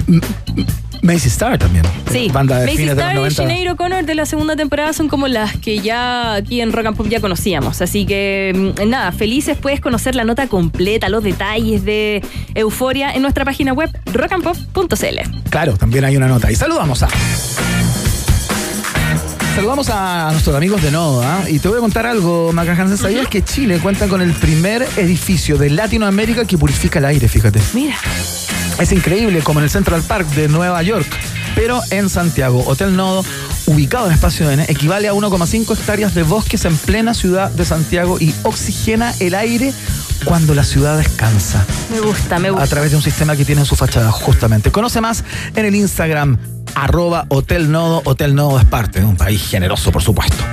Macy 1.04 1.28
Star 1.28 1.58
también. 1.58 1.86
Sí, 2.12 2.30
Banda 2.32 2.60
de 2.60 2.66
Macy 2.66 2.86
de 2.86 2.92
Star 2.92 3.14
los 3.14 3.34
y 3.34 3.36
90. 3.36 3.56
Sinead 3.56 3.74
O'Connor 3.74 4.06
de 4.06 4.16
la 4.16 4.26
segunda 4.26 4.56
temporada 4.56 4.94
son 4.94 5.10
como 5.10 5.28
las 5.28 5.56
que 5.58 5.80
ya 5.80 6.34
aquí 6.34 6.62
en 6.62 6.72
Rock 6.72 6.88
and 6.88 6.98
Pop 6.98 7.08
ya 7.10 7.20
conocíamos. 7.20 7.82
Así 7.82 8.06
que 8.06 8.74
mm, 8.80 8.90
nada, 8.90 9.12
felices 9.12 9.58
puedes 9.58 9.82
conocer 9.82 10.16
la 10.16 10.24
nota 10.24 10.48
completa, 10.48 11.10
los 11.10 11.24
detalles 11.24 11.84
de 11.84 12.24
Euforia 12.56 13.12
en 13.12 13.22
nuestra 13.22 13.44
página 13.44 13.74
web 13.74 13.90
rockandpop.cl. 14.14 15.50
Claro, 15.50 15.76
también 15.76 16.06
hay 16.06 16.16
una 16.16 16.30
nota. 16.30 16.50
Y 16.52 16.56
saludamos 16.56 17.04
a. 17.04 17.10
Saludamos 19.56 19.88
a 19.92 20.30
nuestros 20.32 20.56
amigos 20.56 20.82
de 20.82 20.90
Noda 20.90 21.48
y 21.48 21.60
te 21.60 21.68
voy 21.68 21.78
a 21.78 21.82
contar 21.82 22.08
algo, 22.08 22.52
Maca 22.54 22.72
Hansen. 22.72 22.98
¿Sabías 22.98 23.28
que 23.28 23.44
Chile 23.44 23.78
cuenta 23.80 24.08
con 24.08 24.22
el 24.22 24.32
primer 24.32 24.88
edificio 24.98 25.58
de 25.58 25.70
Latinoamérica 25.70 26.46
que 26.46 26.58
purifica 26.58 26.98
el 27.00 27.06
aire? 27.06 27.28
Fíjate. 27.28 27.60
Mira. 27.74 27.96
Es 28.80 28.92
increíble, 28.92 29.42
como 29.42 29.60
en 29.60 29.66
el 29.66 29.70
Central 29.70 30.02
Park 30.04 30.28
de 30.30 30.48
Nueva 30.48 30.82
York, 30.84 31.08
pero 31.56 31.82
en 31.92 32.10
Santiago. 32.10 32.64
Hotel 32.66 32.96
Nodo, 32.96 33.24
ubicado 33.68 34.08
en 34.08 34.14
Espacio 34.14 34.50
N, 34.50 34.66
equivale 34.68 35.08
a 35.08 35.14
1,5 35.14 35.78
hectáreas 35.78 36.14
de 36.14 36.24
bosques 36.24 36.66
en 36.66 36.76
plena 36.78 37.14
ciudad 37.14 37.52
de 37.52 37.66
Santiago 37.66 38.18
y 38.20 38.34
oxigena 38.44 39.14
el 39.20 39.36
aire 39.36 39.74
cuando 40.26 40.54
la 40.56 40.64
ciudad 40.64 40.98
descansa. 40.98 41.66
Me 41.92 42.00
gusta, 42.00 42.40
me 42.40 42.50
gusta. 42.50 42.64
A 42.64 42.68
través 42.68 42.92
de 42.92 42.98
un 42.98 43.04
sistema 43.04 43.36
que 43.36 43.46
tiene 43.46 43.62
en 43.62 43.68
su 43.68 43.76
fachada, 43.76 44.12
justamente. 44.12 44.72
Conoce 44.72 45.02
más 45.02 45.24
en 45.56 45.66
el 45.66 45.76
Instagram, 45.76 46.38
arroba 46.76 47.26
Hotel 47.30 47.72
Nodo. 47.72 48.02
Hotel 48.06 48.36
Nodo 48.36 48.60
es 48.60 48.66
parte 48.66 49.00
de 49.00 49.06
un 49.06 49.18
país 49.18 49.42
generoso, 49.48 49.92
por 49.92 50.02
supuesto. 50.02 50.44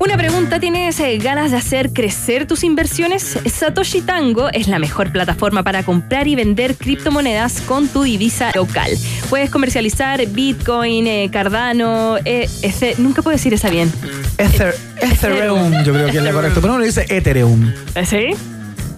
Una 0.00 0.16
pregunta, 0.16 0.60
¿tienes 0.60 1.00
eh, 1.00 1.18
ganas 1.18 1.50
de 1.50 1.56
hacer 1.56 1.92
crecer 1.92 2.46
tus 2.46 2.62
inversiones? 2.62 3.36
Satoshi 3.52 4.00
Tango 4.00 4.48
es 4.52 4.68
la 4.68 4.78
mejor 4.78 5.10
plataforma 5.10 5.64
para 5.64 5.82
comprar 5.82 6.28
y 6.28 6.36
vender 6.36 6.76
criptomonedas 6.76 7.60
con 7.62 7.88
tu 7.88 8.04
divisa 8.04 8.52
local. 8.54 8.92
Puedes 9.28 9.50
comercializar 9.50 10.24
Bitcoin, 10.28 11.06
eh, 11.08 11.28
Cardano, 11.32 12.16
eh, 12.24 12.48
ese- 12.62 12.94
nunca 12.98 13.22
puedo 13.22 13.36
decir 13.36 13.52
esa 13.54 13.70
bien. 13.70 13.92
Ether, 14.38 14.74
Ethereum, 15.02 15.82
yo 15.84 15.92
creo 15.92 16.10
que 16.10 16.18
es 16.18 16.22
la 16.22 16.32
correcta, 16.32 16.60
pero 16.60 16.74
uno 16.74 16.84
dice 16.84 17.04
Ethereum. 17.08 17.72
¿Sí? 18.06 18.28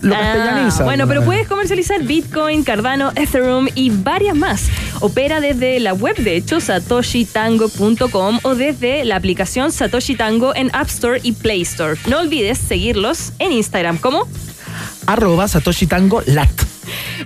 Lo 0.02 0.14
Ah, 0.14 0.70
bueno, 0.84 1.06
pero 1.06 1.24
puedes 1.24 1.46
comercializar 1.46 2.02
Bitcoin, 2.02 2.64
Cardano, 2.64 3.12
Ethereum 3.16 3.68
y 3.74 3.90
varias 3.90 4.34
más. 4.34 4.68
Opera 5.00 5.40
desde 5.40 5.78
la 5.80 5.92
web, 5.92 6.16
de 6.16 6.36
hecho, 6.36 6.60
satoshitango.com 6.60 8.40
o 8.42 8.54
desde 8.54 9.04
la 9.04 9.16
aplicación 9.16 9.72
Satoshi 9.72 10.14
Tango 10.14 10.54
en 10.54 10.70
App 10.74 10.88
Store 10.88 11.20
y 11.22 11.32
Play 11.32 11.62
Store. 11.62 11.98
No 12.08 12.18
olvides 12.18 12.58
seguirlos 12.58 13.32
en 13.38 13.52
Instagram 13.52 13.98
como 13.98 14.26
Arroba 15.06 15.48
Satoshi 15.48 15.86
Tango 15.86 16.22
Lat. 16.26 16.50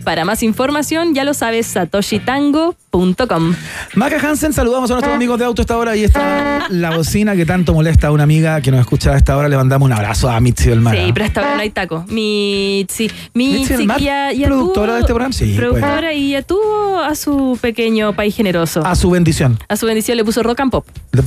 Para 0.04 0.24
más 0.26 0.42
información, 0.42 1.14
ya 1.14 1.24
lo 1.24 1.32
sabes, 1.32 1.66
satoshitango.com. 1.68 3.54
Maca 3.94 4.18
Hansen, 4.20 4.52
saludamos 4.52 4.90
a 4.90 4.94
nuestros 4.94 5.14
amigos 5.14 5.38
de 5.38 5.44
auto 5.46 5.62
a 5.62 5.64
esta 5.64 5.76
hora. 5.78 5.96
Y 5.96 6.04
está 6.04 6.66
la 6.68 6.94
bocina 6.96 7.34
que 7.34 7.46
tanto 7.46 7.72
molesta 7.72 8.08
a 8.08 8.10
una 8.10 8.24
amiga 8.24 8.60
que 8.60 8.70
nos 8.70 8.80
escucha 8.80 9.12
a 9.12 9.16
esta 9.16 9.36
hora. 9.36 9.48
Le 9.48 9.56
mandamos 9.56 9.86
un 9.86 9.92
abrazo 9.92 10.28
a 10.28 10.38
Mitzi 10.40 10.68
del 10.68 10.80
Mar. 10.80 10.94
Sí, 10.96 11.12
pero 11.14 11.24
esta 11.26 11.40
hora 11.40 11.54
no 11.54 11.60
hay 11.62 11.70
taco. 11.70 12.04
Mitzi, 12.08 13.10
Mitzi 13.32 13.58
Mitzi, 13.60 13.74
del 13.74 13.86
Mar, 13.86 14.00
ya, 14.00 14.32
ya 14.32 14.46
productora 14.48 14.86
tuvo- 14.88 14.94
de 14.94 15.00
este 15.00 15.06
programa, 15.12 15.32
sí, 15.32 15.44
pues. 15.44 15.56
Productora 15.56 16.12
y 16.12 16.30
ya 16.32 16.42
tuvo 16.42 16.98
a 17.00 17.14
su 17.14 17.58
pequeño 17.60 18.14
país 18.14 18.34
generoso. 18.36 18.84
A 18.84 18.94
su 18.96 19.08
bendición. 19.10 19.58
A 19.68 19.76
su 19.76 19.86
bendición 19.86 20.16
le 20.18 20.24
puso 20.24 20.42
rock 20.42 20.60
and 20.60 20.70
pop. 20.72 20.86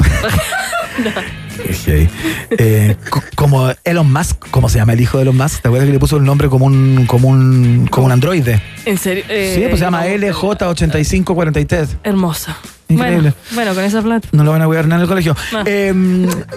Eh, 2.52 2.96
co- 3.10 3.24
como 3.36 3.72
Elon 3.84 4.12
Musk, 4.12 4.38
¿cómo 4.52 4.70
se 4.70 4.78
llama 4.78 4.94
el 4.94 5.02
hijo 5.02 5.18
de 5.18 5.24
Elon 5.24 5.38
Musk? 5.38 5.62
¿Te 5.62 5.68
acuerdas 5.68 5.88
que 5.88 5.94
le 5.94 6.00
puso 6.00 6.18
el 6.18 6.24
nombre 6.24 6.50
como 6.50 6.66
un, 6.66 7.06
como 7.08 7.30
un, 7.30 7.88
como 7.90 8.06
un 8.06 8.12
androide? 8.12 8.62
En 8.86 8.98
serio. 8.98 9.24
eh, 9.30 9.54
sí, 9.56 9.62
pues 9.68 9.80
se 9.80 9.86
llama 9.86 10.06
LJ8543. 10.08 11.88
Hermoso. 12.04 12.52
Increíble. 12.90 13.34
Bueno, 13.52 13.56
bueno, 13.56 13.76
con 13.76 13.84
esa 13.84 14.02
plata. 14.02 14.28
No 14.32 14.44
lo 14.44 14.52
van 14.52 14.62
a 14.62 14.66
gobernar 14.66 15.00
en 15.00 15.02
el 15.02 15.08
colegio. 15.08 15.36
Eh, 15.66 15.94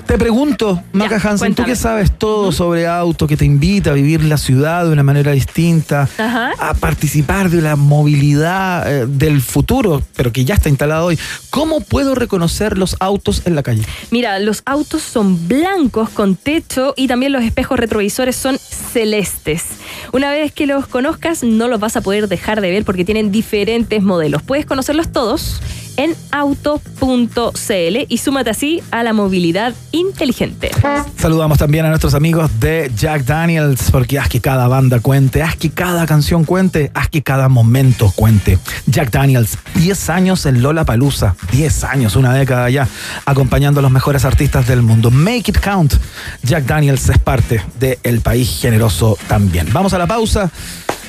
te 0.07 0.17
pregunto, 0.17 0.83
Maca 0.93 1.17
Hansen, 1.17 1.55
tú 1.55 1.65
que 1.65 1.75
sabes 1.75 2.17
todo 2.17 2.53
sobre 2.53 2.87
auto, 2.87 3.27
que 3.27 3.37
te 3.37 3.45
invita 3.45 3.91
a 3.91 3.95
vivir 3.95 4.23
la 4.23 4.37
ciudad 4.37 4.85
de 4.85 4.93
una 4.93 5.03
manera 5.03 5.33
distinta, 5.33 6.09
Ajá. 6.19 6.53
a 6.59 6.75
participar 6.75 7.51
de 7.51 7.61
la 7.61 7.75
movilidad 7.77 8.91
eh, 8.91 9.07
del 9.07 9.41
futuro, 9.41 10.03
pero 10.15 10.33
que 10.33 10.45
ya 10.45 10.55
está 10.55 10.69
instalada 10.69 11.03
hoy, 11.05 11.19
¿cómo 11.51 11.81
puedo 11.81 12.15
reconocer 12.15 12.79
los 12.79 12.97
autos 13.01 13.43
en 13.47 13.57
la 13.57 13.63
calle? 13.63 13.83
Mira, 14.11 14.39
los 14.39 14.63
autos 14.67 15.03
son 15.03 15.49
blancos 15.49 16.11
con 16.11 16.37
techo 16.37 16.95
y 16.97 17.09
también 17.09 17.33
los 17.33 17.43
espejos 17.43 17.79
retrovisores 17.79 18.37
son 18.37 18.59
celestes. 18.59 19.65
Una 20.13 20.31
vez 20.31 20.53
que 20.53 20.67
los 20.67 20.87
conozcas, 20.87 21.43
no 21.43 21.67
los 21.69 21.81
vas 21.81 21.97
a 21.97 22.01
poder 22.01 22.29
dejar 22.29 22.61
de 22.61 22.71
ver 22.71 22.85
porque 22.85 23.05
tienen 23.05 23.33
diferentes 23.33 24.03
modelos. 24.03 24.43
Puedes 24.43 24.67
conocerlos 24.67 25.11
todos 25.11 25.61
en 25.97 26.15
auto.cl 26.33 27.97
y 28.09 28.19
súmate 28.19 28.51
así 28.51 28.83
a 28.91 29.03
la 29.03 29.13
movilidad 29.13 29.75
inteligente. 29.93 30.71
Saludamos 31.17 31.59
también 31.59 31.85
a 31.85 31.89
nuestros 31.89 32.15
amigos 32.15 32.51
de 32.61 32.91
Jack 32.97 33.25
Daniels, 33.25 33.91
porque 33.91 34.19
haz 34.19 34.29
que 34.29 34.41
cada 34.41 34.69
banda 34.69 35.01
cuente, 35.01 35.43
haz 35.43 35.57
que 35.57 35.71
cada 35.71 36.07
canción 36.07 36.45
cuente, 36.45 36.91
haz 36.95 37.09
que 37.09 37.23
cada 37.23 37.49
momento 37.49 38.13
cuente. 38.15 38.59
Jack 38.87 39.11
Daniels, 39.11 39.59
10 39.75 40.11
años 40.11 40.47
en 40.47 40.63
Lola 40.63 40.85
Palusa, 40.85 41.37
10 41.53 41.85
años, 41.85 42.17
una 42.17 42.33
década 42.33 42.71
ya, 42.71 42.89
acompañando 43.25 43.81
a 43.81 43.83
los 43.83 43.91
mejores 43.91 44.25
artistas 44.25 44.67
del 44.67 44.83
mundo. 44.83 45.11
Make 45.11 45.51
it 45.51 45.59
count. 45.59 45.95
Jack 46.43 46.65
Daniels 46.65 47.09
es 47.09 47.19
parte 47.19 47.63
del 47.79 48.21
país 48.21 48.59
generoso 48.61 49.19
también. 49.29 49.69
Vamos 49.73 49.93
a 49.93 49.99
la 49.99 50.07
pausa. 50.07 50.51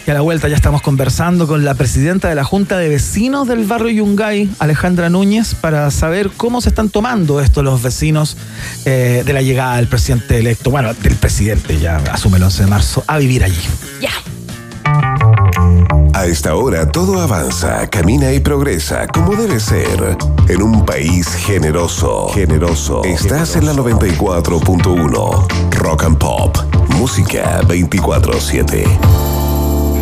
Y 0.06 0.10
a 0.10 0.14
la 0.16 0.22
vuelta 0.22 0.48
ya 0.48 0.56
estamos 0.56 0.82
conversando 0.82 1.48
con 1.48 1.64
la 1.64 1.76
presidenta 1.76 2.28
de 2.28 2.36
la 2.36 2.44
Junta 2.44 2.78
de 2.78 2.90
Vecinos 2.90 3.48
del 3.48 3.66
barrio 3.66 3.90
Yungay, 3.90 4.50
Alejandra 4.58 5.10
Núñez, 5.10 5.54
para 5.54 5.92
saber 5.92 6.32
cómo 6.36 6.60
se 6.62 6.70
están 6.70 6.90
tomando 6.90 7.40
esto 7.40 7.62
los 7.62 7.84
vecinos 7.84 8.36
eh, 8.86 9.22
de 9.26 9.34
la 9.34 9.44
llegada 9.44 9.76
del 9.76 9.88
presidente 9.88 10.40
electo, 10.40 10.72
bueno, 10.72 10.94
del 10.96 11.16
presidente 11.16 11.80
ya 11.80 11.98
asume 12.12 12.38
el 12.38 12.44
11 12.44 12.64
de 12.64 12.70
marzo, 12.70 13.04
a 13.06 13.20
vivir 13.20 13.44
allí. 13.44 13.62
Ya. 14.02 14.12
A 16.14 16.26
esta 16.26 16.56
hora 16.56 16.92
todo 16.92 17.22
avanza, 17.22 17.88
camina 17.90 18.32
y 18.32 18.40
progresa 18.40 19.08
como 19.08 19.36
debe 19.36 19.60
ser. 19.60 20.18
En 20.50 20.62
un 20.62 20.86
país 20.86 21.28
generoso, 21.28 22.28
generoso. 22.30 23.04
Estás 23.04 23.56
en 23.56 23.66
la 23.66 23.74
94.1. 23.74 25.72
Rock 25.72 26.04
and 26.04 26.18
Pop. 26.18 26.58
Música 26.90 27.62
24-7. 27.62 29.31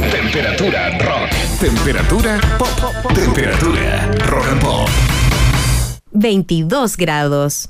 Temperatura 0.07 0.97
rock. 0.99 1.29
Temperatura 1.59 2.39
pop. 2.57 3.13
Temperatura 3.13 4.09
rock 4.29 4.47
and 4.49 4.61
pop. 4.61 4.89
22 6.11 6.95
grados. 6.95 7.69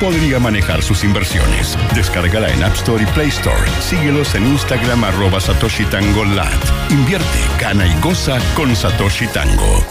podría 0.00 0.38
manejar 0.38 0.82
sus 0.82 1.04
inversiones. 1.04 1.76
Descárgala 1.94 2.48
en 2.52 2.62
App 2.62 2.74
Store 2.74 3.02
y 3.02 3.06
Play 3.06 3.28
Store. 3.28 3.70
Síguelos 3.80 4.34
en 4.34 4.46
Instagram 4.46 5.04
arroba 5.04 5.40
Satoshi 5.40 5.84
Tango. 5.86 6.24
Invierte, 6.90 7.38
gana 7.60 7.86
y 7.86 8.00
goza 8.00 8.38
con 8.54 8.74
Satoshi 8.74 9.26
Tango. 9.28 9.84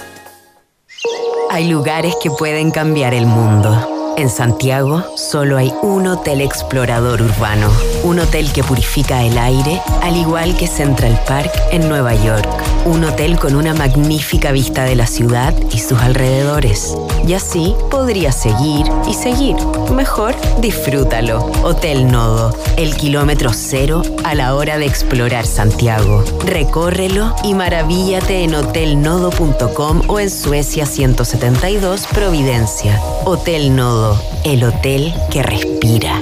Hay 1.49 1.69
lugares 1.69 2.15
que 2.21 2.29
pueden 2.29 2.71
cambiar 2.71 3.13
el 3.13 3.25
mundo. 3.25 3.96
En 4.17 4.31
Santiago 4.31 5.03
solo 5.15 5.57
hay 5.57 5.71
un 5.83 6.07
hotel 6.07 6.41
explorador 6.41 7.21
urbano, 7.21 7.69
un 8.03 8.17
hotel 8.17 8.51
que 8.51 8.63
purifica 8.63 9.23
el 9.23 9.37
aire, 9.37 9.79
al 10.01 10.17
igual 10.17 10.57
que 10.57 10.65
Central 10.65 11.21
Park 11.27 11.51
en 11.71 11.87
Nueva 11.87 12.15
York, 12.15 12.49
un 12.87 13.03
hotel 13.03 13.37
con 13.37 13.55
una 13.55 13.75
magnífica 13.75 14.51
vista 14.51 14.85
de 14.85 14.95
la 14.95 15.05
ciudad 15.05 15.53
y 15.71 15.77
sus 15.77 15.99
alrededores. 15.99 16.97
Y 17.27 17.33
así 17.33 17.75
podrías 17.91 18.35
seguir 18.35 18.87
y 19.07 19.13
seguir. 19.13 19.55
Mejor 19.93 20.35
disfrútalo. 20.61 21.51
Hotel 21.61 22.11
Nodo, 22.11 22.57
el 22.75 22.95
kilómetro 22.95 23.51
cero 23.53 24.01
a 24.23 24.33
la 24.33 24.55
hora 24.55 24.79
de 24.79 24.87
explorar 24.87 25.45
Santiago. 25.45 26.23
Recórrelo 26.43 27.35
y 27.43 27.53
maravíllate 27.53 28.43
en 28.43 28.55
hotelnodo.com 28.55 30.01
o 30.07 30.19
en 30.19 30.31
Suecia 30.31 30.87
172 30.87 32.07
Providencia. 32.07 32.99
Hotel 33.25 33.75
Nodo, 33.75 34.06
el 34.43 34.63
hotel 34.63 35.13
que 35.31 35.43
respira. 35.43 36.21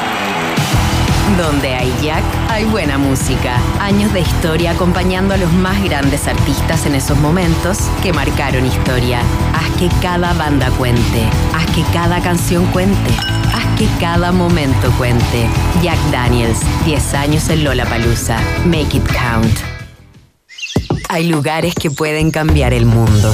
Donde 1.41 1.73
hay 1.73 1.91
Jack, 2.03 2.23
hay 2.49 2.65
buena 2.65 2.99
música. 2.99 3.57
Años 3.79 4.13
de 4.13 4.19
historia 4.19 4.71
acompañando 4.71 5.33
a 5.33 5.37
los 5.37 5.51
más 5.51 5.83
grandes 5.83 6.27
artistas 6.27 6.85
en 6.85 6.93
esos 6.93 7.17
momentos 7.17 7.79
que 8.03 8.13
marcaron 8.13 8.63
historia. 8.63 9.21
Haz 9.51 9.75
que 9.79 9.89
cada 10.03 10.33
banda 10.33 10.69
cuente. 10.77 11.23
Haz 11.51 11.65
que 11.71 11.81
cada 11.93 12.21
canción 12.21 12.67
cuente. 12.67 13.09
Haz 13.55 13.65
que 13.79 13.87
cada 13.99 14.31
momento 14.31 14.91
cuente. 14.99 15.47
Jack 15.81 15.97
Daniels, 16.11 16.59
10 16.85 17.13
años 17.15 17.49
en 17.49 17.63
Lollapalooza. 17.63 18.37
Make 18.65 18.97
it 18.97 19.07
count. 19.07 19.57
Hay 21.09 21.27
lugares 21.27 21.73
que 21.73 21.89
pueden 21.89 22.29
cambiar 22.29 22.71
el 22.71 22.85
mundo. 22.85 23.33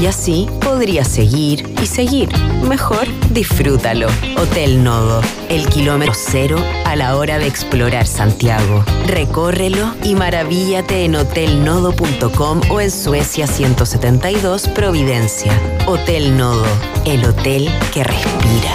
Y 0.00 0.06
así 0.06 0.48
podría 0.60 1.04
seguir 1.04 1.72
y 1.82 1.86
seguir. 1.86 2.28
Mejor 2.68 3.06
disfrútalo. 3.30 4.08
Hotel 4.36 4.82
Nodo, 4.82 5.22
el 5.48 5.66
kilómetro 5.68 6.14
cero 6.14 6.58
a 6.84 6.96
la 6.96 7.16
hora 7.16 7.38
de 7.38 7.46
explorar 7.46 8.06
Santiago. 8.06 8.84
Recórrelo 9.06 9.94
y 10.02 10.14
maravíllate 10.14 11.04
en 11.04 11.14
hotelnodo.com 11.14 12.60
o 12.70 12.80
en 12.80 12.90
Suecia 12.90 13.46
172 13.46 14.68
Providencia. 14.68 15.52
Hotel 15.86 16.36
Nodo, 16.36 16.66
el 17.04 17.24
hotel 17.24 17.70
que 17.92 18.04
respira. 18.04 18.72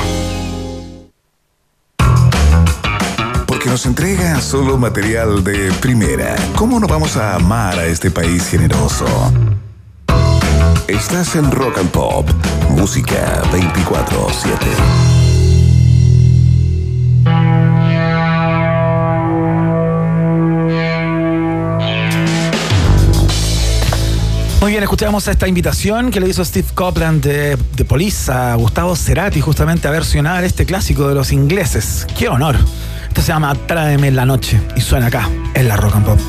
Porque 3.45 3.69
nos 3.69 3.85
entrega 3.85 4.39
solo 4.39 4.77
material 4.77 5.43
de 5.43 5.71
primera. 5.81 6.35
¿Cómo 6.55 6.79
no 6.79 6.87
vamos 6.87 7.17
a 7.17 7.35
amar 7.35 7.77
a 7.77 7.85
este 7.87 8.09
país 8.09 8.47
generoso? 8.47 9.05
Estás 10.87 11.35
en 11.35 11.51
Rock 11.51 11.77
and 11.77 11.89
Pop, 11.91 12.29
música 12.69 13.41
24-7. 13.51 15.09
Muy 24.61 24.71
bien, 24.71 24.83
escuchamos 24.83 25.27
esta 25.27 25.47
invitación 25.47 26.11
que 26.11 26.19
le 26.19 26.27
hizo 26.27 26.43
Steve 26.43 26.67
Copeland 26.75 27.23
de, 27.23 27.57
de 27.75 27.85
Police 27.85 28.31
a 28.31 28.55
Gustavo 28.55 28.95
Cerati 28.95 29.39
justamente 29.39 29.87
a 29.87 29.91
versionar 29.91 30.43
este 30.43 30.65
clásico 30.65 31.07
de 31.07 31.15
los 31.15 31.31
ingleses. 31.31 32.05
¡Qué 32.17 32.27
honor! 32.27 32.57
Esto 33.07 33.21
se 33.21 33.29
llama 33.29 33.55
Tráeme 33.55 34.11
la 34.11 34.25
noche 34.25 34.59
y 34.75 34.81
suena 34.81 35.07
acá, 35.07 35.29
en 35.53 35.67
la 35.67 35.75
Rock 35.77 35.95
and 35.95 36.05
Pop. 36.05 36.19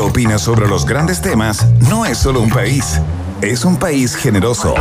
Opina 0.00 0.38
sobre 0.38 0.68
los 0.68 0.86
grandes 0.86 1.20
temas 1.20 1.66
no 1.88 2.06
es 2.06 2.18
solo 2.18 2.40
un 2.40 2.50
país, 2.50 3.00
es 3.40 3.64
un 3.64 3.76
país 3.76 4.14
generoso. 4.14 4.74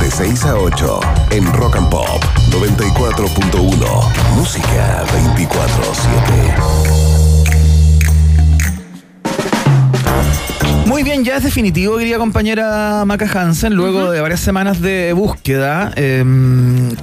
De 0.00 0.10
6 0.10 0.44
a 0.44 0.56
8 0.56 1.00
en 1.30 1.52
Rock 1.52 1.76
and 1.76 1.90
Pop 1.90 2.22
94.1. 2.50 4.36
Música 4.36 5.04
24-7. 5.06 7.13
Muy 10.86 11.02
bien, 11.02 11.24
ya 11.24 11.36
es 11.38 11.42
definitivo, 11.42 11.96
querida 11.96 12.18
compañera 12.18 13.04
Maca 13.06 13.26
Hansen, 13.26 13.74
luego 13.74 14.10
de 14.10 14.20
varias 14.20 14.40
semanas 14.40 14.80
de 14.82 15.12
búsqueda 15.14 15.92
eh, 15.96 16.22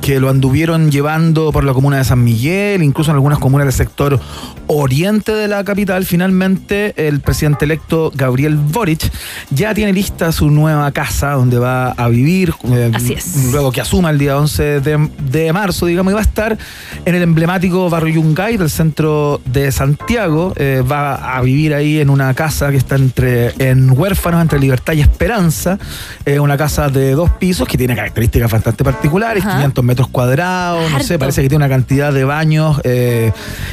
que 0.02 0.20
lo 0.20 0.30
anduvieron 0.30 0.92
llevando 0.92 1.52
por 1.52 1.64
la 1.64 1.74
comuna 1.74 1.98
de 1.98 2.04
San 2.04 2.24
Miguel, 2.24 2.84
incluso 2.84 3.10
en 3.12 3.16
algunas 3.16 3.40
comunas 3.40 3.66
del 3.66 3.74
sector 3.74 4.20
oriente 4.68 5.34
de 5.34 5.48
la 5.48 5.64
capital, 5.64 6.06
finalmente 6.06 6.94
el 7.08 7.20
presidente 7.20 7.66
electo 7.66 8.12
Gabriel 8.16 8.56
Boric 8.56 9.12
ya 9.50 9.74
tiene 9.74 9.92
lista 9.92 10.32
su 10.32 10.50
nueva 10.50 10.90
casa 10.92 11.32
donde 11.32 11.58
va 11.58 11.90
a 11.92 12.08
vivir, 12.08 12.54
eh, 12.72 12.92
Así 12.94 13.14
es. 13.14 13.52
luego 13.52 13.72
que 13.72 13.82
asuma 13.82 14.12
el 14.12 14.20
día 14.20 14.38
11 14.38 14.80
de, 14.80 15.10
de 15.30 15.52
marzo, 15.52 15.88
digamos, 15.88 16.12
y 16.12 16.14
va 16.14 16.22
a 16.22 16.24
estar 16.24 16.58
en 17.04 17.16
el 17.16 17.24
emblemático 17.24 17.90
barrio 17.90 18.16
Yungay 18.16 18.58
del 18.58 18.70
centro 18.70 19.42
de 19.46 19.72
Santiago, 19.72 20.54
eh, 20.56 20.84
va 20.90 21.36
a 21.36 21.42
vivir 21.42 21.74
ahí 21.74 22.00
en 22.00 22.10
una 22.10 22.34
casa 22.36 22.70
que 22.70 22.78
está 22.78 22.96
entre 22.96 23.54
en 23.72 23.90
Huérfanos, 23.98 24.42
entre 24.42 24.60
Libertad 24.60 24.94
y 24.94 25.02
Esperanza, 25.02 25.78
eh, 26.26 26.40
una 26.40 26.58
casa 26.58 26.90
de 26.90 27.12
dos 27.12 27.30
pisos 27.32 27.68
que 27.68 27.78
tiene 27.78 27.96
características 27.96 28.52
bastante 28.52 28.84
particulares, 28.84 29.44
Ajá. 29.44 29.58
500 29.58 29.84
metros 29.84 30.08
cuadrados, 30.10 30.92
no 30.92 31.00
sé, 31.00 31.18
parece 31.18 31.42
que 31.42 31.50
tiene 31.50 31.66
una 31.66 31.74
cantidad 31.74 32.14
de 32.14 32.24
baños 32.24 32.80
eh, 32.84 33.32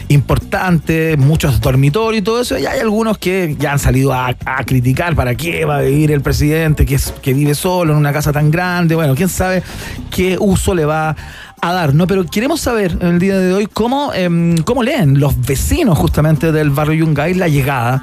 importante, 0.08 1.16
muchos 1.16 1.60
dormitorios 1.60 2.20
y 2.20 2.24
todo 2.24 2.40
eso, 2.40 2.58
y 2.58 2.66
hay 2.66 2.80
algunos 2.80 3.18
que 3.18 3.56
ya 3.58 3.72
han 3.72 3.78
salido 3.78 4.12
a, 4.12 4.28
a 4.44 4.64
criticar 4.64 5.14
para 5.14 5.34
qué 5.34 5.64
va 5.64 5.78
a 5.78 5.80
vivir 5.82 6.12
el 6.12 6.20
presidente, 6.20 6.86
que, 6.86 6.94
es, 6.94 7.12
que 7.22 7.32
vive 7.32 7.54
solo 7.54 7.92
en 7.92 7.98
una 7.98 8.12
casa 8.12 8.32
tan 8.32 8.50
grande, 8.50 8.94
bueno, 8.94 9.14
quién 9.14 9.28
sabe 9.28 9.62
qué 10.10 10.36
uso 10.38 10.74
le 10.74 10.84
va 10.84 11.10
a 11.10 11.16
dar, 11.62 11.94
¿no? 11.94 12.06
Pero 12.06 12.24
queremos 12.24 12.60
saber 12.60 12.96
en 13.00 13.08
el 13.08 13.18
día 13.18 13.38
de 13.38 13.52
hoy 13.52 13.66
cómo, 13.72 14.12
em, 14.14 14.56
cómo 14.58 14.82
leen 14.82 15.20
los 15.20 15.38
vecinos 15.46 15.98
justamente 15.98 16.52
del 16.52 16.70
barrio 16.70 17.04
Yungay 17.06 17.34
la 17.34 17.48
llegada 17.48 18.02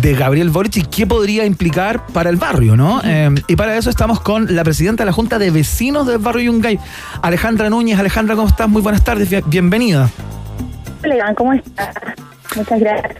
de 0.00 0.14
Gabriel 0.14 0.50
Boric 0.50 0.76
y 0.76 0.82
qué 0.82 1.06
podría 1.06 1.44
implicar 1.46 2.06
para 2.08 2.30
el 2.30 2.36
barrio, 2.36 2.76
¿no? 2.76 3.00
Eh, 3.04 3.30
y 3.48 3.56
para 3.56 3.76
eso 3.76 3.90
estamos 3.90 4.20
con 4.20 4.54
la 4.54 4.64
presidenta 4.64 5.04
de 5.04 5.06
la 5.06 5.12
Junta 5.12 5.38
de 5.38 5.50
Vecinos 5.50 6.06
del 6.06 6.18
barrio 6.18 6.52
Yungay, 6.52 6.78
Alejandra 7.22 7.70
Núñez. 7.70 7.98
Alejandra, 7.98 8.34
¿cómo 8.34 8.48
estás? 8.48 8.68
Muy 8.68 8.82
buenas 8.82 9.02
tardes, 9.04 9.28
bien- 9.30 9.44
bienvenida. 9.46 10.10
Hola, 11.04 11.34
¿cómo 11.36 11.52
estás? 11.52 11.94
Muchas 12.56 12.80
gracias. 12.80 13.16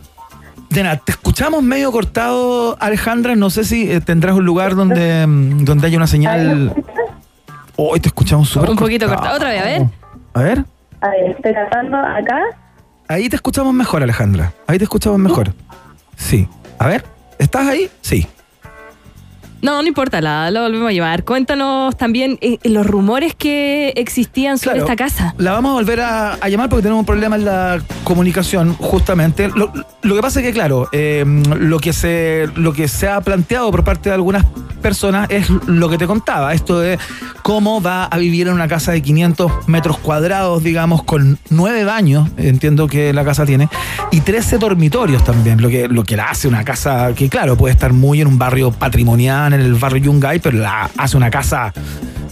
De 0.71 0.83
nada, 0.83 0.97
te 0.97 1.13
escuchamos 1.13 1.63
medio 1.63 1.91
cortado, 1.93 2.77
Alejandra. 2.81 3.37
No 3.37 3.49
sé 3.51 3.65
si 3.65 3.91
eh, 3.91 4.01
tendrás 4.01 4.35
un 4.37 4.45
lugar 4.45 4.75
donde, 4.75 5.27
mm, 5.27 5.65
donde 5.65 5.87
haya 5.87 5.97
una 5.97 6.07
señal. 6.09 6.75
Hoy 7.77 8.01
te 8.01 8.09
escuchamos 8.09 8.49
súper 8.49 8.71
Un 8.71 8.77
poquito 8.77 9.07
cortado. 9.07 9.37
Otra 9.37 9.51
vez, 9.51 9.61
a 9.61 9.65
ver. 9.65 9.83
A 10.35 10.43
ver, 10.43 10.65
A 11.01 11.09
ver, 11.11 11.31
estoy 11.31 11.53
tratando 11.53 11.97
acá. 11.99 12.41
ahí 13.09 13.29
te 13.29 13.37
escuchamos 13.37 13.73
mejor, 13.75 14.03
Alejandra. 14.03 14.53
Ahí 14.67 14.79
te 14.79 14.85
escuchamos 14.85 15.19
mejor. 15.19 15.53
Sí. 16.17 16.49
A 16.79 16.87
ver, 16.89 17.05
¿estás 17.39 17.67
ahí? 17.67 17.91
Sí. 18.01 18.27
No, 19.63 19.81
no 19.83 19.89
importa, 19.89 20.21
la, 20.21 20.51
lo 20.51 20.63
volvemos 20.63 20.89
a 20.89 20.93
llevar. 20.93 21.25
Cuéntanos 21.25 21.97
también 21.97 22.39
eh, 22.41 22.59
los 22.65 22.87
rumores 22.87 23.35
que 23.35 23.93
existían 23.97 24.59
sobre 24.59 24.77
Claro. 24.81 24.93
esta 24.93 24.97
casa. 25.05 25.35
La 25.39 25.53
vamos 25.53 25.71
a 25.71 25.75
volver 25.75 26.01
a, 26.01 26.35
a 26.35 26.49
llamar 26.49 26.69
porque 26.69 26.83
tenemos 26.83 27.01
un 27.01 27.07
problema 27.07 27.37
en 27.37 27.45
la 27.45 27.81
comunicación, 28.05 28.75
justamente. 28.75 29.49
Lo, 29.49 29.73
lo 30.03 30.15
que 30.15 30.21
pasa 30.23 30.41
es 30.41 30.47
que, 30.47 30.53
claro, 30.53 30.89
eh, 30.93 31.25
lo, 31.59 31.79
que 31.79 31.93
se, 31.93 32.49
lo 32.55 32.73
que 32.73 32.87
se 32.87 33.09
ha 33.09 33.21
planteado 33.23 33.71
por 33.71 33.83
parte 33.83 34.11
de 34.11 34.15
algunas 34.15 34.45
personas 34.83 35.29
es 35.31 35.49
lo 35.67 35.89
que 35.89 35.99
te 35.99 36.07
contaba, 36.07 36.53
esto 36.55 36.79
de 36.79 36.97
cómo 37.43 37.81
va 37.83 38.05
a 38.05 38.19
vivir 38.19 38.47
en 38.47 38.53
una 38.55 38.69
casa 38.69 38.93
de 38.93 39.03
500 39.03 39.67
metros 39.69 39.99
cuadrados, 39.99 40.63
digamos, 40.63 41.03
con 41.03 41.39
nueve 41.51 41.85
baños, 41.85 42.29
entiendo 42.37 42.87
que 42.87 43.13
la 43.13 43.25
casa 43.25 43.45
tiene, 43.47 43.69
y 44.13 44.21
13 44.21 44.59
dormitorios 44.59 45.25
también, 45.25 45.61
lo 45.61 45.69
que, 45.71 45.89
lo 45.89 46.05
que 46.05 46.17
la 46.17 46.31
hace 46.31 46.47
una 46.47 46.63
casa 46.63 47.13
que, 47.17 47.29
claro, 47.29 47.57
puede 47.57 47.73
estar 47.73 47.93
muy 47.93 48.21
en 48.21 48.29
un 48.29 48.39
barrio 48.39 48.71
patrimonial, 48.71 49.46
en 49.53 49.61
el 49.61 49.75
barrio 49.75 50.05
Yungay, 50.05 50.39
pero 50.39 50.59
la 50.59 50.91
hace 50.97 51.17
una 51.17 51.31
casa 51.31 51.73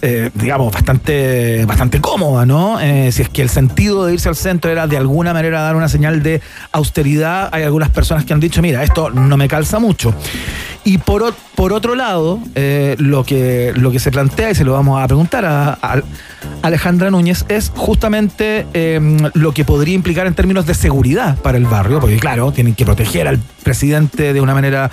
eh, 0.01 0.29
digamos, 0.35 0.71
bastante, 0.71 1.65
bastante 1.65 1.99
cómoda, 1.99 2.45
¿no? 2.45 2.79
Eh, 2.79 3.11
si 3.11 3.23
es 3.23 3.29
que 3.29 3.41
el 3.41 3.49
sentido 3.49 4.05
de 4.05 4.13
irse 4.13 4.29
al 4.29 4.35
centro 4.35 4.69
era 4.69 4.85
de 4.85 4.97
alguna 4.97 5.33
manera 5.33 5.61
dar 5.61 5.75
una 5.75 5.89
señal 5.89 6.21
de 6.21 6.41
austeridad, 6.71 7.49
hay 7.51 7.63
algunas 7.63 7.89
personas 7.89 8.23
que 8.23 8.33
han 8.33 8.39
dicho, 8.39 8.61
mira, 8.61 8.83
esto 8.83 9.09
no 9.09 9.35
me 9.35 9.47
calza 9.47 9.79
mucho. 9.79 10.13
Y 10.83 10.99
por, 10.99 11.23
otro 11.57 11.95
lado, 11.95 12.39
eh, 12.53 12.95
lo, 12.99 13.23
que, 13.23 13.73
lo 13.75 13.89
que 13.89 13.97
se 13.97 14.11
plantea, 14.11 14.51
y 14.51 14.55
se 14.55 14.63
lo 14.63 14.73
vamos 14.73 15.01
a 15.01 15.07
preguntar 15.07 15.43
a, 15.43 15.79
a 15.81 16.01
Alejandra 16.61 17.09
Núñez, 17.09 17.43
es 17.49 17.71
justamente 17.75 18.67
eh, 18.73 19.17
lo 19.33 19.51
que 19.53 19.65
podría 19.65 19.95
implicar 19.95 20.27
en 20.27 20.35
términos 20.35 20.67
de 20.67 20.75
seguridad 20.75 21.37
para 21.37 21.57
el 21.57 21.65
barrio, 21.65 21.99
porque 21.99 22.17
claro, 22.17 22.51
tienen 22.51 22.75
que 22.75 22.85
proteger 22.85 23.27
al 23.27 23.39
presidente 23.65 24.31
de 24.31 24.39
una 24.41 24.53
manera 24.53 24.89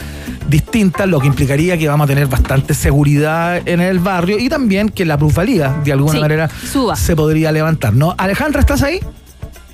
distinta, 0.48 1.04
lo 1.06 1.20
que 1.20 1.26
implicaría 1.26 1.76
que 1.78 1.86
vamos 1.86 2.06
a 2.06 2.08
tener 2.08 2.26
bastante 2.26 2.72
seguridad 2.74 3.60
en 3.68 3.80
el 3.80 3.98
barrio 3.98 4.38
y 4.38 4.48
también 4.48 4.88
que 4.88 5.04
la 5.04 5.18
plusvalía 5.18 5.76
de 5.84 5.92
alguna 5.92 6.14
Sí, 6.14 6.20
manera 6.20 6.48
suba. 6.72 6.96
se 6.96 7.14
podría 7.14 7.52
levantar, 7.52 7.92
¿no? 7.92 8.14
Alejandra, 8.16 8.60
¿estás 8.60 8.82
ahí? 8.82 8.98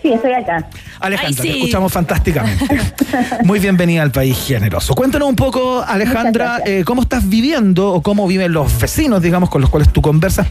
Sí, 0.03 0.13
estoy 0.13 0.33
acá. 0.33 0.69
Alejandra, 1.01 1.43
Ay, 1.45 1.51
te 1.51 1.57
escuchamos 1.59 1.93
fantásticamente. 1.93 2.65
Muy 3.45 3.59
bienvenida 3.61 4.03
al 4.03 4.11
país 4.13 4.37
generoso. 4.47 4.95
Cuéntanos 4.95 5.29
un 5.29 5.37
poco, 5.37 5.83
Alejandra, 5.87 6.61
eh, 6.67 6.83
cómo 6.85 7.03
estás 7.03 7.29
viviendo 7.29 7.93
o 7.93 8.03
cómo 8.03 8.27
viven 8.27 8.53
los 8.53 8.81
vecinos, 8.81 9.23
digamos, 9.23 9.49
con 9.49 9.61
los 9.61 9.71
cuales 9.71 9.93
tú 9.93 10.03
conversas, 10.03 10.47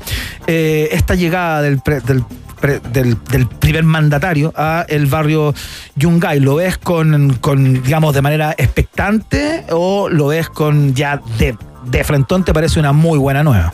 eh, 0.47 0.89
esta 0.91 1.15
llegada 1.15 1.61
del, 1.61 1.79
pre- 1.79 1.99
del, 2.01 2.23
del- 2.61 3.17
del 3.31 3.47
primer 3.47 3.83
mandatario 3.83 4.53
a 4.55 4.85
el 4.89 5.05
barrio 5.05 5.53
Yungay. 5.95 6.39
¿Lo 6.39 6.55
ves 6.55 6.77
con, 6.77 7.33
con, 7.35 7.83
digamos, 7.83 8.13
de 8.13 8.21
manera 8.21 8.51
expectante 8.57 9.63
o 9.71 10.09
lo 10.09 10.27
ves 10.27 10.49
con 10.49 10.93
ya 10.95 11.21
de, 11.39 11.55
de 11.85 12.03
frentón? 12.03 12.43
¿Te 12.43 12.53
parece 12.53 12.79
una 12.79 12.93
muy 12.93 13.19
buena 13.19 13.43
nueva? 13.43 13.73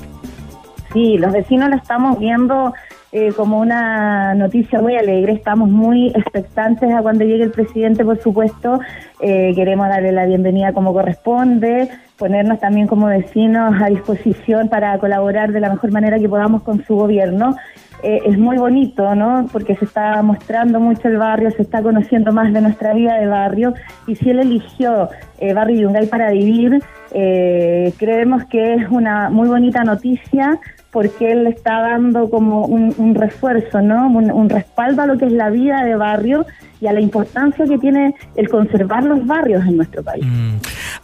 Sí, 0.93 1.17
los 1.17 1.31
vecinos 1.33 1.69
lo 1.69 1.75
estamos 1.75 2.19
viendo 2.19 2.73
eh, 3.11 3.31
como 3.35 3.59
una 3.59 4.35
noticia 4.35 4.79
muy 4.81 4.95
alegre. 4.95 5.33
Estamos 5.33 5.69
muy 5.69 6.07
expectantes 6.09 6.93
a 6.93 7.01
cuando 7.01 7.23
llegue 7.25 7.43
el 7.43 7.51
presidente, 7.51 8.03
por 8.05 8.21
supuesto. 8.21 8.79
Eh, 9.19 9.53
queremos 9.55 9.87
darle 9.89 10.11
la 10.11 10.25
bienvenida 10.25 10.73
como 10.73 10.93
corresponde, 10.93 11.89
ponernos 12.17 12.59
también 12.59 12.85
como 12.87 13.07
vecinos 13.07 13.73
a 13.81 13.87
disposición 13.87 14.69
para 14.69 14.97
colaborar 14.99 15.51
de 15.51 15.59
la 15.61 15.69
mejor 15.69 15.91
manera 15.91 16.19
que 16.19 16.29
podamos 16.29 16.61
con 16.61 16.83
su 16.85 16.95
gobierno. 16.95 17.55
Eh, 18.03 18.21
es 18.25 18.37
muy 18.37 18.57
bonito, 18.57 19.15
¿no? 19.15 19.47
Porque 19.49 19.77
se 19.77 19.85
está 19.85 20.21
mostrando 20.21 20.81
mucho 20.81 21.07
el 21.07 21.17
barrio, 21.17 21.49
se 21.51 21.61
está 21.61 21.81
conociendo 21.81 22.33
más 22.33 22.51
de 22.51 22.59
nuestra 22.59 22.93
vida 22.93 23.15
de 23.15 23.27
barrio. 23.27 23.73
Y 24.07 24.17
si 24.17 24.29
él 24.29 24.39
eligió 24.39 25.09
eh, 25.39 25.53
Barrio 25.53 25.83
Yungay 25.83 26.07
para 26.07 26.31
vivir, 26.31 26.83
eh, 27.13 27.93
creemos 27.97 28.43
que 28.45 28.73
es 28.73 28.89
una 28.89 29.29
muy 29.29 29.47
bonita 29.47 29.85
noticia 29.85 30.59
porque 30.91 31.31
él 31.31 31.47
está 31.47 31.79
dando 31.79 32.29
como 32.29 32.65
un, 32.65 32.93
un 32.97 33.15
refuerzo, 33.15 33.81
¿no? 33.81 34.07
Un, 34.07 34.29
un 34.31 34.49
respaldo 34.49 35.03
a 35.03 35.05
lo 35.05 35.17
que 35.17 35.25
es 35.25 35.31
la 35.31 35.49
vida 35.49 35.85
de 35.85 35.95
barrio 35.95 36.45
y 36.81 36.87
a 36.87 36.93
la 36.93 36.99
importancia 36.99 37.65
que 37.65 37.77
tiene 37.77 38.15
el 38.35 38.49
conservar 38.49 39.05
los 39.05 39.25
barrios 39.25 39.65
en 39.65 39.77
nuestro 39.77 40.03
país. 40.03 40.25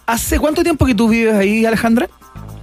¿Hace 0.06 0.38
cuánto 0.38 0.64
tiempo 0.64 0.86
que 0.86 0.94
tú 0.94 1.08
vives 1.08 1.34
ahí, 1.34 1.66
Alejandra? 1.66 2.08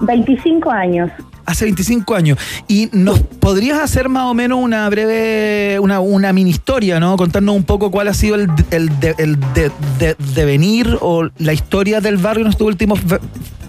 25 0.01 0.71
años. 0.71 1.11
Hace 1.47 1.65
25 1.67 2.15
años. 2.15 2.39
¿Y 2.69 2.89
nos 2.93 3.21
podrías 3.21 3.79
hacer 3.79 4.09
más 4.09 4.25
o 4.25 4.35
menos 4.35 4.59
una 4.61 4.89
breve, 4.91 5.79
una, 5.79 6.01
una 6.01 6.33
mini 6.33 6.51
historia, 6.51 6.99
¿no? 7.01 7.17
Contarnos 7.17 7.55
un 7.55 7.65
poco 7.65 7.91
cuál 7.91 8.09
ha 8.09 8.15
sido 8.15 8.35
el, 8.35 8.49
el, 8.71 8.89
de- 9.01 9.15
el 9.19 9.39
de- 9.55 9.71
de- 9.99 10.17
devenir 10.35 10.99
o 11.01 11.29
la 11.39 11.53
historia 11.53 12.01
del 12.01 12.17
barrio 12.17 12.45
en 12.45 12.51
estos 12.51 12.67
últimos 12.67 13.05
ve- 13.07 13.21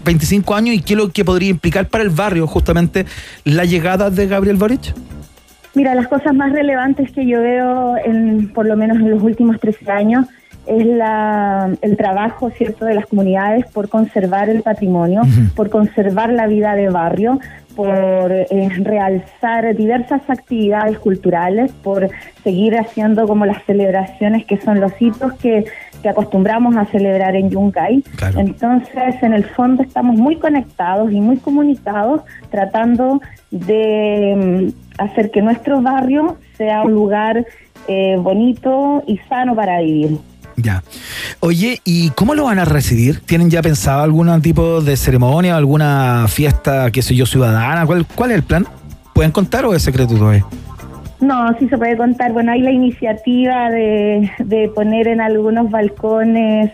25 0.06 0.56
años 0.56 0.76
y 0.76 0.82
qué 0.82 0.94
es 0.94 0.98
lo 0.98 1.10
que 1.12 1.24
podría 1.24 1.50
implicar 1.50 1.88
para 1.88 2.04
el 2.04 2.10
barrio 2.10 2.48
justamente 2.48 3.06
la 3.44 3.66
llegada 3.66 4.10
de 4.10 4.26
Gabriel 4.28 4.56
Boric? 4.58 4.94
Mira, 5.76 5.94
las 5.94 6.08
cosas 6.08 6.34
más 6.34 6.52
relevantes 6.54 7.12
que 7.12 7.28
yo 7.28 7.40
veo, 7.42 7.96
en, 8.04 8.50
por 8.50 8.66
lo 8.66 8.76
menos 8.76 8.98
en 8.98 9.12
los 9.12 9.22
últimos 9.22 9.60
13 9.60 9.92
años, 9.92 10.26
es 10.66 10.86
la, 10.86 11.70
el 11.82 11.96
trabajo 11.96 12.50
cierto 12.58 12.86
de 12.86 12.96
las 12.96 13.06
comunidades 13.06 13.66
por 13.72 13.88
conservar 13.88 14.50
el 14.50 14.64
patrimonio, 14.64 15.22
por 15.56 15.70
conservar 15.70 16.30
la 16.32 16.48
vida 16.48 16.74
de 16.74 16.90
barrio, 16.90 17.40
por 17.78 18.32
eh, 18.32 18.70
realzar 18.80 19.76
diversas 19.76 20.28
actividades 20.28 20.98
culturales, 20.98 21.72
por 21.84 22.10
seguir 22.44 22.76
haciendo 22.76 23.28
como 23.28 23.46
las 23.46 23.64
celebraciones 23.66 24.46
que 24.48 24.58
son 24.58 24.80
los 24.80 24.92
hitos 25.00 25.34
que, 25.34 25.66
que 26.02 26.10
acostumbramos 26.10 26.76
a 26.76 26.86
celebrar 26.86 27.36
en 27.36 27.52
Yungay. 27.52 28.04
Entonces, 28.36 29.22
en 29.22 29.34
el 29.34 29.46
fondo 29.46 29.84
estamos 29.84 30.16
muy 30.16 30.38
conectados 30.38 31.12
y 31.12 31.22
muy 31.22 31.38
comunicados 31.38 32.22
tratando 32.50 33.22
de 33.52 34.72
mm, 34.74 35.02
hacer 35.04 35.30
que 35.30 35.44
nuestro 35.44 35.80
barrio 35.80 36.38
sea 36.58 36.82
un 36.82 36.94
lugar 36.94 37.46
eh, 37.88 38.16
bonito 38.20 39.04
y 39.06 39.20
sano 39.30 39.56
para 39.56 39.82
vivir. 39.82 40.18
Ya. 40.58 40.84
Oye, 41.40 41.82
¿y 41.86 42.10
cómo 42.12 42.34
lo 42.34 42.46
van 42.46 42.58
a 42.60 42.66
recibir? 42.66 43.20
¿Tienen 43.22 43.50
ya 43.50 43.62
pensado 43.62 44.02
algún 44.02 44.42
tipo 44.42 44.82
de 44.82 44.98
ceremonia, 44.98 45.56
alguna 45.56 46.26
fiesta, 46.28 46.90
qué 46.92 47.02
sé 47.02 47.16
yo, 47.16 47.26
ciudadana? 47.26 47.86
¿Cuál, 47.86 48.06
cuál 48.08 48.32
es 48.32 48.38
el 48.38 48.44
plan? 48.44 48.66
¿Pueden 49.14 49.32
contar 49.32 49.66
o 49.66 49.76
es 49.76 49.84
secreto 49.84 50.16
todavía? 50.16 50.46
No, 51.20 51.56
sí 51.60 51.70
se 51.70 51.78
puede 51.78 51.96
contar. 51.96 52.34
Bueno, 52.34 52.52
hay 52.52 52.62
la 52.62 52.72
iniciativa 52.72 53.70
de, 53.70 54.32
de 54.40 54.70
poner 54.70 55.08
en 55.08 55.22
algunos 55.22 55.70
balcones 55.70 56.72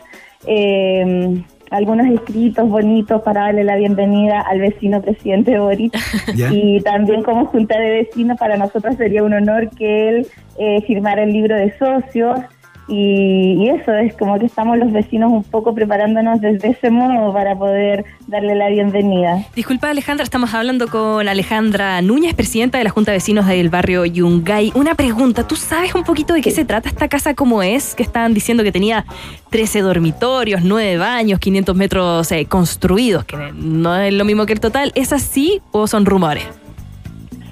eh, 0.48 1.44
algunos 1.74 2.06
escritos 2.06 2.70
bonitos 2.70 3.22
para 3.24 3.42
darle 3.42 3.64
la 3.64 3.76
bienvenida 3.76 4.42
al 4.42 4.60
vecino 4.60 5.02
presidente 5.02 5.58
Boric. 5.58 5.94
Ya. 6.36 6.50
Y 6.52 6.80
también 6.82 7.24
como 7.24 7.46
junta 7.48 7.80
de 7.80 8.04
vecinos, 8.04 8.38
para 8.40 8.58
nosotros 8.58 8.96
sería 8.96 9.24
un 9.24 9.34
honor 9.34 9.70
que 9.72 10.10
él 10.10 10.28
eh, 10.58 10.82
firmara 10.86 11.24
el 11.24 11.34
libro 11.34 11.56
de 11.56 11.76
socios. 11.78 12.40
Y, 12.88 13.56
y 13.60 13.70
eso 13.70 13.94
es 13.94 14.14
como 14.16 14.38
que 14.40 14.46
estamos 14.46 14.78
los 14.78 14.92
vecinos 14.92 15.32
un 15.32 15.44
poco 15.44 15.74
preparándonos 15.74 16.42
desde 16.42 16.70
ese 16.70 16.90
modo 16.90 17.34
para 17.34 17.56
poder 17.56 18.06
darle 18.28 18.56
la 18.56 18.70
bienvenida. 18.70 19.44
Disculpa 19.56 19.90
Alejandra, 19.90 20.24
estamos 20.24 20.54
hablando 20.54 20.88
con 20.88 21.28
Alejandra 21.28 22.02
Núñez, 22.02 22.34
presidenta 22.34 22.78
de 22.78 22.84
la 22.84 22.90
Junta 22.90 23.12
de 23.12 23.18
Vecinos 23.18 23.48
del 23.48 23.70
barrio 23.70 24.06
Yungay. 24.06 24.72
Una 24.76 24.96
pregunta, 24.96 25.48
¿tú 25.48 25.56
sabes 25.56 25.96
un 25.96 26.04
poquito 26.04 26.34
de 26.34 26.42
qué 26.42 26.52
se 26.52 26.66
trata 26.66 26.90
esta 26.90 27.08
casa 27.08 27.34
como 27.34 27.64
es? 27.64 27.96
Que 27.96 28.04
estaban 28.04 28.34
diciendo 28.34 28.64
que 28.64 28.72
tenía 28.72 29.06
13 29.50 29.82
dormitorios, 29.82 30.62
9 30.64 30.98
baños, 30.98 31.40
500 31.40 31.76
metros 31.76 32.32
eh, 32.32 32.46
construidos, 32.46 33.26
que 33.26 33.38
no 33.54 33.96
es 33.96 34.14
lo 34.14 34.26
mismo 34.26 34.46
que 34.46 34.54
el 34.54 34.60
total. 34.60 34.92
¿Es 34.96 35.14
así 35.14 35.62
o 35.72 35.88
son 35.88 36.06
rumores? 36.06 36.46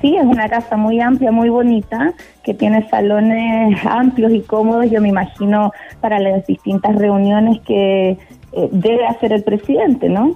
Sí, 0.02 0.16
es 0.16 0.26
una 0.26 0.50
casa 0.50 0.78
muy 0.78 1.00
amplia, 1.00 1.32
muy 1.32 1.50
bonita, 1.50 2.14
que 2.44 2.54
tiene 2.56 2.90
salones 2.90 3.78
amplios 3.86 4.32
y 4.34 4.42
cómodos, 4.42 4.90
yo 4.90 5.00
me 5.00 5.10
imagino, 5.10 5.72
para 6.00 6.20
las 6.20 6.46
distintas 6.48 6.96
reuniones 6.96 7.60
que 7.66 8.18
eh, 8.54 8.70
debe 8.72 9.06
hacer 9.06 9.32
el 9.32 9.44
presidente, 9.44 10.10
¿no? 10.10 10.36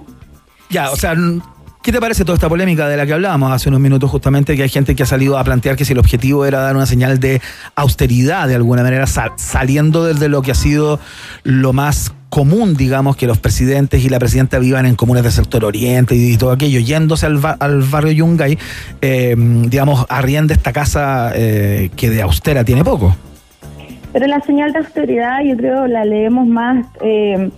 Ya, 0.70 0.90
o 0.90 0.96
sea, 0.96 1.14
¿qué 1.82 1.90
te 1.92 2.00
parece 2.00 2.24
toda 2.24 2.34
esta 2.36 2.48
polémica 2.48 2.88
de 2.88 2.96
la 2.96 3.06
que 3.06 3.12
hablábamos 3.12 3.50
hace 3.52 3.68
unos 3.68 3.80
minutos 3.80 4.08
justamente? 4.10 4.56
Que 4.56 4.62
hay 4.62 4.68
gente 4.68 4.94
que 4.94 5.02
ha 5.02 5.06
salido 5.06 5.36
a 5.36 5.42
plantear 5.44 5.74
que 5.76 5.84
si 5.84 5.92
el 5.92 5.98
objetivo 5.98 6.44
era 6.46 6.60
dar 6.60 6.76
una 6.76 6.86
señal 6.86 7.18
de 7.18 7.40
austeridad 7.74 8.46
de 8.48 8.54
alguna 8.54 8.82
manera, 8.84 9.06
sal- 9.06 9.32
saliendo 9.36 10.04
desde 10.04 10.28
lo 10.28 10.42
que 10.42 10.52
ha 10.52 10.56
sido 10.56 11.00
lo 11.42 11.72
más 11.72 12.14
común, 12.36 12.76
digamos, 12.76 13.16
que 13.16 13.26
los 13.26 13.38
presidentes 13.38 14.04
y 14.04 14.10
la 14.10 14.18
presidenta 14.18 14.58
vivan 14.58 14.84
en 14.84 14.94
comunes 14.94 15.22
del 15.22 15.32
sector 15.32 15.64
oriente 15.64 16.14
y, 16.14 16.36
todo 16.36 16.52
aquello, 16.52 16.80
yéndose 16.80 17.24
al, 17.24 17.38
ba- 17.38 17.56
al 17.58 17.80
barrio 17.80 18.12
Yungay, 18.12 18.58
eh, 19.00 19.34
digamos, 19.38 20.04
arriende 20.10 20.52
esta 20.52 20.70
casa 20.70 21.32
eh, 21.34 21.88
que 21.96 22.10
de 22.10 22.20
austera 22.20 22.62
tiene 22.62 22.84
poco. 22.84 23.16
Pero 24.12 24.26
la 24.26 24.40
señal 24.42 24.70
de 24.74 24.80
austeridad 24.80 25.38
yo 25.48 25.56
creo 25.56 25.86
la 25.86 26.04
leemos 26.04 26.46
más 26.46 26.84
eh, 27.02 27.48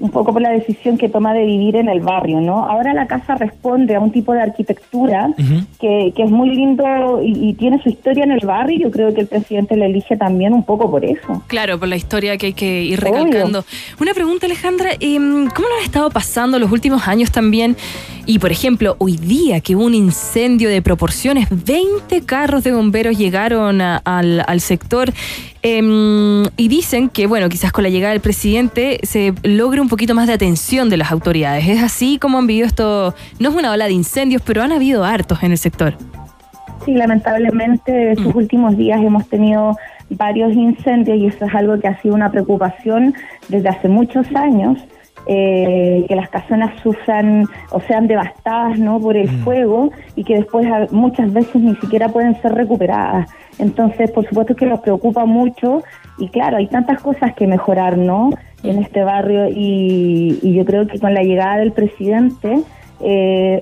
un 0.00 0.10
poco 0.10 0.32
por 0.32 0.42
la 0.42 0.50
decisión 0.50 0.98
que 0.98 1.08
toma 1.08 1.32
de 1.34 1.44
vivir 1.44 1.76
en 1.76 1.88
el 1.88 2.00
barrio, 2.00 2.40
¿no? 2.40 2.64
Ahora 2.64 2.92
la 2.94 3.06
casa 3.06 3.34
responde 3.34 3.94
a 3.94 4.00
un 4.00 4.10
tipo 4.12 4.32
de 4.32 4.40
arquitectura 4.42 5.32
que, 5.80 6.12
que 6.16 6.22
es 6.22 6.30
muy 6.30 6.50
lindo 6.50 7.20
y, 7.22 7.50
y 7.50 7.54
tiene 7.54 7.82
su 7.82 7.88
historia 7.88 8.24
en 8.24 8.32
el 8.32 8.44
barrio 8.46 8.76
y 8.78 8.82
yo 8.82 8.90
creo 8.90 9.12
que 9.14 9.22
el 9.22 9.26
presidente 9.26 9.76
le 9.76 9.86
elige 9.86 10.16
también 10.16 10.52
un 10.52 10.64
poco 10.64 10.90
por 10.90 11.04
eso. 11.04 11.42
Claro, 11.46 11.78
por 11.78 11.88
la 11.88 11.96
historia 11.96 12.36
que 12.36 12.46
hay 12.46 12.52
que 12.52 12.82
ir 12.84 13.00
recalcando. 13.00 13.64
Una 14.00 14.14
pregunta, 14.14 14.46
Alejandra, 14.46 14.90
em, 15.00 15.48
¿cómo 15.50 15.68
lo 15.68 15.74
han 15.78 15.84
estado 15.84 16.10
pasando 16.10 16.58
los 16.58 16.70
últimos 16.72 17.06
años 17.08 17.30
también? 17.30 17.76
Y, 18.24 18.38
por 18.38 18.52
ejemplo, 18.52 18.94
hoy 18.98 19.16
día 19.16 19.60
que 19.60 19.74
hubo 19.74 19.84
un 19.84 19.94
incendio 19.94 20.68
de 20.68 20.80
proporciones, 20.80 21.48
20 21.50 22.22
carros 22.24 22.62
de 22.62 22.72
bomberos 22.72 23.18
llegaron 23.18 23.80
a- 23.80 23.96
al, 24.04 24.44
al 24.46 24.60
sector 24.60 25.12
em, 25.62 26.44
y 26.56 26.68
dicen 26.68 27.08
que, 27.08 27.26
bueno, 27.26 27.48
quizás 27.48 27.72
con 27.72 27.84
la 27.84 27.90
llegada 27.90 28.12
del 28.12 28.20
presidente 28.22 29.00
se 29.02 29.32
logre 29.42 29.80
un 29.82 29.88
poquito 29.88 30.14
más 30.14 30.28
de 30.28 30.32
atención 30.32 30.88
de 30.88 30.96
las 30.96 31.12
autoridades. 31.12 31.68
¿Es 31.68 31.82
así 31.82 32.18
como 32.18 32.38
han 32.38 32.46
vivido 32.46 32.66
esto? 32.66 33.14
No 33.38 33.50
es 33.50 33.54
una 33.54 33.72
ola 33.72 33.86
de 33.86 33.92
incendios, 33.92 34.40
pero 34.44 34.62
han 34.62 34.72
habido 34.72 35.04
hartos 35.04 35.42
en 35.42 35.50
el 35.50 35.58
sector. 35.58 35.94
Sí, 36.84 36.94
lamentablemente 36.94 38.12
estos 38.12 38.34
últimos 38.34 38.76
días 38.76 39.00
hemos 39.02 39.28
tenido 39.28 39.76
varios 40.10 40.52
incendios 40.52 41.18
y 41.18 41.26
eso 41.26 41.44
es 41.44 41.54
algo 41.54 41.78
que 41.78 41.88
ha 41.88 42.00
sido 42.00 42.14
una 42.14 42.30
preocupación 42.30 43.14
desde 43.48 43.68
hace 43.68 43.88
muchos 43.88 44.26
años, 44.34 44.78
eh, 45.26 46.04
que 46.08 46.16
las 46.16 46.28
casonas 46.28 46.72
sufran 46.82 47.46
o 47.70 47.80
sean 47.80 48.08
devastadas 48.08 48.78
¿no? 48.78 49.00
por 49.00 49.16
el 49.16 49.28
fuego 49.42 49.92
y 50.16 50.24
que 50.24 50.36
después 50.36 50.66
muchas 50.90 51.32
veces 51.32 51.62
ni 51.62 51.76
siquiera 51.76 52.08
pueden 52.08 52.40
ser 52.42 52.52
recuperadas. 52.54 53.30
Entonces, 53.58 54.10
por 54.10 54.26
supuesto 54.28 54.56
que 54.56 54.66
nos 54.66 54.80
preocupa 54.80 55.24
mucho 55.24 55.82
y 56.18 56.28
claro, 56.28 56.58
hay 56.58 56.66
tantas 56.66 57.00
cosas 57.00 57.34
que 57.34 57.46
mejorar 57.46 57.98
¿no? 57.98 58.30
en 58.62 58.78
este 58.78 59.02
barrio 59.02 59.48
y, 59.48 60.38
y 60.42 60.54
yo 60.54 60.64
creo 60.64 60.86
que 60.86 60.98
con 60.98 61.14
la 61.14 61.22
llegada 61.22 61.58
del 61.58 61.72
presidente 61.72 62.62
eh, 63.04 63.60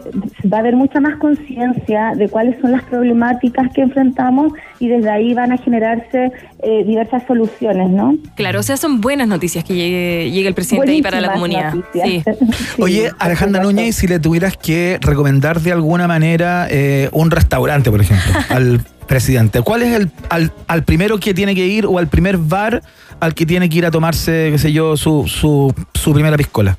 va 0.53 0.59
a 0.59 0.61
haber 0.61 0.77
mucha 0.77 1.01
más 1.01 1.17
conciencia 1.17 2.13
de 2.15 2.29
cuáles 2.29 2.61
son 2.61 2.73
las 2.73 2.83
problemáticas 2.85 3.73
que 3.73 3.83
enfrentamos 3.83 4.53
y 4.79 4.89
desde 4.89 5.11
ahí 5.11 5.33
van 5.33 5.53
a 5.53 5.59
generarse 5.59 6.33
eh, 6.63 6.85
diversas 6.85 7.23
soluciones, 7.27 7.89
¿no? 7.91 8.17
Claro, 8.35 8.61
o 8.61 8.63
sea, 8.63 8.77
son 8.77 9.01
buenas 9.01 9.29
noticias 9.29 9.65
que 9.65 9.75
llegue, 9.75 10.31
llegue 10.31 10.49
el 10.49 10.55
presidente 10.55 10.91
ahí 10.91 11.03
para 11.03 11.21
la 11.21 11.33
comunidad. 11.33 11.75
Buenísimas 11.95 12.37
Sí. 12.77 12.83
Oye, 12.83 13.11
Alejandra 13.19 13.63
Núñez, 13.63 13.97
si 13.97 14.07
le 14.07 14.19
tuvieras 14.19 14.57
que 14.57 14.99
recomendar 15.01 15.61
de 15.61 15.73
alguna 15.73 16.07
manera 16.07 16.67
eh, 16.71 17.09
un 17.13 17.31
restaurante, 17.31 17.91
por 17.91 18.01
ejemplo, 18.01 18.33
al 18.49 18.83
presidente, 19.07 19.63
¿cuál 19.63 19.83
es 19.83 19.95
el 19.95 20.11
al, 20.29 20.53
al 20.67 20.85
primero 20.85 21.19
que 21.19 21.35
tiene 21.35 21.55
que 21.55 21.67
ir 21.67 21.87
o 21.87 21.99
al 21.99 22.09
primer 22.09 22.37
bar 22.37 22.83
al 23.21 23.35
que 23.35 23.45
tiene 23.47 23.69
que 23.69 23.79
ir 23.79 23.87
a 23.87 23.91
tomarse, 23.91 24.51
qué 24.53 24.59
sé 24.59 24.73
yo, 24.73 24.97
su, 24.97 25.27
su, 25.27 25.75
su 25.95 26.13
primera 26.13 26.37
piscola? 26.37 26.77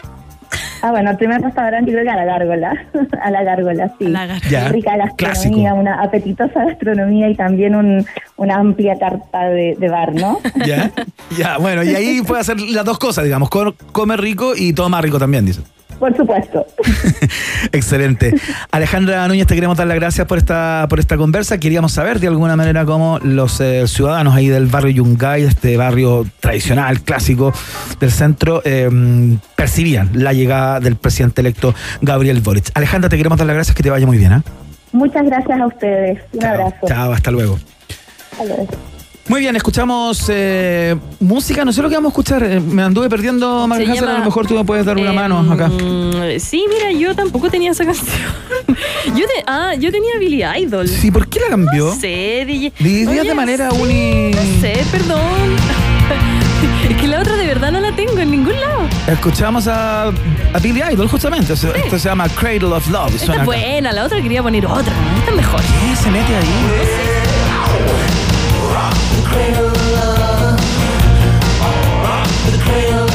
Ah, 0.81 0.91
bueno, 0.91 1.11
el 1.11 1.17
primer 1.17 1.41
restaurante 1.41 1.91
creo 1.91 2.03
que 2.03 2.09
a 2.09 2.15
la 2.15 2.25
gárgola, 2.25 2.73
a 3.21 3.31
la 3.31 3.43
gárgola, 3.43 3.91
sí. 3.99 4.05
Ya, 4.49 4.67
Rica 4.69 4.97
gastronomía, 4.97 5.73
una 5.73 6.01
apetitosa 6.01 6.65
gastronomía 6.65 7.29
y 7.29 7.35
también 7.35 7.75
un, 7.75 8.05
una 8.37 8.55
amplia 8.55 8.97
carta 8.97 9.49
de, 9.49 9.75
de 9.79 9.89
bar, 9.89 10.13
¿no? 10.13 10.39
Ya, 10.65 10.91
ya, 11.37 11.57
bueno, 11.57 11.83
y 11.83 11.93
ahí 11.95 12.21
puede 12.21 12.41
hacer 12.41 12.59
las 12.59 12.83
dos 12.85 12.97
cosas, 12.99 13.23
digamos, 13.25 13.49
co- 13.49 13.75
come 13.91 14.17
rico 14.17 14.53
y 14.55 14.73
toma 14.73 15.01
rico 15.01 15.19
también, 15.19 15.45
dice. 15.45 15.61
Por 16.01 16.17
supuesto. 16.17 16.65
Excelente. 17.71 18.33
Alejandra 18.71 19.27
Núñez, 19.27 19.45
te 19.45 19.53
queremos 19.53 19.77
dar 19.77 19.85
las 19.85 19.97
gracias 19.97 20.25
por 20.25 20.39
esta, 20.39 20.87
por 20.89 20.99
esta 20.99 21.15
conversa. 21.15 21.59
Queríamos 21.59 21.91
saber 21.91 22.19
de 22.19 22.25
alguna 22.25 22.55
manera 22.55 22.85
cómo 22.85 23.19
los 23.19 23.61
eh, 23.61 23.87
ciudadanos 23.87 24.33
ahí 24.33 24.47
del 24.47 24.65
barrio 24.65 24.89
Yungay, 24.89 25.43
este 25.43 25.77
barrio 25.77 26.25
tradicional, 26.39 27.01
clásico 27.01 27.53
del 27.99 28.09
centro, 28.11 28.63
eh, 28.65 28.89
percibían 29.55 30.09
la 30.15 30.33
llegada 30.33 30.79
del 30.79 30.95
presidente 30.95 31.41
electo 31.41 31.75
Gabriel 32.01 32.41
Boric. 32.41 32.71
Alejandra, 32.73 33.07
te 33.07 33.17
queremos 33.17 33.37
dar 33.37 33.45
las 33.45 33.53
gracias, 33.53 33.75
que 33.75 33.83
te 33.83 33.91
vaya 33.91 34.07
muy 34.07 34.17
bien. 34.17 34.33
¿ah? 34.33 34.43
Muchas 34.93 35.23
gracias 35.23 35.61
a 35.61 35.67
ustedes. 35.67 36.19
Un 36.33 36.45
abrazo. 36.45 36.87
Chao, 36.87 37.11
hasta 37.11 37.29
luego. 37.29 37.59
Hasta 38.31 38.45
luego. 38.45 38.67
Muy 39.31 39.39
bien, 39.39 39.55
escuchamos 39.55 40.25
eh, 40.27 40.93
música. 41.21 41.63
No 41.63 41.71
sé 41.71 41.81
lo 41.81 41.87
que 41.87 41.95
vamos 41.95 42.09
a 42.09 42.11
escuchar. 42.11 42.43
Eh, 42.43 42.59
me 42.59 42.83
anduve 42.83 43.07
perdiendo, 43.09 43.65
Se 43.65 43.73
Ángeles, 43.75 44.01
A 44.03 44.17
lo 44.19 44.25
mejor 44.25 44.45
tú 44.45 44.55
me 44.55 44.65
puedes 44.65 44.85
dar 44.85 44.97
una 44.97 45.11
em, 45.11 45.15
mano 45.15 45.53
acá. 45.53 45.71
Sí, 46.37 46.65
mira, 46.67 46.91
yo 46.91 47.15
tampoco 47.15 47.49
tenía 47.49 47.71
esa 47.71 47.85
canción. 47.85 48.09
Yo, 49.15 49.25
te- 49.25 49.43
ah, 49.47 49.73
yo 49.75 49.91
tenía 49.91 50.17
Billy 50.19 50.43
Idol. 50.63 50.87
Sí, 50.87 51.11
¿por 51.11 51.27
qué 51.27 51.39
la 51.39 51.47
cambió? 51.49 51.85
No 51.87 51.95
sé, 51.95 52.43
DJ. 52.45 52.73
Oye, 53.09 53.23
de 53.23 53.33
manera 53.33 53.69
sí, 53.71 53.81
uni- 53.81 54.31
No 54.31 54.41
sé, 54.61 54.83
perdón. 54.91 55.21
Es 56.89 56.97
que 56.97 57.07
la 57.07 57.19
otra 57.21 57.35
de 57.35 57.45
verdad 57.47 57.71
no 57.71 57.79
la 57.79 57.95
tengo 57.95 58.17
en 58.19 58.31
ningún 58.31 58.59
lado. 58.59 58.87
Escuchamos 59.07 59.67
a, 59.67 60.07
a 60.07 60.59
Billy 60.61 60.81
Idol, 60.91 61.07
justamente. 61.07 61.53
Esto 61.53 61.73
esto 61.73 61.97
se 61.99 62.09
llama 62.09 62.27
Cradle 62.29 62.65
of 62.73 62.87
Love. 62.89 63.15
Esta 63.15 63.23
es 63.23 63.29
acá. 63.29 63.43
buena, 63.45 63.93
la 63.93 64.03
otra 64.05 64.21
quería 64.21 64.43
poner 64.43 64.65
otra. 64.65 64.93
Esta 65.19 65.31
es 65.31 65.35
mejor. 65.37 65.61
¿Qué 65.61 65.95
se 65.95 66.11
mete 66.11 66.35
ahí? 66.35 67.61
Child, 69.31 69.77
right? 72.03 72.27
You 72.45 72.57
teach 72.57 72.93
it. 72.93 73.10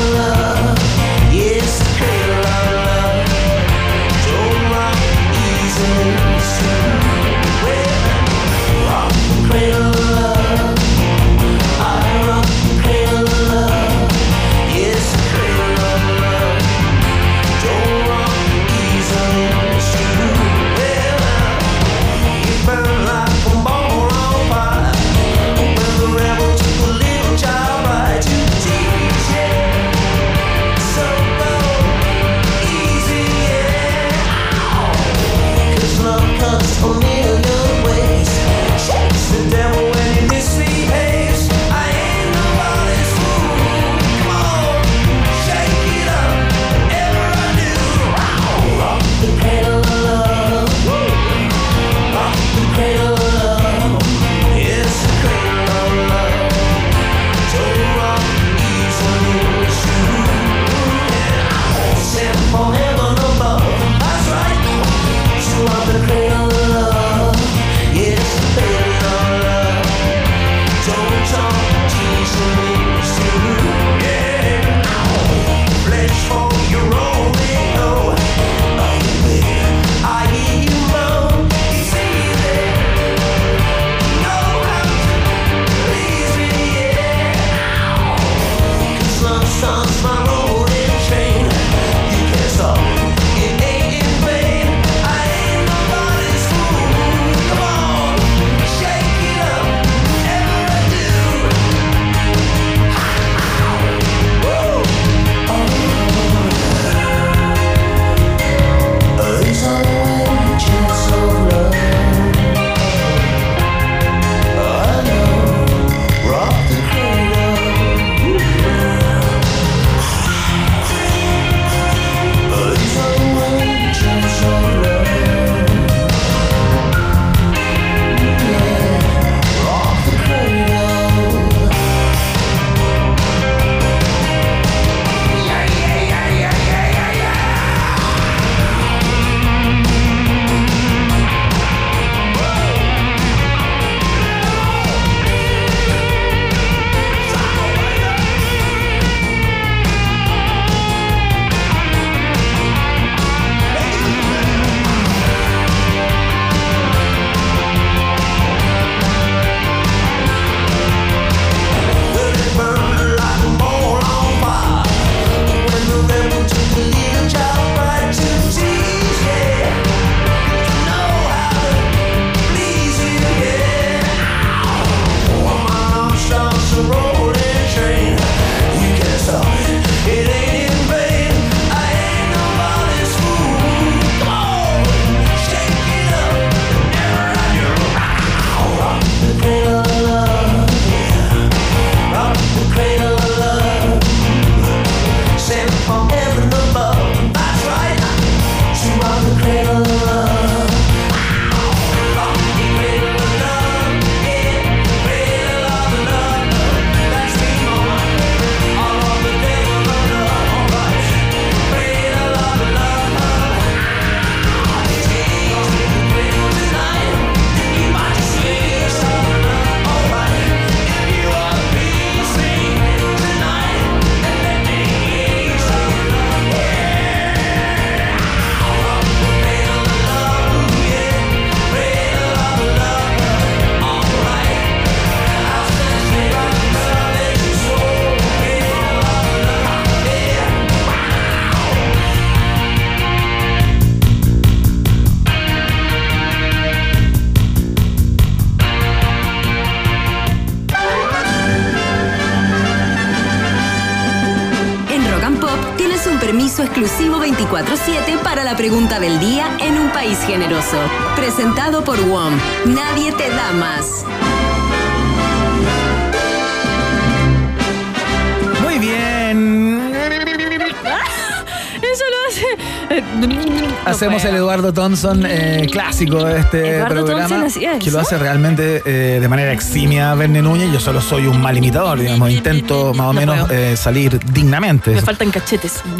Thompson 274.77 275.25
eh, 275.27 275.67
clásico 275.73 276.23
de 276.23 276.39
este 276.39 276.77
Eduardo 276.77 277.07
programa. 277.07 277.47
Que 277.81 277.91
lo 277.91 277.99
hace 277.99 278.19
realmente 278.19 278.83
eh, 278.85 279.19
de 279.21 279.29
manera 279.29 279.53
eximia 279.53 280.15
Verne 280.15 280.43
Núñez. 280.43 280.71
Yo 280.71 280.79
solo 280.79 281.01
soy 281.01 281.27
un 281.27 281.41
mal 281.41 281.57
imitador, 281.57 281.99
digamos. 281.99 282.31
Intento 282.31 282.93
más 282.93 283.09
o 283.09 283.13
No 283.15 283.21
menos 283.21 283.51
eh, 283.51 283.75
salir 283.77 284.21
dignamente. 284.33 284.91
Me 284.91 285.01
faltan 285.01 285.31
cachetes. 285.31 285.83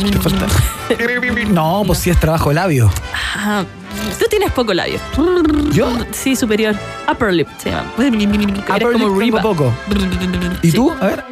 No, 1.51 1.83
pues 1.87 2.01
sí 2.01 2.11
es 2.11 2.21
trabajo 2.21 2.51
de 2.51 2.57
labio. 2.57 2.93
Ah, 3.35 3.65
tú 4.19 4.27
tienes 4.29 4.53
poco 4.53 4.75
labio. 4.75 5.01
¿Yo? 5.73 5.91
Sí, 6.13 6.37
superior. 6.37 6.77
Upper 7.11 7.33
lip 7.33 7.49
se 7.59 7.71
llama. 7.71 7.91
Upper 7.97 8.93
como 8.93 9.21
lip 9.21 9.35
poco. 9.41 9.73
¿Y 10.63 10.71
tú? 10.71 10.93
A 11.01 11.07
ver. 11.07 11.25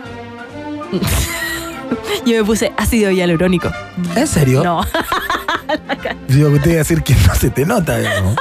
Yo 2.26 2.38
me 2.38 2.44
puse 2.44 2.72
ácido 2.76 3.10
hialurónico. 3.10 3.70
¿En 4.16 4.26
serio? 4.26 4.64
No. 4.64 4.84
Digo 6.34 6.52
que 6.52 6.58
te 6.58 6.68
iba 6.70 6.76
a 6.76 6.78
decir 6.78 7.02
que 7.02 7.14
no 7.26 7.34
se 7.34 7.50
te 7.50 7.64
nota, 7.64 7.98
digamos. 7.98 8.34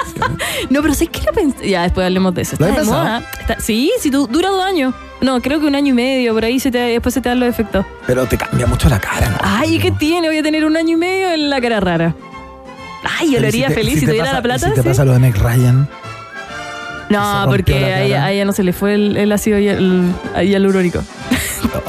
No, 0.70 0.82
pero 0.82 0.94
sé 0.94 1.08
que 1.08 1.22
lo 1.22 1.32
pensé. 1.34 1.70
Ya, 1.70 1.84
después 1.84 2.06
hablemos 2.06 2.34
de 2.34 2.42
eso. 2.42 2.56
¿Lo 2.60 2.66
Está 2.66 2.82
has 2.82 2.86
de 2.88 2.92
pensado? 2.92 3.04
moda. 3.20 3.30
Está- 3.40 3.60
Sí, 3.60 3.92
sí, 4.00 4.10
du- 4.10 4.28
dura 4.28 4.50
dos 4.50 4.64
años. 4.64 4.94
No, 5.22 5.42
creo 5.42 5.60
que 5.60 5.68
un 5.68 5.76
año 5.76 5.90
y 5.90 5.94
medio, 5.94 6.34
por 6.34 6.44
ahí 6.44 6.60
se 6.60 6.72
te, 6.72 6.78
después 6.80 7.14
se 7.14 7.22
te 7.22 7.30
dan 7.30 7.40
los 7.40 7.48
efectos. 7.50 7.86
Pero 8.08 8.26
te 8.26 8.38
cambia 8.38 8.66
mucho 8.68 8.90
la 8.90 9.00
cara, 9.00 9.30
¿no? 9.30 9.38
Ay, 9.42 9.80
¿qué 9.80 9.92
tiene? 9.92 10.28
Voy 10.28 10.38
a 10.38 10.44
tener 10.44 10.66
un 10.66 10.76
año 10.76 10.94
y 10.94 10.96
medio 10.98 11.32
en 11.32 11.50
la 11.50 11.62
cara 11.62 11.80
rara. 11.80 12.16
Ay, 13.20 13.32
yo 13.32 13.40
lo 13.40 13.46
¿y 13.46 13.50
haría 13.50 13.68
te- 13.68 13.74
feliz 13.76 13.96
si, 13.96 14.00
te 14.02 14.06
tuviera 14.08 14.26
pasa- 14.26 14.36
la 14.38 14.42
plata. 14.42 14.68
y 14.68 14.70
Si 14.72 14.76
te 14.76 14.82
sí. 14.82 14.88
pasa 14.88 15.06
lo 15.06 15.14
de 15.14 15.20
Meg 15.20 15.36
Ryan. 15.38 15.88
No, 17.10 17.20
rompió 17.46 17.50
porque 17.76 17.80
la 17.80 17.88
a 17.88 18.02
ella, 18.02 18.26
a 18.26 18.32
ella 18.32 18.46
no 18.46 18.54
se 18.54 18.64
le 18.64 18.74
fue 18.74 18.96
el, 18.96 19.18
el 19.18 19.32
ácido 19.32 19.60
hial- 19.60 20.14
el 20.36 20.48
hialurónico. 20.48 21.04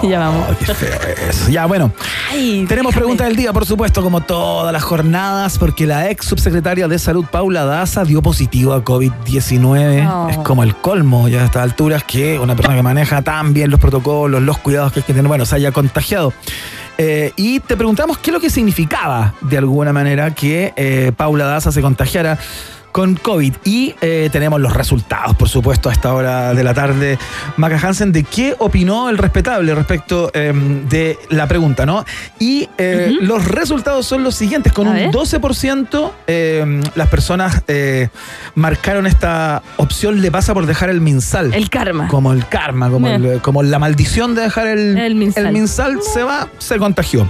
Y 0.03 0.09
ya 0.09 0.19
vamos. 0.19 0.47
Ay, 0.49 0.57
qué 0.65 0.75
feo 0.75 0.99
eso. 1.29 1.51
Ya, 1.51 1.67
bueno. 1.67 1.93
Ay, 2.31 2.65
Tenemos 2.69 2.91
déjame. 2.91 2.93
pregunta 2.93 3.25
del 3.25 3.37
día, 3.37 3.53
por 3.53 3.67
supuesto, 3.67 4.03
como 4.03 4.21
todas 4.21 4.73
las 4.73 4.83
jornadas, 4.83 5.59
porque 5.59 5.87
la 5.87 6.11
ex 6.11 6.27
subsecretaria 6.27 6.89
de 6.89 6.99
Salud, 6.99 7.25
Paula 7.31 7.65
Daza, 7.65 8.05
dio 8.05 8.23
positivo 8.23 8.73
a 8.73 8.85
COVID-19. 8.85 10.09
Oh. 10.11 10.29
Es 10.31 10.39
como 10.39 10.63
el 10.63 10.75
colmo 10.77 11.29
ya 11.29 11.43
a 11.43 11.45
estas 11.47 11.63
alturas 11.63 12.05
que 12.05 12.39
una 12.39 12.55
persona 12.55 12.77
que 12.77 12.83
maneja 12.83 13.23
tan 13.23 13.53
bien 13.55 13.71
los 13.71 13.81
protocolos, 13.81 14.43
los 14.43 14.59
cuidados 14.59 14.93
que 14.93 15.01
hay 15.01 15.05
que 15.05 15.13
tener, 15.13 15.29
bueno, 15.29 15.47
se 15.47 15.57
haya 15.57 15.73
contagiado. 15.73 16.33
Eh, 16.97 17.33
y 17.37 17.59
te 17.59 17.77
preguntamos 17.77 18.19
qué 18.19 18.31
es 18.31 18.35
lo 18.35 18.41
que 18.41 18.51
significaba 18.51 19.35
de 19.41 19.59
alguna 19.59 19.93
manera 19.93 20.33
que 20.33 20.73
eh, 20.77 21.11
Paula 21.17 21.45
Daza 21.45 21.73
se 21.73 21.83
contagiara 21.83 22.39
con 22.95 23.17
COVID. 23.17 23.55
Y 23.65 23.93
eh, 24.01 24.29
tenemos 24.31 24.61
los 24.61 24.73
resultados, 24.73 25.35
por 25.35 25.49
supuesto, 25.49 25.89
a 25.89 25.93
esta 25.93 26.15
hora 26.15 26.55
de 26.55 26.63
la 26.63 26.75
tarde. 26.75 27.19
Maca 27.57 27.77
Hansen, 27.77 28.13
¿de 28.13 28.23
qué 28.23 28.55
opinó 28.61 29.11
el 29.11 29.19
respetable 29.19 29.75
respecto 29.75 30.31
eh, 30.33 30.53
de 30.89 31.19
la 31.31 31.49
pregunta, 31.49 31.87
no? 31.87 32.05
Y 32.39 32.69
eh, 32.79 33.11
los 33.21 33.49
resultados 33.49 34.07
son 34.07 34.23
los 34.23 34.37
siguientes. 34.37 34.73
Con 34.73 34.87
A 34.87 34.91
un 34.93 34.97
ver. 34.97 35.11
12% 35.11 36.11
eh, 36.29 36.83
las 36.95 37.09
personas 37.09 37.65
eh, 37.67 38.11
marcaron 38.55 39.09
esta 39.09 39.61
opción 39.77 40.23
le 40.23 40.31
pasa 40.31 40.55
por 40.55 40.65
dejar 40.67 40.89
el 40.89 41.01
minsal. 41.01 41.53
El 41.53 41.71
karma. 41.71 42.07
Como 42.07 42.33
el 42.33 42.47
karma, 42.47 42.91
como, 42.91 43.09
el- 43.09 43.41
como 43.43 43.65
la 43.65 43.81
maldición 43.81 44.37
de 44.37 44.43
dejar 44.43 44.69
el, 44.69 44.97
El 44.97 45.17
minsal. 45.17 45.53
minsal 45.53 45.99
se 46.01 46.23
va, 46.23 46.49
se 46.59 46.79
contagió. 46.79 47.29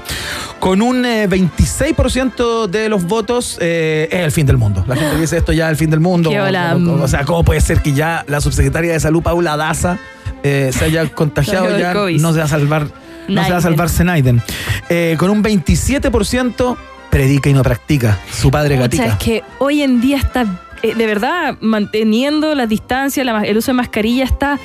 Con 0.61 0.82
un 0.82 1.07
eh, 1.07 1.27
26% 1.27 2.66
de 2.66 2.91
los 2.91 3.05
votos 3.05 3.57
eh, 3.62 4.09
es 4.11 4.20
el 4.20 4.31
fin 4.31 4.45
del 4.47 4.59
mundo. 4.59 4.85
La 4.86 4.95
gente 4.97 5.16
dice 5.19 5.39
esto 5.39 5.53
ya 5.55 5.70
el 5.70 5.76
fin 5.76 5.90
del 5.90 6.01
mundo. 6.01 6.31
Qué 6.31 6.40
O- 6.40 6.44
hola, 6.44 6.76
o, 6.76 7.02
o 7.02 7.09
sea, 7.09 7.24
¿cómo 7.24 7.44
puede 7.44 7.60
ser 7.60 7.81
que 7.82 7.93
ya 7.93 8.24
la 8.28 8.40
subsecretaria 8.40 8.93
de 8.93 9.01
salud, 9.01 9.22
Paula 9.22 9.56
Daza, 9.56 9.98
eh, 10.43 10.70
se 10.72 10.85
haya 10.85 11.09
contagiado 11.14 11.78
ya? 11.78 11.93
COVID. 11.93 12.20
No 12.20 12.32
se 12.32 12.39
va 12.39 12.44
a 12.44 12.48
salvar, 12.48 12.82
no 12.82 12.89
se 12.90 13.35
va 13.35 13.40
a 13.40 13.48
Naiden. 13.48 13.62
salvarse 13.62 14.05
Naiden. 14.05 14.43
Eh, 14.89 15.16
con 15.18 15.31
un 15.31 15.43
27% 15.43 16.76
predica 17.10 17.48
y 17.51 17.52
no 17.55 17.62
practica. 17.62 18.18
Su 18.32 18.51
padre 18.51 18.76
gatica. 18.76 19.06
es 19.06 19.14
que 19.16 19.43
hoy 19.59 19.82
en 19.82 20.01
día 20.01 20.16
está, 20.18 20.47
eh, 20.82 20.94
de 20.94 21.06
verdad, 21.06 21.56
manteniendo 21.60 22.55
la 22.55 22.66
distancia, 22.66 23.22
la 23.24 23.43
el 23.43 23.56
uso 23.56 23.70
de 23.72 23.76
mascarilla 23.76 24.24
está 24.24 24.59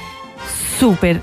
súper 0.80 1.22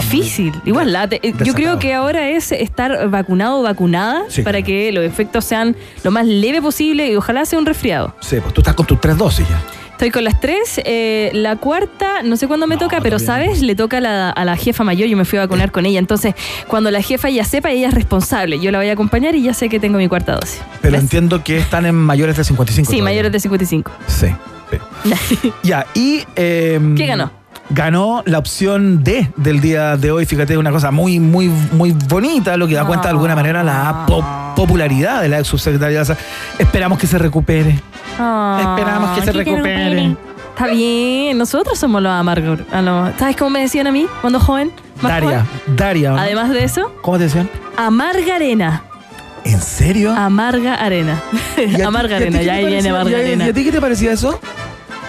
difícil. 0.00 0.52
Igual, 0.64 0.92
la 0.92 1.08
te- 1.08 1.20
eh, 1.26 1.34
yo 1.44 1.54
creo 1.54 1.78
que 1.78 1.94
ahora 1.94 2.28
es 2.30 2.52
estar 2.52 3.08
vacunado 3.08 3.60
o 3.60 3.62
vacunada 3.62 4.24
Sí. 4.28 4.42
para 4.42 4.62
que 4.62 4.92
los 4.92 5.04
efectos 5.04 5.44
sean 5.44 5.76
lo 6.04 6.10
más 6.10 6.26
leve 6.26 6.60
posible 6.62 7.10
y 7.10 7.16
ojalá 7.16 7.44
sea 7.46 7.58
un 7.58 7.66
resfriado. 7.66 8.14
Sí, 8.20 8.36
pues 8.40 8.54
tú 8.54 8.60
estás 8.60 8.74
con 8.74 8.86
tus 8.86 9.00
tres 9.00 9.16
dosis 9.16 9.48
ya. 9.48 9.60
Estoy 9.92 10.10
con 10.10 10.24
las 10.24 10.38
tres, 10.42 10.78
eh, 10.84 11.30
la 11.32 11.56
cuarta, 11.56 12.22
no 12.22 12.36
sé 12.36 12.46
cuándo 12.46 12.66
me 12.66 12.76
toca, 12.76 13.00
pero 13.00 13.18
¿sabes? 13.18 13.62
Le 13.62 13.74
toca 13.74 13.96
a 13.96 14.00
la, 14.02 14.28
a 14.30 14.44
la 14.44 14.54
jefa 14.54 14.84
mayor, 14.84 15.08
yo 15.08 15.16
me 15.16 15.24
fui 15.24 15.38
a 15.38 15.42
vacunar 15.42 15.72
con 15.72 15.86
ella. 15.86 15.98
Entonces, 15.98 16.34
cuando 16.68 16.90
la 16.90 17.00
jefa 17.00 17.30
ya 17.30 17.44
sepa, 17.44 17.70
ella 17.70 17.88
es 17.88 17.94
responsable. 17.94 18.60
Yo 18.60 18.70
la 18.70 18.76
voy 18.76 18.90
a 18.90 18.92
acompañar 18.92 19.34
y 19.34 19.42
ya 19.42 19.54
sé 19.54 19.70
que 19.70 19.80
tengo 19.80 19.96
mi 19.96 20.06
cuarta 20.06 20.34
dosis. 20.34 20.60
Pero 20.82 20.98
entiendo 20.98 21.42
que 21.42 21.56
están 21.56 21.86
en 21.86 21.94
mayores 21.94 22.36
de 22.36 22.44
55. 22.44 22.90
Sí, 22.90 22.96
todavía. 22.98 23.04
mayores 23.04 23.32
de 23.32 23.40
55. 23.40 23.90
Sí. 24.06 24.26
sí. 25.40 25.52
ya, 25.62 25.86
y. 25.94 26.24
eh, 26.36 26.78
¿Qué 26.94 27.06
ganó? 27.06 27.30
Ganó 27.70 28.22
la 28.26 28.38
opción 28.38 29.02
D 29.02 29.30
del 29.36 29.60
día 29.60 29.96
de 29.96 30.10
hoy. 30.12 30.24
Fíjate, 30.24 30.56
una 30.56 30.70
cosa 30.70 30.90
muy, 30.92 31.18
muy, 31.18 31.48
muy 31.72 31.92
bonita, 31.92 32.56
lo 32.56 32.68
que 32.68 32.74
da 32.74 32.84
cuenta 32.84 33.08
de 33.08 33.10
alguna 33.10 33.34
manera 33.34 33.62
la 33.64 34.04
po- 34.06 34.24
popularidad 34.54 35.20
de 35.20 35.28
la 35.28 35.38
ex 35.40 35.48
subsecretaria. 35.48 36.02
Esperamos 36.58 36.98
que 36.98 37.06
se 37.08 37.18
recupere. 37.18 37.70
Esperamos 38.10 39.18
que 39.18 39.24
se 39.26 39.32
¿qué 39.32 39.38
recupere. 39.38 40.16
Está 40.54 40.68
bien, 40.68 41.36
nosotros 41.36 41.78
somos 41.78 42.00
los 42.02 42.12
amargos. 42.12 42.60
a 42.72 42.80
los- 42.80 43.14
¿Sabes 43.18 43.36
cómo 43.36 43.50
me 43.50 43.60
decían 43.60 43.86
a 43.88 43.92
mí 43.92 44.06
cuando 44.20 44.38
joven? 44.40 44.70
Daria, 45.02 45.20
joven? 45.28 45.76
Daria. 45.76 46.10
¿no? 46.12 46.18
Además 46.18 46.50
de 46.50 46.64
eso, 46.64 46.90
¿Cómo 47.02 47.18
te 47.18 47.24
decían? 47.24 47.50
amarga 47.76 48.36
arena. 48.36 48.82
¿En 49.44 49.60
serio? 49.60 50.12
Amarga 50.14 50.74
arena. 50.76 51.20
¿Y 51.58 51.74
a 51.74 51.76
ti- 51.76 51.82
amarga 51.82 52.16
arena, 52.16 52.40
ya 52.42 52.54
ahí 52.54 52.66
viene 52.66 52.88
amarga 52.88 53.18
arena. 53.18 53.46
¿Y 53.46 53.50
a 53.50 53.52
ti 53.52 53.64
qué 53.64 53.72
te 53.72 53.80
parecía 53.80 54.12
eso? 54.12 54.40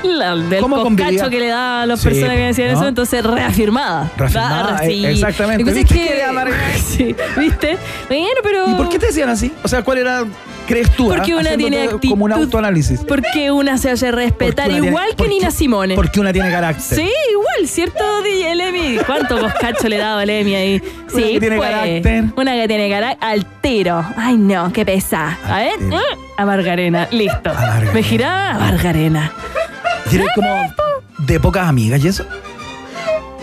La- 0.08 0.36
del 0.36 0.64
poscacho 0.66 1.30
que 1.30 1.40
le 1.40 1.48
da 1.48 1.82
a 1.82 1.86
las 1.86 2.00
Sí, 2.00 2.10
personas 2.10 2.36
que 2.38 2.44
decían 2.44 2.72
¿no? 2.72 2.78
eso, 2.80 2.88
entonces 2.88 3.24
reafirmada. 3.24 4.12
Reafirmada, 4.18 4.78
Ah, 4.80 4.84
sí. 4.86 5.06
eh, 5.06 5.12
exactamente. 5.12 5.64
¿Viste 5.64 5.86
que? 5.94 6.18
Sí, 6.78 7.16
¿viste? 7.38 7.78
Bueno, 8.08 8.26
pero... 8.44 8.70
¿Y 8.72 8.74
por 8.76 8.90
qué 8.90 8.98
te 9.00 9.08
decían 9.08 9.30
así? 9.30 9.52
O 9.64 9.68
sea, 9.68 9.84
¿cuál 9.84 10.00
era, 10.00 10.24
crees 10.68 10.90
tú? 10.92 11.08
Porque 11.10 11.34
ah? 11.34 11.38
una 11.38 11.56
tiene 11.58 11.84
actitud. 11.84 12.10
Como 12.10 12.26
un 12.26 12.32
autoanálisis. 12.34 13.02
Porque 13.08 13.52
una 13.52 13.78
se 13.78 13.90
hace 13.92 14.12
respetar 14.12 14.70
tiene- 14.70 14.88
igual 14.88 15.10
que 15.10 15.16
porque- 15.16 15.30
Nina 15.34 15.52
Simone. 15.52 15.96
Porque 15.96 16.20
una 16.20 16.32
tiene 16.34 16.50
carácter. 16.52 16.98
Sí, 17.00 17.12
igual, 17.32 17.68
¿cierto, 17.68 18.04
DJ 18.24 18.56
Lemmy? 18.56 18.98
¿Cuánto 19.06 19.38
poscacho 19.40 19.88
le 19.90 19.98
daba 19.98 20.22
a 20.22 20.26
Lemmy 20.26 20.56
ahí? 20.56 20.80
Sí, 21.08 21.16
Una 21.16 21.28
que 21.28 21.40
tiene 21.40 21.58
pues, 21.58 21.70
carácter. 21.70 22.24
Una 22.36 22.54
que 22.54 22.68
tiene 22.68 22.90
carácter 22.90 23.30
al 23.30 23.46
tiro. 23.62 24.06
Ay, 24.18 24.38
no, 24.38 24.72
qué 24.74 24.86
pesa. 24.86 25.38
A 25.48 25.58
ver, 25.60 25.80
mm, 25.80 25.94
a 26.38 26.46
Margarena, 26.46 27.08
listo. 27.12 27.54
Margarena. 27.54 27.92
Me 27.94 28.04
giraba 28.04 28.50
a 28.52 28.60
Margarena. 28.60 29.32
Y 30.12 30.16
eres 30.16 30.28
como 30.36 30.50
de 31.20 31.40
pocas 31.40 31.68
amigas 31.68 32.04
y 32.04 32.08
eso. 32.08 32.26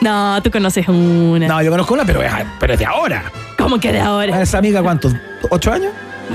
No, 0.01 0.41
tú 0.43 0.51
conoces 0.51 0.87
una. 0.89 1.47
No, 1.49 1.63
yo 1.63 1.71
conozco 1.71 1.95
una, 1.95 2.05
pero 2.05 2.23
es, 2.23 2.31
pero 2.61 2.75
es 2.75 2.79
de 2.79 2.85
ahora. 2.87 3.25
¿Cómo 3.59 3.79
que 3.79 3.93
de 3.93 4.01
ahora? 4.01 4.41
¿Esa 4.43 4.59
amiga 4.59 4.83
cuántos? 4.83 5.15
¿Ocho 5.51 5.73
años? 5.73 5.93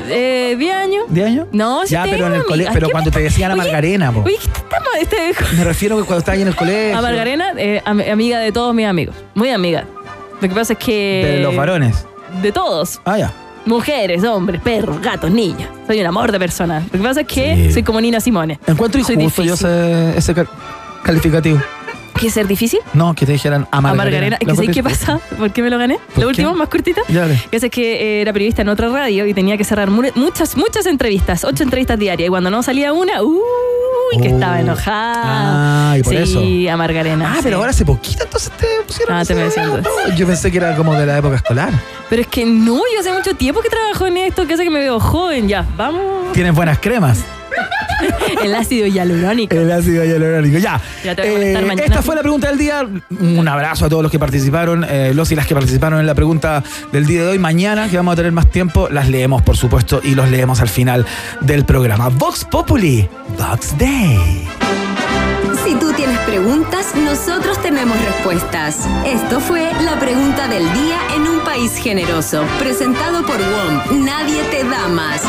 Eh, 0.07 0.55
¿10 0.57 0.71
años? 0.71 1.03
¿Diez 1.09 1.27
años? 1.27 1.47
No, 1.51 1.83
sí 1.85 1.93
Ya, 1.93 2.03
pero 2.03 2.27
en 2.27 2.35
el 2.35 2.43
colegio, 2.43 2.71
pero 2.73 2.87
¿Qué 2.87 2.91
cuando 2.91 3.09
me 3.09 3.17
te 3.17 3.23
decían 3.23 3.51
a 3.51 3.55
Margarena, 3.55 4.11
po. 4.11 4.21
Oye, 4.23 4.37
¿qué 4.37 4.45
estamos? 4.59 4.89
Este, 5.01 5.33
Me 5.57 5.63
refiero 5.63 5.97
que 5.97 6.03
cuando 6.03 6.19
estabas 6.19 6.35
ahí 6.37 6.41
en 6.43 6.47
el 6.47 6.55
colegio. 6.55 6.97
a 6.97 7.01
Margarena, 7.01 7.53
eh, 7.57 7.81
am- 7.85 8.01
amiga 8.11 8.39
de 8.39 8.51
todos 8.51 8.73
mis 8.75 8.85
amigos. 8.85 9.15
Muy 9.33 9.49
amiga. 9.49 9.85
Lo 10.41 10.47
que 10.47 10.53
pasa 10.55 10.73
es 10.73 10.79
que. 10.79 11.33
De 11.37 11.43
los 11.43 11.55
varones. 11.55 12.05
De 12.41 12.51
todos. 12.51 13.01
Ah, 13.05 13.17
ya. 13.17 13.31
Mujeres, 13.69 14.23
hombres, 14.23 14.59
perros, 14.61 14.99
gatos, 14.99 15.29
niñas. 15.29 15.69
Soy 15.85 16.01
un 16.01 16.07
amor 16.07 16.31
de 16.31 16.39
persona. 16.39 16.79
Lo 16.91 16.99
que 16.99 17.03
pasa 17.07 17.21
es 17.21 17.27
que 17.27 17.55
Sí. 17.67 17.73
soy 17.73 17.83
como 17.83 18.01
Nina 18.01 18.19
Simone. 18.19 18.59
Encuentro 18.65 19.03
Soy 19.03 19.13
injusto 19.13 19.43
yo 19.43 19.51
difícil. 19.53 19.69
ese, 19.69 20.17
ese 20.17 20.33
cal- 20.33 20.49
calificativo. 21.03 21.59
¿Qué 22.19 22.29
ser 22.29 22.47
difícil? 22.47 22.79
No, 22.93 23.13
que 23.13 23.25
te 23.25 23.31
dijeran 23.31 23.65
a 23.71 23.77
A 23.77 23.81
Margarena. 23.81 24.03
Margarena. 24.03 24.35
Es 24.41 24.47
que 24.47 24.55
¿sabes 24.55 24.69
qué 24.71 24.83
pasa? 24.83 25.19
¿Por 25.37 25.51
qué 25.51 25.61
me 25.61 25.69
lo 25.69 25.77
gané? 25.77 25.97
¿Por 26.13 26.15
Lo 26.15 26.21
qué? 26.21 26.25
último, 26.43 26.53
más 26.53 26.67
dale. 27.07 27.41
Que 27.49 27.57
es 27.57 27.69
que 27.69 27.93
eh, 28.19 28.21
era 28.21 28.33
periodista 28.33 28.61
en 28.61 28.69
otra 28.69 28.89
radio 28.89 29.25
y 29.25 29.33
tenía 29.33 29.57
que 29.57 29.63
cerrar 29.63 29.89
mu- 29.89 30.03
muchas, 30.15 30.57
muchas 30.57 30.85
entrevistas, 30.85 31.45
ocho 31.45 31.63
entrevistas 31.63 31.97
diarias. 31.97 32.27
Y 32.27 32.29
cuando 32.29 32.49
no 32.49 32.61
salía 32.61 32.91
una, 32.91 33.23
uy, 33.23 33.39
que 34.21 34.29
Oh. 34.29 34.33
estaba 34.33 34.59
enojada. 34.59 35.91
Ah, 35.93 35.97
y 35.97 36.03
por 36.03 36.13
sí, 36.13 36.65
eso. 36.65 36.73
a 36.73 36.77
Margarena. 36.77 37.31
Ah, 37.31 37.35
sí. 37.37 37.41
pero 37.43 37.57
ahora 37.57 37.69
hace 37.69 37.85
poquito 37.85 38.23
entonces 38.23 38.51
te 38.57 38.67
pusieron. 38.85 39.15
Ah, 39.15 39.23
te. 39.23 39.33
No, 39.35 40.15
Yo 40.17 40.27
pensé 40.27 40.51
que 40.51 40.57
era 40.57 40.75
como 40.75 40.93
de 40.95 41.05
la 41.05 41.19
época 41.19 41.35
escolar. 41.37 41.71
Pero 42.09 42.21
es 42.23 42.27
que 42.27 42.45
no, 42.45 42.75
yo 42.93 42.99
hace 42.99 43.13
mucho 43.13 43.33
tiempo 43.35 43.61
que 43.61 43.69
trabajo 43.69 44.07
en 44.07 44.17
esto, 44.17 44.45
que 44.47 44.55
hace 44.55 44.63
que 44.63 44.69
me 44.71 44.79
veo 44.79 44.99
joven. 44.99 45.47
Ya, 45.47 45.65
vamos. 45.77 46.31
Tienes 46.33 46.53
buenas 46.53 46.79
cremas. 46.79 47.23
El 48.43 48.55
ácido 48.55 48.87
hialurónico. 48.87 49.55
El 49.55 49.71
ácido 49.71 50.03
hialurónico. 50.05 50.57
Ya. 50.57 50.79
Ya 51.03 51.15
te 51.15 51.29
voy 51.31 51.41
a 51.41 51.59
Eh, 51.59 51.61
mañana. 51.65 51.83
esta 51.85 52.01
fue 52.01 52.15
la 52.15 52.21
pregunta 52.21 52.47
del 52.49 52.57
día. 52.57 52.87
Un 53.19 53.47
abrazo 53.47 53.85
a 53.85 53.89
todos 53.89 54.03
los 54.03 54.11
que 54.11 54.19
participaron, 54.19 54.85
eh, 54.89 55.11
los 55.13 55.31
y 55.31 55.35
las 55.35 55.47
que 55.47 55.53
participaron 55.55 55.99
en 55.99 56.05
la 56.07 56.15
pregunta 56.15 56.63
del 56.91 57.05
día 57.05 57.21
de 57.23 57.27
hoy. 57.29 57.39
Mañana, 57.39 57.89
que 57.89 57.97
vamos 57.97 58.13
a 58.13 58.15
tener 58.15 58.31
más 58.31 58.49
tiempo, 58.49 58.89
las 58.89 59.09
leemos, 59.09 59.41
por 59.41 59.57
supuesto, 59.57 60.01
y 60.03 60.15
los 60.15 60.29
leemos 60.29 60.61
al 60.61 60.69
final 60.69 61.05
del 61.41 61.65
programa. 61.65 62.09
Vox 62.09 62.45
Populi, 62.45 63.07
Vox 63.37 63.77
Day. 63.77 64.47
Si 65.65 65.75
tú 65.75 65.91
tienes 65.93 66.17
preguntas, 66.19 66.95
nosotros 66.95 67.61
tenemos 67.61 67.97
respuestas. 68.05 68.87
Esto 69.05 69.39
fue 69.39 69.69
la 69.83 69.99
pregunta 69.99 70.47
del 70.47 70.63
día 70.73 70.97
en 71.15 71.23
un 71.27 71.39
país 71.41 71.75
generoso, 71.75 72.43
presentado 72.59 73.25
por 73.25 73.37
WOM. 73.37 74.05
Nadie 74.05 74.41
te 74.51 74.63
da 74.63 74.87
más. 74.87 75.21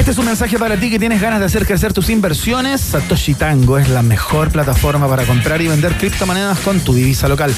Este 0.00 0.12
es 0.12 0.18
un 0.18 0.24
mensaje 0.24 0.58
para 0.58 0.78
ti 0.78 0.88
que 0.88 0.98
tienes 0.98 1.20
ganas 1.20 1.40
de 1.40 1.44
hacer 1.44 1.66
crecer 1.66 1.92
tus 1.92 2.08
inversiones. 2.08 2.80
Satoshi 2.80 3.34
Tango 3.34 3.76
es 3.76 3.90
la 3.90 4.00
mejor 4.00 4.50
plataforma 4.50 5.06
para 5.06 5.24
comprar 5.24 5.60
y 5.60 5.68
vender 5.68 5.92
criptomonedas 5.92 6.58
con 6.60 6.80
tu 6.80 6.94
divisa 6.94 7.28
local. 7.28 7.54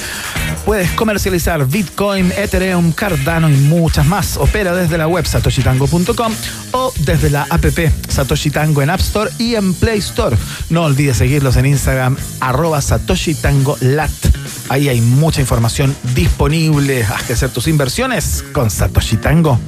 Puedes 0.66 0.90
comercializar 0.90 1.64
Bitcoin, 1.68 2.32
Ethereum, 2.36 2.90
Cardano 2.90 3.48
y 3.48 3.54
muchas 3.54 4.06
más. 4.06 4.36
Opera 4.38 4.74
desde 4.74 4.98
la 4.98 5.06
web 5.06 5.24
satoshitango.com 5.24 6.32
o 6.72 6.92
desde 6.98 7.30
la 7.30 7.46
app 7.48 7.64
Satoshi 8.08 8.50
Tango 8.50 8.82
en 8.82 8.90
App 8.90 9.00
Store 9.00 9.30
y 9.38 9.54
en 9.54 9.72
Play 9.74 10.00
Store. 10.00 10.36
No 10.68 10.82
olvides 10.82 11.18
seguirlos 11.18 11.56
en 11.56 11.66
Instagram, 11.66 12.16
arroba 12.40 12.82
Satoshi 12.82 13.34
Tango 13.34 13.78
Lat. 13.80 14.10
Ahí 14.68 14.88
hay 14.88 15.00
mucha 15.00 15.40
información 15.40 15.94
disponible. 16.16 17.04
Haz 17.04 17.22
crecer 17.22 17.50
tus 17.50 17.68
inversiones 17.68 18.44
con 18.52 18.68
Satoshi 18.68 19.16
Tango. 19.18 19.60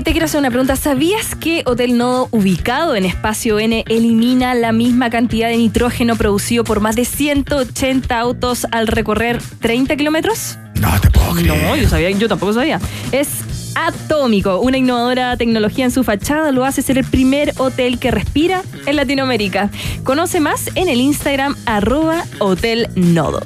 Y 0.00 0.02
te 0.02 0.12
quiero 0.12 0.24
hacer 0.24 0.40
una 0.40 0.48
pregunta. 0.48 0.76
¿Sabías 0.76 1.34
que 1.34 1.62
Hotel 1.66 1.98
Nodo, 1.98 2.28
ubicado 2.30 2.96
en 2.96 3.04
espacio 3.04 3.58
N, 3.58 3.84
elimina 3.86 4.54
la 4.54 4.72
misma 4.72 5.10
cantidad 5.10 5.50
de 5.50 5.58
nitrógeno 5.58 6.16
producido 6.16 6.64
por 6.64 6.80
más 6.80 6.96
de 6.96 7.04
180 7.04 8.18
autos 8.18 8.66
al 8.70 8.86
recorrer 8.86 9.42
30 9.60 9.96
kilómetros? 9.96 10.56
No 10.76 10.98
te 11.02 11.10
puedo 11.10 11.32
creer. 11.34 11.48
No, 11.48 11.76
yo 11.76 11.86
sabía, 11.86 12.08
yo 12.12 12.30
tampoco 12.30 12.54
sabía. 12.54 12.80
Es 13.12 13.28
atómico. 13.74 14.60
Una 14.60 14.78
innovadora 14.78 15.36
tecnología 15.36 15.84
en 15.84 15.90
su 15.90 16.02
fachada 16.02 16.50
lo 16.50 16.64
hace 16.64 16.80
ser 16.80 16.96
el 16.96 17.04
primer 17.04 17.52
hotel 17.58 17.98
que 17.98 18.10
respira 18.10 18.62
en 18.86 18.96
Latinoamérica. 18.96 19.68
Conoce 20.02 20.40
más 20.40 20.70
en 20.76 20.88
el 20.88 20.98
Instagram 20.98 21.56
arroba 21.66 22.24
Hotel 22.38 22.88
Nodo. 22.94 23.42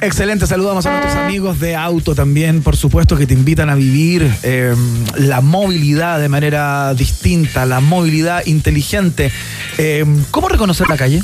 Excelente, 0.00 0.46
saludamos 0.46 0.86
a 0.86 0.92
nuestros 0.92 1.16
amigos 1.16 1.58
de 1.60 1.74
auto 1.74 2.14
también, 2.14 2.62
por 2.62 2.76
supuesto, 2.76 3.16
que 3.16 3.26
te 3.26 3.34
invitan 3.34 3.68
a 3.70 3.74
vivir 3.74 4.30
eh, 4.42 4.74
la 5.16 5.40
movilidad 5.40 6.20
de 6.20 6.28
manera 6.28 6.94
distinta, 6.94 7.66
la 7.66 7.80
movilidad 7.80 8.46
inteligente. 8.46 9.32
Eh, 9.76 10.04
¿Cómo 10.30 10.48
reconocer 10.48 10.88
la 10.88 10.96
calle? 10.96 11.20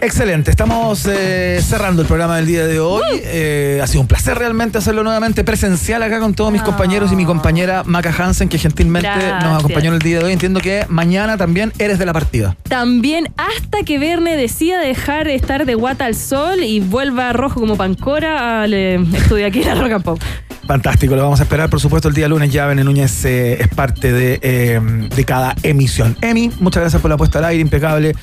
Excelente, 0.01 0.51
estamos 0.51 1.07
eh, 1.07 1.61
cerrando 1.63 2.03
el 2.03 2.09
programa 2.09 2.37
del 2.37 2.47
día 2.47 2.67
de 2.67 2.81
hoy. 2.81 3.03
Eh, 3.23 3.81
ha 3.83 3.87
sido 3.87 4.01
un 4.01 4.07
placer 4.07 4.37
realmente 4.39 4.79
hacerlo 4.79 5.03
nuevamente 5.03 5.45
presencial 5.45 6.03
acá 6.03 6.21
con 6.21 6.35
todos 6.35 6.53
mis 6.53 6.63
compañeros 6.63 7.13
y 7.13 7.17
mi 7.17 7.25
compañera 7.25 7.83
Maca 7.85 8.15
Hansen, 8.17 8.49
que 8.49 8.59
gentilmente 8.59 9.09
Gracias. 9.09 9.45
nos 9.45 9.59
acompañó 9.61 9.89
en 9.89 9.95
el 9.95 10.01
día 10.01 10.19
de 10.19 10.25
hoy. 10.25 10.33
Entiendo 10.33 10.61
que 10.61 10.87
mañana 10.89 11.37
también 11.37 11.73
eres 11.79 11.99
de 11.99 12.07
la 12.07 12.13
partida. 12.13 12.57
También 12.69 13.33
hasta 13.37 13.83
que 13.85 13.99
Verne 13.99 14.37
decida 14.37 14.81
dejar 14.81 15.27
de 15.27 15.35
estar 15.35 15.67
de 15.67 15.75
guata 15.75 16.07
al 16.07 16.15
sol 16.15 16.63
y 16.63 16.81
vuelva 16.81 17.33
rojo 17.33 17.61
como 17.61 17.77
pancora 17.77 18.63
al 18.63 18.75
eh, 18.75 18.95
estudio 19.15 19.47
aquí 19.47 19.61
en 19.63 19.69
la 19.69 19.75
Rock 19.75 19.93
and 19.93 20.05
Pop. 20.05 20.21
Fantástico, 20.67 21.17
lo 21.17 21.23
vamos 21.23 21.41
a 21.41 21.45
esperar. 21.45 21.69
Por 21.69 21.81
supuesto, 21.81 22.09
el 22.09 22.15
día 22.15 22.29
lunes 22.29 22.53
ya 22.53 22.67
Bene 22.67 22.85
Núñez 22.85 23.25
eh, 23.25 23.61
es 23.61 23.69
parte 23.69 24.13
de, 24.13 24.39
eh, 24.43 24.81
de 25.15 25.25
cada 25.25 25.57
emisión. 25.63 26.17
Emi, 26.21 26.51
muchas 26.61 26.83
gracias 26.83 27.03
por 27.03 27.11
la 27.11 27.17
puesta 27.17 27.39
al 27.39 27.47
aire, 27.47 27.61
impecable, 27.61 28.15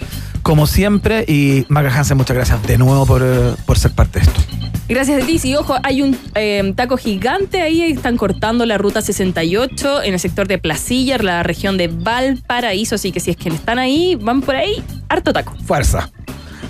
como 0.43 0.67
siempre. 0.67 1.25
Y 1.27 1.65
Maca 1.69 1.93
Hansen, 1.93 2.17
muchas 2.17 2.35
gracias 2.35 2.63
de 2.63 2.77
nuevo 2.77 3.05
por, 3.05 3.21
eh, 3.23 3.55
por 3.65 3.77
ser 3.77 3.91
parte 3.91 4.19
de 4.19 4.25
esto. 4.25 4.41
Gracias 4.89 5.21
a 5.21 5.25
ti. 5.25 5.39
Y 5.43 5.55
ojo, 5.55 5.75
hay 5.83 6.01
un 6.01 6.17
eh, 6.35 6.73
taco 6.75 6.95
gigante 6.97 7.61
ahí. 7.61 7.81
Están 7.81 8.15
cortando 8.15 8.65
la 8.65 8.77
ruta 8.77 9.01
68 9.01 10.03
en 10.03 10.13
el 10.13 10.19
sector 10.19 10.47
de 10.47 10.57
Placilla, 10.57 11.17
la 11.17 11.43
región 11.43 11.77
de 11.77 11.89
Valparaíso. 11.89 12.95
Así 12.95 13.11
que 13.11 13.19
si 13.19 13.31
es 13.31 13.37
que 13.37 13.49
están 13.49 13.79
ahí, 13.79 14.15
van 14.15 14.41
por 14.41 14.55
ahí, 14.55 14.81
harto 15.09 15.33
taco. 15.33 15.55
Fuerza, 15.65 16.09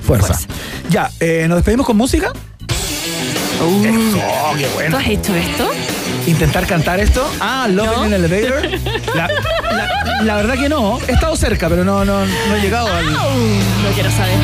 fuerza. 0.01 0.39
Ya, 0.89 1.11
eh, 1.19 1.45
¿nos 1.47 1.57
despedimos 1.57 1.85
con 1.85 1.95
música? 1.97 2.33
Eso, 3.57 4.19
qué 4.57 4.67
bueno. 4.73 4.91
¿Tú 4.91 4.97
has 4.97 5.07
hecho 5.07 5.35
esto? 5.35 5.69
¿Intentar 6.27 6.67
cantar 6.67 6.99
esto? 6.99 7.27
Ah, 7.39 7.67
Love 7.69 8.05
in 8.05 8.13
an 8.13 8.23
Elevator. 8.25 8.69
La, 9.15 9.27
la- 9.27 10.23
la 10.23 10.35
verdad 10.35 10.55
que 10.55 10.69
no. 10.69 10.99
He 11.07 11.11
estado 11.13 11.35
cerca, 11.35 11.67
pero 11.69 11.83
no, 11.83 12.03
no, 12.05 12.25
no 12.25 12.55
he 12.55 12.61
llegado 12.61 12.87
al. 12.93 13.05
No 13.13 13.89
quiero 13.93 14.11
saber. 14.11 14.35